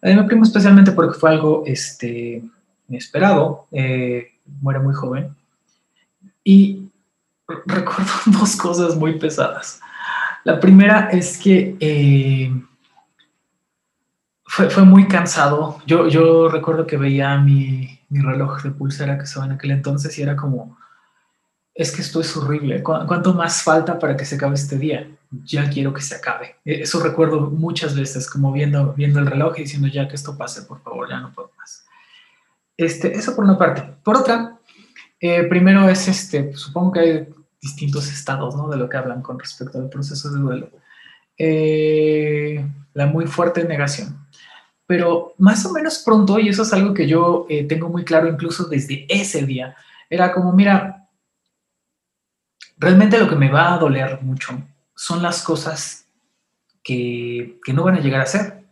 La 0.01 0.11
de 0.11 0.17
mi 0.17 0.27
primo 0.27 0.43
especialmente 0.43 0.91
porque 0.91 1.17
fue 1.17 1.31
algo 1.31 1.63
este, 1.65 2.43
inesperado, 2.87 3.65
eh, 3.71 4.33
muere 4.61 4.77
muy 4.81 4.93
joven. 4.93 5.35
Y 6.43 6.84
recuerdo 7.47 8.11
dos 8.27 8.55
cosas 8.55 8.95
muy 8.95 9.19
pesadas. 9.19 9.81
La 10.43 10.59
primera 10.59 11.09
es 11.11 11.37
que 11.37 11.75
eh, 11.79 12.51
fue, 14.45 14.69
fue, 14.69 14.83
muy 14.83 15.07
cansado. 15.07 15.81
Yo, 15.85 16.07
yo 16.07 16.47
recuerdo 16.49 16.85
que 16.85 16.97
veía 16.97 17.37
mi, 17.37 17.99
mi 18.09 18.19
reloj 18.19 18.61
de 18.61 18.71
pulsera 18.71 19.17
que 19.17 19.23
estaba 19.23 19.45
en 19.47 19.53
aquel 19.53 19.71
entonces 19.71 20.17
y 20.17 20.21
era 20.21 20.35
como 20.35 20.77
es 21.75 21.91
que 21.91 22.01
esto 22.01 22.21
es 22.21 22.35
horrible. 22.37 22.81
¿Cuánto 22.81 23.33
más 23.33 23.61
falta 23.61 23.99
para 23.99 24.15
que 24.15 24.23
se 24.23 24.35
acabe 24.35 24.55
este 24.55 24.77
día? 24.77 25.11
Ya 25.43 25.69
quiero 25.69 25.93
que 25.93 26.01
se 26.01 26.15
acabe. 26.15 26.55
E, 26.63 26.81
eso 26.81 27.03
recuerdo 27.03 27.51
muchas 27.51 27.93
veces, 27.95 28.29
como 28.29 28.53
viendo, 28.53 28.93
viendo 28.93 29.19
el 29.19 29.25
reloj 29.25 29.55
y 29.57 29.63
diciendo 29.63 29.89
ya 29.89 30.07
que 30.07 30.15
esto 30.15 30.37
pase, 30.37 30.61
por 30.61 30.81
favor, 30.81 31.09
ya 31.09 31.19
no 31.19 31.33
puedo 31.33 31.51
más. 31.57 31.85
Este, 32.77 33.13
eso 33.13 33.35
por 33.35 33.43
una 33.43 33.57
parte. 33.57 33.83
Por 34.03 34.15
otra, 34.15 34.57
eh, 35.19 35.43
primero 35.43 35.87
es 35.89 36.07
este, 36.07 36.53
supongo 36.55 36.93
que 36.93 36.99
hay 36.99 37.27
distintos 37.61 38.11
estados 38.11 38.55
¿no? 38.55 38.69
de 38.69 38.77
lo 38.77 38.87
que 38.89 38.97
hablan 38.97 39.21
con 39.21 39.39
respecto 39.39 39.79
al 39.79 39.89
proceso 39.89 40.29
de 40.31 40.39
duelo. 40.39 40.69
Eh, 41.37 42.65
la 42.93 43.07
muy 43.07 43.25
fuerte 43.25 43.63
negación. 43.65 44.25
Pero 44.87 45.33
más 45.37 45.65
o 45.65 45.71
menos 45.71 45.99
pronto, 45.99 46.39
y 46.39 46.49
eso 46.49 46.61
es 46.61 46.71
algo 46.73 46.93
que 46.93 47.07
yo 47.07 47.47
eh, 47.49 47.63
tengo 47.63 47.89
muy 47.89 48.05
claro 48.05 48.27
incluso 48.27 48.65
desde 48.65 49.05
ese 49.09 49.45
día, 49.45 49.75
era 50.09 50.31
como, 50.31 50.53
mira, 50.53 51.07
realmente 52.77 53.17
lo 53.17 53.27
que 53.27 53.35
me 53.35 53.49
va 53.49 53.73
a 53.73 53.77
doler 53.79 54.21
mucho 54.21 54.61
son 54.95 55.21
las 55.21 55.41
cosas 55.41 56.07
que, 56.83 57.59
no 57.73 57.83
van 57.83 57.95
a 57.95 57.99
llegar 57.99 58.21
a 58.21 58.27
ser, 58.27 58.63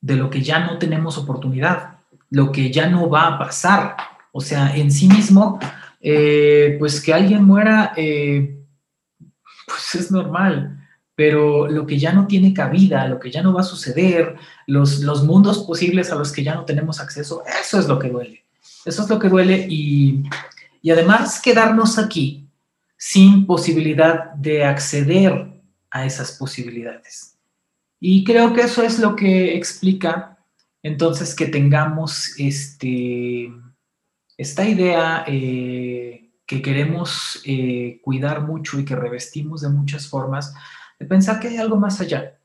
de 0.00 0.16
lo 0.16 0.30
que 0.30 0.40
ya 0.42 0.60
no 0.60 0.78
tenemos 0.78 1.18
oportunidad, 1.18 1.98
lo 2.30 2.52
que 2.52 2.70
ya 2.70 2.88
no 2.88 3.10
va 3.10 3.26
a 3.26 3.38
pasar. 3.38 3.96
O 4.32 4.40
sea, 4.40 4.74
en 4.76 4.92
sí 4.92 5.08
mismo, 5.08 5.58
eh, 6.08 6.76
pues 6.78 7.00
que 7.00 7.12
alguien 7.12 7.42
muera, 7.42 7.92
eh, 7.96 8.60
pues 9.66 9.96
es 9.96 10.12
normal, 10.12 10.88
pero 11.16 11.66
lo 11.66 11.84
que 11.84 11.98
ya 11.98 12.12
no 12.12 12.28
tiene 12.28 12.54
cabida, 12.54 13.08
lo 13.08 13.18
que 13.18 13.32
ya 13.32 13.42
no 13.42 13.52
va 13.52 13.62
a 13.62 13.64
suceder, 13.64 14.36
los, 14.68 15.00
los 15.00 15.24
mundos 15.24 15.64
posibles 15.64 16.12
a 16.12 16.14
los 16.14 16.30
que 16.30 16.44
ya 16.44 16.54
no 16.54 16.64
tenemos 16.64 17.00
acceso, 17.00 17.42
eso 17.60 17.80
es 17.80 17.88
lo 17.88 17.98
que 17.98 18.10
duele. 18.10 18.44
Eso 18.84 19.02
es 19.02 19.10
lo 19.10 19.18
que 19.18 19.28
duele 19.28 19.66
y, 19.68 20.22
y 20.80 20.90
además 20.92 21.42
quedarnos 21.42 21.98
aquí 21.98 22.46
sin 22.96 23.44
posibilidad 23.44 24.32
de 24.34 24.64
acceder 24.64 25.60
a 25.90 26.06
esas 26.06 26.30
posibilidades. 26.38 27.36
Y 27.98 28.22
creo 28.22 28.54
que 28.54 28.60
eso 28.60 28.84
es 28.84 29.00
lo 29.00 29.16
que 29.16 29.56
explica 29.56 30.38
entonces 30.84 31.34
que 31.34 31.48
tengamos 31.48 32.38
este, 32.38 33.50
esta 34.36 34.66
idea 34.68 35.24
eh, 35.26 36.30
que 36.46 36.62
queremos 36.62 37.42
eh, 37.44 38.00
cuidar 38.02 38.42
mucho 38.42 38.78
y 38.78 38.84
que 38.84 38.94
revestimos 38.94 39.62
de 39.62 39.68
muchas 39.68 40.08
formas, 40.08 40.54
de 40.98 41.06
pensar 41.06 41.40
que 41.40 41.48
hay 41.48 41.56
algo 41.56 41.76
más 41.76 42.00
allá, 42.00 42.38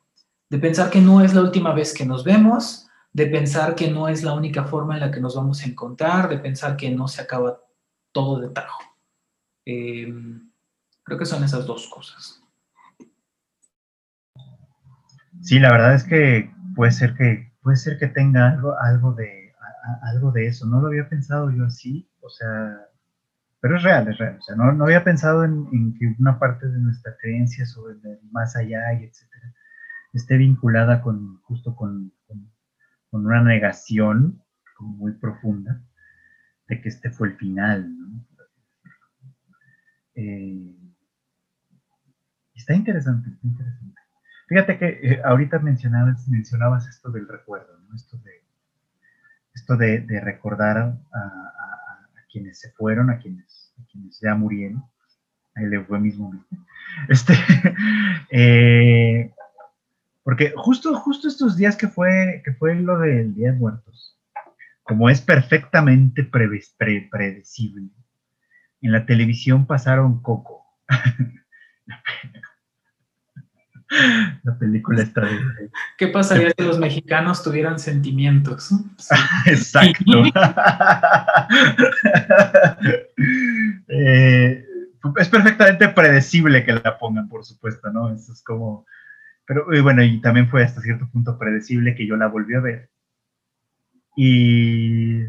de 0.49 0.57
pensar 0.57 0.89
que 0.89 1.01
no 1.01 1.21
es 1.21 1.33
la 1.33 1.41
última 1.41 1.73
vez 1.73 1.93
que 1.93 2.05
nos 2.05 2.23
vemos, 2.23 2.87
de 3.13 3.27
pensar 3.27 3.75
que 3.75 3.89
no 3.91 4.07
es 4.07 4.23
la 4.23 4.33
única 4.33 4.63
forma 4.63 4.95
en 4.95 5.01
la 5.01 5.11
que 5.11 5.19
nos 5.19 5.35
vamos 5.35 5.61
a 5.61 5.67
encontrar, 5.67 6.29
de 6.29 6.39
pensar 6.39 6.77
que 6.77 6.89
no 6.89 7.07
se 7.07 7.21
acaba 7.21 7.59
todo 8.11 8.39
de 8.39 8.49
tajo. 8.49 8.81
Em, 9.65 10.51
creo 11.03 11.19
que 11.19 11.25
son 11.25 11.43
esas 11.43 11.65
dos 11.65 11.87
cosas. 11.87 12.41
Sí, 15.41 15.59
la 15.59 15.71
verdad 15.71 15.95
es 15.95 16.03
que 16.03 16.53
puede 16.75 16.91
ser 16.91 17.15
que 17.15 17.51
puede 17.61 17.77
ser 17.77 17.97
que 17.97 18.07
tenga 18.07 18.49
algo, 18.49 18.75
algo 18.79 19.13
de 19.13 19.40
algo 20.03 20.31
de 20.31 20.47
eso. 20.47 20.65
No 20.65 20.81
lo 20.81 20.87
había 20.87 21.09
pensado 21.09 21.51
yo 21.51 21.65
así, 21.65 22.09
o 22.21 22.29
sea, 22.29 22.87
pero 23.59 23.77
es 23.77 23.83
real, 23.83 24.07
es 24.07 24.17
real. 24.17 24.37
O 24.39 24.41
sea, 24.41 24.55
no, 24.55 24.71
no 24.71 24.85
había 24.85 25.03
pensado 25.03 25.43
en, 25.45 25.93
que 25.97 26.15
una 26.19 26.39
parte 26.39 26.67
de 26.67 26.79
nuestra 26.79 27.15
creencia 27.17 27.65
sobre 27.65 27.93
el 27.95 28.19
más 28.31 28.55
allá 28.55 28.93
y 28.93 29.05
etcétera 29.05 29.53
esté 30.13 30.37
vinculada 30.37 31.01
con 31.01 31.41
justo 31.43 31.75
con, 31.75 32.11
con, 32.27 32.51
una 33.11 33.43
negación 33.43 34.41
como 34.77 34.95
muy 34.95 35.13
profunda 35.13 35.81
de 36.67 36.81
que 36.81 36.89
este 36.89 37.11
fue 37.11 37.29
el 37.29 37.37
final, 37.37 37.97
¿no? 37.97 38.25
Eh, 40.15 40.75
está 42.53 42.73
interesante, 42.73 43.29
está 43.29 43.47
interesante. 43.47 44.01
Fíjate 44.47 44.77
que 44.77 44.87
eh, 45.01 45.21
ahorita 45.23 45.59
mencionabas, 45.59 46.27
mencionabas 46.27 46.87
esto 46.87 47.11
del 47.11 47.27
recuerdo, 47.27 47.77
¿no? 47.79 47.95
esto 47.95 48.17
de, 48.17 48.40
esto 49.53 49.77
de, 49.77 50.05
recordar 50.21 50.77
a, 50.77 50.97
quienes 52.31 52.59
se 52.59 52.71
fueron, 52.71 53.09
a 53.09 53.19
quienes, 53.19 53.73
quienes 53.91 54.19
ya 54.21 54.33
murieron, 54.35 54.83
el 55.55 55.73
eufemismo, 55.73 56.33
este, 57.09 57.33
eh, 58.31 59.33
porque 60.23 60.53
justo, 60.55 60.95
justo 60.95 61.27
estos 61.27 61.57
días 61.57 61.75
que 61.75 61.87
fue, 61.87 62.41
que 62.45 62.53
fue 62.53 62.75
lo 62.75 62.99
del 62.99 63.35
Día 63.35 63.51
de 63.51 63.57
Muertos, 63.57 64.17
como 64.83 65.09
es 65.09 65.21
perfectamente 65.21 66.23
predecible, 66.23 67.89
en 68.81 68.91
la 68.91 69.05
televisión 69.05 69.65
pasaron 69.65 70.21
Coco. 70.21 70.65
La 74.43 74.57
película 74.57 75.03
está 75.03 75.21
de... 75.21 75.69
¿Qué 75.97 76.07
pasaría 76.07 76.51
si 76.57 76.63
los 76.63 76.79
mexicanos 76.79 77.43
tuvieran 77.43 77.79
sentimientos? 77.79 78.71
Exacto. 79.45 80.23
Eh, 83.93 84.65
es 85.17 85.29
perfectamente 85.29 85.89
predecible 85.89 86.63
que 86.63 86.73
la 86.73 86.97
pongan, 86.97 87.27
por 87.27 87.43
supuesto, 87.43 87.91
¿no? 87.91 88.13
Eso 88.13 88.31
es 88.31 88.41
como... 88.41 88.85
Pero 89.45 89.65
bueno, 89.83 90.01
y 90.01 90.21
también 90.21 90.49
fue 90.49 90.63
hasta 90.63 90.79
cierto 90.81 91.09
punto 91.11 91.37
predecible 91.37 91.93
que 91.93 92.07
yo 92.07 92.15
la 92.15 92.27
volví 92.27 92.55
a 92.55 92.61
ver. 92.61 92.89
Y 94.15 95.23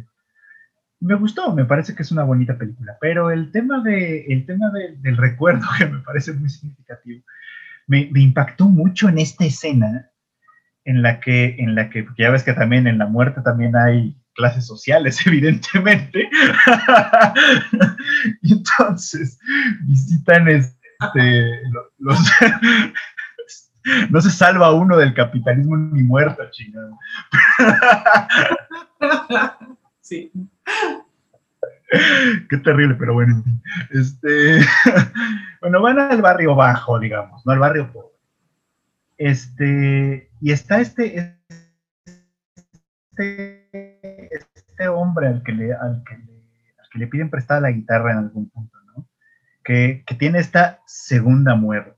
me 1.01 1.15
gustó, 1.17 1.53
me 1.55 1.65
parece 1.65 1.95
que 1.95 2.03
es 2.03 2.13
una 2.13 2.23
bonita 2.23 2.57
película, 2.57 2.97
pero 3.01 3.33
el 3.33 3.51
tema, 3.51 3.83
de, 3.83 4.25
el 4.27 4.47
tema 4.47 4.71
del 4.71 5.17
recuerdo, 5.17 5.67
que 5.77 5.87
me 5.87 5.99
parece 5.99 6.33
muy 6.35 6.49
significativo, 6.49 7.25
me, 7.93 8.21
impactó 8.21 8.69
mucho 8.69 9.09
en 9.09 9.19
esta 9.19 9.45
escena 9.45 10.11
en 10.85 11.03
la 11.03 11.21
que, 11.21 11.57
en 11.59 11.75
la 11.75 11.91
que, 11.91 12.07
ya 12.19 12.31
ves 12.31 12.43
que 12.43 12.55
también 12.55 12.87
en 12.87 12.99
la 12.99 13.07
muerte 13.07 13.41
también 13.43 13.77
hay 13.77 14.17
clases 14.35 14.67
sociales, 14.67 15.19
evidentemente. 15.27 16.29
y 18.43 18.53
entonces 18.53 19.39
visitan 19.83 20.49
este, 20.49 21.61
los, 21.99 22.19
no 24.11 24.21
se 24.21 24.31
salva 24.31 24.73
uno 24.73 24.97
del 24.97 25.13
capitalismo 25.13 25.77
ni 25.77 26.03
muerto, 26.03 26.43
chingado. 26.51 26.99
sí. 30.01 30.33
Qué 32.49 32.57
terrible, 32.57 32.95
pero 32.95 33.13
bueno, 33.13 33.45
Este, 33.91 34.61
bueno, 35.63 35.81
van 35.81 36.01
al 36.01 36.21
barrio 36.21 36.57
bajo, 36.57 36.99
digamos, 36.99 37.47
no 37.47 37.53
al 37.53 37.61
barrio 37.61 37.93
pobre. 37.93 38.09
Este, 39.17 40.29
y 40.41 40.51
está 40.51 40.81
este, 40.81 41.39
este, 43.13 44.41
este 44.55 44.89
hombre 44.89 45.29
al 45.29 45.45
que, 45.45 45.53
le, 45.53 45.73
al, 45.73 46.03
que 46.91 46.99
le, 46.99 47.07
piden 47.07 47.31
prestada 47.31 47.61
la 47.61 47.71
guitarra 47.71 48.11
en 48.11 48.19
algún 48.19 48.51
punto, 48.51 48.77
¿no? 48.97 49.09
Que, 49.63 50.03
que 50.05 50.17
tiene 50.17 50.41
esta 50.41 50.81
segunda 50.85 51.55
muerte. 51.55 51.97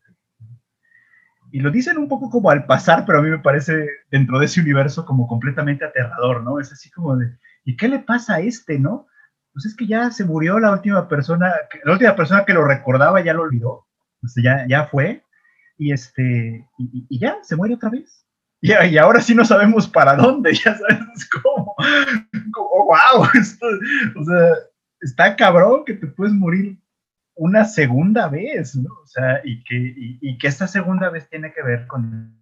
Y 1.51 1.61
lo 1.61 1.71
dicen 1.71 1.97
un 1.97 2.09
poco 2.09 2.29
como 2.29 2.51
al 2.51 2.67
pasar, 2.67 3.07
pero 3.07 3.21
a 3.21 3.23
mí 3.23 3.31
me 3.31 3.39
parece 3.39 3.89
dentro 4.11 4.39
de 4.39 4.45
ese 4.45 4.61
universo 4.61 5.07
como 5.07 5.27
completamente 5.27 5.87
aterrador, 5.87 6.43
¿no? 6.43 6.61
Es 6.61 6.71
así 6.71 6.91
como 6.91 7.17
de, 7.17 7.39
¿y 7.65 7.79
qué 7.79 7.89
le 7.89 8.01
pasa 8.01 8.35
a 8.35 8.41
este, 8.41 8.79
no? 8.79 9.07
Pues 9.55 9.67
es 9.67 9.77
que 9.77 9.87
ya 9.87 10.11
se 10.11 10.25
murió 10.25 10.59
la 10.59 10.73
última 10.73 11.09
persona, 11.09 11.55
la 11.85 11.93
última 11.93 12.17
persona 12.17 12.45
que 12.45 12.53
lo 12.53 12.65
recordaba 12.65 13.23
ya 13.23 13.33
lo 13.33 13.43
olvidó, 13.43 13.87
o 14.21 14.27
sea, 14.27 14.43
ya, 14.43 14.67
ya 14.69 14.87
fue, 14.89 15.23
y 15.79 15.93
este, 15.93 16.69
y, 16.77 17.19
ya, 17.19 17.39
se 17.43 17.55
muere 17.55 17.75
otra 17.75 17.89
vez. 17.89 18.27
Y, 18.61 18.73
y, 18.73 18.99
ahora 18.99 19.21
sí 19.21 19.33
no 19.33 19.45
sabemos 19.45 19.87
para 19.87 20.17
dónde, 20.17 20.55
ya 20.55 20.77
sabes 20.77 21.31
cómo, 21.31 21.77
como 22.53 22.87
wow, 22.87 23.29
esto, 23.35 23.67
o 24.17 24.25
sea, 24.25 24.55
está 25.01 25.37
cabrón 25.37 25.85
que 25.85 25.95
te 25.95 26.09
puedes 26.09 26.35
morir 26.35 26.77
una 27.37 27.65
segunda 27.65 28.29
vez, 28.29 28.75
¿no? 28.75 28.93
O 28.93 29.07
sea, 29.07 29.41
y 29.45 29.63
que, 29.63 29.95
y, 30.21 30.37
que 30.39 30.49
esta 30.49 30.67
segunda 30.67 31.11
vez 31.11 31.29
tiene 31.29 31.53
que 31.53 31.63
ver 31.63 31.87
con 31.87 32.37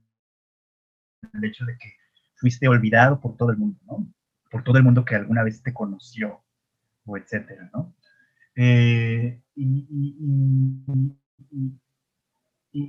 el 1.33 1.45
hecho 1.45 1.67
de 1.67 1.77
que 1.77 1.95
fuiste 2.37 2.69
olvidado 2.69 3.21
por 3.21 3.37
todo 3.37 3.51
el 3.51 3.59
mundo, 3.59 3.79
¿no? 3.85 4.13
Por 4.51 4.65
todo 4.65 4.79
el 4.79 4.85
mundo 4.85 5.05
que 5.05 5.15
alguna 5.15 5.43
vez 5.43 5.63
te 5.63 5.75
conoció, 5.75 6.43
o 7.05 7.17
etcétera, 7.17 7.71
¿no? 7.73 7.95
Eh, 8.55 9.41
y, 9.55 9.73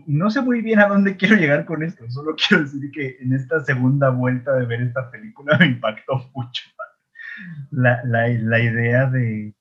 no 0.07 0.29
sé 0.29 0.41
muy 0.41 0.61
bien 0.61 0.79
a 0.79 0.87
dónde 0.87 1.17
quiero 1.17 1.35
llegar 1.35 1.65
con 1.65 1.83
esto, 1.83 2.09
solo 2.09 2.35
quiero 2.35 2.63
decir 2.63 2.91
que 2.91 3.17
en 3.19 3.33
esta 3.33 3.63
segunda 3.63 4.09
vuelta 4.09 4.53
de 4.53 4.65
ver 4.65 4.81
esta 4.81 5.11
película 5.11 5.57
me 5.59 5.67
impactó 5.67 6.29
mucho 6.33 6.63
la, 7.71 8.01
la 8.03 8.59
idea 8.59 9.09
de, 9.09 9.53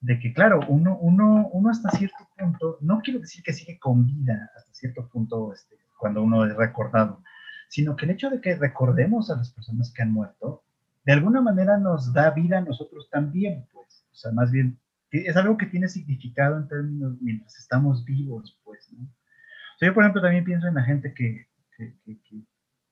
de 0.00 0.18
que, 0.20 0.32
claro, 0.32 0.60
uno, 0.68 0.96
uno, 1.00 1.48
uno 1.52 1.70
hasta 1.70 1.90
cierto 1.90 2.28
punto, 2.36 2.78
no 2.80 3.00
quiero 3.00 3.20
decir 3.20 3.42
que 3.42 3.52
sigue 3.52 3.78
con 3.78 4.06
vida 4.06 4.50
hasta 4.56 4.72
cierto 4.72 5.08
punto 5.08 5.52
este, 5.52 5.76
cuando 5.98 6.22
uno 6.22 6.46
es 6.46 6.54
recordado, 6.54 7.22
sino 7.68 7.96
que 7.96 8.04
el 8.04 8.12
hecho 8.12 8.30
de 8.30 8.40
que 8.40 8.56
recordemos 8.56 9.30
a 9.30 9.36
las 9.36 9.52
personas 9.52 9.92
que 9.92 10.02
han 10.02 10.12
muerto, 10.12 10.64
de 11.08 11.14
alguna 11.14 11.40
manera 11.40 11.78
nos 11.78 12.12
da 12.12 12.32
vida 12.32 12.58
a 12.58 12.60
nosotros 12.60 13.08
también, 13.10 13.66
pues, 13.72 14.06
o 14.12 14.14
sea, 14.14 14.30
más 14.30 14.52
bien, 14.52 14.78
es 15.10 15.34
algo 15.38 15.56
que 15.56 15.64
tiene 15.64 15.88
significado 15.88 16.58
en 16.58 16.68
términos 16.68 17.16
mientras 17.22 17.56
estamos 17.56 18.04
vivos, 18.04 18.60
pues, 18.62 18.92
¿no? 18.92 19.04
O 19.04 19.78
sea, 19.78 19.88
yo, 19.88 19.94
por 19.94 20.02
ejemplo, 20.02 20.20
también 20.20 20.44
pienso 20.44 20.66
en 20.68 20.74
la 20.74 20.82
gente 20.82 21.14
que, 21.14 21.48
que, 21.78 21.94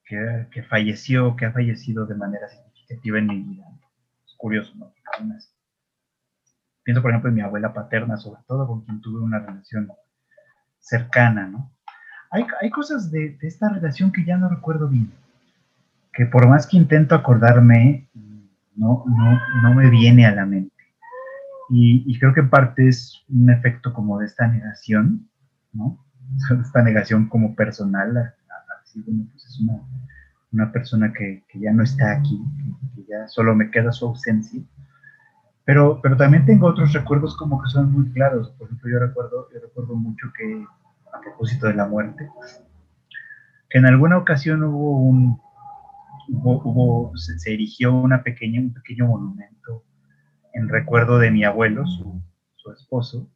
que, 0.03 0.47
que 0.49 0.63
falleció, 0.63 1.35
que 1.35 1.45
ha 1.45 1.51
fallecido 1.51 2.07
de 2.07 2.15
manera 2.15 2.47
significativa 2.47 3.19
en 3.19 3.27
mi 3.27 3.43
vida. 3.43 3.65
Es 4.25 4.33
curioso, 4.35 4.73
¿no? 4.77 4.91
Pienso, 6.81 7.03
por 7.03 7.11
ejemplo, 7.11 7.29
en 7.29 7.35
mi 7.35 7.41
abuela 7.41 7.71
paterna, 7.71 8.17
sobre 8.17 8.41
todo, 8.47 8.65
con 8.65 8.83
quien 8.83 8.99
tuve 8.99 9.21
una 9.21 9.37
relación 9.37 9.91
cercana, 10.79 11.47
¿no? 11.47 11.71
Hay, 12.31 12.47
hay 12.61 12.71
cosas 12.71 13.11
de, 13.11 13.37
esta 13.43 13.69
relación 13.69 14.11
que 14.11 14.25
ya 14.25 14.37
no 14.37 14.49
recuerdo 14.49 14.87
bien, 14.87 15.11
que 16.17 16.25
por 16.25 16.47
más 16.47 16.67
que 16.67 16.75
intento 16.75 17.15
acordarme, 17.15 18.09
no, 18.75 19.05
no, 19.07 19.39
no 19.61 19.73
me 19.73 19.89
viene 19.89 20.25
a 20.25 20.35
la 20.35 20.45
mente. 20.45 20.73
Y, 21.69 22.17
creo 22.19 22.33
que 22.33 22.39
en 22.39 22.49
parte 22.49 22.87
es 22.87 23.23
un 23.29 23.49
efecto 23.49 23.93
como 23.93 24.19
de 24.19 24.25
esta 24.25 24.47
negación, 24.47 25.29
¿no? 25.73 26.03
Esta 26.61 26.81
negación 26.81 27.27
como 27.29 27.55
personal, 27.55 28.33
así 28.81 29.01
como 29.03 29.25
pues 29.31 29.45
es 29.45 29.59
una, 29.59 29.81
una 30.51 30.71
persona 30.71 31.13
que, 31.13 31.43
que, 31.47 31.59
ya 31.59 31.71
no 31.71 31.83
está 31.83 32.13
aquí, 32.13 32.41
que, 32.57 32.95
que 32.95 33.07
ya 33.09 33.27
solo 33.27 33.55
me 33.55 33.69
queda 33.69 33.91
su 33.91 34.07
ausencia 34.07 34.61
pero, 35.67 35.99
pero 36.01 36.15
también 36.15 36.45
tengo 36.45 36.65
otros 36.65 36.93
recuerdos 36.93 37.35
como 37.35 37.61
que 37.61 37.69
son 37.69 37.91
muy 37.91 38.09
claros. 38.13 38.51
Por 38.51 38.67
ejemplo, 38.67 38.89
yo 38.89 38.99
recuerdo, 38.99 39.49
yo 39.53 39.59
recuerdo 39.59 39.95
mucho 39.95 40.27
que, 40.37 40.65
a 41.13 41.19
propósito 41.19 41.67
de 41.67 41.73
la 41.73 41.85
muerte, 41.85 42.29
que 43.69 43.77
en 43.77 43.85
alguna 43.85 44.17
ocasión 44.17 44.63
hubo 44.63 44.97
un, 45.01 45.41
hubo, 46.29 47.15
se, 47.17 47.53
erigió 47.53 47.93
una 47.93 48.23
pequeña, 48.23 48.59
un 48.59 48.73
pequeño 48.73 49.07
monumento 49.07 49.83
en 50.53 50.69
recuerdo 50.69 51.19
de 51.19 51.31
mi 51.31 51.43
abuelo, 51.43 51.85
su, 51.85 52.21
esposo, 52.73 53.31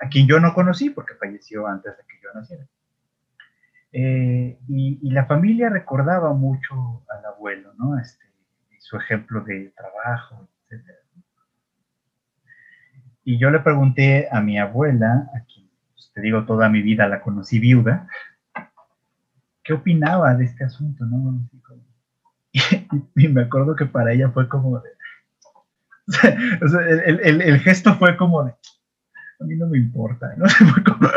a 0.00 0.08
quien 0.08 0.28
yo 0.28 0.38
no 0.38 0.54
conocí 0.54 0.88
porque 0.90 1.14
falleció 1.14 1.66
antes 1.66 1.96
de 1.96 2.04
que 2.04 2.20
yo 2.22 2.28
naciera. 2.32 2.64
Eh, 3.90 4.58
y, 4.68 5.00
y, 5.02 5.10
la 5.10 5.26
familia 5.26 5.68
recordaba 5.68 6.32
mucho 6.32 7.04
al 7.08 7.24
abuelo, 7.24 7.74
¿no? 7.76 7.98
Este, 7.98 8.24
su 8.78 8.96
ejemplo 8.98 9.40
de 9.40 9.72
trabajo, 9.76 10.48
etc. 10.68 10.84
Y 13.24 13.38
yo 13.38 13.50
le 13.50 13.60
pregunté 13.60 14.28
a 14.30 14.40
mi 14.42 14.58
abuela, 14.58 15.30
a 15.34 15.40
quien 15.46 15.70
pues, 15.94 16.12
te 16.14 16.20
digo 16.20 16.44
toda 16.44 16.68
mi 16.68 16.82
vida 16.82 17.08
la 17.08 17.22
conocí 17.22 17.58
viuda, 17.58 18.06
qué 19.64 19.72
opinaba 19.72 20.34
de 20.34 20.44
este 20.44 20.64
asunto, 20.64 21.04
¿no? 21.06 21.40
Y, 23.16 23.28
me 23.28 23.42
acuerdo 23.42 23.74
que 23.74 23.86
para 23.86 24.12
ella 24.12 24.30
fue 24.30 24.48
como 24.48 24.80
de... 24.80 24.90
El, 27.16 27.58
gesto 27.60 27.94
fue 27.94 28.16
como 28.16 28.44
de... 28.44 28.52
A 28.52 29.44
mí 29.44 29.56
no 29.56 29.66
me 29.66 29.78
importa, 29.78 30.32
¿no? 30.36 30.46
Fue 30.72 30.84
como, 30.84 31.08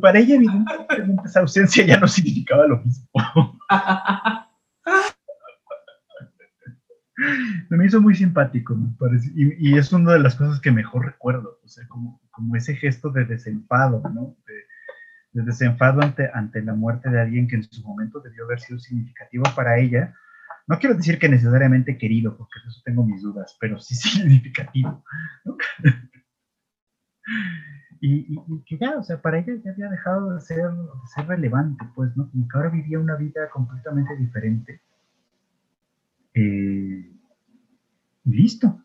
para 0.00 0.20
ella 0.20 0.36
evidentemente 0.36 1.22
esa 1.26 1.40
ausencia 1.40 1.84
ya 1.84 1.98
no 1.98 2.06
significaba 2.06 2.66
lo 2.66 2.78
mismo. 2.78 3.10
me 7.68 7.86
hizo 7.86 8.00
muy 8.00 8.14
simpático, 8.14 8.76
me 8.76 8.94
parece. 8.98 9.30
Y, 9.34 9.76
es 9.76 9.92
una 9.92 10.12
de 10.12 10.20
las 10.20 10.36
cosas 10.36 10.60
que 10.60 10.70
mejor 10.70 11.06
recuerdo, 11.06 11.58
o 11.64 11.68
sea, 11.68 11.86
como, 11.88 12.20
ese 12.56 12.76
gesto 12.76 13.10
de 13.10 13.24
desenfado, 13.24 14.02
¿no? 14.14 14.36
Desenfado 15.32 16.02
ante, 16.02 16.30
ante 16.32 16.62
la 16.62 16.74
muerte 16.74 17.10
de 17.10 17.20
alguien 17.20 17.48
que 17.48 17.56
en 17.56 17.64
su 17.64 17.82
momento 17.82 18.20
debió 18.20 18.44
haber 18.44 18.60
sido 18.60 18.78
significativo 18.78 19.44
para 19.54 19.78
ella. 19.78 20.14
No 20.66 20.78
quiero 20.78 20.96
decir 20.96 21.18
que 21.18 21.28
necesariamente 21.28 21.98
querido, 21.98 22.36
porque 22.36 22.54
eso 22.66 22.80
tengo 22.84 23.04
mis 23.04 23.22
dudas, 23.22 23.56
pero 23.60 23.78
sí 23.78 23.94
significativo. 23.96 25.04
y, 28.00 28.36
que 28.66 28.78
ya, 28.78 28.98
o 28.98 29.02
sea, 29.02 29.20
para 29.20 29.38
ella 29.38 29.54
ya 29.64 29.72
había 29.72 29.88
dejado 29.88 30.34
de 30.34 30.40
ser, 30.40 30.70
de 30.70 31.06
ser 31.14 31.26
relevante, 31.26 31.84
pues, 31.94 32.16
¿no? 32.16 32.30
Como 32.30 32.48
que 32.48 32.56
ahora 32.56 32.70
vivía 32.70 32.98
una 32.98 33.16
vida 33.16 33.48
completamente 33.50 34.16
diferente 34.16 34.80
eh, 36.34 37.10
listo. 38.24 38.84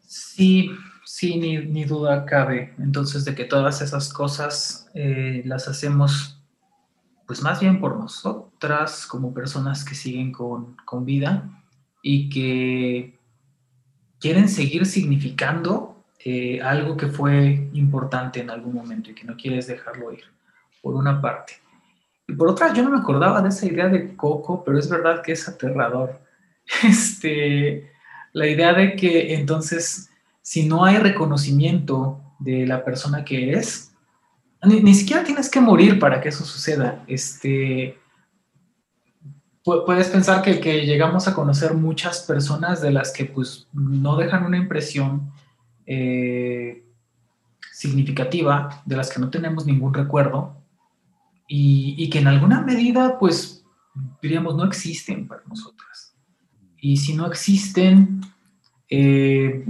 Sí, 0.00 0.70
sí, 1.22 1.36
ni, 1.36 1.84
duda 1.84 2.26
cabe. 2.26 2.74
Entonces, 2.80 3.24
de 3.24 3.36
que 3.36 3.44
todas 3.44 3.80
esas 3.80 4.12
cosas 4.12 4.90
eh, 4.92 5.42
las 5.44 5.68
hacemos, 5.68 6.42
pues 7.28 7.42
más 7.42 7.60
bien 7.60 7.78
por 7.78 7.96
nosotras, 7.96 9.06
como 9.06 9.32
personas 9.32 9.84
que 9.84 9.94
siguen 9.94 10.32
con, 10.32 10.74
vida 11.04 11.48
y 12.02 12.28
que 12.28 13.20
quieren 14.18 14.48
seguir 14.48 14.84
significando 14.84 16.04
eh, 16.24 16.60
algo 16.60 16.96
que 16.96 17.06
fue 17.06 17.70
importante 17.72 18.40
en 18.40 18.50
algún 18.50 18.74
momento 18.74 19.12
y 19.12 19.14
que 19.14 19.22
no 19.22 19.36
quieres 19.36 19.68
dejarlo 19.68 20.12
ir, 20.12 20.24
por 20.82 20.96
una 20.96 21.20
parte. 21.20 21.52
Y 22.26 22.32
por 22.32 22.48
otra, 22.48 22.74
yo 22.74 22.82
no 22.82 22.90
me 22.90 22.98
acordaba 22.98 23.40
de 23.42 23.50
esa 23.50 23.66
idea 23.66 23.88
de 23.88 24.16
Coco, 24.16 24.64
pero 24.64 24.76
es 24.76 24.90
verdad 24.90 25.22
que 25.22 25.32
es 25.32 25.48
aterrador. 25.48 26.20
Este, 26.82 27.92
la 28.32 28.48
idea 28.48 28.72
de 28.72 28.96
que 28.96 29.34
entonces, 29.34 30.11
si 30.42 30.66
no 30.66 30.84
hay 30.84 30.98
reconocimiento 30.98 32.20
de 32.38 32.66
la 32.66 32.84
persona 32.84 33.24
que 33.24 33.48
eres, 33.48 33.92
ni, 34.62 34.94
siquiera 34.94 35.24
tienes 35.24 35.50
que 35.50 35.60
morir 35.60 35.98
para 35.98 36.20
que 36.20 36.28
eso 36.28 36.44
suceda. 36.44 37.02
Este, 37.06 37.98
puedes 39.64 40.08
pensar 40.08 40.42
que, 40.42 40.60
que, 40.60 40.86
llegamos 40.86 41.26
a 41.26 41.34
conocer 41.34 41.74
muchas 41.74 42.20
personas 42.22 42.80
de 42.80 42.92
las 42.92 43.12
que 43.12 43.24
pues 43.24 43.68
no 43.72 44.16
dejan 44.16 44.44
una 44.44 44.56
impresión 44.58 45.32
eh, 45.86 46.84
significativa, 47.72 48.82
de 48.84 48.96
las 48.96 49.10
que 49.10 49.20
no 49.20 49.30
tenemos 49.30 49.66
ningún 49.66 49.94
recuerdo 49.94 50.56
y, 51.48 52.08
que 52.08 52.20
en 52.20 52.28
alguna 52.28 52.62
medida 52.62 53.18
pues 53.18 53.64
diríamos 54.22 54.56
no 54.56 54.64
existen 54.64 55.26
para 55.26 55.42
nosotras. 55.46 56.14
Y 56.78 56.96
si 56.96 57.14
no 57.14 57.26
existen, 57.26 58.20
eh, 58.88 59.64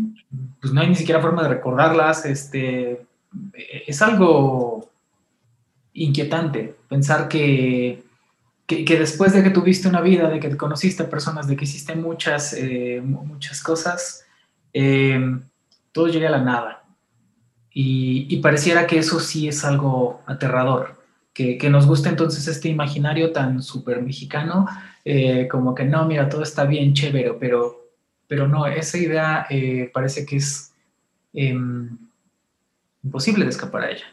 pues 0.62 0.72
no 0.72 0.80
hay 0.80 0.88
ni 0.88 0.94
siquiera 0.94 1.20
forma 1.20 1.42
de 1.42 1.50
recordarlas. 1.50 2.24
Este, 2.24 3.04
es 3.86 4.00
algo 4.00 4.88
inquietante 5.92 6.74
pensar 6.88 7.28
que 7.28 8.02
que, 8.84 8.98
después 8.98 9.32
de 9.32 9.42
que 9.42 9.50
tuviste 9.50 9.88
una 9.88 10.00
vida, 10.00 10.28
de 10.28 10.40
que 10.40 10.56
conociste 10.56 11.04
personas, 11.04 11.46
de 11.46 11.56
que 11.56 11.64
hiciste 11.64 11.94
muchas, 11.94 12.54
eh, 12.54 13.00
muchas 13.04 13.62
cosas, 13.62 14.24
eh, 14.72 15.20
todo 15.92 16.08
llega 16.08 16.28
a 16.28 16.32
la 16.32 16.42
nada. 16.42 16.84
Y, 17.74 18.36
pareciera 18.38 18.86
que 18.86 18.98
eso 18.98 19.18
sí 19.18 19.48
es 19.48 19.64
algo 19.64 20.20
aterrador, 20.26 21.02
que, 21.32 21.58
nos 21.70 21.86
gusta 21.86 22.10
entonces 22.10 22.46
este 22.46 22.68
imaginario 22.68 23.32
tan 23.32 23.62
súper 23.62 24.02
mexicano, 24.02 24.66
eh, 25.04 25.48
como 25.50 25.74
que 25.74 25.84
no, 25.84 26.04
mira, 26.04 26.28
todo 26.28 26.42
está 26.42 26.64
bien, 26.64 26.92
chévere, 26.92 27.32
pero, 27.40 27.81
pero 28.32 28.48
no, 28.48 28.66
esa 28.66 28.96
idea 28.96 29.46
parece 29.92 30.24
que 30.24 30.36
es 30.36 30.72
em, 31.34 31.98
imposible 33.02 33.44
de 33.44 33.50
escapar 33.50 33.82
a 33.82 33.90
ella. 33.90 34.06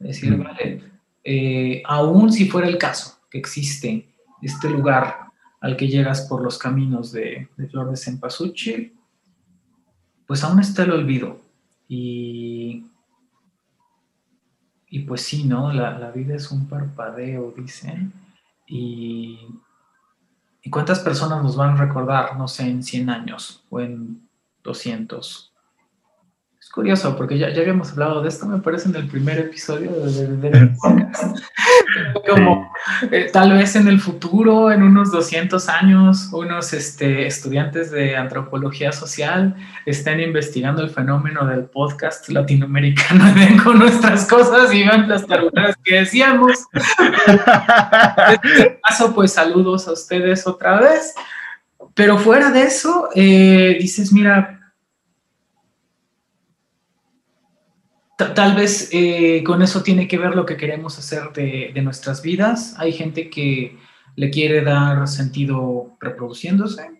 Es 0.00 0.06
decir, 0.06 0.34
mm. 0.34 0.42
vale, 0.42 1.82
aún 1.84 2.32
si 2.32 2.48
fuera 2.48 2.68
el 2.68 2.78
caso, 2.78 3.18
que 3.30 3.36
existe 3.36 4.08
este 4.40 4.70
lugar 4.70 5.26
al 5.60 5.76
que 5.76 5.88
llegas 5.88 6.22
por 6.22 6.40
los 6.40 6.56
caminos 6.56 7.12
de, 7.12 7.50
Flor 7.70 7.90
de 7.90 7.98
Cempasúchil, 7.98 8.94
pues 10.26 10.42
aún 10.42 10.58
está 10.58 10.84
el 10.84 10.92
olvido. 10.92 11.38
Y, 11.86 12.82
y 14.88 15.00
pues 15.00 15.20
sí, 15.20 15.44
¿no? 15.44 15.70
La, 15.70 16.10
vida 16.12 16.34
es 16.34 16.50
un 16.50 16.66
parpadeo, 16.66 17.52
dicen. 17.54 18.10
Y, 18.66 19.38
y, 20.66 20.70
cuántas 20.70 21.00
personas 21.00 21.42
nos 21.42 21.56
van 21.56 21.74
a 21.74 21.76
recordar, 21.76 22.36
no 22.36 22.48
sé, 22.48 22.64
en 22.68 22.82
100 22.82 23.10
años 23.10 23.64
o 23.70 23.80
en 23.80 24.28
200 24.62 25.45
es 25.45 25.45
curioso, 26.76 27.16
porque 27.16 27.38
ya, 27.38 27.48
ya 27.48 27.62
habíamos 27.62 27.92
hablado 27.92 28.20
de 28.20 28.28
esto, 28.28 28.44
me 28.46 28.58
parece, 28.58 28.90
en 28.90 28.96
el 28.96 29.08
primer 29.08 29.38
episodio 29.38 29.90
de, 29.92 30.70
Como 32.28 32.70
eh, 33.10 33.30
tal 33.32 33.52
vez 33.52 33.76
en 33.76 33.88
el 33.88 33.98
futuro, 33.98 34.70
en 34.70 34.82
unos 34.82 35.10
200 35.10 35.70
años, 35.70 36.28
unos 36.34 36.74
este, 36.74 37.26
estudiantes 37.26 37.90
de 37.90 38.14
antropología 38.14 38.92
social 38.92 39.56
estén 39.86 40.20
investigando 40.20 40.82
el 40.82 40.90
fenómeno 40.90 41.46
del 41.46 41.64
podcast 41.64 42.28
latinoamericano 42.28 43.24
ven 43.34 43.56
con 43.56 43.78
nuestras 43.78 44.26
cosas 44.26 44.70
y 44.74 44.80
vean 44.80 45.08
las 45.08 45.26
tarugadas 45.26 45.76
que 45.82 46.00
decíamos. 46.00 46.66
en 46.74 48.50
este 48.50 48.80
caso, 48.86 49.14
pues 49.14 49.32
saludos 49.32 49.88
a 49.88 49.92
ustedes 49.92 50.46
otra 50.46 50.78
vez. 50.78 51.14
Pero 51.94 52.18
fuera 52.18 52.50
de 52.50 52.64
eso, 52.64 53.08
eh, 53.14 53.78
dices, 53.80 54.12
mira, 54.12 54.55
Tal 58.16 58.54
vez 58.54 58.88
eh, 58.92 59.44
con 59.44 59.60
eso 59.60 59.82
tiene 59.82 60.08
que 60.08 60.16
ver 60.16 60.34
lo 60.34 60.46
que 60.46 60.56
queremos 60.56 60.98
hacer 60.98 61.32
de, 61.34 61.82
nuestras 61.82 62.22
vidas. 62.22 62.74
Hay 62.78 62.92
gente 62.92 63.28
que 63.28 63.76
le 64.14 64.30
quiere 64.30 64.62
dar 64.62 65.06
sentido 65.06 65.98
reproduciéndose, 66.00 66.90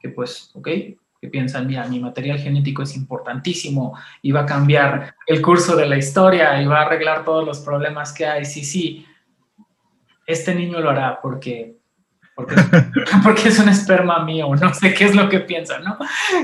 que 0.00 0.08
pues, 0.08 0.50
ok, 0.54 0.68
que 1.20 1.28
piensan, 1.28 1.66
mira, 1.66 1.86
mi 1.88 2.00
material 2.00 2.38
genético 2.38 2.82
es 2.82 2.96
importantísimo 2.96 3.98
y 4.22 4.32
va 4.32 4.40
a 4.40 4.46
cambiar 4.46 5.14
el 5.26 5.42
curso 5.42 5.76
de 5.76 5.86
la 5.86 5.98
historia 5.98 6.60
y 6.62 6.66
va 6.66 6.80
a 6.80 6.86
arreglar 6.86 7.22
todos 7.22 7.44
los 7.44 7.60
problemas 7.60 8.14
que 8.14 8.24
hay. 8.24 8.46
Sí, 8.46 8.64
sí, 8.64 9.04
este 10.26 10.54
niño 10.54 10.80
lo 10.80 10.88
hará 10.88 11.20
porque, 11.20 11.76
porque, 12.34 12.54
porque 13.22 13.48
es 13.48 13.58
un 13.58 13.68
esperma 13.68 14.24
mío, 14.24 14.48
no 14.58 14.72
sé 14.72 14.94
qué 14.94 15.04
es 15.04 15.14
lo 15.14 15.28
que 15.28 15.40
piensan, 15.40 15.84
¿no? 15.84 15.98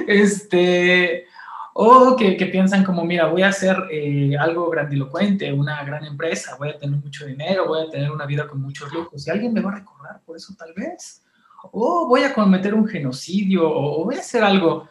Este, 0.06 1.28
o 1.74 2.16
que, 2.16 2.34
piensan 2.46 2.84
como, 2.84 3.04
mira, 3.04 3.26
voy 3.26 3.42
a 3.42 3.48
hacer 3.48 3.76
eh, 3.90 4.36
algo 4.38 4.68
grandilocuente, 4.68 5.52
una 5.52 5.82
gran 5.84 6.04
empresa, 6.04 6.56
voy 6.58 6.70
a 6.70 6.78
tener 6.78 7.00
mucho 7.00 7.24
dinero, 7.26 7.66
voy 7.66 7.86
a 7.86 7.90
tener 7.90 8.10
una 8.10 8.26
vida 8.26 8.46
con 8.46 8.60
muchos 8.60 8.92
lujos, 8.92 9.26
y 9.26 9.30
alguien 9.30 9.52
me 9.52 9.60
va 9.60 9.72
a 9.72 9.76
recordar 9.76 10.20
por 10.24 10.36
eso 10.36 10.54
tal 10.58 10.74
vez. 10.74 11.24
O 11.70 12.06
voy 12.08 12.24
a 12.24 12.34
cometer 12.34 12.74
un 12.74 12.86
genocidio, 12.86 13.70
o, 13.70 14.04
voy 14.04 14.16
a 14.16 14.20
hacer 14.20 14.44
algo, 14.44 14.88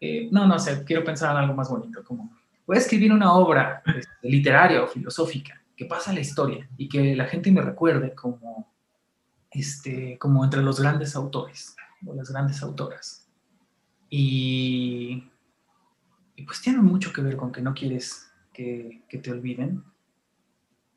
eh, 0.00 0.28
no, 0.30 0.46
no 0.46 0.58
sé, 0.58 0.84
quiero 0.84 1.02
pensar 1.02 1.32
en 1.32 1.38
algo 1.38 1.54
más 1.54 1.68
bonito, 1.68 2.04
como 2.04 2.30
voy 2.66 2.76
a 2.76 2.80
escribir 2.80 3.12
una 3.12 3.34
obra 3.34 3.82
este, 3.86 4.28
literaria 4.28 4.82
o 4.82 4.86
filosófica 4.86 5.60
que 5.76 5.86
pasa 5.86 6.12
la 6.12 6.20
historia 6.20 6.68
y 6.76 6.88
que 6.88 7.16
la 7.16 7.24
gente 7.24 7.50
me 7.50 7.62
recuerde 7.62 8.14
como, 8.14 8.72
este, 9.50 10.16
como 10.18 10.44
entre 10.44 10.62
los 10.62 10.80
grandes 10.80 11.16
autores 11.16 11.74
o 12.06 12.14
las 12.14 12.30
grandes 12.30 12.62
autoras. 12.62 13.26
Y 14.08 15.24
pues 16.42 16.60
tiene 16.60 16.78
mucho 16.78 17.12
que 17.12 17.22
ver 17.22 17.36
con 17.36 17.52
que 17.52 17.62
no 17.62 17.74
quieres 17.74 18.30
que, 18.52 19.02
te 19.22 19.30
olviden. 19.30 19.82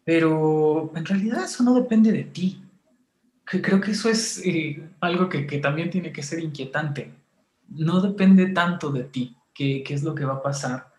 Pero 0.03 0.91
en 0.95 1.05
realidad 1.05 1.45
eso 1.45 1.63
no 1.63 1.73
depende 1.73 2.11
de 2.11 2.23
ti. 2.23 2.61
Que 3.49 3.61
creo 3.61 3.79
que 3.79 3.91
eso 3.91 4.09
es 4.09 4.41
eh, 4.45 4.89
algo 4.99 5.29
que, 5.29 5.43
también 5.59 5.89
tiene 5.89 6.11
que 6.11 6.23
ser 6.23 6.39
inquietante. 6.39 7.13
No 7.69 8.01
depende 8.01 8.47
tanto 8.47 8.91
de 8.91 9.03
ti, 9.03 9.35
qué, 9.53 9.83
es 9.87 10.03
lo 10.03 10.15
que 10.15 10.25
va 10.25 10.35
a 10.35 10.43
pasar, 10.43 10.91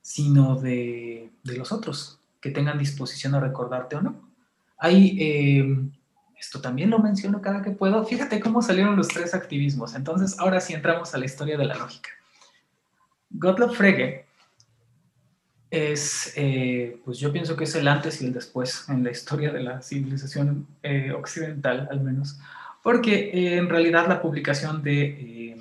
sino 0.00 0.56
de, 0.56 1.30
los 1.44 1.72
otros, 1.72 2.20
que 2.40 2.50
tengan 2.50 2.78
disposición 2.78 3.34
a 3.34 3.40
recordarte 3.40 3.96
o 3.96 4.02
no. 4.02 4.30
Hay, 4.78 5.16
em, 5.18 5.92
esto 6.38 6.60
también 6.60 6.90
lo 6.90 6.98
menciono 6.98 7.40
cada 7.40 7.62
que 7.62 7.70
puedo, 7.70 8.04
fíjate 8.04 8.40
cómo 8.40 8.60
salieron 8.60 8.96
los 8.96 9.08
tres 9.08 9.34
activismos. 9.34 9.94
Entonces, 9.94 10.38
ahora 10.38 10.60
sí 10.60 10.74
entramos 10.74 11.14
a 11.14 11.18
la 11.18 11.24
historia 11.24 11.56
de 11.56 11.64
la 11.64 11.76
lógica. 11.76 12.10
Gottlob 13.36 13.74
Frege 13.74 14.26
es, 15.70 16.32
eh, 16.36 17.00
pues 17.04 17.18
yo 17.18 17.32
pienso 17.32 17.56
que 17.56 17.64
es 17.64 17.74
el 17.74 17.88
antes 17.88 18.22
y 18.22 18.26
el 18.26 18.32
después 18.32 18.88
en 18.88 19.02
la 19.02 19.10
historia 19.10 19.52
de 19.52 19.60
la 19.60 19.82
civilización 19.82 20.68
eh, 20.82 21.10
occidental, 21.12 21.88
al 21.90 22.00
menos, 22.00 22.38
porque 22.82 23.30
eh, 23.30 23.56
en 23.56 23.68
realidad 23.68 24.06
la 24.06 24.22
publicación 24.22 24.82
de 24.82 25.60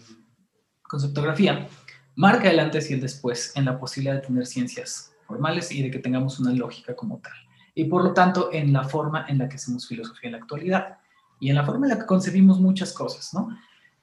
conceptografía 0.84 1.68
marca 2.16 2.52
el 2.52 2.60
antes 2.60 2.91
y 2.91 2.94
el 2.94 3.02
después 3.02 3.54
en 3.56 3.66
la 3.66 3.80
posibilidad 3.80 4.16
de 4.16 4.28
tener 4.28 4.45
ciencias 4.45 5.16
formales 5.26 5.72
y 5.72 5.82
de 5.82 5.90
que 5.90 5.98
tengamos 5.98 6.40
una 6.40 6.54
lógica 6.54 6.95
como 6.95 7.18
tal. 7.20 7.34
Y 7.74 7.86
por 7.86 8.04
lo 8.04 8.14
tanto, 8.14 8.50
en 8.54 8.72
la 8.72 8.84
forma 8.84 9.26
en 9.28 9.40
la 9.40 9.50
que 9.50 9.56
hacemos 9.56 9.88
filosofía 9.88 10.28
en 10.28 10.34
la 10.34 10.38
actualidad 10.38 11.00
y 11.40 11.50
en 11.50 11.56
la 11.56 11.66
forma 11.66 11.88
en 11.88 11.94
la 11.94 12.00
que 12.00 12.06
concebimos 12.06 12.60
muchas 12.60 12.94
cosas, 12.94 13.34
¿no? 13.34 13.50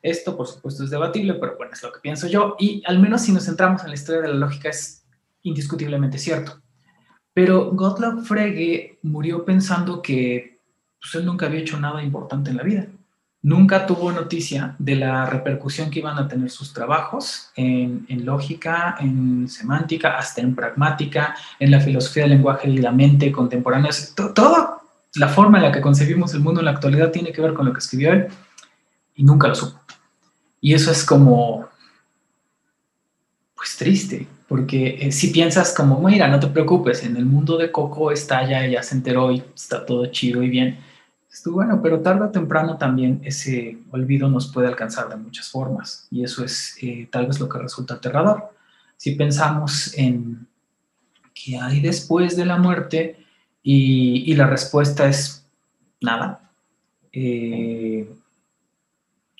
Esto, 0.02 0.36
por 0.36 0.46
supuesto, 0.46 0.84
es 0.84 0.90
debatible, 0.90 1.34
pero 1.34 1.56
bueno, 1.56 1.72
es 1.72 1.82
lo 1.82 1.92
que 1.92 2.00
pienso 2.00 2.26
yo. 2.26 2.56
Y 2.58 2.82
al 2.86 2.98
menos 2.98 3.22
si 3.22 3.32
nos 3.32 3.44
centramos 3.44 3.82
en 3.82 3.88
la 3.88 3.94
historia 3.94 4.22
de 4.22 4.28
la 4.28 4.34
lógica, 4.34 4.70
es 4.70 5.04
indiscutiblemente 5.42 6.18
cierto. 6.18 6.60
Pero 7.34 7.70
Gottlob 7.72 8.24
Frege 8.24 8.98
murió 9.02 9.44
pensando 9.44 10.02
que 10.02 10.58
pues, 11.00 11.14
él 11.14 11.26
nunca 11.26 11.46
había 11.46 11.60
hecho 11.60 11.78
nada 11.78 12.02
importante 12.02 12.50
en 12.50 12.56
la 12.56 12.62
vida. 12.62 12.86
Nunca 13.42 13.86
tuvo 13.86 14.12
noticia 14.12 14.74
de 14.78 14.96
la 14.96 15.24
repercusión 15.24 15.90
que 15.90 16.00
iban 16.00 16.18
a 16.18 16.28
tener 16.28 16.50
sus 16.50 16.74
trabajos 16.74 17.50
en, 17.56 18.04
en 18.08 18.26
lógica, 18.26 18.96
en 19.00 19.48
semántica, 19.48 20.18
hasta 20.18 20.42
en 20.42 20.54
pragmática, 20.54 21.34
en 21.58 21.70
la 21.70 21.80
filosofía 21.80 22.24
del 22.24 22.32
lenguaje 22.32 22.68
y 22.68 22.78
la 22.78 22.92
mente 22.92 23.32
contemporánea. 23.32 23.90
Toda 24.34 24.80
la 25.14 25.28
forma 25.28 25.58
en 25.58 25.64
la 25.64 25.72
que 25.72 25.80
concebimos 25.80 26.34
el 26.34 26.40
mundo 26.40 26.60
en 26.60 26.66
la 26.66 26.72
actualidad 26.72 27.10
tiene 27.10 27.32
que 27.32 27.40
ver 27.40 27.54
con 27.54 27.64
lo 27.64 27.72
que 27.72 27.78
escribió 27.78 28.12
él 28.12 28.28
y 29.14 29.24
nunca 29.24 29.48
lo 29.48 29.54
supo. 29.54 29.80
Y 30.60 30.74
eso 30.74 30.90
es 30.90 31.04
como, 31.04 31.68
pues 33.54 33.76
triste, 33.76 34.26
porque 34.48 34.98
eh, 35.00 35.12
si 35.12 35.28
piensas 35.28 35.72
como, 35.74 36.00
mira, 36.00 36.28
no 36.28 36.40
te 36.40 36.48
preocupes, 36.48 37.04
en 37.04 37.16
el 37.16 37.24
mundo 37.24 37.56
de 37.56 37.70
Coco 37.70 38.10
está 38.10 38.48
ya, 38.48 38.64
ella 38.64 38.82
se 38.82 38.94
enteró 38.94 39.32
y 39.32 39.42
está 39.54 39.86
todo 39.86 40.06
chido 40.06 40.42
y 40.42 40.48
bien. 40.50 40.78
Estuvo 41.32 41.56
bueno, 41.56 41.80
pero 41.80 42.00
tarde 42.00 42.24
o 42.24 42.30
temprano 42.30 42.76
también 42.76 43.20
ese 43.24 43.78
olvido 43.92 44.28
nos 44.28 44.52
puede 44.52 44.66
alcanzar 44.66 45.08
de 45.08 45.16
muchas 45.16 45.48
formas 45.48 46.08
y 46.10 46.24
eso 46.24 46.44
es 46.44 46.76
eh, 46.82 47.08
tal 47.10 47.26
vez 47.28 47.38
lo 47.38 47.48
que 47.48 47.58
resulta 47.58 47.94
aterrador. 47.94 48.50
si 48.96 49.12
pensamos 49.12 49.96
en 49.96 50.46
qué 51.32 51.56
hay 51.56 51.80
después 51.80 52.36
de 52.36 52.44
la 52.44 52.58
muerte 52.58 53.24
y, 53.62 54.34
la 54.34 54.46
respuesta 54.46 55.08
es 55.08 55.46
nada. 56.00 56.50
Eh, 57.12 58.08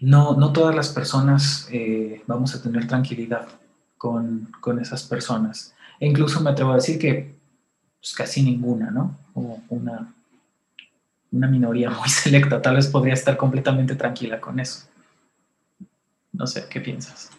no, 0.00 0.34
no 0.34 0.52
todas 0.52 0.74
las 0.74 0.88
personas 0.88 1.68
eh, 1.70 2.22
vamos 2.26 2.54
a 2.54 2.62
tener 2.62 2.86
tranquilidad 2.86 3.46
con, 3.98 4.48
esas 4.80 5.02
personas. 5.02 5.74
E 5.98 6.06
incluso 6.06 6.40
me 6.40 6.50
atrevo 6.50 6.72
a 6.72 6.76
decir 6.76 6.98
que 6.98 7.34
pues, 8.00 8.14
casi 8.14 8.42
ninguna, 8.42 8.90
¿no? 8.90 9.14
O 9.34 9.60
una, 9.68 10.12
una 11.32 11.46
minoría 11.48 11.90
muy 11.90 12.08
selecta 12.08 12.62
tal 12.62 12.76
vez 12.76 12.88
podría 12.88 13.14
estar 13.14 13.36
completamente 13.36 13.94
tranquila 13.94 14.40
con 14.40 14.58
eso. 14.58 14.88
No 16.32 16.46
sé, 16.46 16.64
¿qué 16.70 16.80
piensas? 16.80 17.30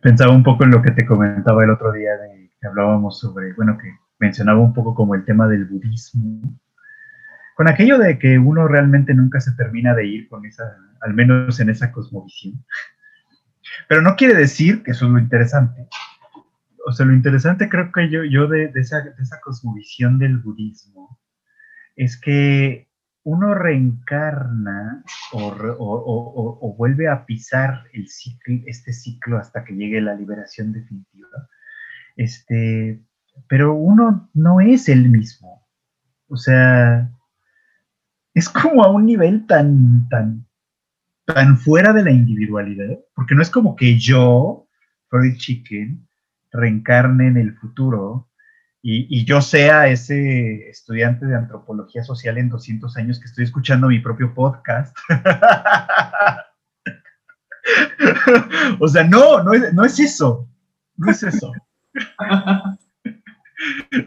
Pensaba 0.00 0.32
un 0.32 0.42
poco 0.42 0.64
en 0.64 0.70
lo 0.70 0.80
que 0.80 0.92
te 0.92 1.04
comentaba 1.04 1.64
el 1.64 1.70
otro 1.70 1.92
día 1.92 2.16
de 2.16 2.50
que 2.58 2.66
hablábamos 2.66 3.18
sobre, 3.18 3.52
bueno, 3.52 3.76
que 3.76 3.94
mencionaba 4.18 4.60
un 4.60 4.72
poco 4.72 4.94
como 4.94 5.14
el 5.14 5.24
tema 5.24 5.46
del 5.46 5.66
budismo, 5.66 6.58
con 7.54 7.68
aquello 7.68 7.98
de 7.98 8.18
que 8.18 8.38
uno 8.38 8.66
realmente 8.66 9.14
nunca 9.14 9.40
se 9.40 9.52
termina 9.52 9.94
de 9.94 10.06
ir 10.06 10.28
con 10.28 10.44
esa, 10.46 10.76
al 11.04 11.14
menos 11.14 11.60
en 11.60 11.70
esa 11.70 11.92
cosmovisión. 11.92 12.64
Pero 13.88 14.02
no 14.02 14.16
quiere 14.16 14.34
decir 14.34 14.82
que 14.82 14.92
eso 14.92 15.06
es 15.06 15.12
lo 15.12 15.18
interesante. 15.18 15.86
O 16.86 16.92
sea, 16.92 17.06
lo 17.06 17.14
interesante 17.14 17.68
creo 17.68 17.90
que 17.92 18.10
yo, 18.10 18.24
yo 18.24 18.46
de, 18.46 18.70
esa, 18.74 19.00
de 19.00 19.22
esa 19.22 19.40
cosmovisión 19.40 20.18
del 20.18 20.38
budismo 20.38 21.18
es 21.96 22.20
que 22.20 22.88
uno 23.22 23.54
reencarna 23.54 25.02
o, 25.32 26.74
vuelve 26.76 27.08
a 27.08 27.24
pisar 27.24 27.84
el 27.92 28.08
ciclo, 28.08 28.62
este 28.66 28.92
ciclo 28.92 29.38
hasta 29.38 29.64
que 29.64 29.74
llegue 29.74 30.00
la 30.00 30.14
liberación 30.14 30.72
definitiva. 30.72 31.48
Este, 32.16 33.02
pero 33.48 33.74
uno 33.74 34.30
no 34.34 34.60
es 34.60 34.88
el 34.88 35.08
mismo. 35.08 35.66
O 36.28 36.36
sea, 36.36 37.10
es 38.34 38.48
como 38.48 38.84
a 38.84 38.90
un 38.90 39.06
nivel 39.06 39.46
tan, 39.46 40.08
tan, 40.08 40.46
tan 41.24 41.58
fuera 41.58 41.92
de 41.92 42.04
la 42.04 42.10
individualidad, 42.10 42.98
porque 43.14 43.34
no 43.34 43.42
es 43.42 43.50
como 43.50 43.76
que 43.76 43.98
yo, 43.98 44.66
Freud 45.08 45.36
Chicken, 45.36 46.06
reencarne 46.52 47.28
en 47.28 47.36
el 47.36 47.54
futuro 47.56 48.28
y, 48.86 49.24
yo 49.24 49.40
sea 49.40 49.88
ese 49.88 50.68
estudiante 50.68 51.24
de 51.24 51.34
antropología 51.34 52.04
social 52.04 52.36
en 52.36 52.50
200 52.50 52.94
años 52.98 53.18
que 53.18 53.24
estoy 53.24 53.44
escuchando 53.44 53.88
mi 53.88 53.98
propio 53.98 54.34
podcast. 54.34 54.94
o 58.78 58.86
sea, 58.86 59.04
no, 59.04 59.42
no 59.42 59.54
es, 59.54 59.72
no 59.72 59.86
es 59.86 59.98
eso, 59.98 60.50
no 60.98 61.10
es 61.10 61.22
eso. 61.22 61.50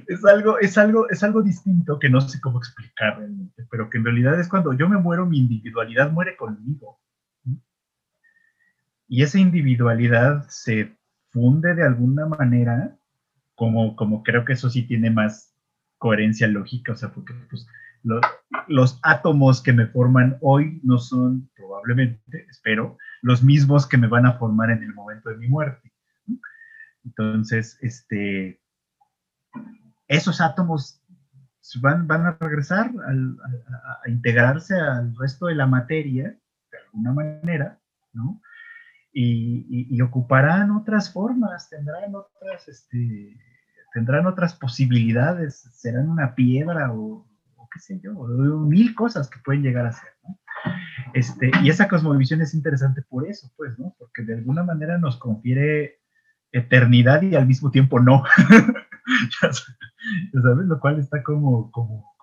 es 0.08 0.26
algo, 0.26 0.60
es 0.60 0.78
algo, 0.78 1.10
es 1.10 1.24
algo 1.24 1.42
distinto 1.42 1.98
que 1.98 2.12
no 2.12 2.22
sé 2.22 2.40
cómo 2.40 2.60
explicar 2.60 3.18
realmente, 3.18 3.66
pero 3.72 3.90
que 3.90 3.98
en 3.98 4.06
realidad 4.06 4.40
es 4.40 4.48
cuando 4.48 4.74
yo 4.74 4.88
me 4.88 4.98
muero, 4.98 5.26
mi 5.26 5.40
individualidad 5.40 6.12
muere 6.12 6.38
conmigo. 6.38 7.00
Y 9.08 9.24
esa 9.24 9.40
individualidad 9.40 10.46
se 10.50 10.98
funde 11.30 11.76
de 11.76 11.84
alguna 11.84 12.26
manera 12.26 12.98
como, 13.56 13.96
como 13.96 14.24
creo 14.24 14.46
que 14.46 14.54
eso 14.54 14.70
sí 14.70 14.84
tiene 14.84 15.10
más 15.10 15.56
coherencia 15.98 16.48
lógica, 16.48 16.92
o 16.92 16.96
sea, 16.96 17.10
porque 17.10 17.34
pues, 17.50 17.66
los 18.68 19.00
átomos 19.04 19.62
que 19.62 19.74
me 19.74 19.88
forman 19.88 20.38
hoy 20.42 20.80
no 20.84 20.98
son 20.98 21.50
probablemente, 21.56 22.46
espero, 22.50 22.98
los 23.22 23.44
mismos 23.44 23.88
que 23.88 23.98
me 23.98 24.08
van 24.08 24.26
a 24.26 24.34
formar 24.34 24.70
en 24.70 24.84
el 24.84 24.94
momento 24.94 25.30
de 25.30 25.38
mi 25.38 25.48
muerte. 25.48 25.92
Entonces, 27.04 27.78
este, 27.82 28.62
esos 30.08 30.40
átomos 30.42 31.02
van, 31.82 32.08
van 32.08 32.26
a 32.26 32.38
regresar 32.40 32.92
a, 33.06 34.10
integrarse 34.10 34.76
al 34.76 35.16
resto 35.16 35.48
de 35.48 35.56
la 35.56 35.66
materia, 35.66 36.38
de 36.72 36.78
alguna 36.86 37.14
manera, 37.14 37.80
¿no? 38.14 38.42
Y, 39.12 40.00
ocuparán 40.02 40.72
otras 40.72 41.12
formas, 41.12 41.70
tendrán 41.70 42.14
otras, 42.14 42.68
este, 42.68 43.36
tendrán 43.94 44.28
otras 44.28 44.54
posibilidades, 44.54 45.62
serán 45.74 46.10
una 46.10 46.36
piedra 46.36 46.94
o, 46.94 47.28
qué 47.74 47.80
sé 47.80 48.00
yo, 48.04 48.14
mil 48.14 48.94
cosas 48.94 49.30
que 49.30 49.40
pueden 49.44 49.64
llegar 49.64 49.88
a 49.88 49.92
ser, 49.92 50.10
¿no? 50.24 50.40
Este, 51.14 51.52
y 51.64 51.70
esa 51.70 51.88
cosmovisión 51.88 52.42
es 52.42 52.54
interesante 52.54 53.02
por 53.02 53.28
eso, 53.28 53.52
pues, 53.58 53.78
¿no? 53.80 53.96
Porque 53.98 54.24
de 54.24 54.36
alguna 54.36 54.64
manera 54.64 54.98
nos 54.98 55.18
confiere 55.18 56.00
eternidad 56.52 57.22
y 57.22 57.36
al 57.36 57.48
mismo 57.48 57.72
tiempo 57.72 58.00
no. 58.00 58.24
¿Sabes? 59.40 59.66
Lo 60.34 60.80
cual 60.80 61.00
está 61.00 61.24
como, 61.24 61.72
como, 61.72 62.14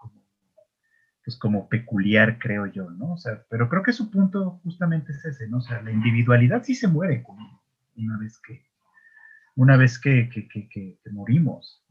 pues 1.25 1.39
como 1.39 1.69
peculiar, 1.69 2.39
creo 2.39 2.67
yo, 2.67 2.91
¿no? 2.91 3.15
O 3.15 3.17
sea, 3.17 3.43
pero 3.49 3.69
creo 3.69 3.83
que 3.83 3.93
su 3.93 4.11
punto 4.11 4.61
justamente 4.63 5.13
es 5.13 5.25
ese, 5.25 5.49
¿no? 5.49 5.59
O 5.59 5.63
sea, 5.63 5.81
la 5.81 5.91
individualidad 5.91 6.63
sí 6.63 6.75
se 6.75 6.87
muere 6.87 7.25
una 7.97 8.19
vez 8.19 8.39
que, 8.39 8.67
una 9.57 9.77
vez 9.77 9.99
que, 9.99 10.29
morimos. 11.11 11.83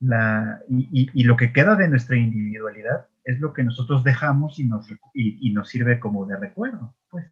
La, 0.00 0.60
y, 0.68 1.24
lo 1.24 1.36
que 1.36 1.52
queda 1.52 1.74
de 1.74 1.88
nuestra 1.88 2.16
individualidad 2.16 3.08
es 3.24 3.40
lo 3.40 3.52
que 3.52 3.64
nosotros 3.64 4.04
dejamos 4.04 4.58
y 4.58 4.64
nos, 4.64 4.86
y, 5.12 5.50
nos 5.52 5.68
sirve 5.68 6.00
como 6.00 6.24
de 6.24 6.36
recuerdo. 6.36 6.94
Pues, 7.10 7.26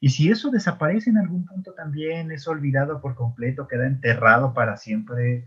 Y 0.00 0.08
si 0.10 0.30
eso 0.30 0.50
desaparece 0.50 1.10
en 1.10 1.18
algún 1.18 1.44
punto 1.44 1.74
también, 1.74 2.30
es 2.30 2.48
olvidado 2.48 3.02
por 3.02 3.14
completo, 3.14 3.68
queda 3.68 3.86
enterrado 3.86 4.54
para 4.54 4.78
siempre, 4.78 5.46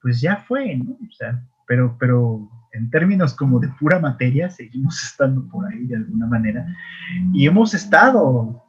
pues 0.00 0.20
ya 0.20 0.38
fue, 0.38 0.76
¿no? 0.76 0.92
O 0.92 1.12
sea, 1.12 1.44
pero, 1.66 1.96
pero 1.98 2.50
en 2.72 2.90
términos 2.90 3.34
como 3.34 3.60
de 3.60 3.68
pura 3.68 3.98
materia, 3.98 4.50
seguimos 4.50 5.02
estando 5.02 5.46
por 5.48 5.66
ahí 5.66 5.86
de 5.86 5.96
alguna 5.96 6.26
manera. 6.26 6.66
Y 7.32 7.46
hemos 7.46 7.74
estado 7.74 8.62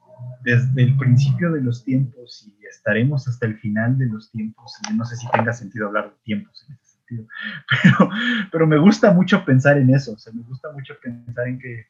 desde 0.44 0.84
el 0.84 0.98
principio 0.98 1.52
de 1.52 1.62
los 1.62 1.84
tiempos 1.84 2.46
y 2.46 2.66
estaremos 2.66 3.28
hasta 3.28 3.46
el 3.46 3.58
final 3.60 3.98
de 3.98 4.08
los 4.08 4.30
tiempos. 4.32 4.78
No 4.94 5.06
sé 5.06 5.16
si 5.16 5.28
tenga 5.30 5.54
sentido 5.54 5.88
hablar 5.88 6.10
de 6.10 6.16
tiempos 6.24 6.66
en 6.68 6.76
ese 6.76 6.98
sentido, 6.98 7.28
pero, 7.84 8.10
pero 8.52 8.68
me 8.68 8.78
gusta 8.78 9.12
mucho 9.12 9.46
pensar 9.46 9.78
en 9.78 9.90
eso, 9.94 10.14
o 10.14 10.34
me 10.34 10.44
gusta 10.44 10.72
mucho 10.72 10.96
pensar 11.02 11.48
en 11.48 11.60
que 11.60 11.88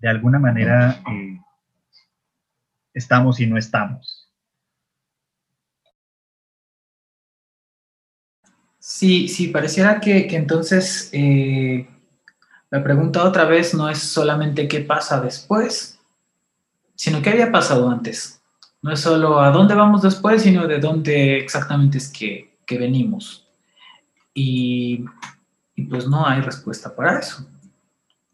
de 0.00 0.08
alguna 0.08 0.38
manera 0.38 1.00
eh, 1.10 1.40
estamos 2.94 3.40
y 3.40 3.46
no 3.46 3.56
estamos. 3.56 4.25
Sí, 8.88 9.26
sí, 9.26 9.48
pareciera 9.48 10.00
que, 10.00 10.28
entonces 10.36 11.10
eh, 11.12 11.88
la 12.70 12.84
pregunta 12.84 13.24
otra 13.24 13.44
vez 13.44 13.74
no 13.74 13.88
es 13.88 13.98
solamente 13.98 14.68
qué 14.68 14.78
pasa 14.78 15.20
después, 15.20 15.98
sino 16.94 17.20
qué 17.20 17.30
había 17.30 17.50
pasado 17.50 17.90
antes. 17.90 18.40
No 18.82 18.92
es 18.92 19.00
solo 19.00 19.40
a 19.40 19.50
dónde 19.50 19.74
vamos 19.74 20.02
después, 20.02 20.42
sino 20.42 20.68
de 20.68 20.78
dónde 20.78 21.36
exactamente 21.36 21.98
es 21.98 22.08
que, 22.08 22.56
venimos. 22.78 23.44
Y, 24.32 25.04
pues 25.90 26.06
no 26.06 26.24
hay 26.24 26.40
respuesta 26.40 26.94
para 26.94 27.18
eso. 27.18 27.44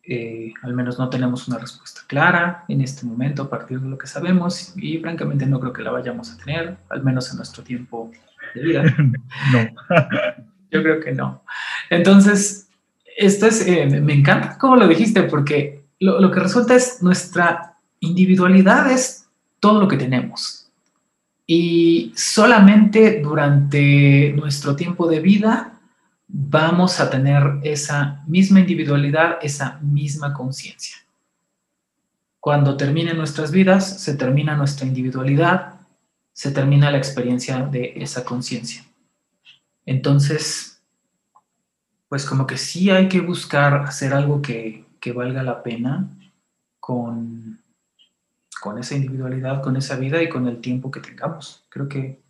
Eh, 0.02 0.52
al 0.62 0.74
menos 0.74 0.98
no 0.98 1.08
tenemos 1.08 1.48
una 1.48 1.56
respuesta 1.56 2.02
clara 2.06 2.66
en 2.68 2.82
este 2.82 3.06
momento 3.06 3.44
a 3.44 3.48
partir 3.48 3.80
de 3.80 3.88
lo 3.88 3.96
que 3.96 4.06
sabemos 4.06 4.74
y 4.76 4.98
francamente 4.98 5.46
no 5.46 5.58
creo 5.60 5.72
que 5.72 5.82
la 5.82 5.92
vayamos 5.92 6.30
a 6.30 6.36
tener, 6.36 6.76
al 6.90 7.02
menos 7.02 7.30
en 7.30 7.38
nuestro 7.38 7.62
tiempo 7.62 8.10
de 8.54 8.62
vida. 8.62 8.82
no. 9.52 9.70
Yo 10.70 10.82
creo 10.82 11.00
que 11.00 11.12
no. 11.12 11.42
Entonces, 11.90 12.68
esto 13.16 13.46
es, 13.46 13.66
eh, 13.66 13.86
me 13.86 14.14
encanta 14.14 14.56
cómo 14.58 14.76
lo 14.76 14.88
dijiste, 14.88 15.24
porque 15.24 15.84
lo, 16.00 16.20
lo 16.20 16.30
que 16.30 16.40
resulta 16.40 16.74
es 16.74 17.02
nuestra 17.02 17.74
individualidad 18.00 18.90
es 18.90 19.26
todo 19.60 19.80
lo 19.80 19.88
que 19.88 19.96
tenemos. 19.96 20.70
Y 21.46 22.12
solamente 22.16 23.20
durante 23.20 24.32
nuestro 24.34 24.74
tiempo 24.74 25.06
de 25.08 25.20
vida 25.20 25.72
vamos 26.28 26.98
a 26.98 27.10
tener 27.10 27.58
esa 27.62 28.22
misma 28.26 28.60
individualidad, 28.60 29.38
esa 29.42 29.78
misma 29.82 30.32
conciencia. 30.32 30.96
Cuando 32.40 32.76
terminen 32.76 33.18
nuestras 33.18 33.52
vidas, 33.52 34.00
se 34.02 34.16
termina 34.16 34.56
nuestra 34.56 34.86
individualidad, 34.86 35.71
se 36.32 36.50
termina 36.50 36.90
la 36.90 36.98
experiencia 36.98 37.62
de 37.62 37.94
esa 37.96 38.24
conciencia. 38.24 38.84
Entonces, 39.84 40.82
pues 42.08 42.24
como 42.26 42.46
que 42.46 42.58
sí 42.58 42.90
hay 42.90 43.08
que 43.08 43.20
buscar 43.20 43.74
hacer 43.74 44.14
algo 44.14 44.42
que, 44.42 44.84
que 45.00 45.12
valga 45.12 45.42
la 45.42 45.62
pena 45.62 46.08
con, 46.78 47.58
con 48.60 48.78
esa 48.78 48.94
individualidad, 48.94 49.62
con 49.62 49.76
esa 49.76 49.96
vida 49.96 50.22
y 50.22 50.28
con 50.28 50.46
el 50.46 50.60
tiempo 50.60 50.90
que 50.90 51.00
tengamos. 51.00 51.64
Creo 51.68 51.88
que, 51.88 52.20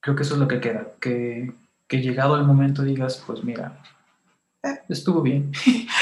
creo 0.00 0.14
que 0.14 0.22
eso 0.22 0.34
es 0.34 0.40
lo 0.40 0.48
que 0.48 0.60
queda, 0.60 0.86
que, 1.00 1.52
que 1.88 2.00
llegado 2.00 2.36
el 2.36 2.44
momento 2.44 2.82
digas, 2.82 3.22
pues 3.26 3.42
mira, 3.42 3.82
eh, 4.62 4.80
estuvo 4.88 5.22
bien, 5.22 5.52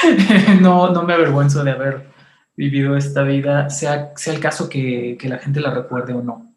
no, 0.61 0.91
no 0.91 1.03
me 1.03 1.13
avergüenzo 1.13 1.63
de 1.63 1.71
haber 1.71 2.07
vivido 2.55 2.95
esta 2.95 3.23
vida, 3.23 3.69
sea, 3.69 4.13
sea 4.15 4.33
el 4.33 4.39
caso 4.39 4.69
que, 4.69 5.17
que 5.19 5.29
la 5.29 5.39
gente 5.39 5.59
la 5.59 5.73
recuerde 5.73 6.13
o 6.13 6.21
no. 6.21 6.50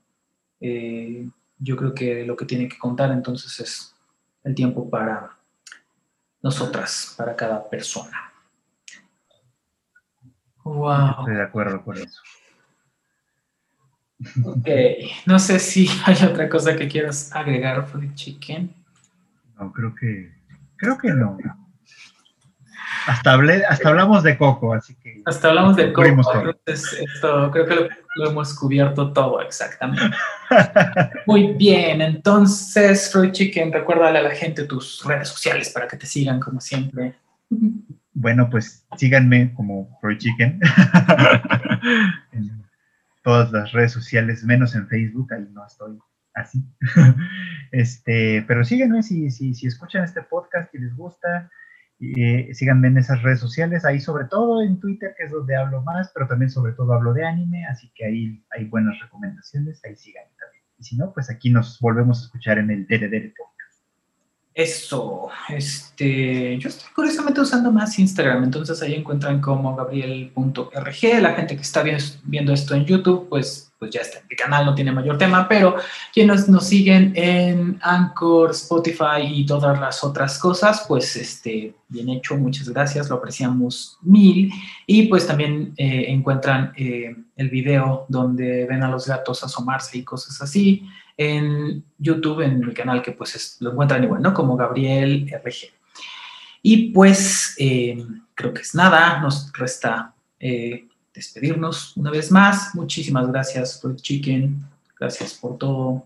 Eh, 0.66 1.28
yo 1.58 1.76
creo 1.76 1.94
que 1.94 2.24
lo 2.24 2.34
que 2.34 2.46
tiene 2.46 2.68
que 2.68 2.78
contar 2.78 3.10
entonces 3.10 3.60
es 3.60 3.94
el 4.42 4.54
tiempo 4.54 4.88
para 4.88 5.36
nosotras, 6.42 7.14
para 7.18 7.36
cada 7.36 7.68
persona. 7.68 8.32
Wow. 10.64 11.20
Estoy 11.20 11.34
de 11.34 11.42
acuerdo 11.42 11.84
con 11.84 11.98
eso. 11.98 12.22
Ok, 14.42 14.68
no 15.26 15.38
sé 15.38 15.58
si 15.58 15.86
hay 16.06 16.24
otra 16.24 16.48
cosa 16.48 16.74
que 16.74 16.88
quieras 16.88 17.30
agregar, 17.36 17.86
Fruit 17.86 18.14
Chicken. 18.14 18.74
No, 19.58 19.70
creo 19.70 19.94
que, 19.94 20.32
creo 20.76 20.96
que 20.96 21.10
no. 21.10 21.36
Hasta, 23.06 23.32
hablé, 23.32 23.64
hasta 23.66 23.88
hablamos 23.88 24.22
de 24.22 24.36
Coco, 24.36 24.74
así 24.74 24.94
que... 24.96 25.22
Hasta 25.26 25.48
hablamos 25.48 25.76
de 25.76 25.92
Coco, 25.92 26.08
entonces 26.08 27.00
esto, 27.00 27.50
creo 27.50 27.66
que 27.66 27.88
lo, 28.16 28.30
hemos 28.30 28.54
cubierto 28.54 29.12
todo 29.12 29.40
exactamente. 29.40 30.16
Muy 31.26 31.52
bien, 31.54 32.00
entonces, 32.00 33.10
Fruit 33.10 33.32
Chicken, 33.32 33.72
recuérdale 33.72 34.18
a 34.18 34.22
la 34.22 34.30
gente 34.30 34.64
tus 34.64 35.04
redes 35.04 35.28
sociales 35.28 35.70
para 35.70 35.88
que 35.88 35.96
te 35.96 36.06
sigan 36.06 36.40
como 36.40 36.60
siempre. 36.60 37.14
Bueno, 38.12 38.48
pues 38.50 38.86
síganme 38.96 39.52
como 39.54 39.98
Fruit 40.00 40.18
Chicken 40.18 40.60
en 42.32 42.64
todas 43.22 43.50
las 43.52 43.72
redes 43.72 43.92
sociales, 43.92 44.44
menos 44.44 44.74
en 44.74 44.86
Facebook, 44.88 45.32
ahí 45.32 45.46
no 45.52 45.66
estoy 45.66 45.98
así. 46.34 46.64
este, 47.72 48.44
pero 48.46 48.64
síganme 48.64 49.02
si, 49.02 49.30
si, 49.30 49.54
si 49.54 49.66
escuchan 49.66 50.04
este 50.04 50.22
podcast 50.22 50.74
y 50.74 50.78
les 50.78 50.94
gusta 50.94 51.50
eh, 52.00 52.52
síganme 52.52 52.88
en 52.88 52.98
esas 52.98 53.22
redes 53.22 53.40
sociales, 53.40 53.84
ahí 53.84 54.00
sobre 54.00 54.24
todo 54.26 54.62
en 54.62 54.80
Twitter, 54.80 55.14
que 55.16 55.24
es 55.24 55.30
donde 55.30 55.56
hablo 55.56 55.82
más, 55.82 56.10
pero 56.12 56.26
también 56.26 56.50
sobre 56.50 56.72
todo 56.72 56.92
hablo 56.92 57.12
de 57.12 57.24
anime, 57.24 57.66
así 57.66 57.90
que 57.94 58.06
ahí 58.06 58.44
hay 58.50 58.64
buenas 58.66 58.98
recomendaciones, 59.00 59.80
ahí 59.84 59.96
síganme 59.96 60.32
también. 60.38 60.64
Y 60.78 60.84
si 60.84 60.96
no, 60.96 61.12
pues 61.12 61.30
aquí 61.30 61.50
nos 61.50 61.78
volvemos 61.80 62.20
a 62.20 62.24
escuchar 62.24 62.58
en 62.58 62.70
el 62.70 62.86
Dere 62.86 63.08
eso, 64.54 65.30
este, 65.48 66.56
yo 66.58 66.68
estoy 66.68 66.88
curiosamente 66.94 67.40
usando 67.40 67.72
más 67.72 67.98
Instagram, 67.98 68.44
entonces 68.44 68.80
ahí 68.82 68.94
encuentran 68.94 69.40
como 69.40 69.74
gabriel.rg, 69.74 71.20
la 71.20 71.32
gente 71.32 71.56
que 71.56 71.62
está 71.62 71.82
viendo 72.22 72.52
esto 72.52 72.76
en 72.76 72.84
YouTube, 72.84 73.28
pues, 73.28 73.72
pues 73.80 73.90
ya 73.90 74.02
está, 74.02 74.20
el 74.30 74.36
canal 74.36 74.64
no 74.64 74.74
tiene 74.76 74.92
mayor 74.92 75.18
tema, 75.18 75.48
pero 75.48 75.74
quienes 76.12 76.48
nos 76.48 76.68
siguen 76.68 77.12
en 77.16 77.80
Anchor, 77.82 78.52
Spotify 78.52 79.22
y 79.26 79.44
todas 79.44 79.80
las 79.80 80.04
otras 80.04 80.38
cosas, 80.38 80.84
pues 80.86 81.16
este, 81.16 81.74
bien 81.88 82.08
hecho, 82.10 82.36
muchas 82.36 82.68
gracias, 82.68 83.10
lo 83.10 83.16
apreciamos 83.16 83.98
mil, 84.02 84.52
y 84.86 85.08
pues 85.08 85.26
también 85.26 85.74
eh, 85.76 86.04
encuentran 86.06 86.72
eh, 86.76 87.16
el 87.34 87.50
video 87.50 88.06
donde 88.08 88.66
ven 88.66 88.84
a 88.84 88.88
los 88.88 89.08
gatos 89.08 89.42
asomarse 89.42 89.98
y 89.98 90.04
cosas 90.04 90.40
así, 90.40 90.88
en 91.16 91.84
YouTube, 91.98 92.40
en 92.40 92.60
mi 92.60 92.74
canal, 92.74 93.02
que 93.02 93.12
pues 93.12 93.56
lo 93.60 93.72
encuentran 93.72 94.04
igual, 94.04 94.22
¿no? 94.22 94.34
Como 94.34 94.56
Gabriel 94.56 95.30
RG. 95.32 95.72
Y 96.62 96.90
pues 96.92 97.54
eh, 97.58 98.04
creo 98.34 98.54
que 98.54 98.62
es 98.62 98.74
nada, 98.74 99.20
nos 99.20 99.52
resta 99.52 100.14
eh, 100.40 100.88
despedirnos 101.12 101.96
una 101.96 102.10
vez 102.10 102.30
más. 102.30 102.74
Muchísimas 102.74 103.28
gracias, 103.30 103.80
Fruit 103.80 104.00
Chicken. 104.00 104.64
Gracias 104.98 105.34
por 105.34 105.58
todo. 105.58 106.04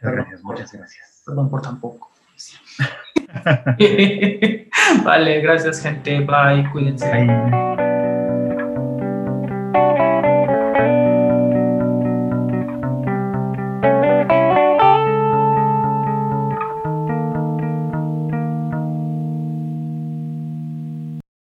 gracias, 0.00 0.42
muchas 0.42 0.72
gracias. 0.72 1.22
Perdón 1.24 1.50
por 1.50 1.62
tan 1.62 1.80
poco. 1.80 2.10
vale, 5.04 5.40
gracias 5.40 5.80
gente. 5.80 6.20
Bye, 6.20 6.70
cuídense. 6.72 7.10
Bye. 7.10 7.83